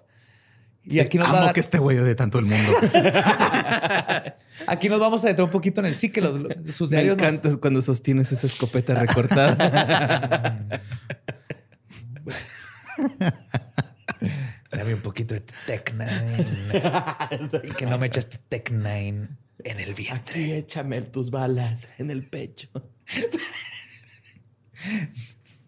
Y 0.83 0.99
aquí 0.99 1.17
nos, 1.17 1.27
va 1.27 1.31
a 1.31 1.35
Amo 1.37 1.45
dar- 1.47 1.53
que 1.53 1.59
este 1.59 1.77
güey 1.77 1.97
de 1.97 2.15
tanto 2.15 2.39
el 2.39 2.45
mundo. 2.45 2.71
aquí 4.67 4.87
nos 4.89 4.99
vamos 4.99 5.21
a 5.21 5.25
adentrar 5.27 5.45
un 5.45 5.51
poquito 5.51 5.81
en 5.81 5.87
el 5.87 5.95
psique. 5.95 6.21
Los, 6.21 6.39
los- 6.39 6.53
sus 6.75 6.89
Me 6.89 6.95
diarios 6.97 7.17
nos- 7.17 7.27
encanta 7.27 7.57
cuando 7.59 7.81
sostienes 7.81 8.31
esa 8.31 8.47
escopeta 8.47 8.95
recortada. 8.95 10.65
Dame 14.71 14.93
un 14.93 15.01
poquito 15.01 15.33
de 15.33 15.41
Tech 15.65 15.93
Nine. 15.93 17.71
que 17.77 17.85
no 17.85 17.97
me 17.97 18.07
echaste 18.07 18.37
Tech 18.49 18.71
Nine 18.71 19.29
en 19.63 19.79
el 19.79 19.93
vientre. 19.93 20.33
Aquí 20.33 20.51
échame 20.51 21.01
tus 21.01 21.31
balas 21.31 21.89
en 21.97 22.11
el 22.11 22.27
pecho. 22.27 22.69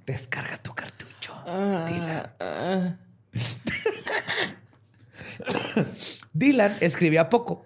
Descarga 0.06 0.58
tu 0.58 0.74
cartucho. 0.74 1.34
Ah, 1.47 1.86
Dylan. 1.89 2.99
Dylan 6.34 6.78
escribía 6.80 7.30
poco. 7.30 7.66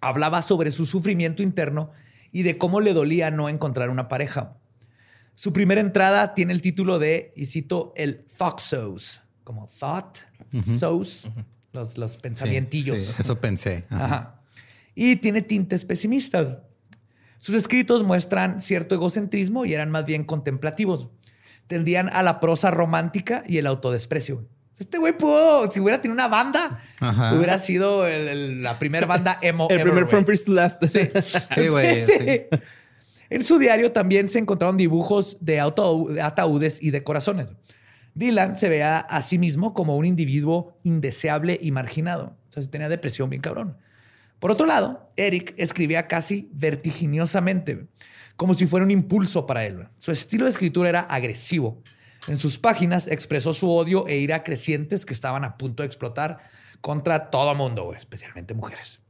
Hablaba 0.00 0.42
sobre 0.42 0.70
su 0.70 0.86
sufrimiento 0.86 1.42
interno 1.42 1.90
y 2.30 2.42
de 2.42 2.58
cómo 2.58 2.80
le 2.80 2.92
dolía 2.92 3.30
no 3.30 3.48
encontrar 3.48 3.90
una 3.90 4.08
pareja. 4.08 4.56
Su 5.34 5.52
primera 5.52 5.80
entrada 5.80 6.34
tiene 6.34 6.52
el 6.52 6.60
título 6.62 6.98
de, 6.98 7.32
y 7.36 7.46
cito, 7.46 7.92
el 7.96 8.26
thought 9.48 9.66
como 9.66 9.68
thought 9.78 10.18
sauce, 10.78 11.28
los, 11.72 11.96
los 11.98 12.12
Sí, 12.12 12.18
pensamientillos. 12.22 12.98
sí, 12.98 13.14
eso 13.20 13.40
pensé. 13.40 13.84
Ajá. 13.90 14.04
Ajá. 14.04 14.34
Y 14.94 15.16
tiene 15.16 15.42
tintes 15.42 15.84
pesimistas. 15.84 16.58
Sus 17.38 17.54
escritos 17.54 18.02
muestran 18.02 18.60
cierto 18.60 18.94
egocentrismo 18.96 19.64
y 19.64 19.72
eran 19.72 19.90
más 19.90 20.04
bien 20.04 20.24
contemplativos. 20.24 21.08
Tendían 21.68 22.08
a 22.12 22.22
la 22.22 22.40
prosa 22.40 22.70
romántica 22.70 23.44
y 23.46 23.58
el 23.58 23.66
autodesprecio. 23.66 24.44
Este 24.78 24.98
güey 24.98 25.16
pudo, 25.16 25.70
si 25.70 25.80
hubiera 25.80 26.00
tenido 26.00 26.14
una 26.14 26.28
banda, 26.28 26.82
Ajá. 27.00 27.34
hubiera 27.34 27.58
sido 27.58 28.06
el- 28.06 28.28
el- 28.28 28.62
la 28.62 28.78
primera 28.78 29.06
banda 29.06 29.38
emo. 29.42 29.68
El 29.70 29.82
primer. 29.82 30.06
From 30.08 30.24
First 30.24 30.46
to 30.46 30.52
Last. 30.52 30.82
Sí, 30.84 31.68
güey. 31.68 32.06
Sí. 32.06 32.12
sí. 32.18 32.40
En 33.30 33.44
su 33.44 33.58
diario 33.58 33.92
también 33.92 34.28
se 34.28 34.38
encontraron 34.38 34.76
dibujos 34.76 35.36
de, 35.40 35.60
auto- 35.60 36.06
de 36.08 36.22
ataúdes 36.22 36.82
y 36.82 36.90
de 36.90 37.04
corazones. 37.04 37.48
Dylan 38.14 38.56
se 38.56 38.68
veía 38.68 38.98
a 38.98 39.22
sí 39.22 39.38
mismo 39.38 39.74
como 39.74 39.96
un 39.96 40.04
individuo 40.04 40.78
indeseable 40.82 41.58
y 41.60 41.70
marginado. 41.70 42.36
O 42.48 42.52
sea, 42.52 42.62
tenía 42.68 42.88
depresión 42.88 43.30
bien 43.30 43.42
cabrón. 43.42 43.76
Por 44.38 44.50
otro 44.50 44.66
lado, 44.66 45.08
Eric 45.16 45.54
escribía 45.56 46.06
casi 46.06 46.48
vertiginosamente, 46.52 47.88
como 48.36 48.54
si 48.54 48.66
fuera 48.66 48.84
un 48.84 48.90
impulso 48.90 49.46
para 49.46 49.64
él. 49.66 49.88
Su 49.98 50.12
estilo 50.12 50.44
de 50.44 50.50
escritura 50.50 50.88
era 50.88 51.00
agresivo. 51.00 51.82
En 52.28 52.38
sus 52.38 52.58
páginas 52.58 53.08
expresó 53.08 53.52
su 53.54 53.70
odio 53.70 54.06
e 54.06 54.18
ira 54.18 54.44
crecientes 54.44 55.04
que 55.04 55.14
estaban 55.14 55.44
a 55.44 55.56
punto 55.56 55.82
de 55.82 55.88
explotar 55.88 56.38
contra 56.80 57.30
todo 57.30 57.54
mundo, 57.54 57.94
especialmente 57.94 58.54
mujeres. 58.54 59.00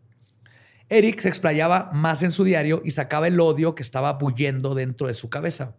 Eric 0.89 1.21
se 1.21 1.29
explayaba 1.29 1.91
más 1.93 2.23
en 2.23 2.33
su 2.33 2.45
diario 2.45 2.81
y 2.85 2.93
sacaba 2.93 3.29
el 3.29 3.39
odio 3.41 3.75
que 3.75 3.83
estaba 3.83 4.15
bulliendo 4.15 4.75
dentro 4.75 5.07
de 5.07 5.15
su 5.15 5.29
cabeza. 5.29 5.77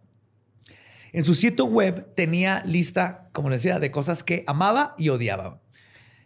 En 1.12 1.24
su 1.24 1.34
sitio 1.34 1.64
web 1.64 2.14
tenía 2.14 2.62
lista, 2.64 3.28
como 3.32 3.50
les 3.50 3.62
decía, 3.62 3.78
de 3.78 3.90
cosas 3.90 4.22
que 4.22 4.44
amaba 4.46 4.94
y 4.98 5.08
odiaba. 5.08 5.60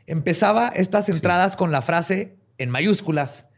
Empezaba 0.07 0.68
estas 0.68 1.09
entradas 1.09 1.57
con 1.57 1.72
la 1.72 1.82
frase 1.82 2.37
en 2.59 2.70
mayúsculas. 2.70 3.49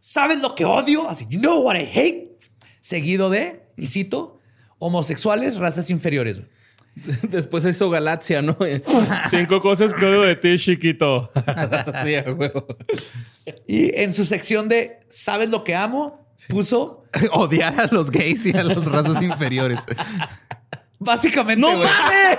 ¿Sabes 0.00 0.40
lo 0.40 0.54
que 0.54 0.64
odio? 0.64 1.08
Así, 1.08 1.26
you 1.28 1.40
know 1.40 1.62
what 1.62 1.76
I 1.76 1.88
hate. 1.92 2.38
Seguido 2.80 3.30
de, 3.30 3.64
y 3.76 3.86
cito, 3.86 4.38
homosexuales, 4.78 5.56
razas 5.56 5.90
inferiores. 5.90 6.42
Después 7.22 7.64
hizo 7.64 7.90
Galaxia, 7.90 8.42
¿no? 8.42 8.56
Cinco 9.30 9.60
cosas 9.60 9.94
que 9.94 10.04
odio 10.04 10.22
de 10.22 10.36
ti, 10.36 10.58
chiquito. 10.58 11.30
sí, 12.04 12.14
a 12.14 12.30
huevo. 12.30 12.66
Y 13.66 13.98
en 13.98 14.12
su 14.12 14.24
sección 14.24 14.68
de 14.68 15.00
¿Sabes 15.08 15.50
lo 15.50 15.64
que 15.64 15.74
amo? 15.74 16.23
Puso 16.48 17.04
Odiar 17.32 17.80
a 17.80 17.86
los 17.86 18.10
gays 18.10 18.46
y 18.46 18.56
a 18.56 18.64
las 18.64 18.84
razas 18.86 19.22
inferiores. 19.22 19.80
básicamente. 20.98 21.60
¡No 21.60 21.76
mames! 21.78 22.38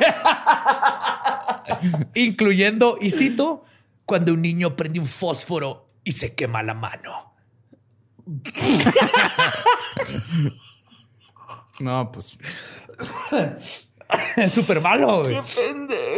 incluyendo, 2.14 2.98
y 3.02 3.12
cito, 3.12 3.64
cuando 4.06 4.34
un 4.34 4.42
niño 4.42 4.76
prende 4.76 5.00
un 5.00 5.06
fósforo 5.08 5.90
y 6.04 6.12
se 6.12 6.36
quema 6.36 6.62
la 6.64 6.74
mano. 6.74 7.34
No, 11.80 12.12
pues 12.12 12.38
Es 14.38 14.54
súper 14.54 14.82
malo, 14.82 15.24
güey. 15.24 15.36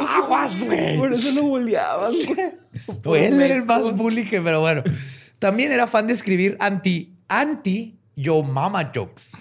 Aguas, 0.07 0.63
güey. 0.65 0.97
Por 0.97 1.13
eso 1.13 1.31
lo 1.31 1.43
boleaban, 1.43 2.13
güey. 2.13 2.51
Pues 3.03 3.31
él 3.31 3.41
era 3.41 3.55
el 3.55 3.65
más 3.65 3.95
bully 3.95 4.25
que, 4.25 4.39
pero 4.41 4.59
bueno. 4.61 4.83
También 5.39 5.71
era 5.71 5.87
fan 5.87 6.05
de 6.07 6.13
escribir 6.13 6.57
anti, 6.59 7.16
anti 7.27 7.99
yo 8.15 8.43
mama 8.43 8.91
jokes. 8.93 9.37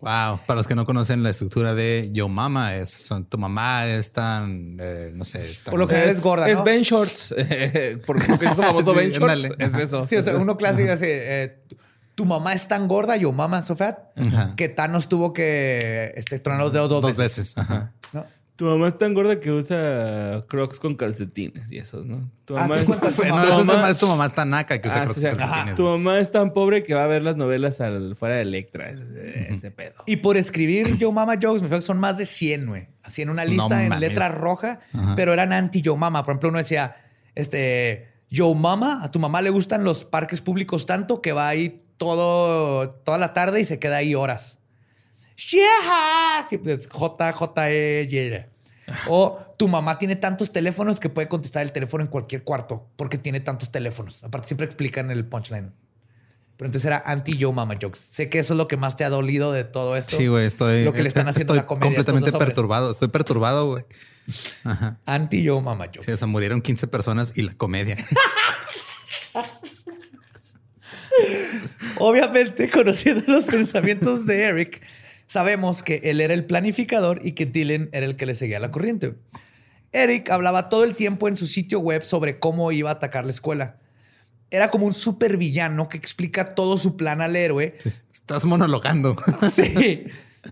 Wow, 0.00 0.40
para 0.46 0.56
los 0.58 0.66
que 0.66 0.74
no 0.74 0.84
conocen 0.84 1.22
la 1.22 1.30
estructura 1.30 1.74
de 1.74 2.10
Yo 2.12 2.28
Mama, 2.28 2.74
es 2.76 2.90
son, 2.90 3.24
tu 3.24 3.38
mamá 3.38 3.86
es 3.86 4.12
tan, 4.12 4.76
eh, 4.78 5.10
no 5.14 5.24
sé, 5.24 5.38
tan- 5.64 5.70
Por 5.70 5.78
lo 5.80 5.88
general 5.88 6.10
es 6.10 6.20
gorda, 6.20 6.46
Es. 6.50 6.62
Ben 6.62 6.82
Shorts. 6.82 7.34
Porque 8.06 8.26
porque 8.26 8.44
es 8.44 8.54
famoso 8.54 8.92
Sí, 8.92 8.98
Ben 8.98 9.10
Shorts. 9.12 9.48
Es 9.58 9.74
eso. 9.74 10.06
Sí, 10.06 10.16
o 10.16 10.22
sea, 10.22 10.36
uno 10.36 10.58
clásico 10.58 10.92
así, 10.92 11.06
eh, 11.08 11.58
tu 12.14 12.26
mamá 12.26 12.52
es 12.52 12.68
tan 12.68 12.86
gorda, 12.86 13.16
yo 13.16 13.32
mama 13.32 13.62
so 13.62 13.76
fat, 13.76 13.98
Ajá. 14.16 14.52
que 14.56 14.68
Thanos 14.68 15.08
tuvo 15.08 15.32
que 15.32 16.12
este, 16.16 16.38
tronar 16.38 16.64
los 16.64 16.74
dedos 16.74 16.90
dos, 16.90 17.00
dos 17.00 17.16
veces. 17.16 17.54
veces. 17.54 17.58
Ajá. 17.58 17.92
¿no? 18.12 18.26
Tu 18.56 18.64
mamá 18.64 18.86
es 18.86 18.96
tan 18.96 19.14
gorda 19.14 19.40
que 19.40 19.50
usa 19.50 20.44
crocs 20.48 20.78
con 20.78 20.94
calcetines 20.94 21.72
y 21.72 21.78
esos, 21.78 22.06
¿no? 22.06 22.30
Tu 22.44 22.56
Ah, 22.56 22.60
mamá, 22.62 22.76
¿te 22.76 22.80
es, 22.82 22.86
cuenta 22.86 23.10
tu 23.10 23.22
No, 23.24 23.42
es 23.60 23.64
mamá- 23.66 23.94
tu 23.94 24.06
mamá 24.06 24.26
está 24.26 24.44
naca 24.44 24.80
que 24.80 24.86
usa 24.86 25.00
Ah, 25.00 25.04
crocs 25.06 25.20
con 25.20 25.26
ajá. 25.26 25.36
calcetines, 25.38 25.74
Tu 25.76 25.82
mamá 25.82 26.18
es 26.20 26.30
tan 26.30 26.52
pobre 26.52 26.84
que 26.84 26.94
va 26.94 27.02
a 27.02 27.06
ver 27.08 27.22
las 27.22 27.36
novelas 27.36 27.80
al, 27.80 28.14
fuera 28.14 28.36
de 28.36 28.42
Electra. 28.42 28.90
Ese, 28.90 29.48
ese 29.52 29.70
pedo. 29.72 29.94
Y 30.06 30.16
por 30.16 30.36
escribir 30.36 30.96
Yo 30.98 31.10
Mama 31.10 31.34
Jokes, 31.42 31.62
me 31.62 31.68
fue 31.68 31.78
que 31.78 31.82
son 31.82 31.98
más 31.98 32.16
de 32.16 32.26
100, 32.26 32.66
güey. 32.66 32.86
Así 33.02 33.22
en 33.22 33.30
una 33.30 33.44
lista 33.44 33.74
No 33.74 33.80
en 33.80 33.88
mames. 33.88 34.08
letra 34.08 34.28
roja, 34.28 34.78
Ajá. 34.92 35.14
pero 35.16 35.32
eran 35.32 35.52
anti 35.52 35.82
Yo 35.82 35.96
Mama. 35.96 36.22
Por 36.22 36.34
ejemplo, 36.34 36.50
uno 36.50 36.58
decía, 36.58 36.94
este, 37.34 38.06
Yo 38.30 38.54
Mama, 38.54 39.00
a 39.02 39.10
tu 39.10 39.18
mamá 39.18 39.42
le 39.42 39.50
gustan 39.50 39.82
los 39.82 40.04
parques 40.04 40.40
públicos 40.40 40.86
tanto 40.86 41.20
que 41.20 41.32
va 41.32 41.48
ahí 41.48 41.80
todo, 41.96 42.88
toda 42.90 43.18
la 43.18 43.32
tarde 43.32 43.60
y 43.60 43.64
se 43.64 43.80
queda 43.80 43.96
ahí 43.96 44.14
horas. 44.14 44.60
Yeah, 45.36 46.46
siempre 46.48 46.74
es 46.74 46.88
J, 46.88 47.32
J, 47.32 47.70
Y. 47.72 48.44
O 49.08 49.38
tu 49.58 49.66
mamá 49.68 49.98
tiene 49.98 50.16
tantos 50.16 50.52
teléfonos 50.52 51.00
que 51.00 51.08
puede 51.08 51.28
contestar 51.28 51.62
el 51.62 51.72
teléfono 51.72 52.04
en 52.04 52.08
cualquier 52.08 52.44
cuarto 52.44 52.86
porque 52.96 53.18
tiene 53.18 53.40
tantos 53.40 53.72
teléfonos. 53.72 54.22
Aparte, 54.22 54.48
siempre 54.48 54.66
explican 54.66 55.10
el 55.10 55.24
punchline. 55.24 55.72
Pero 56.56 56.66
entonces 56.66 56.86
era 56.86 57.02
anti-yo 57.04 57.50
mama 57.52 57.74
jokes. 57.80 57.98
Sé 57.98 58.28
que 58.28 58.38
eso 58.38 58.54
es 58.54 58.58
lo 58.58 58.68
que 58.68 58.76
más 58.76 58.96
te 58.96 59.04
ha 59.04 59.10
dolido 59.10 59.50
de 59.50 59.64
todo 59.64 59.96
esto. 59.96 60.16
Sí, 60.16 60.28
güey, 60.28 60.46
estoy. 60.46 60.84
Lo 60.84 60.92
que 60.92 61.02
le 61.02 61.08
están 61.08 61.26
haciendo 61.26 61.54
a 61.54 61.56
estoy 61.56 61.62
la 61.64 61.66
comedia. 61.66 61.96
completamente 61.96 62.30
perturbado. 62.38 62.92
Estoy 62.92 63.08
perturbado, 63.08 63.70
güey. 63.70 63.84
Anti-yo 65.04 65.60
mama 65.60 65.86
jokes. 65.86 66.04
Sí, 66.04 66.12
o 66.12 66.16
sea, 66.16 66.28
murieron 66.28 66.62
15 66.62 66.86
personas 66.86 67.36
y 67.36 67.42
la 67.42 67.54
comedia. 67.54 67.96
Obviamente, 71.98 72.70
conociendo 72.70 73.24
los 73.26 73.44
pensamientos 73.46 74.26
de 74.26 74.42
Eric, 74.42 74.80
sabemos 75.26 75.82
que 75.82 76.00
él 76.04 76.20
era 76.20 76.34
el 76.34 76.44
planificador 76.44 77.20
y 77.24 77.32
que 77.32 77.46
Dylan 77.46 77.88
era 77.92 78.06
el 78.06 78.16
que 78.16 78.26
le 78.26 78.34
seguía 78.34 78.60
la 78.60 78.70
corriente. 78.70 79.14
Eric 79.92 80.30
hablaba 80.30 80.68
todo 80.68 80.84
el 80.84 80.94
tiempo 80.96 81.28
en 81.28 81.36
su 81.36 81.46
sitio 81.46 81.78
web 81.78 82.04
sobre 82.04 82.38
cómo 82.38 82.72
iba 82.72 82.90
a 82.90 82.94
atacar 82.94 83.24
la 83.24 83.30
escuela. 83.30 83.78
Era 84.50 84.70
como 84.70 84.86
un 84.86 84.92
supervillano 84.92 85.88
que 85.88 85.96
explica 85.96 86.54
todo 86.54 86.76
su 86.76 86.96
plan 86.96 87.20
al 87.20 87.36
héroe. 87.36 87.76
Estás 88.12 88.44
monologando. 88.44 89.16
Sí, 89.52 90.04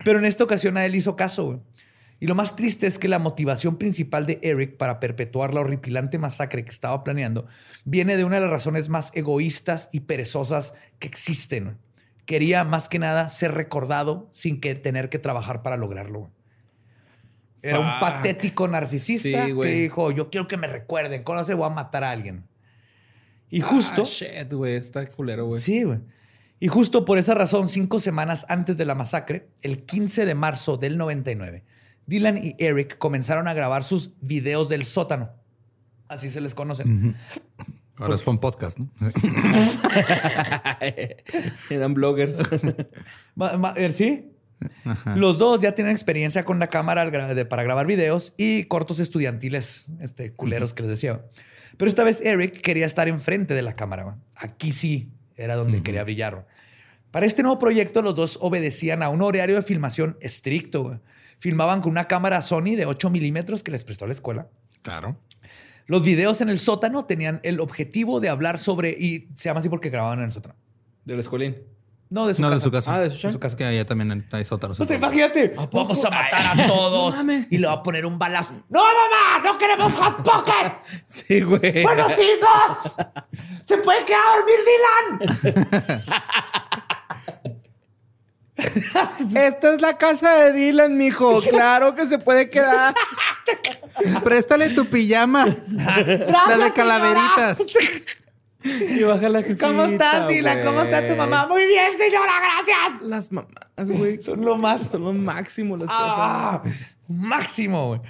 pero 0.04 0.18
en 0.18 0.24
esta 0.24 0.44
ocasión 0.44 0.76
a 0.76 0.86
él 0.86 0.94
hizo 0.94 1.16
caso. 1.16 1.44
güey. 1.44 1.58
Y 2.22 2.28
lo 2.28 2.36
más 2.36 2.54
triste 2.54 2.86
es 2.86 3.00
que 3.00 3.08
la 3.08 3.18
motivación 3.18 3.78
principal 3.78 4.26
de 4.26 4.38
Eric 4.42 4.76
para 4.76 5.00
perpetuar 5.00 5.52
la 5.52 5.60
horripilante 5.60 6.18
masacre 6.18 6.64
que 6.64 6.70
estaba 6.70 7.02
planeando 7.02 7.48
viene 7.84 8.16
de 8.16 8.22
una 8.22 8.36
de 8.36 8.42
las 8.42 8.50
razones 8.50 8.88
más 8.88 9.10
egoístas 9.14 9.88
y 9.90 10.00
perezosas 10.00 10.72
que 11.00 11.08
existen. 11.08 11.78
Quería 12.26 12.64
más 12.64 12.88
que 12.88 12.98
nada 12.98 13.28
ser 13.28 13.52
recordado 13.52 14.28
sin 14.32 14.60
que 14.60 14.74
tener 14.74 15.08
que 15.08 15.18
trabajar 15.18 15.62
para 15.62 15.76
lograrlo. 15.76 16.30
Era 17.62 17.78
un 17.78 18.00
patético 18.00 18.66
narcisista 18.66 19.46
Sí, 19.46 19.54
que 19.54 19.68
dijo, 19.68 20.10
yo 20.10 20.30
quiero 20.30 20.48
que 20.48 20.56
me 20.56 20.66
recuerden, 20.66 21.22
¿cómo 21.22 21.44
se 21.44 21.54
voy 21.54 21.66
a 21.66 21.70
matar 21.70 22.02
a 22.02 22.10
alguien? 22.10 22.44
Y 23.50 23.60
justo... 23.60 24.02
Ah, 24.02 24.06
shit, 24.06 24.52
güey. 24.52 24.74
Está 24.74 25.06
culero, 25.06 25.46
güey. 25.46 25.60
Sí, 25.60 25.84
güey. 25.84 26.00
Y 26.58 26.68
justo 26.68 27.04
por 27.04 27.18
esa 27.18 27.34
razón, 27.34 27.68
cinco 27.68 27.98
semanas 27.98 28.46
antes 28.48 28.76
de 28.76 28.84
la 28.84 28.94
masacre, 28.94 29.48
el 29.62 29.84
15 29.84 30.26
de 30.26 30.34
marzo 30.34 30.76
del 30.76 30.96
99, 30.96 31.64
Dylan 32.06 32.38
y 32.38 32.54
Eric 32.58 32.98
comenzaron 32.98 33.48
a 33.48 33.54
grabar 33.54 33.84
sus 33.84 34.12
videos 34.20 34.68
del 34.68 34.84
sótano. 34.84 35.32
Así 36.06 36.30
se 36.30 36.40
les 36.40 36.54
conoce. 36.54 36.84
Ahora 38.03 38.16
es 38.16 38.26
un 38.26 38.38
podcast, 38.38 38.78
¿no? 38.78 38.90
Eran 41.70 41.94
bloggers. 41.94 42.36
Eh, 43.76 43.92
¿Sí? 43.92 44.32
Los 45.14 45.38
dos 45.38 45.61
ya 45.61 45.74
tienen 45.74 45.92
experiencia 45.92 46.44
con 46.44 46.59
la 46.59 46.68
cámara 46.68 47.11
para 47.48 47.62
grabar 47.62 47.86
videos 47.86 48.34
y 48.36 48.64
cortos 48.64 49.00
estudiantiles, 49.00 49.86
este, 50.00 50.32
culeros 50.32 50.74
que 50.74 50.82
les 50.82 50.90
decía. 50.90 51.24
Pero 51.76 51.88
esta 51.88 52.05
vez 52.05 52.20
Eric 52.20 52.61
quería 52.61 52.86
estar 52.86 53.09
enfrente 53.09 53.55
de 53.55 53.62
la 53.62 53.74
cámara. 53.74 54.18
Aquí 54.36 54.72
sí 54.72 55.11
era 55.36 55.57
donde 55.57 55.82
quería 55.82 56.05
brillar. 56.05 56.46
Para 57.11 57.26
este 57.26 57.42
nuevo 57.42 57.59
proyecto, 57.59 58.03
los 58.03 58.16
dos 58.16 58.38
obedecían 58.40 59.03
a 59.03 59.09
un 59.09 59.22
horario 59.22 59.57
de 59.57 59.62
filmación 59.62 60.16
estricto. 60.20 61.00
Filmaban 61.38 61.80
con 61.80 61.90
una 61.90 62.07
cámara 62.07 62.42
Sony 62.42 62.76
de 62.76 62.86
8 62.86 63.11
milímetros 63.11 63.62
que 63.62 63.70
les 63.70 63.84
prestó 63.84 64.07
la 64.07 64.12
escuela. 64.12 64.48
Claro. 64.82 65.16
Los 65.87 66.03
videos 66.03 66.41
en 66.41 66.49
el 66.49 66.59
sótano 66.59 67.05
tenían 67.05 67.41
el 67.43 67.61
objetivo 67.61 68.20
de 68.20 68.28
hablar 68.28 68.59
sobre, 68.59 68.91
y 68.91 69.28
se 69.35 69.49
llama 69.49 69.61
así 69.61 69.68
porque 69.68 69.91
grababan 69.91 70.20
en 70.20 70.26
el 70.26 70.33
sótano. 70.33 70.55
Del 71.05 71.18
escuelín. 71.20 71.57
No, 72.09 72.26
de 72.26 72.35
su 72.35 72.43
No, 72.43 72.49
casa. 72.51 72.59
de 72.59 72.62
su 72.64 72.70
casa. 72.70 72.95
Ah, 72.95 73.01
de 73.01 73.11
su 73.11 73.22
casa. 73.22 73.39
casa. 73.41 73.57
Que 73.57 73.64
allá 73.64 73.87
también 73.87 74.26
hay 74.33 74.45
sótanos. 74.45 74.76
Pues 74.76 74.91
imagínate, 74.91 75.55
vamos 75.72 76.05
a 76.05 76.11
matar 76.11 76.61
a 76.61 76.66
todos 76.66 77.14
y 77.51 77.57
le 77.57 77.66
va 77.66 77.72
a 77.72 77.83
poner 77.83 78.05
un 78.05 78.18
balazo. 78.18 78.53
¡No, 78.68 78.80
mamá! 78.80 79.43
¡No 79.43 79.57
queremos 79.57 79.95
Hot 79.95 80.22
Pocket! 80.22 80.74
Sí, 81.07 81.41
güey. 81.41 81.83
¡Buenos 81.83 82.12
hijos! 82.12 82.97
¡Se 83.62 83.78
puede 83.78 84.05
quedar 84.05 84.20
a 84.20 84.37
dormir 84.37 84.57
Dylan! 85.18 86.03
Esta 89.35 89.74
es 89.74 89.80
la 89.80 89.97
casa 89.97 90.33
de 90.35 90.53
Dylan, 90.53 90.97
mijo. 90.97 91.41
Claro 91.49 91.95
que 91.95 92.07
se 92.07 92.18
puede 92.18 92.51
quedar. 92.51 92.95
Préstale 94.24 94.70
tu 94.70 94.86
pijama. 94.86 95.47
la 95.47 96.59
de 96.59 96.72
calaveritas. 96.72 97.62
Y 98.64 99.03
baja 99.03 99.28
la 99.28 99.43
jefita, 99.43 99.66
¿Cómo 99.66 99.84
estás, 99.84 100.28
Dylan? 100.28 100.62
¿Cómo 100.64 100.82
está 100.82 101.07
tu 101.09 101.16
mamá? 101.16 101.47
Muy 101.49 101.66
bien, 101.66 101.90
señora, 101.99 102.32
gracias. 102.40 103.03
Las 103.09 103.32
mamás, 103.32 103.51
güey. 103.88 104.22
Son 104.22 104.45
lo 104.45 104.57
más 104.57 104.88
Son 104.90 105.03
lo 105.03 105.12
máximo 105.12 105.76
las 105.76 105.88
Ah, 105.93 106.62
máximo, 107.09 107.88
güey. 107.88 108.01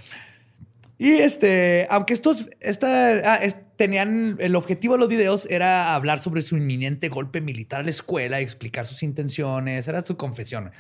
Y 0.99 1.13
este, 1.15 1.87
aunque 1.91 2.13
estos 2.13 2.49
esta, 2.61 3.13
ah, 3.25 3.37
es- 3.37 3.57
tenían 3.77 4.37
el 4.39 4.55
objetivo 4.55 4.95
de 4.95 5.01
los 5.01 5.09
videos 5.09 5.47
era 5.51 5.95
hablar 5.95 6.21
sobre 6.21 6.43
su 6.43 6.57
inminente 6.57 7.09
golpe 7.09 7.41
militar 7.41 7.81
a 7.81 7.83
la 7.83 7.91
escuela, 7.91 8.39
explicar 8.39 8.87
sus 8.87 9.03
intenciones, 9.03 9.89
era 9.89 10.03
su 10.03 10.17
confesión. 10.17 10.71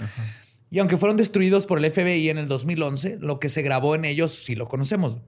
Y 0.72 0.78
aunque 0.78 0.96
fueron 0.96 1.18
destruidos 1.18 1.66
por 1.66 1.84
el 1.84 1.92
FBI 1.92 2.30
en 2.30 2.38
el 2.38 2.48
2011, 2.48 3.18
lo 3.20 3.38
que 3.38 3.50
se 3.50 3.60
grabó 3.60 3.94
en 3.94 4.06
ellos 4.06 4.32
sí 4.32 4.54
lo 4.54 4.66
conocemos. 4.66 5.18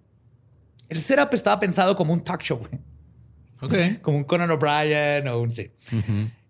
El 0.88 1.02
setup 1.02 1.34
estaba 1.34 1.60
pensado 1.60 1.96
como 1.96 2.14
un 2.14 2.24
talk 2.24 2.40
show, 2.40 2.58
güey. 2.58 2.80
Ok. 3.60 4.00
como 4.02 4.16
un 4.16 4.24
Conan 4.24 4.50
O'Brien 4.50 5.28
o 5.28 5.38
un 5.38 5.52
sí. 5.52 5.70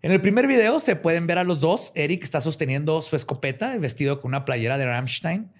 En 0.00 0.12
el 0.12 0.20
primer 0.20 0.46
video 0.46 0.78
se 0.78 0.94
pueden 0.94 1.26
ver 1.26 1.38
a 1.38 1.44
los 1.44 1.60
dos. 1.60 1.90
Eric 1.96 2.22
está 2.22 2.40
sosteniendo 2.40 3.02
su 3.02 3.16
escopeta, 3.16 3.76
vestido 3.78 4.20
con 4.20 4.28
una 4.28 4.44
playera 4.44 4.78
de 4.78 4.86
Rammstein. 4.86 5.50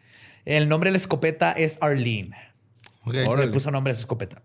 El 0.45 0.69
nombre 0.69 0.91
de 0.91 0.93
la 0.93 0.99
escopeta 0.99 1.51
es 1.51 1.77
Arlene. 1.81 2.37
Ok. 3.05 3.15
Le 3.37 3.49
puso 3.49 3.73
nombre 3.73 3.91
a 3.91 3.95
su 3.95 4.03
escopeta. 4.03 4.43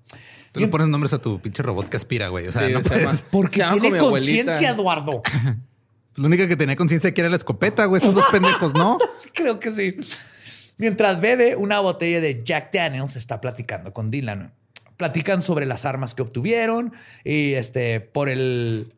Tú 0.51 0.61
le 0.61 0.67
pones 0.67 0.87
nombres 0.87 1.13
a 1.13 1.21
tu 1.21 1.39
pinche 1.39 1.61
robot 1.61 1.89
que 1.89 1.97
aspira, 1.97 2.29
güey. 2.29 2.47
O 2.47 2.51
sea, 2.51 2.65
Sí, 2.65 2.73
no 2.73 2.81
se 2.81 2.89
puedes. 2.89 3.21
Porque 3.29 3.57
Se 3.57 3.79
tiene 3.79 3.99
conciencia, 3.99 4.71
Eduardo. 4.71 5.21
La 6.19 6.27
única 6.27 6.47
que 6.47 6.57
tenía 6.57 6.75
conciencia 6.75 7.13
que 7.13 7.21
era 7.21 7.29
la 7.29 7.37
escopeta, 7.37 7.85
güey. 7.85 8.01
Estos 8.01 8.13
dos 8.13 8.25
pendejos, 8.29 8.73
¿no? 8.73 8.97
Creo 9.33 9.59
que 9.59 9.71
sí. 9.71 9.95
Mientras 10.77 11.21
bebe 11.21 11.55
una 11.55 11.79
botella 11.79 12.19
de 12.19 12.43
Jack 12.43 12.73
Daniels, 12.73 13.15
está 13.15 13.39
platicando 13.39 13.93
con 13.93 14.11
Dylan. 14.11 14.53
Platican 14.97 15.41
sobre 15.41 15.65
las 15.65 15.85
armas 15.85 16.15
que 16.15 16.21
obtuvieron 16.21 16.93
y 17.23 17.53
este 17.53 18.01
por 18.01 18.27
el 18.27 18.93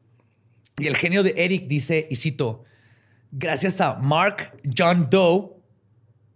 y 0.80 0.88
el 0.88 0.98
genio 0.98 1.22
de 1.22 1.36
Eric 1.38 1.68
dice 1.68 2.08
y 2.10 2.16
cito 2.16 2.64
gracias 3.32 3.82
a 3.82 3.96
Mark 3.98 4.52
John 4.76 5.10
Doe 5.12 5.52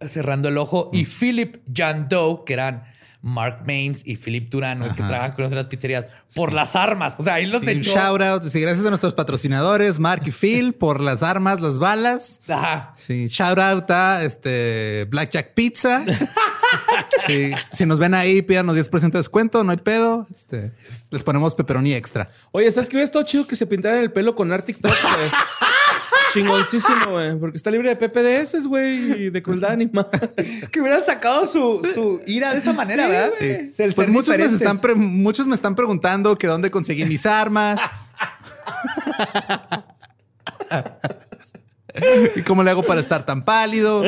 cerrando 0.08 0.48
el 0.48 0.58
ojo 0.58 0.90
y 0.92 1.04
Philip 1.04 1.56
John 1.76 2.06
Doe 2.08 2.44
que 2.44 2.52
eran 2.52 2.84
Mark 3.26 3.62
Mains 3.66 4.02
y 4.06 4.16
Philip 4.16 4.48
Duran 4.48 4.78
güey, 4.78 4.90
que 4.92 5.02
trabajan 5.02 5.32
con 5.32 5.42
nosotros 5.42 5.52
en 5.52 5.56
las 5.58 5.66
pizzerías 5.66 6.04
por 6.34 6.52
las 6.52 6.76
armas. 6.76 7.16
O 7.18 7.22
sea, 7.24 7.34
ahí 7.34 7.46
los 7.46 7.62
Sí, 7.62 7.72
un 7.72 7.78
echó. 7.78 7.90
shout 7.94 8.22
out. 8.22 8.44
Sí, 8.44 8.60
gracias 8.60 8.86
a 8.86 8.88
nuestros 8.90 9.14
patrocinadores, 9.14 9.98
Mark 9.98 10.22
y 10.26 10.30
Phil, 10.30 10.74
por 10.74 11.00
las 11.00 11.22
armas, 11.24 11.60
las 11.60 11.78
balas. 11.80 12.40
Ajá. 12.48 12.92
Sí, 12.94 13.26
shout 13.28 13.58
out 13.58 13.90
a 13.90 14.22
este 14.22 15.06
Blackjack 15.10 15.54
Pizza. 15.54 16.04
Sí, 17.26 17.52
si 17.72 17.86
nos 17.86 17.98
ven 17.98 18.14
ahí, 18.14 18.42
pídanos 18.42 18.76
10% 18.76 19.10
de 19.12 19.18
descuento, 19.18 19.62
no 19.64 19.70
hay 19.72 19.78
pedo. 19.78 20.26
Este, 20.32 20.72
les 21.10 21.22
ponemos 21.22 21.54
pepperoni 21.54 21.94
extra. 21.94 22.28
Oye, 22.52 22.70
¿sabes 22.72 22.88
qué 22.88 22.96
hubiera 22.96 23.06
estado 23.06 23.24
chido 23.24 23.46
que 23.46 23.56
se 23.56 23.66
pintaran 23.66 24.00
el 24.00 24.12
pelo 24.12 24.34
con 24.34 24.52
Arctic 24.52 24.78
Fox? 24.80 24.94
Chingoncísimo, 26.40 27.10
güey. 27.10 27.36
Porque 27.38 27.56
está 27.56 27.70
libre 27.70 27.94
de 27.94 27.96
PPDS, 27.96 28.66
güey, 28.66 29.24
y 29.24 29.30
de 29.30 29.42
crueldad 29.42 29.70
animal. 29.72 30.06
Que 30.70 30.80
hubieran 30.80 31.02
sacado 31.02 31.46
su, 31.46 31.82
su 31.94 32.20
ira 32.26 32.52
de 32.52 32.58
esa 32.58 32.72
manera, 32.72 33.06
¿verdad? 33.08 33.30
Sí. 33.38 33.72
El 33.78 33.94
Pues 33.94 34.08
muchos 34.08 34.36
me, 34.36 34.44
están 34.44 34.78
pre- 34.80 34.94
muchos 34.94 35.46
me 35.46 35.54
están 35.54 35.74
preguntando 35.74 36.36
que 36.36 36.46
dónde 36.46 36.70
conseguí 36.70 37.04
mis 37.04 37.24
armas. 37.26 37.80
¿Y 42.36 42.42
cómo 42.42 42.62
le 42.62 42.70
hago 42.70 42.84
para 42.84 43.00
estar 43.00 43.24
tan 43.24 43.44
pálido? 43.44 44.02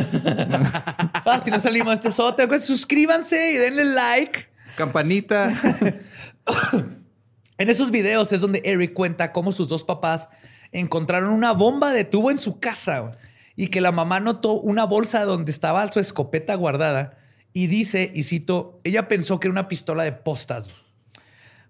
Ah, 1.25 1.41
si 1.43 1.51
no 1.51 1.59
salimos 1.59 1.89
de 1.89 1.95
este 1.95 2.11
sótano, 2.11 2.49
pues 2.49 2.65
suscríbanse 2.65 3.53
y 3.53 3.57
denle 3.57 3.85
like. 3.87 4.49
Campanita. 4.77 5.55
En 7.61 7.69
esos 7.69 7.91
videos 7.91 8.33
es 8.33 8.41
donde 8.41 8.63
Eric 8.65 8.93
cuenta 8.95 9.33
cómo 9.33 9.51
sus 9.51 9.69
dos 9.69 9.83
papás 9.83 10.29
encontraron 10.73 11.33
una 11.33 11.53
bomba 11.53 11.93
de 11.93 12.05
tubo 12.05 12.31
en 12.31 12.39
su 12.39 12.61
casa 12.61 13.13
y 13.57 13.69
que 13.69 13.81
la 13.81 13.93
mamá 13.93 14.21
notó 14.21 14.53
una 14.53 14.85
bolsa 14.85 15.25
donde 15.25 15.51
estaba 15.51 15.91
su 15.91 16.01
escopeta 16.01 16.55
guardada 16.55 17.19
y 17.53 17.67
dice, 17.67 18.13
y 18.15 18.23
cito, 18.23 18.81
ella 18.85 19.09
pensó 19.09 19.41
que 19.41 19.49
era 19.49 19.53
una 19.53 19.69
pistola 19.69 20.05
de 20.05 20.13
postas. 20.13 20.69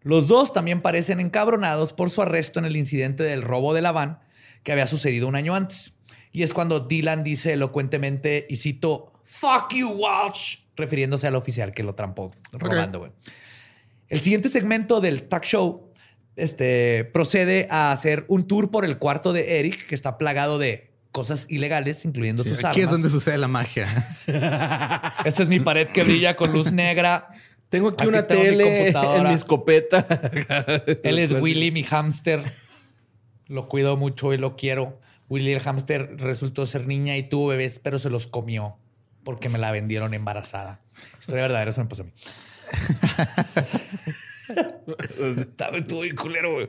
Los 0.02 0.28
dos 0.28 0.52
también 0.52 0.82
parecen 0.82 1.20
encabronados 1.20 1.92
por 1.92 2.10
su 2.10 2.22
arresto 2.22 2.58
en 2.58 2.66
el 2.66 2.76
incidente 2.76 3.22
del 3.22 3.42
robo 3.42 3.74
de 3.74 3.82
la 3.82 3.92
van 3.92 4.20
que 4.62 4.72
había 4.72 4.86
sucedido 4.86 5.28
un 5.28 5.36
año 5.36 5.54
antes. 5.54 5.94
Y 6.32 6.42
es 6.42 6.52
cuando 6.52 6.80
Dylan 6.80 7.24
dice 7.24 7.54
elocuentemente, 7.54 8.46
y 8.48 8.56
cito, 8.56 9.12
fuck 9.24 9.72
you, 9.74 9.88
Walsh, 9.88 10.58
refiriéndose 10.76 11.26
al 11.26 11.36
oficial 11.36 11.72
que 11.72 11.82
lo 11.82 11.94
trampó 11.94 12.32
robando. 12.52 13.12
El 14.08 14.20
siguiente 14.20 14.48
segmento 14.48 15.00
del 15.00 15.24
talk 15.28 15.44
show 15.44 15.87
este, 16.38 17.04
procede 17.12 17.66
a 17.70 17.92
hacer 17.92 18.24
un 18.28 18.46
tour 18.46 18.70
por 18.70 18.84
el 18.84 18.98
cuarto 18.98 19.32
de 19.32 19.58
Eric, 19.60 19.86
que 19.86 19.94
está 19.94 20.18
plagado 20.18 20.58
de 20.58 20.90
cosas 21.12 21.46
ilegales, 21.48 22.04
incluyendo 22.04 22.44
sus 22.44 22.64
Aquí 22.64 22.80
es 22.80 22.86
armas. 22.86 22.90
donde 22.92 23.08
sucede 23.10 23.38
la 23.38 23.48
magia. 23.48 24.08
Esta 25.24 25.42
es 25.42 25.48
mi 25.48 25.60
pared 25.60 25.88
que 25.88 26.04
brilla 26.04 26.36
con 26.36 26.52
luz 26.52 26.72
negra. 26.72 27.28
Tengo 27.68 27.88
aquí, 27.88 28.04
Aquí 28.04 28.08
una 28.08 28.26
tengo 28.26 28.42
mi 28.42 28.48
tele 28.50 28.64
computadora. 28.78 29.20
en 29.22 29.28
mi 29.28 29.34
escopeta. 29.34 30.06
Él 31.02 31.18
es 31.18 31.32
Willy, 31.32 31.70
mi 31.70 31.82
hámster. 31.82 32.42
Lo 33.46 33.68
cuido 33.68 33.96
mucho 33.96 34.32
y 34.32 34.38
lo 34.38 34.56
quiero. 34.56 35.00
Willy 35.28 35.52
el 35.52 35.60
hámster 35.60 36.16
resultó 36.18 36.64
ser 36.66 36.86
niña 36.86 37.16
y 37.16 37.22
tuvo 37.24 37.48
bebés, 37.48 37.78
pero 37.78 37.98
se 37.98 38.08
los 38.10 38.26
comió 38.26 38.76
porque 39.24 39.48
me 39.50 39.58
la 39.58 39.70
vendieron 39.72 40.14
embarazada. 40.14 40.80
Historia 41.20 41.42
verdadera, 41.42 41.70
eso 41.70 41.82
me 41.82 41.88
pasó 41.88 42.02
a 42.02 42.06
mí. 42.06 42.12
Estaba 45.38 45.78
estuvo 45.78 46.00
bien 46.00 46.16
culero, 46.16 46.54
güey. 46.54 46.68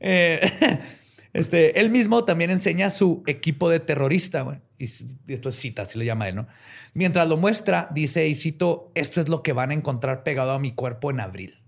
Eh, 0.00 0.40
este, 1.32 1.80
él 1.80 1.90
mismo 1.90 2.24
también 2.24 2.50
enseña 2.50 2.90
su 2.90 3.22
equipo 3.26 3.70
de 3.70 3.80
terrorista, 3.80 4.42
güey. 4.42 4.58
Y 4.78 4.84
esto 4.84 5.48
es 5.48 5.56
cita, 5.56 5.82
así 5.82 5.98
lo 5.98 6.04
llama 6.04 6.28
él, 6.28 6.36
¿no? 6.36 6.46
Mientras 6.94 7.28
lo 7.28 7.36
muestra, 7.36 7.88
dice, 7.92 8.28
y 8.28 8.34
cito, 8.34 8.92
esto 8.94 9.20
es 9.20 9.28
lo 9.28 9.42
que 9.42 9.52
van 9.52 9.70
a 9.70 9.74
encontrar 9.74 10.22
pegado 10.22 10.52
a 10.52 10.58
mi 10.58 10.72
cuerpo 10.72 11.10
en 11.10 11.20
abril. 11.20 11.58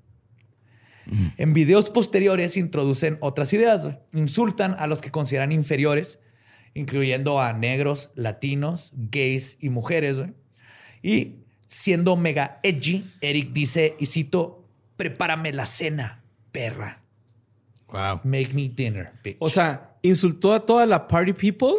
En 1.38 1.54
videos 1.54 1.90
posteriores 1.90 2.56
introducen 2.56 3.18
otras 3.20 3.52
ideas. 3.52 3.82
güey. 3.82 3.98
Insultan 4.12 4.76
a 4.78 4.86
los 4.86 5.00
que 5.00 5.10
consideran 5.10 5.50
inferiores, 5.50 6.20
incluyendo 6.74 7.40
a 7.40 7.52
negros, 7.52 8.10
latinos, 8.14 8.92
gays 8.94 9.58
y 9.60 9.70
mujeres. 9.70 10.18
güey. 10.18 10.34
Y 11.02 11.40
siendo 11.66 12.16
mega 12.16 12.60
edgy, 12.62 13.04
Eric 13.20 13.52
dice, 13.52 13.96
y 13.98 14.06
cito, 14.06 14.59
prepárame 15.00 15.50
la 15.50 15.64
cena, 15.64 16.22
perra. 16.52 17.00
Wow. 17.88 18.20
Make 18.22 18.50
me 18.52 18.68
dinner, 18.68 19.12
bitch. 19.24 19.38
O 19.40 19.48
sea, 19.48 19.96
insultó 20.02 20.52
a 20.52 20.60
toda 20.60 20.84
la 20.84 21.08
party 21.08 21.32
people. 21.32 21.72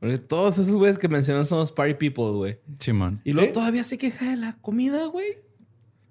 Porque 0.00 0.16
todos 0.16 0.56
esos 0.56 0.74
güeyes 0.74 0.96
que 0.96 1.08
mencionan 1.08 1.44
son 1.44 1.58
los 1.58 1.72
party 1.72 1.92
people, 1.92 2.32
güey. 2.32 2.58
Simón. 2.78 3.20
Y 3.22 3.34
luego 3.34 3.48
¿Sí? 3.48 3.52
todavía 3.52 3.84
se 3.84 3.98
queja 3.98 4.30
de 4.30 4.36
la 4.36 4.56
comida, 4.62 5.04
güey. 5.06 5.26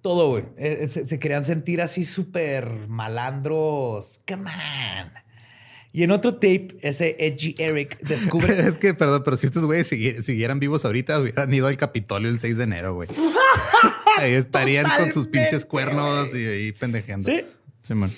todo, 0.02 0.30
güey. 0.30 0.44
Eh, 0.58 0.78
eh, 0.82 0.88
se, 0.90 1.08
se 1.08 1.18
querían 1.18 1.44
sentir 1.44 1.82
así 1.82 2.06
súper 2.06 2.88
malandros. 2.88 4.22
Come 4.28 4.44
on. 4.52 5.12
Y 5.98 6.04
en 6.04 6.12
otro 6.12 6.36
tape, 6.36 6.78
ese 6.84 7.16
edgy 7.18 7.56
Eric 7.58 7.98
descubre... 8.02 8.60
Es 8.68 8.78
que, 8.78 8.94
perdón, 8.94 9.24
pero 9.26 9.36
si 9.36 9.48
estos 9.48 9.66
güeyes 9.66 9.92
sigui- 9.92 10.22
siguieran 10.22 10.60
vivos 10.60 10.86
ahorita, 10.86 11.20
hubieran 11.20 11.52
ido 11.52 11.66
al 11.66 11.76
Capitolio 11.76 12.30
el 12.30 12.40
6 12.40 12.56
de 12.56 12.64
enero, 12.66 12.94
güey. 12.94 13.10
Ahí 14.20 14.34
estarían 14.34 14.86
con 14.96 15.12
sus 15.12 15.26
pinches 15.26 15.66
cuernos 15.66 16.36
y 16.36 16.46
ahí 16.46 16.72
pendejeando. 16.72 17.32
Sí. 17.32 17.42
Simón. 17.82 18.12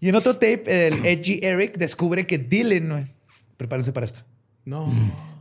Y 0.00 0.08
en 0.08 0.16
otro 0.16 0.32
tape, 0.34 0.88
el 0.88 1.06
edgy 1.06 1.38
Eric 1.40 1.76
descubre 1.76 2.26
que 2.26 2.38
Dylan, 2.38 2.88
güey, 2.88 3.04
prepárense 3.56 3.92
para 3.92 4.06
esto, 4.06 4.22
No. 4.64 4.92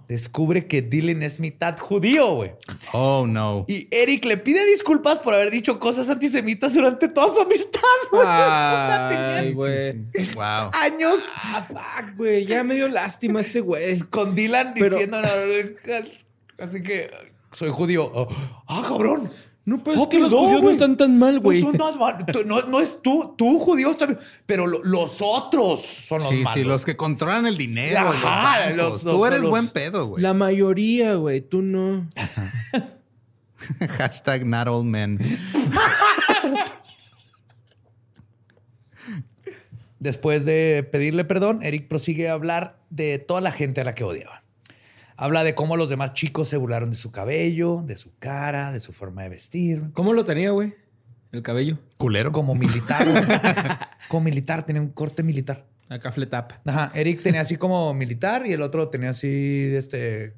Descubre 0.10 0.66
que 0.68 0.82
Dylan 0.82 1.24
es 1.24 1.40
mitad 1.40 1.78
judío, 1.78 2.34
güey. 2.34 2.52
Oh, 2.92 3.26
no. 3.28 3.64
Y 3.70 3.88
Eric 3.92 4.26
le 4.26 4.38
pide 4.38 4.66
disculpas 4.66 5.20
por 5.20 5.34
haber 5.36 5.52
dicho 5.52 5.80
cosas 5.80 6.10
antisemitas 6.10 6.74
durante 6.74 7.08
toda 7.08 7.34
su 7.34 7.42
amistad, 7.42 7.80
güey. 8.12 8.22
O 8.26 8.26
sea, 8.26 9.38
Ay, 9.38 9.54
güey. 9.54 9.94
Wow. 10.36 10.72
años 10.74 11.20
Ah, 11.36 11.64
fuck, 11.66 12.18
güey. 12.18 12.46
Ya 12.46 12.64
me 12.64 12.74
dio 12.76 12.90
lástima 12.90 13.40
este 13.42 13.62
güey. 13.62 14.00
con 14.10 14.36
Dylan 14.36 14.74
Pero- 14.74 14.98
diciendo, 14.98 15.22
así 16.58 16.84
que 16.84 17.10
soy 17.52 17.70
judío. 17.70 18.12
Oh, 18.14 18.28
Ah, 18.68 18.84
cabrón. 18.88 19.32
No, 19.66 19.76
Oh, 19.86 20.02
es 20.04 20.08
que 20.08 20.18
los 20.20 20.30
perdón, 20.32 20.46
judíos 20.48 20.64
no 20.64 20.70
están 20.72 20.98
tan 20.98 21.20
mal, 21.20 21.40
güey. 21.40 21.62
No, 21.62 21.68
son 21.70 21.78
más 21.78 21.96
mal- 21.96 22.26
tú- 22.26 22.44
no, 22.44 22.62
no 22.64 22.80
es 22.80 23.00
tú, 23.04 23.36
tú 23.38 23.60
judío 23.60 23.92
está 23.92 24.08
bien, 24.08 24.18
pero 24.48 24.66
lo- 24.66 24.84
los 24.84 25.18
otros 25.22 25.82
son 26.08 26.20
los 26.24 26.30
Sí, 26.30 26.38
malos. 26.44 26.54
sí, 26.54 26.64
los 26.64 26.86
que 26.86 26.98
controlan 26.98 27.46
el 27.46 27.56
dinero, 27.56 28.00
Ajá, 28.00 28.12
los 28.12 28.24
bancos. 28.24 28.78
los- 28.78 29.02
Tú 29.14 29.20
los- 29.20 29.28
eres 29.28 29.42
los- 29.42 29.50
buen 29.52 29.68
pedo, 29.68 30.08
güey. 30.08 30.24
La 30.24 30.34
mayoría, 30.34 31.14
güey. 31.16 31.42
Tú 31.42 31.62
no. 31.62 32.08
Hashtag 34.00 34.46
not 34.48 34.68
all 34.68 34.84
men. 34.86 35.20
Después 40.00 40.46
de 40.46 40.88
pedirle 40.90 41.26
perdón, 41.26 41.60
Eric 41.62 41.88
prosigue 41.90 42.30
a 42.30 42.34
hablar 42.34 42.80
de 42.90 43.20
toda 43.20 43.42
la 43.42 43.52
gente 43.52 43.82
a 43.82 43.84
la 43.84 43.96
que 43.96 44.04
odiaba. 44.06 44.39
Habla 45.22 45.44
de 45.44 45.54
cómo 45.54 45.76
los 45.76 45.90
demás 45.90 46.14
chicos 46.14 46.48
se 46.48 46.56
burlaron 46.56 46.92
de 46.92 46.96
su 46.96 47.12
cabello, 47.12 47.84
de 47.86 47.98
su 47.98 48.12
cara, 48.20 48.72
de 48.72 48.80
su 48.80 48.94
forma 48.94 49.24
de 49.24 49.28
vestir. 49.30 49.90
¿Cómo 49.92 50.14
lo 50.14 50.24
tenía, 50.24 50.52
güey? 50.52 50.74
El 51.34 51.42
cabello. 51.42 51.78
Culero. 51.98 52.32
Como 52.32 52.56
militar. 52.56 53.06
güey. 53.06 53.22
como 54.08 54.24
militar, 54.24 54.66
tenía 54.66 54.82
un 54.82 54.88
corte 54.88 55.22
militar. 55.22 55.66
Acá 55.90 56.14
fletap. 56.14 56.54
Ajá, 56.66 56.92
Eric 56.96 57.22
tenía 57.22 57.42
así 57.42 57.58
como 57.58 57.94
militar 57.94 58.48
y 58.48 58.54
el 58.54 58.62
otro 58.62 58.88
tenía 58.88 59.10
así, 59.10 59.70
este, 59.74 60.36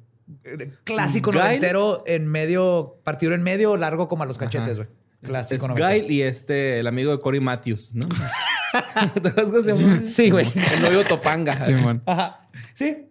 clásico 0.82 1.30
Guile. 1.30 1.44
noventero 1.44 2.02
en 2.04 2.26
medio, 2.26 2.98
partido 3.04 3.34
en 3.34 3.44
medio, 3.44 3.76
largo 3.76 4.08
como 4.08 4.24
a 4.24 4.26
los 4.26 4.36
cachetes, 4.36 4.78
güey. 4.78 4.88
Clásico 5.22 5.66
Es 5.66 5.68
noventero. 5.68 6.06
Guy 6.06 6.12
y 6.12 6.22
este, 6.22 6.80
el 6.80 6.88
amigo 6.88 7.12
de 7.12 7.20
Cory 7.20 7.38
Matthews, 7.38 7.94
¿no? 7.94 8.08
¿Te 9.22 9.28
acuerdas 9.28 9.52
cómo 9.52 9.62
se 9.62 9.76
llama? 9.76 10.00
Sí, 10.02 10.30
güey. 10.30 10.48
El 10.74 10.82
novio 10.82 11.04
Topanga. 11.04 11.64
Simón. 11.64 12.02
Ajá. 12.04 12.48
Sí. 12.74 13.06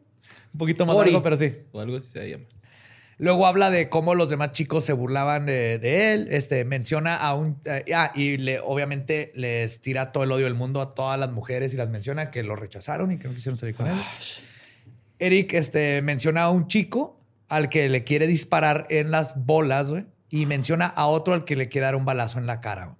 Un 0.53 0.57
poquito 0.57 0.85
más 0.85 0.95
Cory. 0.95 1.11
largo, 1.11 1.23
pero 1.23 1.35
sí. 1.35 1.53
O 1.71 1.79
algo 1.79 1.97
así 1.97 2.07
se 2.07 2.29
llama. 2.29 2.45
Luego 3.17 3.45
habla 3.45 3.69
de 3.69 3.87
cómo 3.87 4.15
los 4.15 4.29
demás 4.29 4.51
chicos 4.53 4.83
se 4.83 4.93
burlaban 4.93 5.45
de, 5.45 5.77
de 5.77 6.13
él. 6.13 6.27
Este 6.31 6.65
menciona 6.65 7.15
a 7.15 7.35
un. 7.35 7.59
eh, 7.65 7.85
ah, 7.95 8.11
y 8.15 8.37
le, 8.37 8.59
obviamente 8.59 9.31
les 9.35 9.79
tira 9.79 10.11
todo 10.11 10.23
el 10.23 10.31
odio 10.31 10.45
del 10.45 10.55
mundo 10.55 10.81
a 10.81 10.95
todas 10.95 11.19
las 11.19 11.29
mujeres 11.31 11.71
y 11.73 11.77
las 11.77 11.87
menciona 11.89 12.31
que 12.31 12.41
lo 12.41 12.55
rechazaron 12.55 13.11
y 13.11 13.19
que 13.19 13.27
no 13.27 13.35
quisieron 13.35 13.57
salir 13.57 13.75
con 13.75 13.87
él. 13.87 13.93
Eric 15.19 15.53
este, 15.53 16.01
menciona 16.01 16.43
a 16.43 16.49
un 16.49 16.67
chico 16.67 17.19
al 17.47 17.69
que 17.69 17.87
le 17.89 18.03
quiere 18.03 18.25
disparar 18.25 18.87
en 18.89 19.11
las 19.11 19.35
bolas, 19.45 19.91
güey. 19.91 20.05
Y 20.29 20.45
menciona 20.47 20.85
a 20.87 21.05
otro 21.05 21.33
al 21.35 21.43
que 21.45 21.55
le 21.55 21.69
quiere 21.69 21.85
dar 21.85 21.95
un 21.95 22.05
balazo 22.05 22.39
en 22.39 22.47
la 22.47 22.59
cara. 22.61 22.85
güey. 22.85 22.97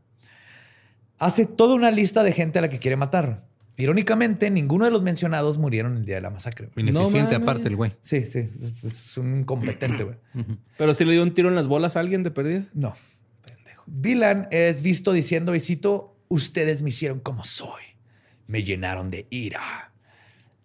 Hace 1.18 1.46
toda 1.46 1.74
una 1.76 1.90
lista 1.90 2.24
de 2.24 2.32
gente 2.32 2.60
a 2.60 2.62
la 2.62 2.70
que 2.70 2.78
quiere 2.78 2.96
matar. 2.98 3.46
Irónicamente, 3.78 4.50
ninguno 4.52 4.86
de 4.86 4.92
los 4.92 5.02
mencionados 5.02 5.58
murieron 5.58 5.98
el 5.98 6.06
día 6.06 6.16
de 6.16 6.22
la 6.22 6.30
masacre. 6.30 6.68
güey. 6.74 6.88
Ineficiente 6.88 7.34
mames. 7.34 7.48
aparte 7.48 7.68
el 7.68 7.76
güey. 7.76 7.94
Sí, 8.02 8.26
sí. 8.26 8.40
Es, 8.40 8.84
es 8.84 9.18
un 9.18 9.40
incompetente, 9.40 10.04
güey. 10.04 10.18
Pero 10.78 10.94
si 10.94 11.06
le 11.06 11.14
dio 11.14 11.24
un 11.24 11.34
tiro 11.34 11.50
en 11.50 11.56
las 11.56 11.68
bolas 11.68 11.96
a 11.98 12.00
alguien 12.00 12.24
de 12.24 12.32
perdida. 12.32 12.64
No. 12.74 12.94
Dylan 13.88 14.48
es 14.52 14.82
visto 14.82 15.12
diciendo, 15.12 15.56
y 15.56 15.60
cito, 15.60 16.16
ustedes 16.30 16.82
me 16.82 16.90
hicieron 16.90 17.20
como 17.20 17.44
soy. 17.44 17.82
Me 18.48 18.64
llenaron 18.64 19.10
de 19.10 19.28
ira. 19.30 19.92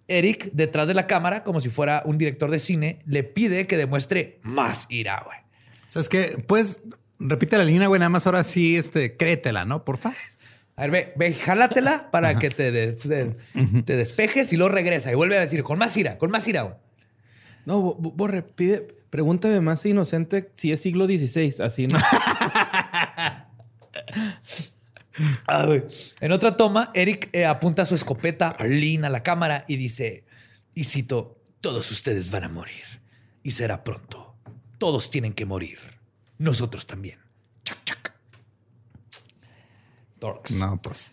Eric, 0.09 0.51
detrás 0.53 0.87
de 0.87 0.95
la 0.95 1.07
cámara, 1.07 1.43
como 1.43 1.61
si 1.61 1.69
fuera 1.69 2.03
un 2.05 2.19
director 2.19 2.51
de 2.51 2.59
cine, 2.59 3.01
le 3.07 3.25
pide 3.25 3.67
que 3.67 3.77
demuestre 3.77 4.39
más 4.43 4.87
ira, 4.89 5.23
güey. 5.25 5.39
¿Sabes 5.89 6.09
qué? 6.09 6.45
Pues 6.47 6.81
repite 7.19 7.59
la 7.59 7.65
línea, 7.65 7.89
güey. 7.89 7.99
Nada 7.99 8.11
más 8.11 8.27
ahora 8.27 8.45
sí, 8.45 8.77
este, 8.77 9.17
créetela, 9.17 9.65
¿no? 9.65 9.85
Porfa. 9.85 10.13
A 10.77 10.83
ver, 10.83 10.91
ve, 10.91 11.13
ve, 11.17 11.33
jálatela 11.35 12.11
para 12.11 12.39
que 12.39 12.51
te, 12.51 12.71
de- 12.71 12.93
te- 12.93 13.37
te 13.83 13.97
despejes 13.97 14.53
y 14.53 14.57
luego 14.57 14.73
regresa 14.75 15.11
y 15.11 15.15
vuelve 15.15 15.39
a 15.39 15.41
decir 15.41 15.63
con 15.63 15.79
más 15.79 15.97
ira, 15.97 16.19
con 16.19 16.31
más 16.31 16.47
ira. 16.47 16.79
No, 17.65 17.81
Bo- 17.81 17.95
Bo- 17.95 18.13
Borre, 18.13 18.43
pide, 18.43 18.87
pregúntame 19.11 19.61
más 19.61 19.85
inocente 19.87 20.51
si 20.55 20.73
es 20.73 20.81
siglo 20.83 21.07
XVI. 21.07 21.55
Así, 21.65 21.87
¿no? 21.87 21.99
Ah. 25.47 25.67
En 26.21 26.33
otra 26.33 26.57
toma, 26.59 26.91
Eric 26.95 27.31
eh, 27.33 27.47
apunta 27.47 27.87
su 27.87 27.95
escopeta 27.95 28.49
Arlene 28.51 29.07
a 29.07 29.11
la 29.11 29.23
cámara 29.23 29.65
y 29.67 29.77
dice, 29.77 30.25
y 30.75 30.85
cito, 30.85 31.41
todos 31.63 31.91
ustedes 31.91 32.31
van 32.31 32.45
a 32.45 32.49
morir. 32.51 32.85
Y 33.43 33.53
será 33.53 33.83
pronto. 33.83 34.37
Todos 34.77 35.11
tienen 35.11 35.33
que 35.33 35.47
morir. 35.47 35.79
Nosotros 36.37 36.85
también. 36.87 37.19
Dorks. 40.21 40.53
No, 40.59 40.81
pues. 40.81 41.11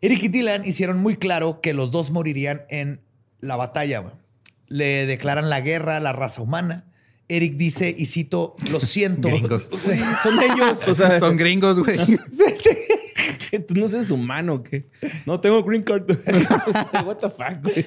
Eric 0.00 0.22
y 0.24 0.28
Dylan 0.28 0.64
hicieron 0.64 1.00
muy 1.00 1.16
claro 1.16 1.60
que 1.60 1.72
los 1.74 1.90
dos 1.90 2.10
morirían 2.10 2.62
en 2.68 3.00
la 3.40 3.56
batalla. 3.56 4.00
güey. 4.00 4.14
Le 4.68 5.06
declaran 5.06 5.50
la 5.50 5.60
guerra 5.60 5.96
a 5.96 6.00
la 6.00 6.12
raza 6.12 6.42
humana. 6.42 6.84
Eric 7.28 7.54
dice, 7.54 7.94
y 7.96 8.06
cito, 8.06 8.54
lo 8.70 8.80
siento. 8.80 9.28
Gringos. 9.28 9.70
Son 10.22 10.42
ellos. 10.42 10.86
O 10.86 10.94
sea, 10.94 11.18
Son 11.18 11.36
gringos, 11.36 11.78
güey. 11.82 11.98
¿tú 13.68 13.74
no 13.74 13.86
eres 13.86 14.10
humano 14.10 14.62
qué? 14.64 14.88
No 15.26 15.38
tengo 15.40 15.62
green 15.62 15.82
card. 15.84 16.10
What 17.04 17.18
the 17.18 17.30
fuck, 17.30 17.62
güey. 17.62 17.86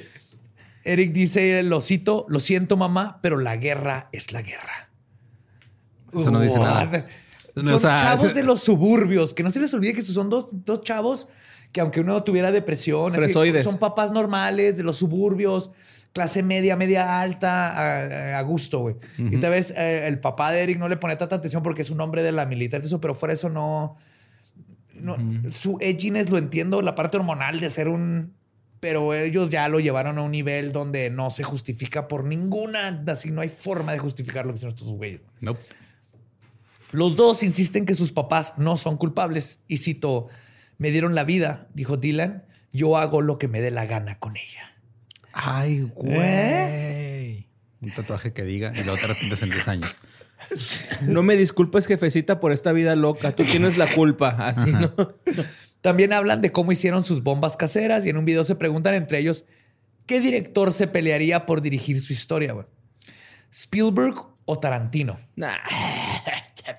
Eric 0.84 1.12
dice, 1.12 1.62
lo 1.64 1.82
cito, 1.82 2.26
lo 2.30 2.40
siento 2.40 2.78
mamá, 2.78 3.20
pero 3.22 3.38
la 3.38 3.58
guerra 3.58 4.08
es 4.14 4.32
la 4.32 4.42
guerra. 4.42 4.90
Eso 6.18 6.32
no 6.32 6.40
dice 6.40 6.58
nada. 6.60 6.84
What? 6.86 6.92
No, 7.02 7.06
Son 7.64 7.74
o 7.74 7.80
sea, 7.80 8.16
chavos 8.16 8.34
de 8.34 8.44
los 8.46 8.62
suburbios, 8.62 9.34
que 9.34 9.44
no 9.44 9.52
se 9.52 9.60
les 9.60 9.74
olvide 9.74 9.94
que 9.94 10.02
son 10.02 10.30
dos, 10.30 10.48
dos 10.52 10.82
chavos 10.82 11.28
que 11.72 11.82
aunque 11.82 12.00
uno 12.00 12.24
tuviera 12.24 12.52
depresión, 12.52 13.14
así, 13.16 13.64
son 13.64 13.78
papás 13.78 14.12
normales 14.12 14.78
de 14.78 14.84
los 14.84 14.98
suburbios, 14.98 15.72
clase 16.14 16.42
media, 16.42 16.76
media 16.76 17.22
alta, 17.22 17.68
a, 18.36 18.40
a 18.40 18.42
gusto, 18.42 18.80
güey. 18.80 18.96
Y 19.18 19.38
tal 19.38 19.52
vez 19.52 19.72
eh, 19.72 20.08
el 20.08 20.20
papá 20.20 20.52
de 20.52 20.64
Eric 20.64 20.80
no 20.80 20.90
le 20.90 20.98
pone 20.98 21.16
tanta 21.16 21.36
atención 21.36 21.64
porque 21.64 21.82
es 21.82 21.90
un 21.90 22.02
hombre 22.02 22.24
de 22.24 22.32
la 22.32 22.46
militar, 22.46 22.82
eso, 22.84 23.00
pero 23.00 23.16
fuera 23.16 23.34
eso 23.34 23.50
no... 23.50 23.98
no 24.96 25.18
Su 25.52 25.78
edginess 25.82 26.30
lo 26.30 26.38
entiendo, 26.38 26.82
la 26.82 26.96
parte 26.96 27.18
hormonal 27.18 27.60
de 27.60 27.70
ser 27.70 27.88
un... 27.88 28.36
Pero 28.80 29.16
ellos 29.16 29.50
ya 29.50 29.68
lo 29.70 29.80
llevaron 29.80 30.20
a 30.20 30.22
un 30.22 30.32
nivel 30.32 30.72
donde 30.72 31.10
no 31.10 31.32
se 31.32 31.44
justifica 31.44 32.08
por 32.08 32.24
ninguna, 32.24 33.04
así 33.08 33.32
no 33.32 33.42
hay 33.42 33.50
forma 33.50 33.92
de 33.92 33.98
justificar 33.98 34.46
lo 34.46 34.54
que 34.54 34.60
son 34.60 34.70
estos 34.70 34.88
güeyes. 34.88 35.22
Nope. 35.42 35.60
Los 36.92 37.16
dos 37.16 37.44
insisten 37.44 37.86
que 37.86 37.96
sus 37.96 38.14
papás 38.14 38.54
no 38.58 38.78
son 38.78 38.98
culpables. 38.98 39.60
Y 39.68 39.78
cito, 39.78 40.28
me 40.78 40.92
dieron 40.92 41.16
la 41.16 41.24
vida, 41.24 41.68
dijo 41.74 41.98
Dylan, 41.98 42.46
yo 42.72 42.98
hago 42.98 43.22
lo 43.22 43.38
que 43.38 43.48
me 43.48 43.62
dé 43.62 43.72
la 43.72 43.86
gana 43.86 44.20
con 44.20 44.38
ella. 44.38 44.76
Ay, 45.34 45.82
güey. 45.94 47.48
Un 47.82 47.94
tatuaje 47.94 48.34
que 48.34 48.44
diga 48.44 48.72
y 48.76 48.84
luego 48.84 48.98
te 48.98 49.06
arrepientes 49.06 49.42
en 49.44 49.50
10 49.50 49.68
años. 49.68 49.98
No 51.02 51.24
me 51.24 51.36
disculpes, 51.36 51.88
jefecita, 51.88 52.40
por 52.40 52.52
esta 52.52 52.72
vida 52.72 52.96
loca. 52.96 53.32
Tú 53.32 53.44
tienes 53.44 53.78
la 53.78 53.88
culpa. 53.88 54.30
Así, 54.40 54.72
¿no? 54.72 54.94
También 55.82 56.14
hablan 56.14 56.42
de 56.42 56.52
cómo 56.52 56.72
hicieron 56.72 57.04
sus 57.04 57.24
bombas 57.24 57.58
caseras 57.58 58.06
y 58.06 58.10
en 58.10 58.18
un 58.18 58.26
video 58.26 58.44
se 58.44 58.56
preguntan 58.56 58.94
entre 58.94 59.18
ellos 59.20 59.46
qué 60.06 60.20
director 60.20 60.72
se 60.74 60.88
pelearía 60.88 61.46
por 61.46 61.62
dirigir 61.62 62.02
su 62.02 62.14
historia, 62.14 62.54
güey. 62.54 62.68
Spielberg 63.52 64.16
o 64.46 64.60
Tarantino. 64.60 65.18
Nah, 65.36 65.58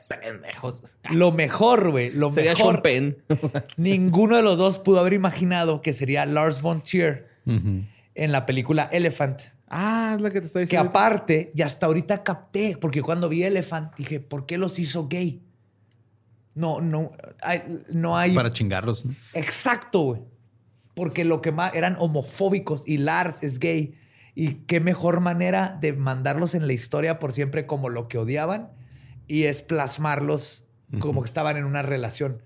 pendejos. 0.08 0.96
Lo 1.10 1.32
mejor, 1.32 1.90
güey, 1.90 2.10
lo 2.10 2.30
Sería 2.30 2.52
mejor. 2.52 2.74
Sean 2.74 2.82
Penn. 2.82 3.16
Ninguno 3.76 4.36
de 4.36 4.42
los 4.42 4.58
dos 4.58 4.78
pudo 4.78 5.00
haber 5.00 5.12
imaginado 5.12 5.82
que 5.82 5.92
sería 5.92 6.26
Lars 6.26 6.62
von 6.62 6.82
Trier 6.82 7.28
en 7.46 8.32
la 8.32 8.44
película 8.46 8.88
Elephant. 8.92 9.40
ah, 9.68 10.12
es 10.16 10.20
la 10.22 10.30
que 10.30 10.40
te 10.40 10.48
Que 10.52 10.60
diciendo. 10.60 10.88
aparte, 10.90 11.52
y 11.54 11.62
hasta 11.62 11.86
ahorita 11.86 12.22
capté, 12.22 12.76
porque 12.80 13.02
cuando 13.02 13.28
vi 13.28 13.42
Elephant 13.44 13.94
dije, 13.96 14.20
¿por 14.20 14.44
qué 14.46 14.58
los 14.58 14.78
hizo 14.78 15.08
gay? 15.08 15.42
No, 16.54 16.80
no, 16.80 17.12
hay, 17.40 17.62
no 17.88 18.16
hay. 18.16 18.34
Para 18.34 18.50
chingarlos. 18.50 19.04
¿no? 19.06 19.14
Exacto, 19.34 20.00
güey. 20.00 20.22
Porque 20.94 21.24
lo 21.24 21.40
que 21.40 21.52
más 21.52 21.72
eran 21.74 21.96
homofóbicos 22.00 22.82
y 22.86 22.98
Lars 22.98 23.42
es 23.44 23.60
gay. 23.60 23.94
Y 24.34 24.54
qué 24.66 24.80
mejor 24.80 25.20
manera 25.20 25.78
de 25.80 25.92
mandarlos 25.92 26.54
en 26.56 26.66
la 26.66 26.72
historia 26.72 27.18
por 27.20 27.32
siempre 27.32 27.66
como 27.66 27.88
lo 27.88 28.08
que 28.08 28.18
odiaban 28.18 28.70
y 29.28 29.44
es 29.44 29.62
plasmarlos 29.62 30.64
como 30.98 31.22
que 31.22 31.26
estaban 31.26 31.56
en 31.56 31.64
una 31.64 31.82
relación. 31.82 32.42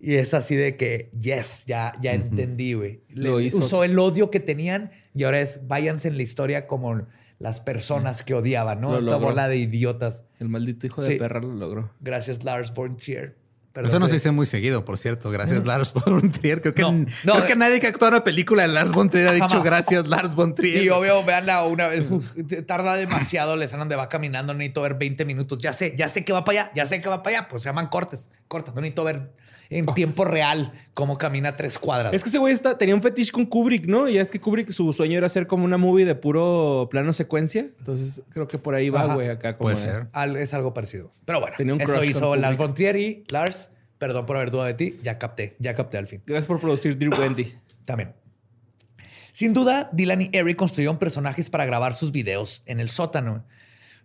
Y 0.00 0.14
es 0.14 0.34
así 0.34 0.56
de 0.56 0.76
que, 0.76 1.10
yes, 1.16 1.64
ya, 1.66 1.92
ya 2.00 2.12
entendí, 2.14 2.72
güey. 2.72 3.02
Le- 3.10 3.28
Lo 3.28 3.38
hizo. 3.40 3.58
Usó 3.58 3.84
el 3.84 3.96
odio 3.98 4.30
que 4.32 4.40
tenían 4.40 4.90
y 5.14 5.22
ahora 5.22 5.40
es 5.40 5.60
váyanse 5.68 6.08
en 6.08 6.16
la 6.16 6.24
historia 6.24 6.66
como 6.66 7.06
las 7.38 7.60
personas 7.60 8.22
que 8.24 8.34
odiaban, 8.34 8.80
¿no? 8.80 8.92
Lo 8.92 8.98
Esta 8.98 9.10
logró. 9.12 9.28
bola 9.28 9.46
de 9.48 9.58
idiotas. 9.58 10.24
El 10.40 10.48
maldito 10.48 10.86
hijo 10.86 11.02
de 11.02 11.16
perra 11.16 11.40
lo 11.40 11.52
logró. 11.54 11.92
Gracias, 12.00 12.42
Lars 12.44 12.72
von 12.74 12.96
Trier. 12.96 13.36
Perdón, 13.72 13.88
Eso 13.88 13.98
no 13.98 14.06
se 14.06 14.14
dice 14.14 14.30
muy 14.32 14.44
seguido, 14.44 14.84
por 14.84 14.98
cierto. 14.98 15.30
Gracias, 15.30 15.64
Lars 15.64 15.94
von 15.94 16.30
Trier. 16.30 16.60
Creo 16.60 16.74
que, 16.74 16.82
No, 16.82 16.92
no, 16.92 17.06
creo 17.24 17.46
que 17.46 17.52
eh. 17.54 17.56
nadie 17.56 17.80
que 17.80 17.86
actúa 17.86 18.08
en 18.08 18.14
una 18.14 18.24
película 18.24 18.62
de 18.62 18.68
Lars 18.68 18.92
von 18.92 19.08
Trier 19.08 19.28
ha 19.28 19.32
dicho 19.32 19.48
Jamás. 19.48 19.64
gracias, 19.64 20.08
Lars 20.08 20.34
von 20.34 20.54
Trier. 20.54 20.82
Y 20.84 20.90
obvio, 20.90 21.24
veanla 21.24 21.64
una 21.64 21.86
vez. 21.86 22.04
Tarda 22.66 22.94
demasiado, 22.96 23.56
les 23.56 23.72
andan 23.72 23.88
de 23.88 23.96
va 23.96 24.10
caminando, 24.10 24.52
no 24.52 24.58
necesito 24.58 24.82
ver 24.82 24.96
20 24.96 25.24
minutos. 25.24 25.58
Ya 25.58 25.72
sé, 25.72 25.94
ya 25.96 26.08
sé 26.08 26.24
que 26.24 26.32
va 26.34 26.44
para 26.44 26.62
allá, 26.62 26.72
ya 26.74 26.86
sé 26.86 27.00
que 27.00 27.08
va 27.08 27.22
para 27.22 27.38
allá. 27.38 27.48
Pues 27.48 27.62
se 27.62 27.70
llaman 27.70 27.86
cortes, 27.88 28.28
cortas. 28.46 28.74
No 28.74 28.82
necesito 28.82 29.04
ver 29.04 29.32
en 29.78 29.86
tiempo 29.94 30.24
real 30.24 30.72
cómo 30.94 31.18
camina 31.18 31.56
tres 31.56 31.78
cuadras. 31.78 32.12
Es 32.14 32.22
que 32.22 32.28
ese 32.28 32.38
güey 32.38 32.52
está, 32.52 32.76
tenía 32.78 32.94
un 32.94 33.02
fetiche 33.02 33.32
con 33.32 33.46
Kubrick, 33.46 33.86
¿no? 33.86 34.08
Y 34.08 34.18
es 34.18 34.30
que 34.30 34.40
Kubrick, 34.40 34.70
su 34.70 34.92
sueño 34.92 35.18
era 35.18 35.26
hacer 35.26 35.46
como 35.46 35.64
una 35.64 35.76
movie 35.78 36.04
de 36.04 36.14
puro 36.14 36.88
plano 36.90 37.12
secuencia. 37.12 37.66
Entonces 37.78 38.22
creo 38.30 38.46
que 38.48 38.58
por 38.58 38.74
ahí 38.74 38.90
va, 38.90 39.14
güey, 39.14 39.28
acá 39.28 39.56
como. 39.56 39.70
Puede 39.70 39.76
de- 39.84 39.92
ser. 39.92 40.06
Al- 40.12 40.36
es 40.36 40.54
algo 40.54 40.74
parecido. 40.74 41.10
Pero 41.24 41.40
bueno, 41.40 41.54
Tenía 41.56 41.74
un 41.74 41.80
eso 41.80 42.04
hizo 42.04 42.28
con 42.30 42.40
Lars 42.40 42.56
von 42.56 42.74
Trier 42.74 42.96
y 42.96 43.24
Lars, 43.28 43.70
perdón 43.98 44.26
por 44.26 44.36
haber 44.36 44.50
dudado 44.50 44.66
de 44.68 44.74
ti, 44.74 44.98
ya 45.02 45.18
capté, 45.18 45.56
ya 45.58 45.74
capté 45.74 45.96
al 45.98 46.06
fin. 46.08 46.22
Gracias 46.26 46.46
por 46.46 46.60
producir 46.60 46.96
Dear 46.98 47.12
Wendy. 47.20 47.54
También. 47.86 48.12
Sin 49.32 49.54
duda, 49.54 49.88
Dylan 49.92 50.22
y 50.22 50.30
Eric 50.32 50.56
construyeron 50.56 50.98
personajes 50.98 51.48
para 51.48 51.64
grabar 51.64 51.94
sus 51.94 52.12
videos 52.12 52.62
en 52.66 52.80
el 52.80 52.90
sótano. 52.90 53.44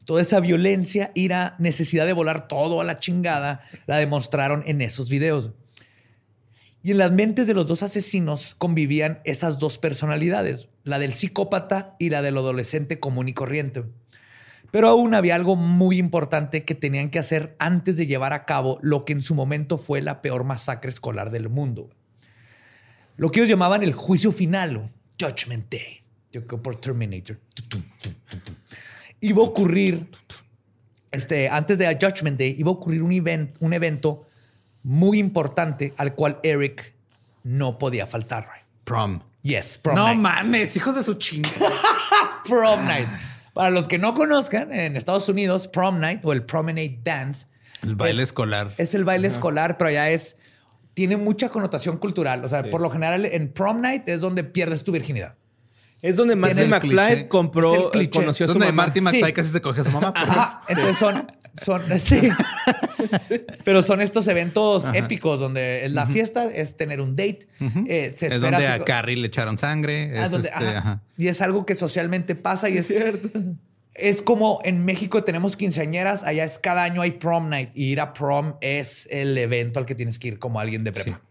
Toda 0.07 0.21
esa 0.21 0.39
violencia, 0.39 1.11
ira, 1.15 1.57
necesidad 1.59 2.05
de 2.05 2.13
volar 2.13 2.47
todo 2.47 2.79
a 2.79 2.85
la 2.85 2.97
chingada, 2.97 3.59
la 3.87 3.97
demostraron 3.97 4.63
en 4.65 4.79
esos 4.79 5.09
videos. 5.09 5.51
Y 6.81 6.91
en 6.91 6.97
las 6.99 7.11
mentes 7.11 7.45
de 7.45 7.53
los 7.53 7.67
dos 7.67 7.83
asesinos 7.83 8.55
convivían 8.57 9.19
esas 9.25 9.59
dos 9.59 9.77
personalidades, 9.77 10.69
la 10.85 10.97
del 10.97 11.11
psicópata 11.11 11.97
y 11.99 12.09
la 12.09 12.21
del 12.21 12.37
adolescente 12.37 13.01
común 13.01 13.27
y 13.27 13.33
corriente. 13.33 13.83
Pero 14.71 14.87
aún 14.87 15.13
había 15.13 15.35
algo 15.35 15.57
muy 15.57 15.97
importante 15.97 16.63
que 16.63 16.73
tenían 16.73 17.09
que 17.09 17.19
hacer 17.19 17.57
antes 17.59 17.97
de 17.97 18.05
llevar 18.05 18.31
a 18.31 18.45
cabo 18.45 18.79
lo 18.81 19.03
que 19.03 19.11
en 19.11 19.19
su 19.19 19.35
momento 19.35 19.77
fue 19.77 20.01
la 20.01 20.21
peor 20.21 20.45
masacre 20.45 20.89
escolar 20.89 21.31
del 21.31 21.49
mundo. 21.49 21.89
Lo 23.17 23.29
que 23.29 23.41
ellos 23.41 23.49
llamaban 23.49 23.83
el 23.83 23.91
juicio 23.91 24.31
final, 24.31 24.89
Judgment 25.19 25.69
Day. 25.69 26.01
Yo 26.31 26.47
creo 26.47 26.63
por 26.63 26.77
Terminator. 26.77 27.41
Iba 29.21 29.41
a 29.41 29.45
ocurrir, 29.45 30.09
este, 31.11 31.49
antes 31.49 31.77
de 31.77 31.87
Judgment 31.99 32.37
Day, 32.37 32.55
iba 32.57 32.69
a 32.69 32.73
ocurrir 32.73 33.01
un, 33.01 33.11
event- 33.11 33.55
un 33.59 33.73
evento 33.73 34.25
muy 34.83 35.19
importante 35.19 35.93
al 35.97 36.13
cual 36.15 36.39
Eric 36.43 36.93
no 37.43 37.77
podía 37.79 38.05
faltar. 38.07 38.47
Prom. 38.83 39.21
Yes, 39.41 39.77
prom 39.77 39.95
no 39.95 40.07
night. 40.07 40.19
mames, 40.19 40.75
hijos 40.75 40.95
de 40.95 41.03
su 41.03 41.13
chinga. 41.15 41.49
Prom 42.47 42.85
night. 42.85 43.07
Para 43.53 43.69
los 43.69 43.87
que 43.87 43.97
no 43.97 44.13
conozcan, 44.13 44.71
en 44.73 44.95
Estados 44.97 45.27
Unidos, 45.29 45.67
prom 45.67 45.99
night 45.99 46.23
o 46.25 46.31
el 46.33 46.43
promenade 46.43 46.99
dance 47.03 47.47
El 47.81 47.95
baile 47.95 48.21
es- 48.23 48.29
escolar. 48.29 48.71
Es 48.77 48.93
el 48.93 49.03
baile 49.05 49.27
escolar, 49.27 49.77
pero 49.77 49.89
ya 49.89 50.09
es. 50.09 50.37
Tiene 50.93 51.15
mucha 51.17 51.49
connotación 51.49 51.97
cultural. 51.97 52.43
O 52.43 52.49
sea, 52.49 52.69
por 52.69 52.81
lo 52.81 52.89
general 52.89 53.25
en 53.25 53.51
prom 53.53 53.81
night 53.81 54.07
es 54.09 54.19
donde 54.21 54.43
pierdes 54.43 54.83
tu 54.83 54.91
virginidad. 54.91 55.36
Es 56.01 56.15
donde 56.15 56.35
Marty 56.35 56.65
McFly 56.65 56.89
cliché. 56.89 57.27
compró, 57.27 57.85
el 57.85 57.89
cliché. 57.91 58.11
conoció 58.19 58.45
a 58.45 58.47
su 58.47 58.53
Donde 58.53 58.67
mamá. 58.67 58.83
Marty 58.83 58.99
Sí. 58.99 59.03
McFly 59.03 59.33
casi 59.33 59.49
se 59.49 59.61
cogió 59.61 59.81
a 59.81 59.85
su 59.85 59.91
mamá. 59.91 60.13
pero- 60.13 60.31
Ajá. 60.31 60.61
Entonces 60.69 60.97
son. 60.97 61.31
son 61.59 61.81
sí. 61.99 62.29
Pero 63.63 63.81
son 63.81 64.01
estos 64.01 64.27
eventos 64.27 64.85
épicos 64.93 65.39
donde 65.39 65.85
es 65.85 65.91
la 65.91 66.05
fiesta 66.05 66.45
es 66.45 66.77
tener 66.77 67.01
un 67.01 67.15
date. 67.15 67.39
eh, 67.87 68.13
se 68.15 68.27
Es 68.27 68.41
donde 68.41 68.67
a 68.67 68.83
Carrie 68.83 69.17
le 69.17 69.27
echaron 69.27 69.57
sangre. 69.57 70.11
Ah, 70.19 70.25
Es 70.25 70.31
donde- 70.31 70.49
este, 70.49 70.67
ajá. 70.67 70.77
ajá. 70.77 71.01
Y 71.17 71.27
es 71.29 71.41
algo 71.41 71.65
que 71.65 71.75
socialmente 71.75 72.35
pasa 72.35 72.69
y 72.69 72.77
es, 72.77 72.87
cierto. 72.87 73.29
es 73.95 74.21
como 74.21 74.59
en 74.63 74.85
México 74.85 75.23
tenemos 75.23 75.55
quinceañeras, 75.55 76.23
allá 76.23 76.43
es 76.43 76.59
cada 76.59 76.83
año 76.83 77.01
hay 77.01 77.11
prom 77.11 77.49
night 77.49 77.71
y 77.73 77.85
ir 77.85 77.99
a 78.01 78.13
prom 78.13 78.53
es 78.61 79.07
el 79.11 79.35
evento 79.37 79.79
al 79.79 79.85
que 79.87 79.95
tienes 79.95 80.19
que 80.19 80.27
ir 80.27 80.39
como 80.39 80.59
alguien 80.59 80.83
de 80.83 80.91
prepa. 80.91 81.21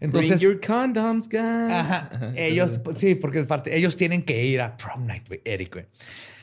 Entonces, 0.00 0.40
Bring 0.40 0.52
your 0.52 0.60
condoms, 0.66 1.28
guys. 1.28 1.42
Ajá. 1.72 2.10
Ellos, 2.36 2.80
sí, 2.96 3.14
porque 3.14 3.40
es 3.40 3.46
parte. 3.46 3.76
Ellos 3.76 3.96
tienen 3.96 4.22
que 4.22 4.44
ir 4.44 4.60
a 4.60 4.76
prom 4.76 5.06
night, 5.06 5.28
güey, 5.28 5.40
Eric, 5.44 5.72
güey. 5.74 5.86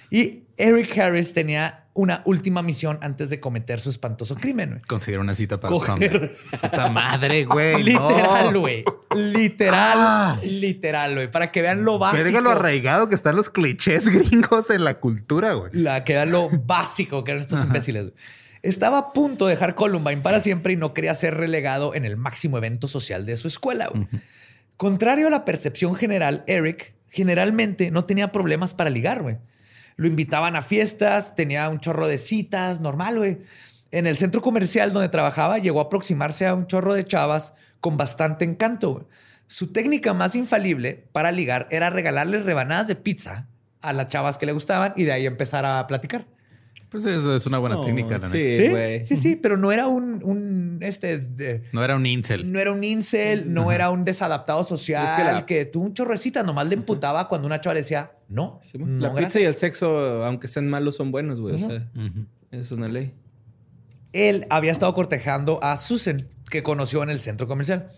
Y 0.10 0.44
Eric 0.56 0.98
Harris 0.98 1.34
tenía 1.34 1.84
una 1.94 2.22
última 2.26 2.62
misión 2.62 2.98
antes 3.02 3.30
de 3.30 3.40
cometer 3.42 3.82
su 3.82 3.90
espantoso 3.90 4.36
crimen, 4.36 4.70
güey. 4.70 4.82
Conseguir 4.84 5.20
una 5.20 5.36
cita 5.36 5.60
para 5.60 5.70
Coger. 5.72 6.38
Puta 6.62 6.88
madre, 6.90 7.44
güey. 7.44 7.84
Literal, 7.84 8.54
no. 8.54 8.60
güey. 8.62 8.86
Literal, 9.16 9.98
Ah. 10.00 10.40
literal, 10.44 11.16
güey. 11.16 11.30
Para 11.32 11.52
que 11.52 11.62
vean 11.62 11.84
lo 11.84 11.98
básico. 12.00 12.24
Verga 12.24 12.40
lo 12.42 12.52
arraigado 12.52 13.10
que 13.10 13.16
están 13.16 13.36
los 13.36 13.50
clichés 13.50 14.08
gringos 14.14 14.70
en 14.70 14.84
la 14.86 15.00
cultura, 15.00 15.54
güey. 15.54 15.72
La 15.74 16.04
que 16.06 16.14
vean 16.14 16.32
lo 16.32 16.50
básico 16.50 17.24
que 17.24 17.32
eran 17.32 17.42
estos 17.42 17.64
imbéciles. 17.64 18.04
güey. 18.04 18.14
Estaba 18.68 18.98
a 18.98 19.14
punto 19.14 19.46
de 19.46 19.54
dejar 19.54 19.76
Columbine 19.76 20.22
para 20.22 20.42
siempre 20.42 20.74
y 20.74 20.76
no 20.76 20.94
quería 20.94 21.16
ser 21.16 21.36
relegado 21.36 21.96
en 21.96 22.04
el 22.04 22.18
máximo 22.18 22.58
evento 22.58 22.90
social 22.90 23.26
de 23.26 23.38
su 23.38 23.48
escuela. 23.48 23.90
Contrario 24.76 25.28
a 25.28 25.30
la 25.30 25.46
percepción 25.46 25.96
general, 25.96 26.44
Eric 26.48 26.94
generalmente 27.10 27.92
no 27.92 28.04
tenía 28.04 28.34
problemas 28.34 28.74
para 28.74 28.90
ligar, 28.90 29.22
güey. 29.22 29.38
Lo 29.96 30.06
invitaban 30.06 30.58
a 30.58 30.62
fiestas, 30.62 31.34
tenía 31.34 31.70
un 31.70 31.80
chorro 31.80 32.08
de 32.08 32.18
citas, 32.18 32.82
normal, 32.82 33.20
güey. 33.20 33.38
En 33.92 34.06
el 34.06 34.18
centro 34.18 34.42
comercial 34.42 34.92
donde 34.92 35.08
trabajaba, 35.08 35.60
llegó 35.60 35.80
a 35.80 35.84
aproximarse 35.84 36.46
a 36.46 36.54
un 36.54 36.68
chorro 36.68 36.94
de 36.94 37.06
chavas 37.06 37.54
con 37.80 37.96
bastante 37.96 38.44
encanto. 38.44 38.92
güey. 38.92 39.06
Su 39.48 39.72
técnica 39.72 40.14
más 40.14 40.36
infalible 40.36 41.06
para 41.14 41.32
ligar 41.32 41.70
era 41.72 41.90
regalarles 41.90 42.44
rebanadas 42.44 42.88
de 42.88 42.98
pizza 42.98 43.48
a 43.80 43.94
las 43.94 44.08
chavas 44.08 44.38
que 44.38 44.46
le 44.46 44.52
gustaban 44.52 44.92
y 44.98 45.06
de 45.06 45.14
ahí 45.14 45.26
empezar 45.26 45.64
a 45.64 45.88
platicar. 45.88 46.26
Pues 46.90 47.06
eso 47.06 47.36
es 47.36 47.46
una 47.46 47.58
buena 47.58 47.76
No, 47.76 47.82
técnica, 47.82 48.18
la 48.18 48.30
neta. 48.30 48.32
sí, 48.32 48.70
güey. 48.70 49.04
Sí, 49.04 49.18
sí, 49.18 49.36
pero 49.36 49.58
no 49.58 49.72
era 49.74 49.88
un, 49.88 50.22
un, 50.24 50.78
este, 50.82 51.18
de- 51.18 51.64
No 51.74 51.84
era 51.84 51.96
un 51.98 52.06
incel. 52.06 52.50
no 52.52 52.60
era 52.60 52.72
un 52.72 52.82
incel, 52.84 53.54
no 53.54 53.72
era 53.74 53.90
un 53.90 54.06
desadaptado 54.06 54.64
social 54.64 55.06
Es 55.06 55.12
que 55.12 55.24
la- 55.34 55.46
que 55.46 55.66
tuvo 55.66 55.84
un 55.86 55.94
chorrecita, 55.94 56.44
nomás 56.44 56.68
le 56.68 56.76
emputaba 56.76 57.28
cuando 57.28 57.46
una 57.46 57.60
chava 57.60 57.74
le 57.74 57.82
decía, 57.82 58.14
no, 58.30 58.60
Sí, 58.62 58.78
no, 58.78 58.86
la 59.02 59.10
gracias". 59.10 59.26
pizza 59.34 59.40
y 59.42 59.44
el 59.44 59.56
sexo, 59.56 60.24
aunque 60.26 60.48
sean 60.48 60.70
malos, 60.70 60.96
son 60.96 61.12
buenos, 61.12 61.42
güey. 61.42 61.56
O 61.56 61.58
sea, 61.58 61.90
Ujú. 61.96 62.26
es 62.52 62.72
una 62.72 62.88
ley. 62.88 63.14
Él 64.14 64.48
había 64.50 64.72
estado 64.72 64.94
cortejando 64.94 65.60
a 65.62 65.76
Susan, 65.78 66.30
que 66.50 66.64
conoció 66.64 67.04
en 67.04 67.10
el 67.10 67.20
centro 67.20 67.48
comercial. 67.48 67.90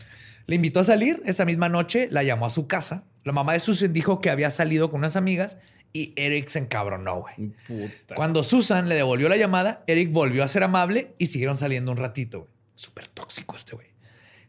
Le 0.48 0.56
invitó 0.56 0.80
a 0.80 0.84
salir 0.84 1.22
esa 1.26 1.46
misma 1.46 1.70
noche, 1.70 2.08
la 2.12 2.24
llamó 2.24 2.48
a 2.48 2.50
su 2.50 2.66
casa. 2.66 3.04
La 3.24 3.34
mamá 3.34 3.54
de 3.54 3.60
Susan 3.60 3.94
dijo 3.94 4.20
que 4.20 4.32
había 4.32 4.50
salido 4.50 4.90
con 4.90 5.00
unas 5.02 5.16
amigas 5.16 5.58
y 5.94 6.14
Eric 6.16 6.48
se 6.50 6.60
encabronó, 6.60 7.22
güey. 7.22 7.52
Puta. 7.68 8.16
Cuando 8.16 8.44
Susan 8.44 8.88
le 8.90 8.96
devolvió 8.96 9.28
la 9.30 9.38
llamada, 9.38 9.84
Eric 9.88 10.12
volvió 10.12 10.44
a 10.44 10.48
ser 10.48 10.64
amable 10.64 11.16
y 11.18 11.28
siguieron 11.28 11.58
saliendo 11.58 11.92
un 11.92 11.98
ratito. 11.98 12.42
güey. 12.42 12.52
Súper 12.76 13.08
tóxico 13.08 13.56
este 13.56 13.76
güey. 13.76 13.88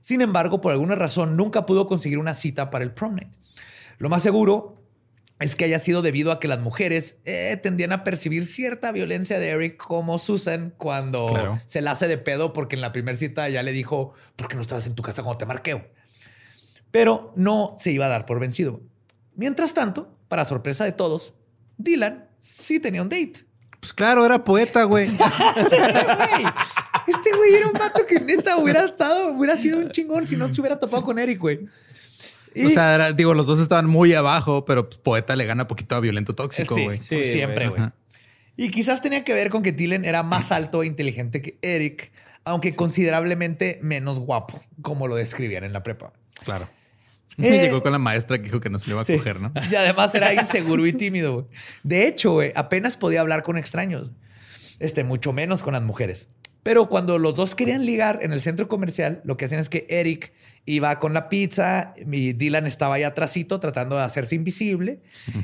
Sin 0.00 0.20
embargo, 0.20 0.60
por 0.60 0.72
alguna 0.72 0.94
razón, 0.96 1.36
nunca 1.36 1.66
pudo 1.66 1.86
conseguir 1.86 2.18
una 2.18 2.34
cita 2.34 2.70
para 2.70 2.84
el 2.84 2.92
prom 2.92 3.14
night. 3.16 3.32
Lo 3.98 4.08
más 4.08 4.22
seguro 4.22 4.76
es 5.40 5.56
que 5.56 5.64
haya 5.64 5.78
sido 5.78 6.02
debido 6.02 6.32
a 6.32 6.38
que 6.40 6.48
las 6.48 6.60
mujeres 6.60 7.16
eh, 7.24 7.58
tendían 7.62 7.92
a 7.92 8.04
percibir 8.04 8.46
cierta 8.46 8.92
violencia 8.92 9.38
de 9.38 9.48
Eric 9.50 9.76
como 9.78 10.18
Susan 10.18 10.74
cuando 10.76 11.26
Claro. 11.28 11.58
se 11.66 11.80
la 11.80 11.92
hace 11.92 12.08
de 12.08 12.18
pedo 12.18 12.52
porque 12.52 12.76
en 12.76 12.82
la 12.82 12.92
primera 12.92 13.16
cita 13.16 13.48
ya 13.48 13.62
le 13.62 13.72
dijo, 13.72 14.12
¿por 14.36 14.48
qué 14.48 14.56
no 14.56 14.60
estabas 14.62 14.86
en 14.86 14.94
tu 14.94 15.02
casa 15.02 15.22
cuando 15.22 15.38
te 15.38 15.46
marqué? 15.46 15.72
güey?". 15.74 15.86
Pero 16.90 17.32
no 17.36 17.76
se 17.78 17.90
iba 17.92 18.06
a 18.06 18.08
dar 18.08 18.26
por 18.26 18.40
vencido. 18.40 18.80
Mientras 19.34 19.74
tanto, 19.74 20.14
para 20.30 20.46
sorpresa 20.46 20.86
de 20.86 20.92
todos, 20.92 21.34
Dylan 21.76 22.24
sí 22.40 22.80
tenía 22.80 23.02
un 23.02 23.10
date. 23.10 23.44
Pues 23.80 23.92
claro, 23.92 24.24
era 24.24 24.42
poeta, 24.44 24.84
güey. 24.84 25.06
Este 27.06 27.32
güey 27.36 27.54
era 27.54 27.66
un 27.66 27.72
vato 27.72 28.04
que 28.06 28.20
neta 28.20 28.56
hubiera 28.56 28.84
estado, 28.84 29.32
hubiera 29.32 29.56
sido 29.56 29.78
un 29.78 29.90
chingón 29.90 30.26
si 30.26 30.36
no 30.36 30.52
se 30.52 30.60
hubiera 30.60 30.78
topado 30.78 31.02
con 31.02 31.18
Eric, 31.18 31.38
güey. 31.40 31.60
Y- 32.54 32.66
O 32.66 32.70
sea, 32.70 32.94
era- 32.94 33.12
digo, 33.12 33.34
los 33.34 33.46
dos 33.46 33.58
estaban 33.58 33.86
muy 33.86 34.12
abajo, 34.14 34.64
pero 34.64 34.88
pues, 34.88 34.98
poeta 34.98 35.36
le 35.36 35.46
gana 35.46 35.66
poquito 35.68 35.94
a 35.96 36.00
violento 36.00 36.34
tóxico, 36.34 36.74
Sí, 36.74 36.84
güey. 36.84 36.98
sí, 36.98 37.24
siempre, 37.24 37.68
güey. 37.68 37.82
Y 38.56 38.70
quizás 38.70 39.00
tenía 39.00 39.24
que 39.24 39.32
ver 39.32 39.50
con 39.50 39.62
que 39.62 39.72
Dylan 39.72 40.04
era 40.04 40.22
más 40.22 40.52
alto 40.52 40.82
e 40.82 40.86
inteligente 40.86 41.40
que 41.42 41.58
Eric, 41.62 42.12
aunque 42.44 42.74
considerablemente 42.74 43.78
menos 43.82 44.18
guapo, 44.18 44.62
como 44.82 45.08
lo 45.08 45.14
describían 45.16 45.64
en 45.64 45.72
la 45.72 45.82
prepa. 45.82 46.12
Claro. 46.44 46.68
Eh, 47.38 47.60
Llegó 47.62 47.82
con 47.82 47.92
la 47.92 47.98
maestra 47.98 48.36
que 48.38 48.44
dijo 48.44 48.60
que 48.60 48.68
no 48.70 48.78
se 48.78 48.88
le 48.88 48.92
iba 48.94 49.02
a 49.02 49.04
Sí. 49.04 49.16
coger, 49.16 49.40
¿no? 49.40 49.52
Y 49.70 49.74
además 49.74 50.14
era 50.14 50.34
inseguro 50.34 50.86
y 50.86 50.92
tímido. 50.92 51.32
güey. 51.34 51.46
De 51.82 52.06
hecho, 52.06 52.32
güey, 52.32 52.52
apenas 52.54 52.96
podía 52.96 53.20
hablar 53.20 53.42
con 53.42 53.56
extraños. 53.56 54.10
Este, 54.78 55.04
mucho 55.04 55.32
menos 55.32 55.62
con 55.62 55.72
las 55.74 55.82
mujeres. 55.82 56.28
Pero 56.62 56.88
cuando 56.88 57.18
los 57.18 57.34
dos 57.34 57.54
querían 57.54 57.86
ligar 57.86 58.18
en 58.22 58.32
el 58.32 58.40
centro 58.42 58.68
comercial, 58.68 59.22
lo 59.24 59.36
que 59.36 59.46
hacían 59.46 59.60
es 59.60 59.68
que 59.68 59.86
Eric 59.88 60.32
iba 60.66 60.98
con 60.98 61.14
la 61.14 61.28
pizza 61.28 61.94
y 61.96 62.34
Dylan 62.34 62.66
estaba 62.66 62.96
ahí 62.96 63.02
atrásito 63.02 63.60
tratando 63.60 63.96
de 63.96 64.02
hacerse 64.02 64.34
invisible. 64.34 65.00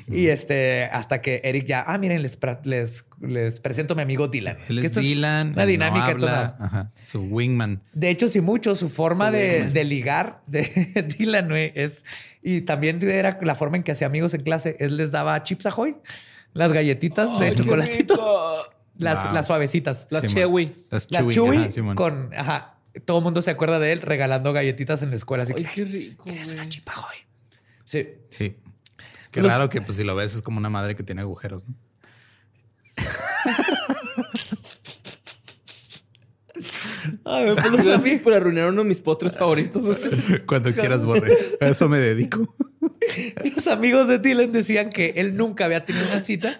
Y 0.08 0.26
este, 0.28 0.84
hasta 0.84 1.22
que 1.22 1.40
Eric 1.42 1.66
ya, 1.66 1.84
ah, 1.86 1.96
miren, 1.96 2.22
les, 2.22 2.38
les, 2.64 3.04
les 3.20 3.60
presento 3.60 3.94
a 3.94 3.96
mi 3.96 4.02
amigo 4.02 4.28
Dylan. 4.28 4.58
Él 4.68 4.78
es 4.80 4.94
Dylan. 4.94 5.52
Una 5.52 5.62
no 5.62 5.66
dinámica 5.66 6.14
todos 6.16 6.28
habla. 6.28 6.56
Ajá. 6.58 6.92
Su 7.02 7.22
wingman. 7.22 7.82
De 7.94 8.10
hecho, 8.10 8.28
sí, 8.28 8.40
mucho 8.40 8.74
su 8.74 8.88
forma 8.88 9.28
Su 9.28 9.32
de, 9.32 9.70
de 9.70 9.84
ligar 9.84 10.42
de 10.46 10.62
Dylan 11.18 11.50
es. 11.52 12.04
Y 12.42 12.60
también 12.60 13.02
era 13.02 13.38
la 13.42 13.54
forma 13.54 13.76
en 13.76 13.82
que 13.82 13.92
hacía 13.92 14.06
amigos 14.06 14.34
en 14.34 14.42
clase. 14.42 14.76
Él 14.78 14.96
les 14.96 15.10
daba 15.10 15.42
chips 15.42 15.66
ahoy, 15.66 15.96
las 16.52 16.72
galletitas 16.72 17.40
de 17.40 17.54
chocolatito, 17.54 18.14
rico. 18.14 18.75
Las, 18.98 19.24
Wow. 19.24 19.34
las 19.34 19.46
suavecitas. 19.46 20.06
La 20.10 20.20
Simón. 20.20 20.34
Chewy. 20.34 20.74
Las 20.90 21.10
Las 21.10 21.22
Chewy, 21.22 21.34
Chewy 21.34 21.56
ajá, 21.58 21.70
Simón. 21.72 21.96
con. 21.96 22.30
Ajá. 22.36 22.78
Todo 23.04 23.18
el 23.18 23.24
mundo 23.24 23.42
se 23.42 23.50
acuerda 23.50 23.78
de 23.78 23.92
él 23.92 24.00
regalando 24.02 24.52
galletitas 24.52 25.02
en 25.02 25.10
la 25.10 25.16
escuela. 25.16 25.42
Así 25.42 25.52
Ay, 25.56 25.64
que. 25.64 25.70
qué 25.70 25.84
rico, 25.84 26.24
"¿Quieres 26.24 26.50
una 26.50 26.68
chip 26.68 26.88
ahoy?" 26.88 27.16
Sí. 27.84 28.06
Sí. 28.30 28.56
Qué 29.30 29.42
Los- 29.42 29.52
raro 29.52 29.68
que, 29.68 29.82
pues, 29.82 29.98
si 29.98 30.04
lo 30.04 30.14
ves, 30.16 30.34
es 30.34 30.42
como 30.42 30.58
una 30.58 30.70
madre 30.70 30.96
que 30.96 31.02
tiene 31.02 31.20
agujeros, 31.20 31.66
¿no? 31.68 31.74
Ay, 37.24 37.44
me 37.44 37.54
pongo 37.54 37.76
Gracias 37.76 38.00
así. 38.00 38.16
por 38.16 38.32
arruinar 38.32 38.70
uno 38.70 38.82
de 38.82 38.88
mis 38.88 39.00
postres 39.00 39.36
favoritos. 39.36 40.00
Cuando 40.46 40.72
quieras, 40.74 41.04
borre. 41.04 41.36
A 41.60 41.66
eso 41.68 41.88
me 41.88 41.98
dedico. 41.98 42.54
Los 43.54 43.66
amigos 43.66 44.08
de 44.08 44.18
Dylan 44.18 44.52
decían 44.52 44.90
que 44.90 45.10
él 45.16 45.36
nunca 45.36 45.66
había 45.66 45.84
tenido 45.84 46.06
una 46.06 46.20
cita 46.20 46.58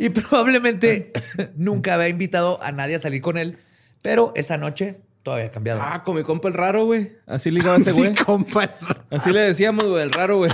y 0.00 0.08
probablemente 0.10 1.12
nunca 1.56 1.94
había 1.94 2.08
invitado 2.08 2.62
a 2.62 2.72
nadie 2.72 2.96
a 2.96 3.00
salir 3.00 3.20
con 3.22 3.38
él, 3.38 3.58
pero 4.02 4.32
esa 4.36 4.56
noche 4.56 5.00
todo 5.22 5.34
había 5.36 5.50
cambiado. 5.50 5.80
Ah, 5.82 6.02
con 6.02 6.16
mi 6.16 6.22
compa 6.22 6.48
el 6.48 6.54
raro, 6.54 6.86
güey. 6.86 7.12
Así 7.26 7.50
ligaba 7.50 7.76
ese 7.78 7.92
güey. 7.92 8.10
Mi 8.10 8.16
compa. 8.16 8.70
Así 9.10 9.30
le 9.32 9.40
decíamos, 9.40 9.84
güey, 9.84 10.02
el 10.02 10.10
raro, 10.12 10.38
güey. 10.38 10.50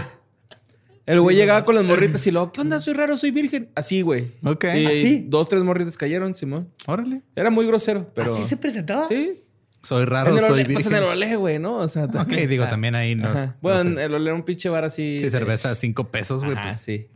El 1.07 1.21
güey 1.21 1.37
llegaba 1.37 1.63
con 1.63 1.77
las 1.77 1.85
morritas 1.85 2.27
y 2.27 2.33
luego, 2.33 2.51
¿qué 2.51 2.61
onda? 2.63 2.81
Soy 2.81 2.95
raro, 2.95 3.17
soy 3.17 3.31
virgen. 3.31 3.69
Así, 3.77 4.03
güey. 4.03 4.33
Ok. 4.45 4.65
Y 4.75 4.87
¿Así? 4.87 5.25
dos, 5.29 5.49
tres 5.49 5.63
morritas 5.63 5.97
cayeron, 5.97 6.35
Simón. 6.35 6.69
Órale. 6.87 7.23
Era 7.37 7.49
muy 7.51 7.65
grosero, 7.65 8.11
pero. 8.13 8.35
¿Así 8.35 8.43
se 8.43 8.57
presentaba? 8.57 9.07
Sí. 9.07 9.45
Soy 9.83 10.05
raro, 10.05 10.31
en 10.33 10.39
el 10.39 10.45
soy 10.45 10.53
olé, 10.63 10.65
pues 10.65 10.85
en 10.87 10.93
el 10.95 10.99
virgen. 11.03 11.13
olé, 11.13 11.37
güey, 11.37 11.59
¿no? 11.61 11.77
O 11.77 11.87
sea, 11.87 12.07
Ok, 12.07 12.27
digo, 12.49 12.65
también 12.67 12.97
ahí 12.97 13.15
no, 13.15 13.29
Ajá. 13.29 13.47
no 13.47 13.55
Bueno, 13.61 13.95
sé. 13.95 14.03
el 14.05 14.15
olé 14.15 14.25
era 14.31 14.35
un 14.35 14.43
pinche 14.43 14.69
bar 14.69 14.85
así. 14.85 15.21
Sí, 15.21 15.31
cerveza 15.31 15.71
a 15.71 15.75
cinco 15.77 16.09
pesos, 16.11 16.43
güey. 16.43 16.57
Pues, 16.61 16.81
sí. 16.81 17.07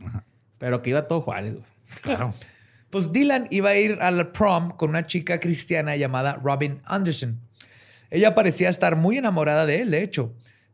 Pero 0.57 0.81
que 0.81 0.91
iba 0.91 1.05
todo 1.05 1.19
Juárez, 1.19 1.55
güey. 1.55 1.65
Claro. 2.01 2.33
Pues 2.89 3.11
Dylan 3.13 3.47
iba 3.51 3.69
a 3.69 3.75
ir 3.77 3.97
al 4.01 4.31
prom 4.31 4.71
con 4.71 4.89
una 4.89 5.07
chica 5.07 5.39
cristiana 5.39 5.95
llamada 5.95 6.39
Robin 6.43 6.81
Anderson. 6.85 7.39
Ella 8.09 8.35
parecía 8.35 8.69
estar 8.69 8.97
muy 8.97 9.17
enamorada 9.17 9.65
de 9.65 9.81
él, 9.81 9.91
de 9.91 10.03
hecho. 10.03 10.33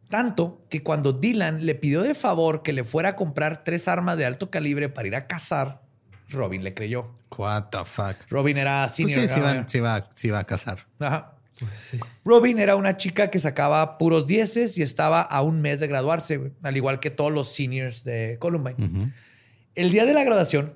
Tanto 0.10 0.66
que 0.70 0.82
cuando 0.82 1.14
Dylan 1.14 1.66
le 1.66 1.76
pidió 1.76 2.02
de 2.02 2.16
favor 2.16 2.64
que 2.64 2.74
le 2.74 2.84
fuera 2.84 3.10
a 3.10 3.16
comprar 3.16 3.64
tres 3.64 3.88
armas 3.88 4.18
de 4.18 4.26
alto 4.26 4.50
calibre 4.50 4.90
para 4.90 5.08
ir 5.08 5.16
a 5.16 5.28
cazar, 5.28 5.82
Robin 6.30 6.64
le 6.64 6.74
creyó. 6.74 7.14
What 7.38 7.66
the 7.72 7.86
fuck. 7.86 8.16
Robin 8.30 8.58
era 8.58 8.84
Pues 8.84 8.96
senior. 8.96 9.22
sí, 9.22 9.28
sí 9.28 9.40
va, 9.40 9.68
sí, 9.68 9.80
va, 9.80 10.10
sí 10.16 10.30
va 10.30 10.40
a 10.40 10.44
casar. 10.46 10.88
Ajá. 11.00 11.34
Robin 12.24 12.60
era 12.60 12.76
una 12.76 12.98
chica 12.98 13.30
que 13.30 13.40
sacaba 13.40 13.98
puros 13.98 14.28
dieces 14.28 14.78
y 14.78 14.82
estaba 14.82 15.22
a 15.22 15.42
un 15.42 15.62
mes 15.62 15.80
de 15.80 15.88
graduarse, 15.88 16.52
al 16.64 16.78
igual 16.78 17.00
que 17.00 17.10
todos 17.12 17.32
los 17.32 17.54
seniors 17.54 18.04
de 18.04 18.38
Columbine. 18.40 19.12
El 19.76 19.92
día 19.92 20.06
de 20.06 20.14
la 20.14 20.24
graduación, 20.24 20.74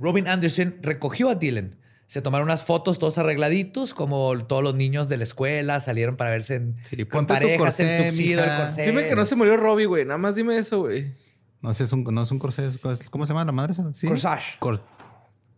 Robin 0.00 0.28
Anderson 0.28 0.76
recogió 0.82 1.30
a 1.30 1.34
Dylan. 1.34 1.76
Se 2.06 2.22
tomaron 2.22 2.46
unas 2.46 2.64
fotos 2.64 2.98
todos 2.98 3.18
arregladitos, 3.18 3.92
como 3.92 4.38
todos 4.46 4.62
los 4.62 4.74
niños 4.74 5.10
de 5.10 5.18
la 5.18 5.24
escuela 5.24 5.78
salieron 5.80 6.16
para 6.16 6.30
verse 6.30 6.54
en, 6.54 6.76
Sí, 6.88 7.04
con 7.04 7.26
parejas, 7.26 7.52
en 7.52 7.58
corsé, 7.58 8.08
tuxido, 8.10 8.42
el 8.44 8.56
corsé. 8.64 8.86
Dime 8.86 9.08
que 9.08 9.14
no 9.14 9.24
se 9.26 9.36
murió 9.36 9.56
Robbie, 9.58 9.84
güey. 9.84 10.04
Nada 10.06 10.16
más 10.16 10.34
dime 10.34 10.56
eso, 10.56 10.80
güey. 10.80 11.12
No 11.60 11.74
sé, 11.74 11.84
es 11.84 11.92
un, 11.92 12.04
no 12.04 12.22
es 12.22 12.30
un 12.30 12.38
corsé. 12.38 12.66
es- 12.66 12.78
¿Cómo 13.10 13.26
se 13.26 13.32
llama 13.34 13.44
la 13.44 13.52
madre? 13.52 13.74
¿Sí? 13.92 14.06
Corsage. 14.06 14.58
Cor- 14.58 14.82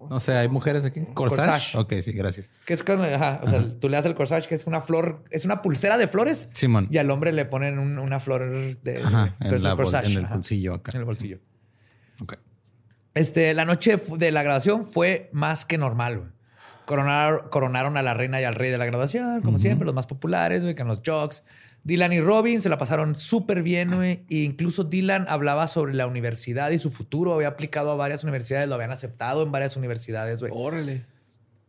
no 0.08 0.18
sé, 0.18 0.32
¿hay 0.34 0.48
mujeres 0.48 0.82
aquí? 0.84 1.02
¿Corsage? 1.14 1.46
Corsage. 1.46 1.76
Ok, 1.76 1.92
sí, 2.02 2.12
gracias. 2.12 2.50
Que 2.64 2.72
es 2.72 2.82
con, 2.82 3.00
ajá, 3.04 3.40
o 3.44 3.46
sea, 3.46 3.62
tú 3.78 3.88
le 3.90 3.98
das 3.98 4.06
el 4.06 4.14
corsage, 4.14 4.48
que 4.48 4.54
es 4.54 4.66
una 4.66 4.80
flor, 4.80 5.22
es 5.30 5.44
una 5.44 5.60
pulsera 5.62 5.98
de 5.98 6.08
flores. 6.08 6.48
Simón. 6.54 6.88
Y 6.90 6.96
al 6.98 7.10
hombre 7.10 7.32
le 7.32 7.44
ponen 7.44 7.78
un- 7.78 7.98
una 7.98 8.18
flor 8.18 8.80
de, 8.82 9.02
Ajá, 9.02 9.36
en, 9.40 9.62
la 9.62 9.76
corsage, 9.76 10.10
en 10.10 10.18
el 10.18 10.24
ajá, 10.24 10.34
bolsillo 10.36 10.74
acá. 10.74 10.90
En 10.94 11.00
el 11.00 11.04
bolsillo. 11.04 11.38
Ok. 12.20 12.34
Este, 13.14 13.52
la 13.54 13.64
noche 13.64 13.96
de 14.16 14.30
la 14.32 14.42
graduación 14.42 14.86
fue 14.86 15.28
más 15.32 15.64
que 15.64 15.78
normal, 15.78 16.18
güey. 16.18 16.30
Coronar- 16.86 17.48
coronaron 17.50 17.96
a 17.96 18.02
la 18.02 18.14
reina 18.14 18.40
y 18.40 18.44
al 18.44 18.54
rey 18.54 18.70
de 18.70 18.78
la 18.78 18.84
graduación, 18.86 19.42
como 19.42 19.58
siempre, 19.58 19.86
los 19.86 19.94
más 19.94 20.06
populares, 20.06 20.62
güey, 20.62 20.74
con 20.74 20.88
los 20.88 21.02
jocks. 21.06 21.44
Dylan 21.84 22.12
y 22.12 22.20
Robin 22.20 22.60
se 22.60 22.68
la 22.68 22.78
pasaron 22.78 23.14
súper 23.16 23.62
bien, 23.62 23.94
güey. 23.94 24.24
E 24.28 24.38
incluso 24.38 24.84
Dylan 24.84 25.26
hablaba 25.28 25.66
sobre 25.66 25.94
la 25.94 26.06
universidad 26.06 26.70
y 26.70 26.78
su 26.78 26.90
futuro. 26.90 27.32
Había 27.34 27.48
aplicado 27.48 27.90
a 27.92 27.96
varias 27.96 28.22
universidades, 28.24 28.68
lo 28.68 28.74
habían 28.74 28.90
aceptado 28.90 29.42
en 29.42 29.50
varias 29.52 29.76
universidades, 29.76 30.40
güey. 30.40 30.52
Órale. 30.54 31.04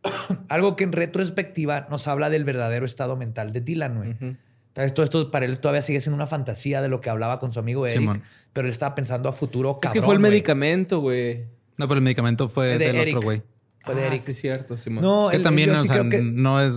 Algo 0.48 0.76
que 0.76 0.84
en 0.84 0.92
retrospectiva 0.92 1.86
nos 1.90 2.08
habla 2.08 2.28
del 2.28 2.44
verdadero 2.44 2.84
estado 2.84 3.16
mental 3.16 3.52
de 3.52 3.60
Dylan, 3.60 3.96
güey. 3.96 4.36
Esto, 4.76 5.02
esto 5.02 5.30
para 5.30 5.44
él 5.46 5.58
todavía 5.60 5.82
sigue 5.82 6.00
siendo 6.00 6.14
una 6.16 6.26
fantasía 6.26 6.80
de 6.80 6.88
lo 6.88 7.00
que 7.00 7.10
hablaba 7.10 7.38
con 7.38 7.52
su 7.52 7.58
amigo 7.58 7.86
Eric, 7.86 7.98
Simón. 8.00 8.22
pero 8.52 8.66
él 8.66 8.72
estaba 8.72 8.94
pensando 8.94 9.28
a 9.28 9.32
futuro 9.32 9.70
Es 9.72 9.76
cabrón. 9.82 9.92
que 10.00 10.04
fue 10.06 10.14
el 10.14 10.20
medicamento, 10.20 11.00
güey. 11.00 11.44
No, 11.78 11.88
pero 11.88 11.94
el 11.98 12.02
medicamento 12.02 12.48
fue 12.48 12.78
De 12.78 12.86
del 12.86 12.96
Eric. 12.96 13.16
otro 13.16 13.26
güey. 13.26 13.42
Fue 13.84 13.94
de 13.94 14.02
Ah, 14.04 14.06
Eric. 14.06 14.20
sí, 14.20 14.32
cierto, 14.32 14.78
Simón. 14.78 15.02
No, 15.02 15.28
Que 15.30 15.36
el- 15.36 15.42
también, 15.42 15.70
o 15.70 15.82
sí 15.82 15.88
sea, 15.88 16.08
que- 16.08 16.22
no 16.22 16.60
es. 16.60 16.74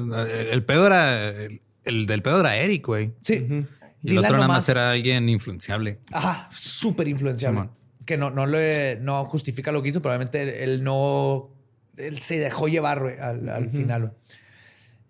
El 0.52 0.64
pedo 0.66 0.88
era. 0.88 1.30
El, 1.30 1.62
el 1.84 2.06
del 2.08 2.22
pedo 2.22 2.40
era 2.42 2.56
Eric, 2.58 2.86
güey. 2.88 3.14
Sí. 3.22 3.34
Y 3.36 3.40
el 3.40 3.68
Dylan 4.02 4.26
otro 4.26 4.38
nada 4.38 4.48
más 4.48 4.68
era 4.70 4.92
alguien 4.92 5.30
influenciable. 5.30 6.00
Ajá, 6.12 6.48
súper 6.52 7.08
influenciable. 7.08 7.62
Simón. 7.62 7.72
Que 8.06 8.18
no, 8.18 8.30
no, 8.30 8.46
le, 8.46 8.98
no 8.98 9.24
justifica 9.26 9.72
lo 9.72 9.82
que 9.82 9.90
hizo, 9.90 10.02
probablemente 10.02 10.42
él, 10.44 10.50
él 10.50 10.84
no. 10.84 11.50
Él 11.98 12.20
se 12.20 12.40
dejó 12.40 12.68
llevar 12.68 13.00
güey, 13.02 13.18
al, 13.20 13.48
al 13.50 13.70
final. 13.70 14.02
güey. 14.02 14.14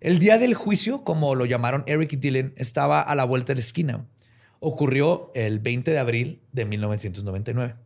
El 0.00 0.18
día 0.18 0.36
del 0.36 0.52
juicio, 0.52 1.04
como 1.04 1.34
lo 1.34 1.46
llamaron 1.46 1.82
Eric 1.86 2.12
y 2.12 2.16
Dylan, 2.16 2.52
estaba 2.56 3.00
a 3.00 3.14
la 3.14 3.24
vuelta 3.24 3.52
de 3.52 3.56
la 3.56 3.60
esquina. 3.60 4.06
Ocurrió 4.60 5.32
el 5.34 5.58
20 5.58 5.90
de 5.90 5.98
abril 5.98 6.42
de 6.52 6.66
1999. 6.66 7.76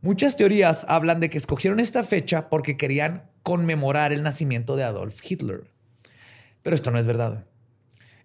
Muchas 0.00 0.34
teorías 0.34 0.84
hablan 0.88 1.20
de 1.20 1.30
que 1.30 1.38
escogieron 1.38 1.78
esta 1.78 2.02
fecha 2.02 2.48
porque 2.48 2.76
querían 2.76 3.30
conmemorar 3.44 4.12
el 4.12 4.24
nacimiento 4.24 4.74
de 4.74 4.82
Adolf 4.82 5.20
Hitler. 5.22 5.70
Pero 6.62 6.74
esto 6.74 6.90
no 6.90 6.98
es 6.98 7.06
verdad. 7.06 7.44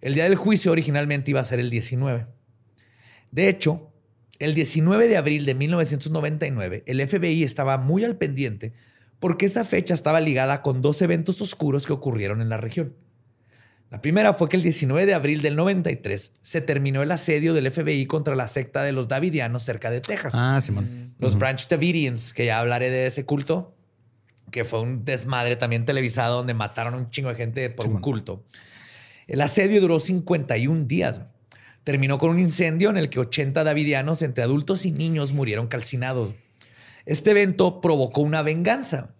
El 0.00 0.14
día 0.14 0.24
del 0.24 0.34
juicio 0.34 0.72
originalmente 0.72 1.30
iba 1.30 1.40
a 1.40 1.44
ser 1.44 1.60
el 1.60 1.70
19. 1.70 2.26
De 3.30 3.48
hecho, 3.48 3.92
el 4.40 4.54
19 4.54 5.06
de 5.06 5.16
abril 5.16 5.46
de 5.46 5.54
1999, 5.54 6.82
el 6.86 7.08
FBI 7.08 7.44
estaba 7.44 7.78
muy 7.78 8.02
al 8.02 8.16
pendiente 8.16 8.72
porque 9.20 9.46
esa 9.46 9.64
fecha 9.64 9.94
estaba 9.94 10.20
ligada 10.20 10.62
con 10.62 10.82
dos 10.82 11.00
eventos 11.02 11.40
oscuros 11.40 11.86
que 11.86 11.92
ocurrieron 11.92 12.42
en 12.42 12.48
la 12.48 12.56
región. 12.56 12.96
La 13.92 14.00
primera 14.00 14.32
fue 14.32 14.48
que 14.48 14.56
el 14.56 14.62
19 14.62 15.04
de 15.04 15.12
abril 15.12 15.42
del 15.42 15.54
93 15.54 16.32
se 16.40 16.60
terminó 16.62 17.02
el 17.02 17.10
asedio 17.10 17.52
del 17.52 17.70
FBI 17.70 18.06
contra 18.06 18.34
la 18.34 18.48
secta 18.48 18.82
de 18.84 18.92
los 18.92 19.06
Davidianos 19.06 19.64
cerca 19.64 19.90
de 19.90 20.00
Texas. 20.00 20.32
Ah, 20.34 20.58
Simón. 20.62 21.12
Los 21.18 21.36
Branch 21.36 21.68
Davidians, 21.68 22.32
que 22.32 22.46
ya 22.46 22.58
hablaré 22.58 22.88
de 22.88 23.06
ese 23.06 23.26
culto, 23.26 23.76
que 24.50 24.64
fue 24.64 24.80
un 24.80 25.04
desmadre 25.04 25.56
también 25.56 25.84
televisado 25.84 26.38
donde 26.38 26.54
mataron 26.54 26.94
a 26.94 26.96
un 26.96 27.10
chingo 27.10 27.28
de 27.28 27.34
gente 27.34 27.68
por 27.68 27.86
un 27.86 28.00
culto. 28.00 28.42
El 29.26 29.42
asedio 29.42 29.78
duró 29.82 29.98
51 29.98 30.86
días. 30.86 31.20
Terminó 31.84 32.16
con 32.16 32.30
un 32.30 32.38
incendio 32.38 32.88
en 32.88 32.96
el 32.96 33.10
que 33.10 33.20
80 33.20 33.62
davidianos, 33.62 34.22
entre 34.22 34.42
adultos 34.42 34.86
y 34.86 34.92
niños, 34.92 35.34
murieron 35.34 35.66
calcinados. 35.66 36.32
Este 37.04 37.32
evento 37.32 37.82
provocó 37.82 38.22
una 38.22 38.40
venganza. 38.40 39.10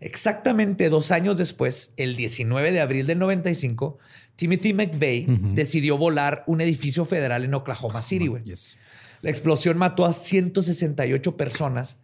Exactamente 0.00 0.88
dos 0.88 1.12
años 1.12 1.36
después, 1.36 1.90
el 1.96 2.16
19 2.16 2.72
de 2.72 2.80
abril 2.80 3.06
del 3.06 3.18
95, 3.18 3.98
Timothy 4.34 4.72
McVeigh 4.72 5.26
decidió 5.54 5.98
volar 5.98 6.42
un 6.46 6.62
edificio 6.62 7.04
federal 7.04 7.44
en 7.44 7.52
Oklahoma 7.52 8.00
City, 8.00 8.26
güey. 8.28 8.42
Yes. 8.44 8.78
La 9.20 9.28
explosión 9.28 9.76
mató 9.76 10.06
a 10.06 10.14
168 10.14 11.36
personas, 11.36 11.98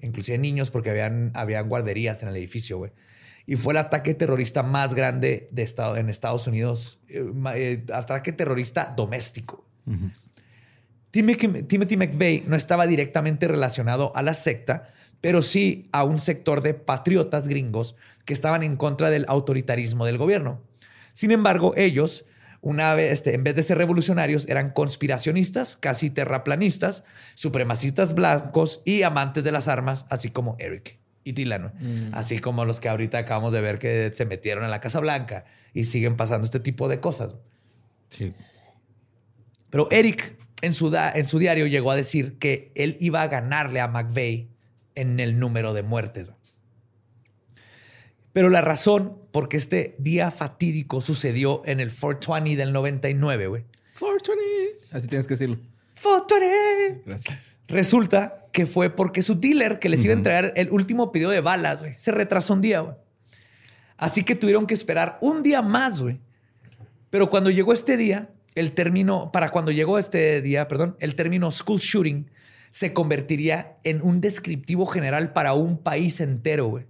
inclusive 0.00 0.38
niños, 0.38 0.70
porque 0.70 0.90
habían, 0.90 1.30
habían 1.34 1.68
guarderías 1.68 2.22
en 2.22 2.30
el 2.30 2.36
edificio, 2.36 2.78
güey. 2.78 2.92
Y 3.46 3.56
fue 3.56 3.74
el 3.74 3.78
ataque 3.78 4.14
terrorista 4.14 4.62
más 4.62 4.94
grande 4.94 5.48
de 5.50 5.62
estado, 5.62 5.96
en 5.96 6.08
Estados 6.08 6.46
Unidos, 6.46 7.00
eh, 7.08 7.24
eh, 7.54 7.84
ataque 7.92 8.32
terrorista 8.32 8.94
doméstico. 8.96 9.66
Timothy, 11.10 11.64
Timothy 11.64 11.96
McVeigh 11.96 12.44
no 12.46 12.56
estaba 12.56 12.86
directamente 12.86 13.48
relacionado 13.48 14.16
a 14.16 14.22
la 14.22 14.32
secta, 14.32 14.88
pero 15.22 15.40
sí 15.40 15.88
a 15.92 16.04
un 16.04 16.18
sector 16.18 16.60
de 16.60 16.74
patriotas 16.74 17.48
gringos 17.48 17.96
que 18.26 18.34
estaban 18.34 18.62
en 18.62 18.76
contra 18.76 19.08
del 19.08 19.24
autoritarismo 19.28 20.04
del 20.04 20.18
gobierno. 20.18 20.60
Sin 21.14 21.30
embargo, 21.30 21.72
ellos, 21.76 22.26
una 22.60 22.94
vez, 22.94 23.12
este, 23.12 23.34
en 23.34 23.44
vez 23.44 23.54
de 23.54 23.62
ser 23.62 23.78
revolucionarios, 23.78 24.46
eran 24.48 24.70
conspiracionistas, 24.70 25.76
casi 25.76 26.10
terraplanistas, 26.10 27.04
supremacistas 27.34 28.14
blancos 28.14 28.82
y 28.84 29.04
amantes 29.04 29.44
de 29.44 29.52
las 29.52 29.68
armas, 29.68 30.06
así 30.10 30.28
como 30.28 30.56
Eric 30.58 30.98
y 31.24 31.32
Dylan, 31.32 31.72
güey. 31.78 32.08
así 32.12 32.38
como 32.38 32.64
los 32.64 32.80
que 32.80 32.88
ahorita 32.88 33.18
acabamos 33.18 33.52
de 33.52 33.60
ver 33.60 33.78
que 33.78 34.10
se 34.12 34.26
metieron 34.26 34.64
en 34.64 34.70
la 34.70 34.80
Casa 34.80 34.98
Blanca 34.98 35.44
y 35.72 35.84
siguen 35.84 36.16
pasando 36.16 36.44
este 36.44 36.58
tipo 36.58 36.88
de 36.88 36.98
cosas. 36.98 37.36
Sí. 38.08 38.32
Pero 39.70 39.88
Eric 39.92 40.36
en 40.62 40.72
su, 40.72 40.92
en 40.94 41.26
su 41.26 41.38
diario 41.38 41.66
llegó 41.66 41.92
a 41.92 41.96
decir 41.96 42.38
que 42.38 42.72
él 42.74 42.96
iba 43.00 43.22
a 43.22 43.28
ganarle 43.28 43.80
a 43.80 43.88
McVeigh 43.88 44.51
en 44.94 45.20
el 45.20 45.38
número 45.38 45.74
de 45.74 45.82
muertes. 45.82 46.28
Pero 48.32 48.48
la 48.48 48.62
razón 48.62 49.18
por 49.30 49.48
qué 49.48 49.56
este 49.56 49.94
día 49.98 50.30
fatídico 50.30 51.00
sucedió 51.00 51.62
en 51.66 51.80
el 51.80 51.88
420 51.88 52.56
del 52.56 52.72
99, 52.72 53.46
güey. 53.46 53.64
Fortuny. 53.94 54.40
Así 54.90 55.06
tienes 55.06 55.26
que 55.26 55.34
decirlo. 55.34 55.58
420. 56.02 57.02
Gracias. 57.06 57.38
Resulta 57.68 58.46
que 58.52 58.66
fue 58.66 58.90
porque 58.90 59.22
su 59.22 59.34
dealer 59.34 59.78
que 59.78 59.88
les 59.88 60.04
iba 60.04 60.12
a 60.12 60.16
entregar 60.16 60.52
el 60.56 60.70
último 60.70 61.12
pedido 61.12 61.30
de 61.30 61.40
balas, 61.40 61.80
güey, 61.80 61.94
se 61.96 62.10
retrasó 62.10 62.54
un 62.54 62.60
día, 62.60 62.80
güey. 62.80 62.96
Así 63.96 64.24
que 64.24 64.34
tuvieron 64.34 64.66
que 64.66 64.74
esperar 64.74 65.18
un 65.20 65.42
día 65.42 65.62
más, 65.62 66.02
güey. 66.02 66.20
Pero 67.08 67.30
cuando 67.30 67.50
llegó 67.50 67.72
este 67.72 67.96
día, 67.96 68.30
el 68.54 68.72
término, 68.72 69.30
para 69.32 69.50
cuando 69.50 69.70
llegó 69.70 69.98
este 69.98 70.42
día, 70.42 70.68
perdón, 70.68 70.96
el 70.98 71.14
término 71.14 71.50
school 71.50 71.78
shooting 71.78 72.30
se 72.72 72.92
convertiría 72.92 73.76
en 73.84 74.02
un 74.02 74.20
descriptivo 74.20 74.86
general 74.86 75.32
para 75.32 75.52
un 75.54 75.78
país 75.78 76.20
entero, 76.20 76.66
güey. 76.66 76.86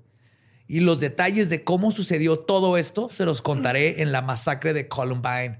Y 0.68 0.80
los 0.80 1.00
detalles 1.00 1.50
de 1.50 1.62
cómo 1.64 1.90
sucedió 1.90 2.38
todo 2.38 2.78
esto 2.78 3.10
se 3.10 3.26
los 3.26 3.42
contaré 3.42 4.00
en 4.00 4.10
la 4.12 4.22
masacre 4.22 4.72
de 4.72 4.88
Columbine, 4.88 5.58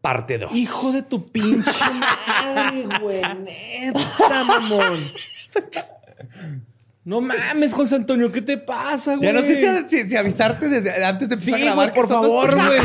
parte 0.00 0.38
2. 0.38 0.52
Hijo 0.56 0.90
de 0.90 1.02
tu 1.02 1.30
pinche 1.30 1.70
madre, 2.40 2.84
güey. 3.00 3.20
Neta, 3.44 4.44
mamón. 4.44 4.98
No 7.04 7.20
mames, 7.20 7.74
José 7.74 7.96
Antonio, 7.96 8.32
¿qué 8.32 8.40
te 8.40 8.56
pasa, 8.56 9.16
güey? 9.16 9.26
Ya 9.26 9.34
no 9.34 9.42
sé 9.42 9.56
si, 9.56 9.88
si- 10.04 10.08
si 10.08 10.16
avisarte 10.16 10.68
desde 10.70 11.04
antes 11.04 11.28
de 11.28 11.36
Sí, 11.36 11.50
empezar 11.50 11.60
a 11.60 11.74
grabar. 11.74 11.92
güey, 11.92 11.94
por 12.00 12.08
favor, 12.08 12.54
güey. 12.54 12.80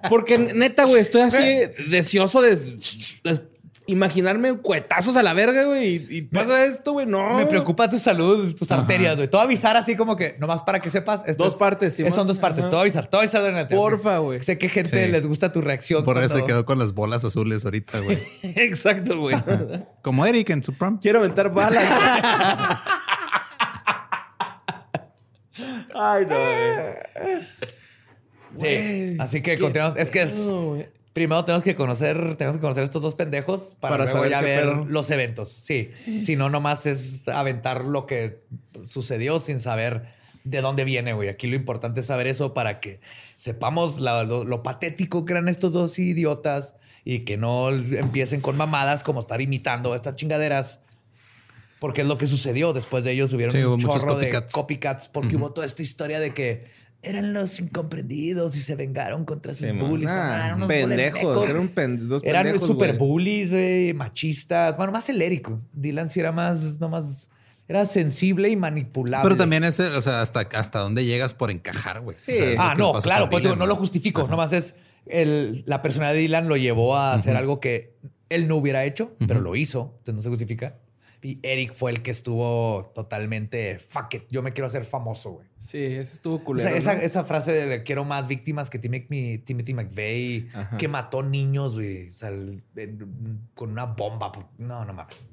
Porque 0.10 0.36
neta, 0.36 0.84
güey, 0.84 1.00
estoy 1.00 1.20
así 1.22 1.42
deseoso 1.88 2.42
de, 2.42 2.56
de 2.56 3.40
imaginarme 3.86 4.54
cuetazos 4.58 5.14
a 5.16 5.22
la 5.22 5.34
verga, 5.34 5.64
güey. 5.64 5.96
Y, 5.96 6.06
y 6.18 6.22
pasa 6.22 6.64
esto, 6.64 6.92
güey. 6.92 7.06
No. 7.06 7.34
Me 7.34 7.46
preocupa 7.46 7.88
tu 7.88 7.98
salud, 7.98 8.54
tus 8.54 8.70
arterias, 8.72 9.16
güey. 9.16 9.28
A 9.32 9.42
avisar 9.42 9.76
así 9.76 9.94
como 9.96 10.16
que, 10.16 10.36
nomás 10.38 10.62
para 10.62 10.80
que 10.80 10.90
sepas. 10.90 11.22
Dos 11.36 11.54
es- 11.54 11.58
partes, 11.58 11.94
Simón. 11.94 12.12
Son 12.12 12.26
dos 12.26 12.38
partes. 12.38 12.60
Ajá. 12.62 12.70
Te 12.70 12.76
voy 12.76 12.80
a 12.80 12.82
avisar, 12.82 13.08
a 13.12 13.18
avisar 13.18 13.42
durante 13.42 13.74
Porfa, 13.76 14.18
güey. 14.18 14.42
Sé 14.42 14.56
que 14.58 14.68
gente 14.68 15.06
Sí. 15.06 15.12
les 15.12 15.26
gusta 15.26 15.52
tu 15.52 15.60
reacción. 15.60 16.02
Por 16.04 16.18
eso 16.18 16.36
se 16.36 16.44
quedó 16.44 16.64
con 16.64 16.78
las 16.78 16.92
bolas 16.94 17.24
azules 17.24 17.64
ahorita, 17.64 18.00
güey. 18.00 18.22
Exacto, 18.42 19.18
güey. 19.18 19.36
Como 20.02 20.24
Eric 20.26 20.50
en 20.50 20.62
su 20.62 20.72
prom. 20.74 20.98
Quiero 20.98 21.18
aventar 21.20 21.52
balas. 21.52 21.84
Ay, 25.94 26.26
no, 26.26 26.34
güey. 26.36 27.44
Sí. 28.56 29.16
Así 29.20 29.42
que 29.42 29.58
continuamos. 29.58 29.98
Es 29.98 30.10
que 30.10 30.22
es- 30.22 30.46
No, 30.46 30.66
güey. 30.70 30.88
Primero 31.14 31.42
tenemos 31.46 31.64
que 31.64 31.74
conocer, 31.74 32.36
tenemos 32.36 32.58
que 32.58 32.60
conocer 32.60 32.84
estos 32.84 33.00
dos 33.00 33.14
pendejos 33.14 33.76
para, 33.80 33.94
Para 33.94 34.04
luego 34.04 34.18
saber 34.18 34.30
ya 34.32 34.40
ver 34.42 34.60
pedo. 34.64 34.84
los 34.86 35.10
eventos. 35.10 35.48
Sí. 35.48 35.90
Si 36.20 36.36
no, 36.36 36.50
nomás 36.50 36.84
es 36.84 37.26
aventar 37.28 37.84
lo 37.86 38.06
que 38.06 38.42
sucedió 38.86 39.40
sin 39.40 39.58
saber 39.60 40.04
de 40.44 40.60
dónde 40.60 40.84
viene, 40.84 41.14
güey. 41.14 41.30
Aquí 41.30 41.46
lo 41.46 41.56
importante 41.56 42.00
es 42.00 42.06
saber 42.06 42.26
eso 42.26 42.52
para 42.52 42.78
que 42.80 43.00
sepamos 43.36 43.98
la- 44.00 44.24
lo, 44.24 44.44
lo 44.44 44.62
patético 44.62 45.24
que 45.24 45.32
eran 45.32 45.48
estos 45.48 45.72
dos 45.72 45.98
idiotas 45.98 46.74
y 47.04 47.20
que 47.20 47.36
no 47.38 47.70
empiecen 47.70 48.40
con 48.42 48.56
mamadas 48.56 49.02
como 49.02 49.20
estar 49.20 49.40
imitando 49.40 49.94
estas 49.94 50.16
chingaderas. 50.16 50.80
Porque 51.80 52.00
es 52.00 52.06
lo 52.06 52.16
que 52.18 52.26
sucedió. 52.26 52.72
Después 52.72 53.04
de 53.04 53.12
ellos 53.12 53.32
hubieron 53.34 53.54
Sí, 53.54 53.62
hubo 53.62 53.74
un 53.74 53.80
chorro 53.80 54.14
de 54.16 54.30
copycats. 54.30 54.52
copycats 54.54 55.08
porque 55.08 55.36
hubo 55.36 55.52
toda 55.52 55.66
esta 55.66 55.82
historia 55.82 56.18
de 56.18 56.32
que 56.32 56.64
eran 57.04 57.32
los 57.32 57.60
incomprendidos 57.60 58.56
y 58.56 58.62
se 58.62 58.74
vengaron 58.74 59.24
contra 59.24 59.52
sus 59.52 59.66
man. 59.72 59.88
bullies. 59.88 60.10
Ah, 60.10 60.42
eran 60.46 60.56
unos 60.56 60.68
pendejos. 60.68 61.48
Eran 61.48 61.68
pen- 61.68 62.08
dos 62.08 62.22
Eran 62.24 62.44
pendejos, 62.44 62.66
super 62.68 62.96
bullies, 62.98 63.52
güey, 63.52 63.94
machistas. 63.94 64.76
Bueno, 64.76 64.92
más 64.92 65.04
güey. 65.48 65.60
Dylan 65.72 66.08
sí 66.10 66.20
era 66.20 66.32
más, 66.32 66.80
nomás, 66.80 67.28
era 67.68 67.84
sensible 67.86 68.48
y 68.48 68.56
manipulable. 68.56 69.22
Pero 69.24 69.36
también 69.36 69.64
es, 69.64 69.78
o 69.80 70.02
sea, 70.02 70.22
hasta, 70.22 70.40
hasta 70.54 70.80
dónde 70.80 71.04
llegas 71.04 71.34
por 71.34 71.50
encajar, 71.50 72.00
güey. 72.00 72.16
Sí. 72.20 72.32
O 72.32 72.36
sea, 72.36 72.70
Ah, 72.70 72.74
no, 72.76 72.92
claro, 73.00 73.28
pues 73.30 73.42
digo, 73.42 73.54
Dylan, 73.54 73.58
no 73.58 73.66
lo 73.66 73.76
justifico. 73.76 74.26
Nomás 74.28 74.52
es 74.52 74.74
el, 75.06 75.62
la 75.66 75.82
personalidad 75.82 76.14
de 76.14 76.20
Dylan 76.20 76.48
lo 76.48 76.56
llevó 76.56 76.96
a 76.96 77.14
hacer 77.14 77.36
algo 77.36 77.60
que 77.60 77.94
él 78.30 78.48
no 78.48 78.56
hubiera 78.56 78.84
hecho, 78.84 79.14
pero 79.26 79.40
lo 79.40 79.54
hizo. 79.56 79.94
Entonces 79.98 80.14
no 80.14 80.22
se 80.22 80.28
justifica. 80.30 80.76
Y 81.24 81.38
Eric 81.42 81.72
fue 81.72 81.90
el 81.90 82.02
que 82.02 82.10
estuvo 82.10 82.92
totalmente 82.94 83.78
fuck 83.78 84.12
it. 84.12 84.24
Yo 84.30 84.42
me 84.42 84.52
quiero 84.52 84.66
hacer 84.66 84.84
famoso, 84.84 85.30
güey. 85.30 85.46
Sí, 85.58 85.78
ese 85.78 86.02
estuvo 86.12 86.34
O 86.36 86.44
culero. 86.44 86.68
sea, 86.68 86.76
esa, 86.76 86.94
¿no? 86.96 87.00
esa 87.00 87.24
frase 87.24 87.52
de 87.52 87.82
quiero 87.82 88.04
más 88.04 88.28
víctimas 88.28 88.68
que 88.68 88.78
Timothy, 88.78 89.38
Timothy 89.38 89.72
McVeigh, 89.72 90.50
Ajá. 90.52 90.76
que 90.76 90.86
mató 90.86 91.22
niños, 91.22 91.76
güey, 91.76 92.08
o 92.08 92.12
sea, 92.12 92.28
el- 92.28 92.62
en- 92.76 93.40
con 93.54 93.70
una 93.70 93.86
bomba. 93.86 94.32
No, 94.58 94.84
no 94.84 94.92
mames. 94.92 95.26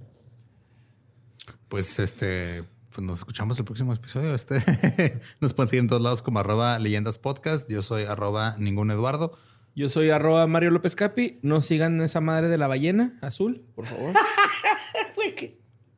Pues 1.67 1.99
este, 1.99 2.63
pues 2.93 3.05
nos 3.05 3.19
escuchamos 3.19 3.59
el 3.59 3.65
próximo 3.65 3.91
episodio. 3.93 4.33
Este 4.33 4.61
nos 5.41 5.53
pueden 5.53 5.69
seguir 5.69 5.81
en 5.83 5.89
todos 5.89 6.01
lados 6.01 6.21
como 6.21 6.39
arroba 6.39 6.79
leyendas 6.79 7.17
podcast. 7.17 7.69
Yo 7.69 7.81
soy 7.81 8.03
arroba 8.03 8.55
ningún 8.57 8.91
Eduardo. 8.91 9.37
Yo 9.75 9.89
soy 9.89 10.09
arroba 10.09 10.47
Mario 10.47 10.71
López 10.71 10.95
Capi. 10.95 11.39
No 11.41 11.61
sigan 11.61 11.99
esa 11.99 12.21
madre 12.21 12.47
de 12.47 12.57
la 12.57 12.67
ballena 12.67 13.17
azul, 13.21 13.65
por 13.75 13.85
favor. 13.87 14.13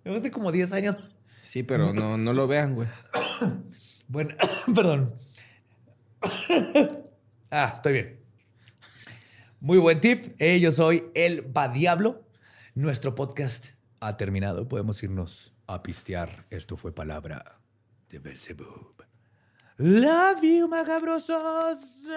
Hace 0.05 0.31
como 0.31 0.51
10 0.51 0.73
años. 0.73 0.97
Sí, 1.41 1.63
pero 1.63 1.93
no, 1.93 2.17
no 2.17 2.33
lo 2.33 2.47
vean, 2.47 2.75
güey. 2.75 2.87
Bueno, 4.07 4.35
perdón. 4.75 5.15
ah, 7.51 7.71
estoy 7.73 7.93
bien. 7.93 8.19
Muy 9.59 9.77
buen 9.77 10.01
tip. 10.01 10.35
Eh, 10.39 10.59
yo 10.59 10.71
soy 10.71 11.05
el 11.15 11.55
Va 11.55 11.69
Diablo. 11.69 12.27
Nuestro 12.75 13.15
podcast 13.15 13.69
ha 14.01 14.17
terminado. 14.17 14.67
Podemos 14.67 15.01
irnos 15.03 15.53
a 15.67 15.81
pistear. 15.83 16.45
Esto 16.49 16.75
fue 16.75 16.93
palabra 16.93 17.59
de 18.09 18.19
Belzebub. 18.19 19.03
Love 19.77 20.41
you, 20.43 20.67
macabrosos. 20.67 22.07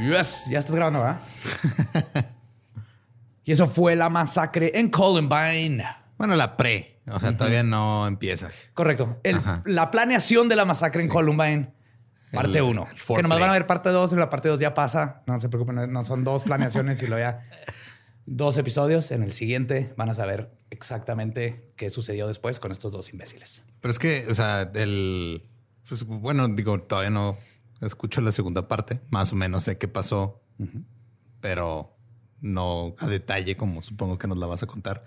Yes, 0.00 0.44
ya 0.50 0.58
estás 0.58 0.74
grabando, 0.74 1.00
¿verdad? 1.00 1.20
y 3.44 3.52
eso 3.52 3.66
fue 3.66 3.96
la 3.96 4.08
masacre 4.08 4.72
en 4.78 4.88
Columbine. 4.90 5.84
Bueno, 6.18 6.36
la 6.36 6.56
pre, 6.56 7.00
o 7.10 7.18
sea, 7.18 7.36
todavía 7.36 7.62
no 7.62 8.06
empieza. 8.06 8.50
Correcto. 8.74 9.18
El- 9.22 9.40
la 9.64 9.90
planeación 9.90 10.48
de 10.48 10.56
la 10.56 10.64
masacre 10.64 11.02
en 11.02 11.08
Columbine. 11.08 11.72
Parte 12.32 12.58
El- 12.58 12.64
1. 12.64 12.86
el 12.90 13.16
Que 13.16 13.22
nomás 13.22 13.40
van 13.40 13.50
a 13.50 13.54
ver 13.54 13.66
parte 13.66 13.88
2 13.88 14.12
y 14.12 14.16
la 14.16 14.28
parte 14.30 14.48
2 14.48 14.60
ya 14.60 14.72
pasa. 14.74 15.22
No 15.26 15.40
se 15.40 15.48
preocupen, 15.48 15.92
no- 15.92 16.04
son 16.04 16.22
dos 16.22 16.44
planeaciones 16.44 17.02
y 17.02 17.06
luego 17.06 17.22
ya 17.24 17.42
dos 18.26 18.56
episodios. 18.58 19.10
En 19.10 19.22
el 19.24 19.32
siguiente 19.32 19.92
van 19.96 20.10
a 20.10 20.14
saber 20.14 20.52
exactamente 20.70 21.72
qué 21.76 21.90
sucedió 21.90 22.28
después 22.28 22.60
con 22.60 22.70
estos 22.70 22.92
dos 22.92 23.10
imbéciles. 23.12 23.64
Pero 23.80 23.90
es 23.90 23.98
que, 23.98 24.26
o 24.30 24.34
sea, 24.34 24.70
el. 24.74 25.42
Pues, 25.88 26.04
bueno, 26.04 26.46
digo, 26.46 26.80
todavía 26.82 27.10
no 27.10 27.36
escucho 27.80 28.20
la 28.20 28.32
segunda 28.32 28.68
parte. 28.68 29.00
Más 29.10 29.32
o 29.32 29.36
menos 29.36 29.64
sé 29.64 29.78
qué 29.78 29.88
pasó, 29.88 30.42
pero 31.40 31.96
no 32.40 32.94
a 32.98 33.06
detalle, 33.06 33.56
como 33.56 33.82
supongo 33.82 34.18
que 34.18 34.28
nos 34.28 34.38
la 34.38 34.46
vas 34.46 34.62
a 34.62 34.66
contar. 34.66 35.04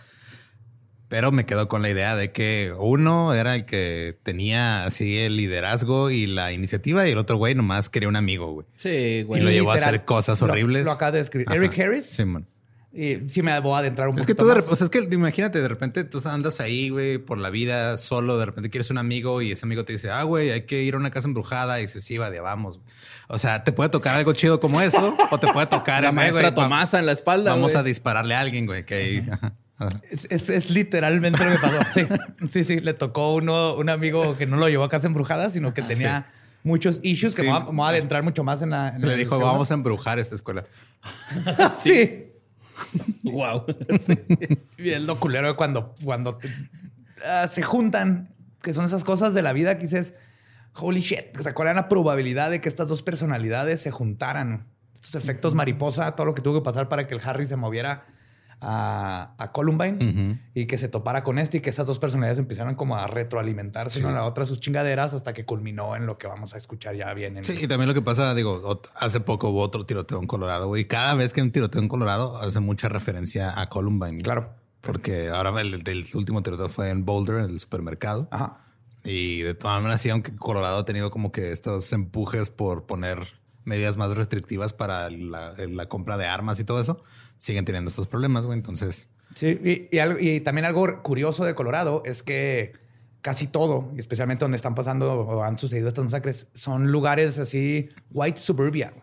Pero 1.10 1.32
me 1.32 1.46
quedo 1.46 1.68
con 1.68 1.84
la 1.84 1.90
idea 1.92 2.16
de 2.16 2.32
que 2.32 2.74
uno 2.80 3.36
era 3.36 3.54
el 3.56 3.66
que 3.66 4.18
tenía 4.24 4.86
así 4.86 5.20
el 5.20 5.38
liderazgo 5.38 6.10
y 6.10 6.26
la 6.26 6.52
iniciativa 6.54 7.08
y 7.08 7.12
el 7.12 7.20
otro 7.20 7.38
güey 7.38 7.54
nomás 7.54 7.90
quería 7.90 8.10
un 8.10 8.16
amigo, 8.16 8.52
güey. 8.52 8.66
Sí, 8.78 8.90
Y 8.90 9.40
lo 9.40 9.52
llevó 9.52 9.72
a 9.74 9.76
hacer 9.76 10.06
cosas 10.06 10.42
lo- 10.42 10.48
horribles. 10.48 10.86
Lo, 10.86 10.92
acaba 10.92 11.12
de 11.12 11.20
escribir. 11.20 11.48
Ajá. 11.50 11.58
Eric 11.58 11.78
Harris. 11.80 12.06
Sí, 12.08 12.26
man. 12.26 12.48
Y 12.96 13.28
sí 13.28 13.42
me 13.42 13.60
voy 13.60 13.74
a 13.74 13.80
adentrar 13.80 14.08
un 14.10 14.20
Es 14.20 14.28
que 14.28 14.36
tú 14.36 14.46
de 14.46 14.54
o 14.60 14.76
sea, 14.76 14.86
es 14.86 14.92
que 14.92 15.08
imagínate, 15.12 15.60
de 15.60 15.68
repente 15.68 16.04
tú 16.04 16.22
andas 16.26 16.60
ahí, 16.60 16.90
güey, 16.90 17.18
por 17.18 17.40
la 17.40 17.50
vida 17.50 17.98
solo, 17.98 18.38
de 18.38 18.46
repente 18.46 18.70
quieres 18.70 18.92
un 18.92 19.00
amigo 19.00 19.42
y 19.42 19.52
ese 19.52 19.66
amigo 19.66 19.84
te 19.84 19.94
dice, 19.94 20.12
ah, 20.12 20.22
güey, 20.22 20.52
hay 20.52 20.62
que 20.68 20.84
ir 20.84 20.94
a 20.94 20.98
una 20.98 21.10
casa 21.10 21.28
embrujada 21.28 21.80
y 21.80 21.84
dices, 21.84 22.04
sí, 22.04 22.20
va, 22.20 22.30
de 22.30 22.40
vamos. 22.40 22.80
O 23.30 23.40
sea, 23.40 23.64
te 23.64 23.72
puede 23.72 23.90
tocar 23.90 24.16
algo 24.16 24.34
chido 24.34 24.60
como 24.60 24.80
eso 24.80 25.18
o 25.32 25.40
te 25.40 25.52
puede 25.52 25.66
tocar 25.66 26.04
La 26.04 26.10
"Eh, 26.10 26.12
maestra 26.12 26.44
va- 26.50 26.54
Tomasa 26.54 27.00
en 27.00 27.08
la 27.08 27.14
espalda. 27.14 27.50
Vamos 27.52 27.72
güey. 27.72 27.80
a 27.82 27.84
dispararle 27.84 28.36
a 28.36 28.42
alguien, 28.42 28.68
güey, 28.68 28.86
que 28.86 28.94
ahí. 28.96 29.28
Es, 30.12 30.28
es- 30.30 30.50
es 30.52 30.70
literalmente 30.70 31.44
lo 31.44 31.52
que 31.52 31.58
pasó. 31.58 31.78
Sí, 31.96 32.06
sí, 32.48 32.64
sí. 32.64 32.80
Le 32.80 32.94
tocó 32.94 33.34
uno, 33.34 33.74
un 33.74 33.90
amigo 33.90 34.38
que 34.38 34.46
no 34.46 34.58
lo 34.58 34.70
llevó 34.70 34.84
a 34.84 34.90
casa 34.90 35.08
embrujada, 35.08 35.50
sino 35.50 35.74
que 35.74 35.82
tenía 35.82 36.28
muchos 36.64 37.00
issues 37.02 37.34
que 37.34 37.42
Sí. 37.42 37.48
me, 37.48 37.54
voy 37.54 37.62
a, 37.62 37.66
me 37.72 37.78
voy 37.78 37.86
a 37.88 37.90
adentrar 37.90 38.22
mucho 38.22 38.44
más 38.44 38.62
en 38.62 38.70
la. 38.70 38.90
en 38.90 39.02
Le 39.02 39.08
la 39.08 39.14
dijo, 39.16 39.40
vamos 39.40 39.72
a 39.72 39.74
embrujar 39.74 40.20
esta 40.20 40.36
escuela. 40.36 40.64
Sí. 41.82 42.30
Wow. 43.24 43.66
Bien 44.78 45.06
lo 45.06 45.20
culero 45.20 45.48
de 45.48 45.56
cuando, 45.56 45.96
cuando 46.04 46.38
ah, 47.26 47.48
se 47.50 47.62
juntan, 47.64 48.36
que 48.62 48.74
son 48.74 48.86
esas 48.86 49.04
cosas 49.04 49.34
de 49.34 49.42
la 49.42 49.54
vida 49.54 49.78
que 49.78 49.84
dices, 49.84 50.14
holy 50.76 51.02
shit, 51.02 51.38
o 51.40 51.44
sea, 51.44 51.54
¿cuál 51.54 51.70
era 51.70 51.82
la 51.82 51.90
probabilidad 51.90 52.50
de 52.50 52.62
que 52.62 52.70
estas 52.70 52.88
dos 52.88 53.04
personalidades 53.04 53.82
se 53.82 53.92
juntaran? 53.92 54.68
Estos 54.94 55.16
efectos 55.16 55.54
mariposa, 55.54 56.16
todo 56.16 56.26
lo 56.26 56.34
que 56.34 56.42
tuvo 56.42 56.56
que 56.60 56.64
pasar 56.64 56.90
para 56.90 57.08
que 57.08 57.16
el 57.16 57.22
Harry 57.24 57.46
se 57.46 57.56
moviera 57.56 58.06
a, 58.64 59.36
a 59.38 59.52
Columbine 59.52 60.40
y 60.54 60.66
que 60.66 60.78
se 60.78 60.88
topara 60.88 61.24
con 61.24 61.40
este 61.40 61.58
y 61.58 61.60
que 61.62 61.70
esas 61.70 61.88
dos 61.88 62.00
personalidades 62.00 62.40
empezaran 62.40 62.76
como 62.76 62.98
a 62.98 63.08
retroalimentarse 63.08 64.00
una 64.00 64.10
a 64.10 64.14
la 64.14 64.24
otra 64.26 64.46
sus 64.46 64.60
chingaderas 64.60 65.14
hasta 65.14 65.34
que 65.34 65.46
culminó 65.46 65.96
en 65.96 66.06
lo 66.06 66.18
que 66.18 66.28
vamos 66.28 66.54
a 66.54 66.58
escuchar 66.58 66.96
ya 66.96 67.14
bien. 67.14 67.38
En, 67.38 67.44
Sí, 67.44 67.58
y 67.62 67.68
también 67.68 67.88
lo 67.88 67.94
que 67.94 68.02
pasa, 68.02 68.34
digo, 68.34 68.82
hace 68.96 69.20
poco 69.20 69.50
hubo 69.50 69.62
otro 69.62 69.86
tiroteo 69.86 70.20
en 70.20 70.28
Colorado, 70.28 70.68
güey. 70.68 70.86
Cada 70.86 71.16
vez 71.16 71.34
que 71.34 71.42
hay 71.42 71.46
un 71.48 71.52
tiroteo 71.52 71.82
en 71.82 71.88
Colorado 71.88 72.38
hace 72.38 72.60
mucha 72.60 72.90
referencia 72.90 73.60
a 73.60 73.70
Columbine. 73.70 74.22
Claro. 74.22 74.54
Porque 74.82 75.30
ahora 75.30 75.62
el, 75.62 75.74
el 75.88 76.06
último 76.14 76.44
tiroteo 76.44 76.70
fue 76.70 76.90
en 76.90 77.06
Boulder, 77.06 77.38
en 77.38 77.52
el 77.52 77.60
supermercado. 77.60 78.28
Ajá. 78.32 78.60
Y 79.04 79.42
de 79.42 79.54
todas 79.54 79.82
maneras, 79.82 80.02
sí, 80.02 80.10
aunque 80.10 80.36
Colorado 80.36 80.78
ha 80.78 80.86
tenido 80.86 81.12
como 81.12 81.32
que 81.32 81.52
estos 81.52 81.92
empujes 81.92 82.50
por 82.50 82.86
poner 82.86 83.20
medidas 83.66 83.98
más 83.98 84.16
restrictivas 84.16 84.74
para 84.74 85.10
la, 85.10 85.54
la 85.58 85.90
compra 85.90 86.18
de 86.18 86.26
armas 86.26 86.60
y 86.60 86.64
todo 86.64 86.80
eso, 86.82 87.04
siguen 87.44 87.66
teniendo 87.66 87.90
estos 87.90 88.08
problemas, 88.08 88.46
güey. 88.46 88.58
Entonces, 88.58 89.10
Sí, 89.36 89.48
y, 89.64 89.96
y 89.96 90.00
algo- 90.00 90.20
y 90.20 90.40
también 90.42 90.64
algo 90.66 91.02
curioso 91.02 91.44
de 91.44 91.56
Colorado 91.56 92.04
es 92.06 92.22
que 92.24 92.74
casi 93.22 93.48
todo, 93.48 93.92
y 93.96 94.00
especialmente 94.00 94.46
donde 94.46 94.58
están 94.58 94.76
pasando 94.76 95.12
o 95.14 95.44
han 95.44 95.58
sucedido 95.58 95.88
estas 95.88 96.06
masacres, 96.06 96.48
son 96.54 96.92
lugares 96.92 97.40
así, 97.40 97.90
white 98.12 98.40
suburbia. 98.40 98.94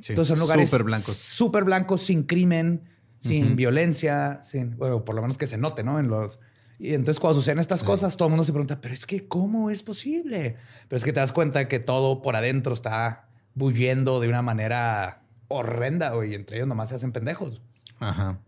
sí, 0.00 0.12
Entonces 0.12 0.28
son 0.36 0.40
lugares 0.40 0.68
súper 0.68 0.84
blancos. 0.84 1.14
Súper 1.16 1.64
blancos, 1.64 2.02
sin 2.02 2.24
crimen, 2.24 2.82
sin 3.20 3.54
violencia, 3.54 4.40
sin, 4.42 4.76
bueno, 4.76 5.04
por 5.04 5.14
lo 5.14 5.22
menos 5.22 5.38
que 5.38 5.46
se 5.46 5.56
note, 5.58 5.82
¿no? 5.84 5.98
En 6.00 6.08
los... 6.08 6.40
Y 6.80 6.94
entonces 6.94 7.20
cuando 7.20 7.38
suceden 7.38 7.60
estas 7.60 7.84
cosas, 7.84 8.16
todo 8.16 8.26
el 8.26 8.30
mundo 8.30 8.42
se 8.42 8.50
pregunta, 8.52 8.80
pero 8.80 8.92
es 8.92 9.06
que 9.06 9.28
¿cómo 9.28 9.70
es 9.70 9.84
posible? 9.84 10.56
Pero 10.88 10.96
es 10.96 11.04
que 11.04 11.12
te 11.12 11.20
das 11.20 11.30
cuenta 11.32 11.68
que 11.68 11.78
todo 11.78 12.20
por 12.20 12.34
adentro 12.34 12.74
está 12.74 13.28
bulliendo 13.54 14.18
de 14.18 14.26
una 14.28 14.42
manera 14.42 15.21
horrenda, 15.52 16.10
güey, 16.10 16.32
y 16.32 16.34
entre 16.34 16.56
ellos 16.56 16.68
nomás 16.68 16.88
se 16.88 16.96
hacen 16.96 17.12
pendejos. 17.12 17.60
Ajá. 18.00 18.38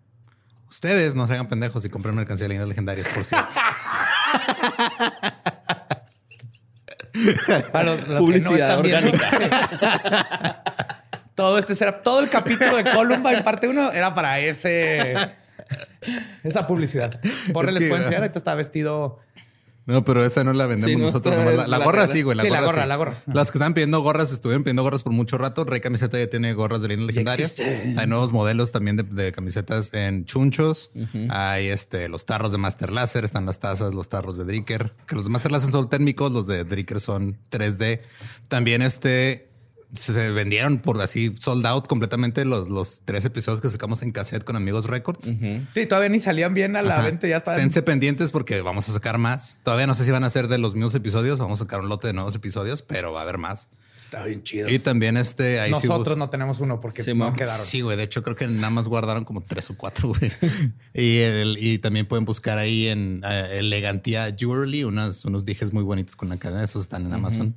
Ustedes 0.71 1.15
no 1.15 1.27
se 1.27 1.35
hagan 1.35 1.49
pendejos 1.49 1.85
y 1.85 1.89
compren 1.89 2.17
mercancía 2.17 2.45
de 2.45 2.49
leyendas 2.49 2.69
legendarias, 2.69 3.07
por 3.09 3.25
cierto. 3.25 3.49
Para 7.73 7.85
los, 7.85 8.09
los 8.09 8.11
que 8.29 8.41
no 8.41 8.51
Publicidad 8.51 8.71
están 8.71 8.83
viendo. 8.83 9.13
todo 11.37 11.59
este 11.59 11.75
será, 11.75 12.03
todo 12.03 12.21
el 12.21 12.29
capítulo 12.29 12.77
de 12.77 12.85
Columbine 12.85 13.43
parte 13.43 13.69
1 13.69 13.93
era 13.93 14.15
para 14.15 14.41
ese 14.41 15.15
esa 16.43 16.67
publicidad. 16.67 17.21
Borre 17.53 17.69
Es 17.69 17.75
les 17.75 17.83
que, 17.85 17.89
puedo 17.89 18.03
enseñar, 18.03 18.19
ajá. 18.19 18.25
ahorita 18.25 18.39
está 18.39 18.55
vestido. 18.55 19.21
No, 19.87 20.05
pero 20.05 20.25
esa 20.25 20.45
no 20.45 20.53
la 20.53 20.67
vendemos 20.67 20.91
Sí, 20.91 20.97
no, 20.97 21.05
nosotros. 21.07 21.35
nomás 21.37 21.55
La, 21.57 21.63
es 21.65 21.69
la 21.69 21.79
la 21.79 21.85
gorra 21.85 22.09
sí, 22.09 22.23
güey. 22.23 22.37
La 22.37 22.43
Sí, 22.43 22.49
la 22.51 22.61
gorra 22.61 22.67
gorra, 22.73 22.83
sí. 22.83 22.89
la 22.89 22.97
gorra. 22.97 23.15
Las 23.27 23.51
que 23.51 23.59
estaban 23.59 23.75
pidiendo 23.75 24.01
gorras 24.01 24.33
estuvieron 24.33 24.63
pidiendo 24.65 24.83
gorras 24.83 25.03
por 25.03 25.13
mucho 25.13 25.37
rato. 25.39 25.65
Rey 25.65 25.81
Camiseta 25.81 26.19
ya 26.19 26.29
tiene 26.29 26.53
gorras 26.55 26.81
de 26.83 26.89
leyendas 26.89 27.09
legendarias. 27.15 27.57
Hay 27.99 28.07
nuevos 28.07 28.33
modelos 28.33 28.73
también 28.73 28.97
de, 28.97 29.03
de 29.03 29.33
camisetas 29.33 29.93
en 29.93 30.25
chunchos. 30.25 30.91
Hay 31.31 31.69
este 31.69 32.09
los 32.09 32.25
tarros 32.27 32.53
de 32.53 32.59
Master 32.59 32.93
Laser, 32.93 33.25
están 33.25 33.47
las 33.47 33.59
tazas, 33.59 33.93
los 33.95 34.09
tarros 34.09 34.39
de 34.39 34.45
Dricker. 34.45 34.95
Que 35.07 35.17
los 35.17 35.27
de 35.27 35.31
Master 35.31 35.53
Laser 35.53 35.71
son 35.73 35.89
térmicos, 35.91 36.33
los 36.33 36.47
de 36.47 36.65
Dricker 36.65 37.01
son 37.01 37.39
3D. 37.51 38.01
También 38.49 38.81
este 38.83 39.47
se 39.95 40.31
vendieron 40.31 40.79
por 40.79 41.01
así 41.01 41.33
sold 41.39 41.67
out 41.67 41.87
completamente 41.87 42.45
los, 42.45 42.69
los 42.69 43.03
tres 43.05 43.25
episodios 43.25 43.61
que 43.61 43.71
sacamos 43.71 44.03
en 44.03 44.13
cassette 44.13 44.45
con 44.45 44.57
Amigos 44.57 44.87
Records. 44.87 45.27
Sí, 45.75 45.87
todavía 45.87 46.09
ni 46.11 46.19
salían 46.19 46.55
bien 46.55 46.77
a 46.77 46.83
la 46.83 46.95
Ajá. 46.99 47.07
venta, 47.07 47.27
ya 47.29 47.39
están. 47.39 47.55
Esténse 47.55 47.83
pendientes 47.83 48.31
porque 48.31 48.61
vamos 48.61 48.89
a 48.89 48.93
sacar 48.93 49.19
más. 49.19 49.61
Todavía 49.63 49.87
no 49.87 49.95
sé 49.95 50.05
si 50.05 50.11
van 50.11 50.25
a 50.25 50.31
ser 50.31 50.49
de 50.49 50.59
los 50.59 50.75
mismos 50.75 50.95
episodios. 50.95 51.39
Vamos 51.39 51.61
a 51.61 51.65
sacar 51.65 51.81
un 51.81 51.89
lote 51.89 52.07
de 52.09 52.13
nuevos 52.13 52.35
episodios, 52.35 52.83
pero 52.83 53.13
va 53.13 53.21
a 53.21 53.23
haber 53.23 53.39
más. 53.39 53.69
Está 54.01 54.23
bien 54.25 54.43
chido. 54.45 54.69
Y 54.69 54.79
también 54.79 55.17
este... 55.17 55.61
Ahí 55.61 55.71
Nosotros 55.71 56.17
no 56.19 56.29
tenemos 56.29 56.61
uno 56.61 56.79
porque 56.81 57.03
Sí, 57.03 57.15
no 57.15 57.33
quedaron. 57.33 57.65
Sí, 57.65 57.81
güey. 57.81 57.97
De 57.97 58.03
hecho, 58.05 58.23
creo 58.23 58.37
que 58.37 58.47
nada 58.47 58.71
más 58.71 58.87
guardaron 58.87 59.25
como 59.25 59.41
tres 59.41 59.71
o 59.71 59.77
cuatro, 59.77 60.11
güey. 60.11 60.31
y, 60.95 61.19
el- 61.19 61.57
y 61.59 61.79
también 61.79 62.07
pueden 62.07 62.25
buscar 62.25 62.59
ahí 62.59 62.87
en 62.89 63.23
eh, 63.27 63.57
Elegantía 63.59 64.35
Jewelry 64.39 64.85
unas, 64.85 65.25
unos 65.25 65.45
dijes 65.47 65.73
muy 65.73 65.83
bonitos 65.83 66.17
con 66.17 66.29
la 66.29 66.37
cadena. 66.37 66.63
Esos 66.63 66.83
están 66.83 67.07
en 67.07 67.15
Amazon. 67.15 67.55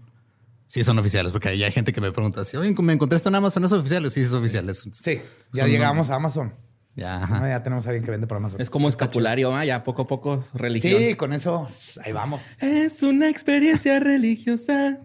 Sí, 0.67 0.83
son 0.83 0.99
oficiales, 0.99 1.31
porque 1.31 1.49
ahí 1.49 1.63
hay 1.63 1.71
gente 1.71 1.93
que 1.93 2.01
me 2.01 2.11
pregunta 2.11 2.43
si, 2.43 2.57
oye, 2.57 2.73
me 2.81 2.93
encontré 2.93 3.15
esto 3.15 3.29
en 3.29 3.35
Amazon, 3.35 3.63
¿es 3.65 3.71
oficial? 3.71 4.11
Sí, 4.11 4.21
es 4.21 4.33
oficial. 4.33 4.69
Es- 4.69 4.87
Sí, 4.91 5.21
ya 5.53 5.65
llegamos 5.65 6.09
a 6.11 6.15
Amazon. 6.15 6.53
Ya, 6.95 7.23
Ah. 7.23 7.47
Ya 7.47 7.61
tenemos 7.63 7.85
a 7.85 7.89
alguien 7.91 8.03
que 8.03 8.11
vende 8.11 8.25
por 8.27 8.37
Amazon. 8.37 8.59
Es 8.59 8.69
como 8.71 8.89
escapulario, 8.89 9.55
ah, 9.55 9.63
ya 9.63 9.83
poco 9.83 10.01
a 10.01 10.07
poco 10.07 10.43
religión. 10.55 10.99
Sí, 10.99 11.15
con 11.15 11.31
eso 11.31 11.67
ahí 12.03 12.11
vamos. 12.11 12.57
Es 12.59 13.03
una 13.03 13.29
experiencia 13.29 13.99
religiosa. 13.99 14.99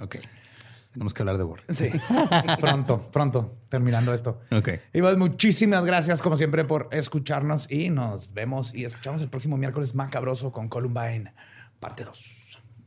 Ok. 0.00 0.16
Tenemos 0.92 1.14
que 1.14 1.22
hablar 1.22 1.38
de 1.38 1.44
Borre. 1.44 1.62
Sí, 1.68 1.88
pronto, 2.58 3.06
pronto, 3.12 3.58
terminando 3.68 4.12
esto. 4.12 4.40
Ok. 4.50 4.70
Iván, 4.92 5.18
muchísimas 5.20 5.84
gracias 5.84 6.20
como 6.20 6.36
siempre 6.36 6.64
por 6.64 6.88
escucharnos 6.90 7.70
y 7.70 7.90
nos 7.90 8.32
vemos 8.32 8.74
y 8.74 8.84
escuchamos 8.86 9.22
el 9.22 9.28
próximo 9.28 9.56
miércoles 9.56 9.94
macabroso 9.94 10.50
con 10.50 10.68
Columbine, 10.68 11.32
parte 11.78 12.02
2. 12.04 12.39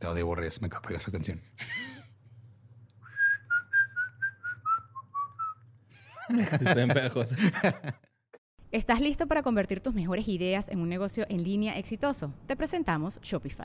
Te 0.04 0.08
odio, 0.08 0.26
Borres. 0.26 0.60
Me 0.60 0.68
capega 0.68 0.98
esa 0.98 1.10
canción. 1.10 1.40
Está 6.28 6.74
bien 6.74 6.88
pegajosa. 6.88 7.36
¿Estás 8.70 9.00
listo 9.00 9.26
para 9.26 9.42
convertir 9.42 9.80
tus 9.80 9.94
mejores 9.94 10.28
ideas 10.28 10.68
en 10.68 10.80
un 10.80 10.90
negocio 10.90 11.24
en 11.30 11.42
línea 11.42 11.78
exitoso? 11.78 12.34
Te 12.46 12.54
presentamos 12.54 13.18
Shopify. 13.22 13.64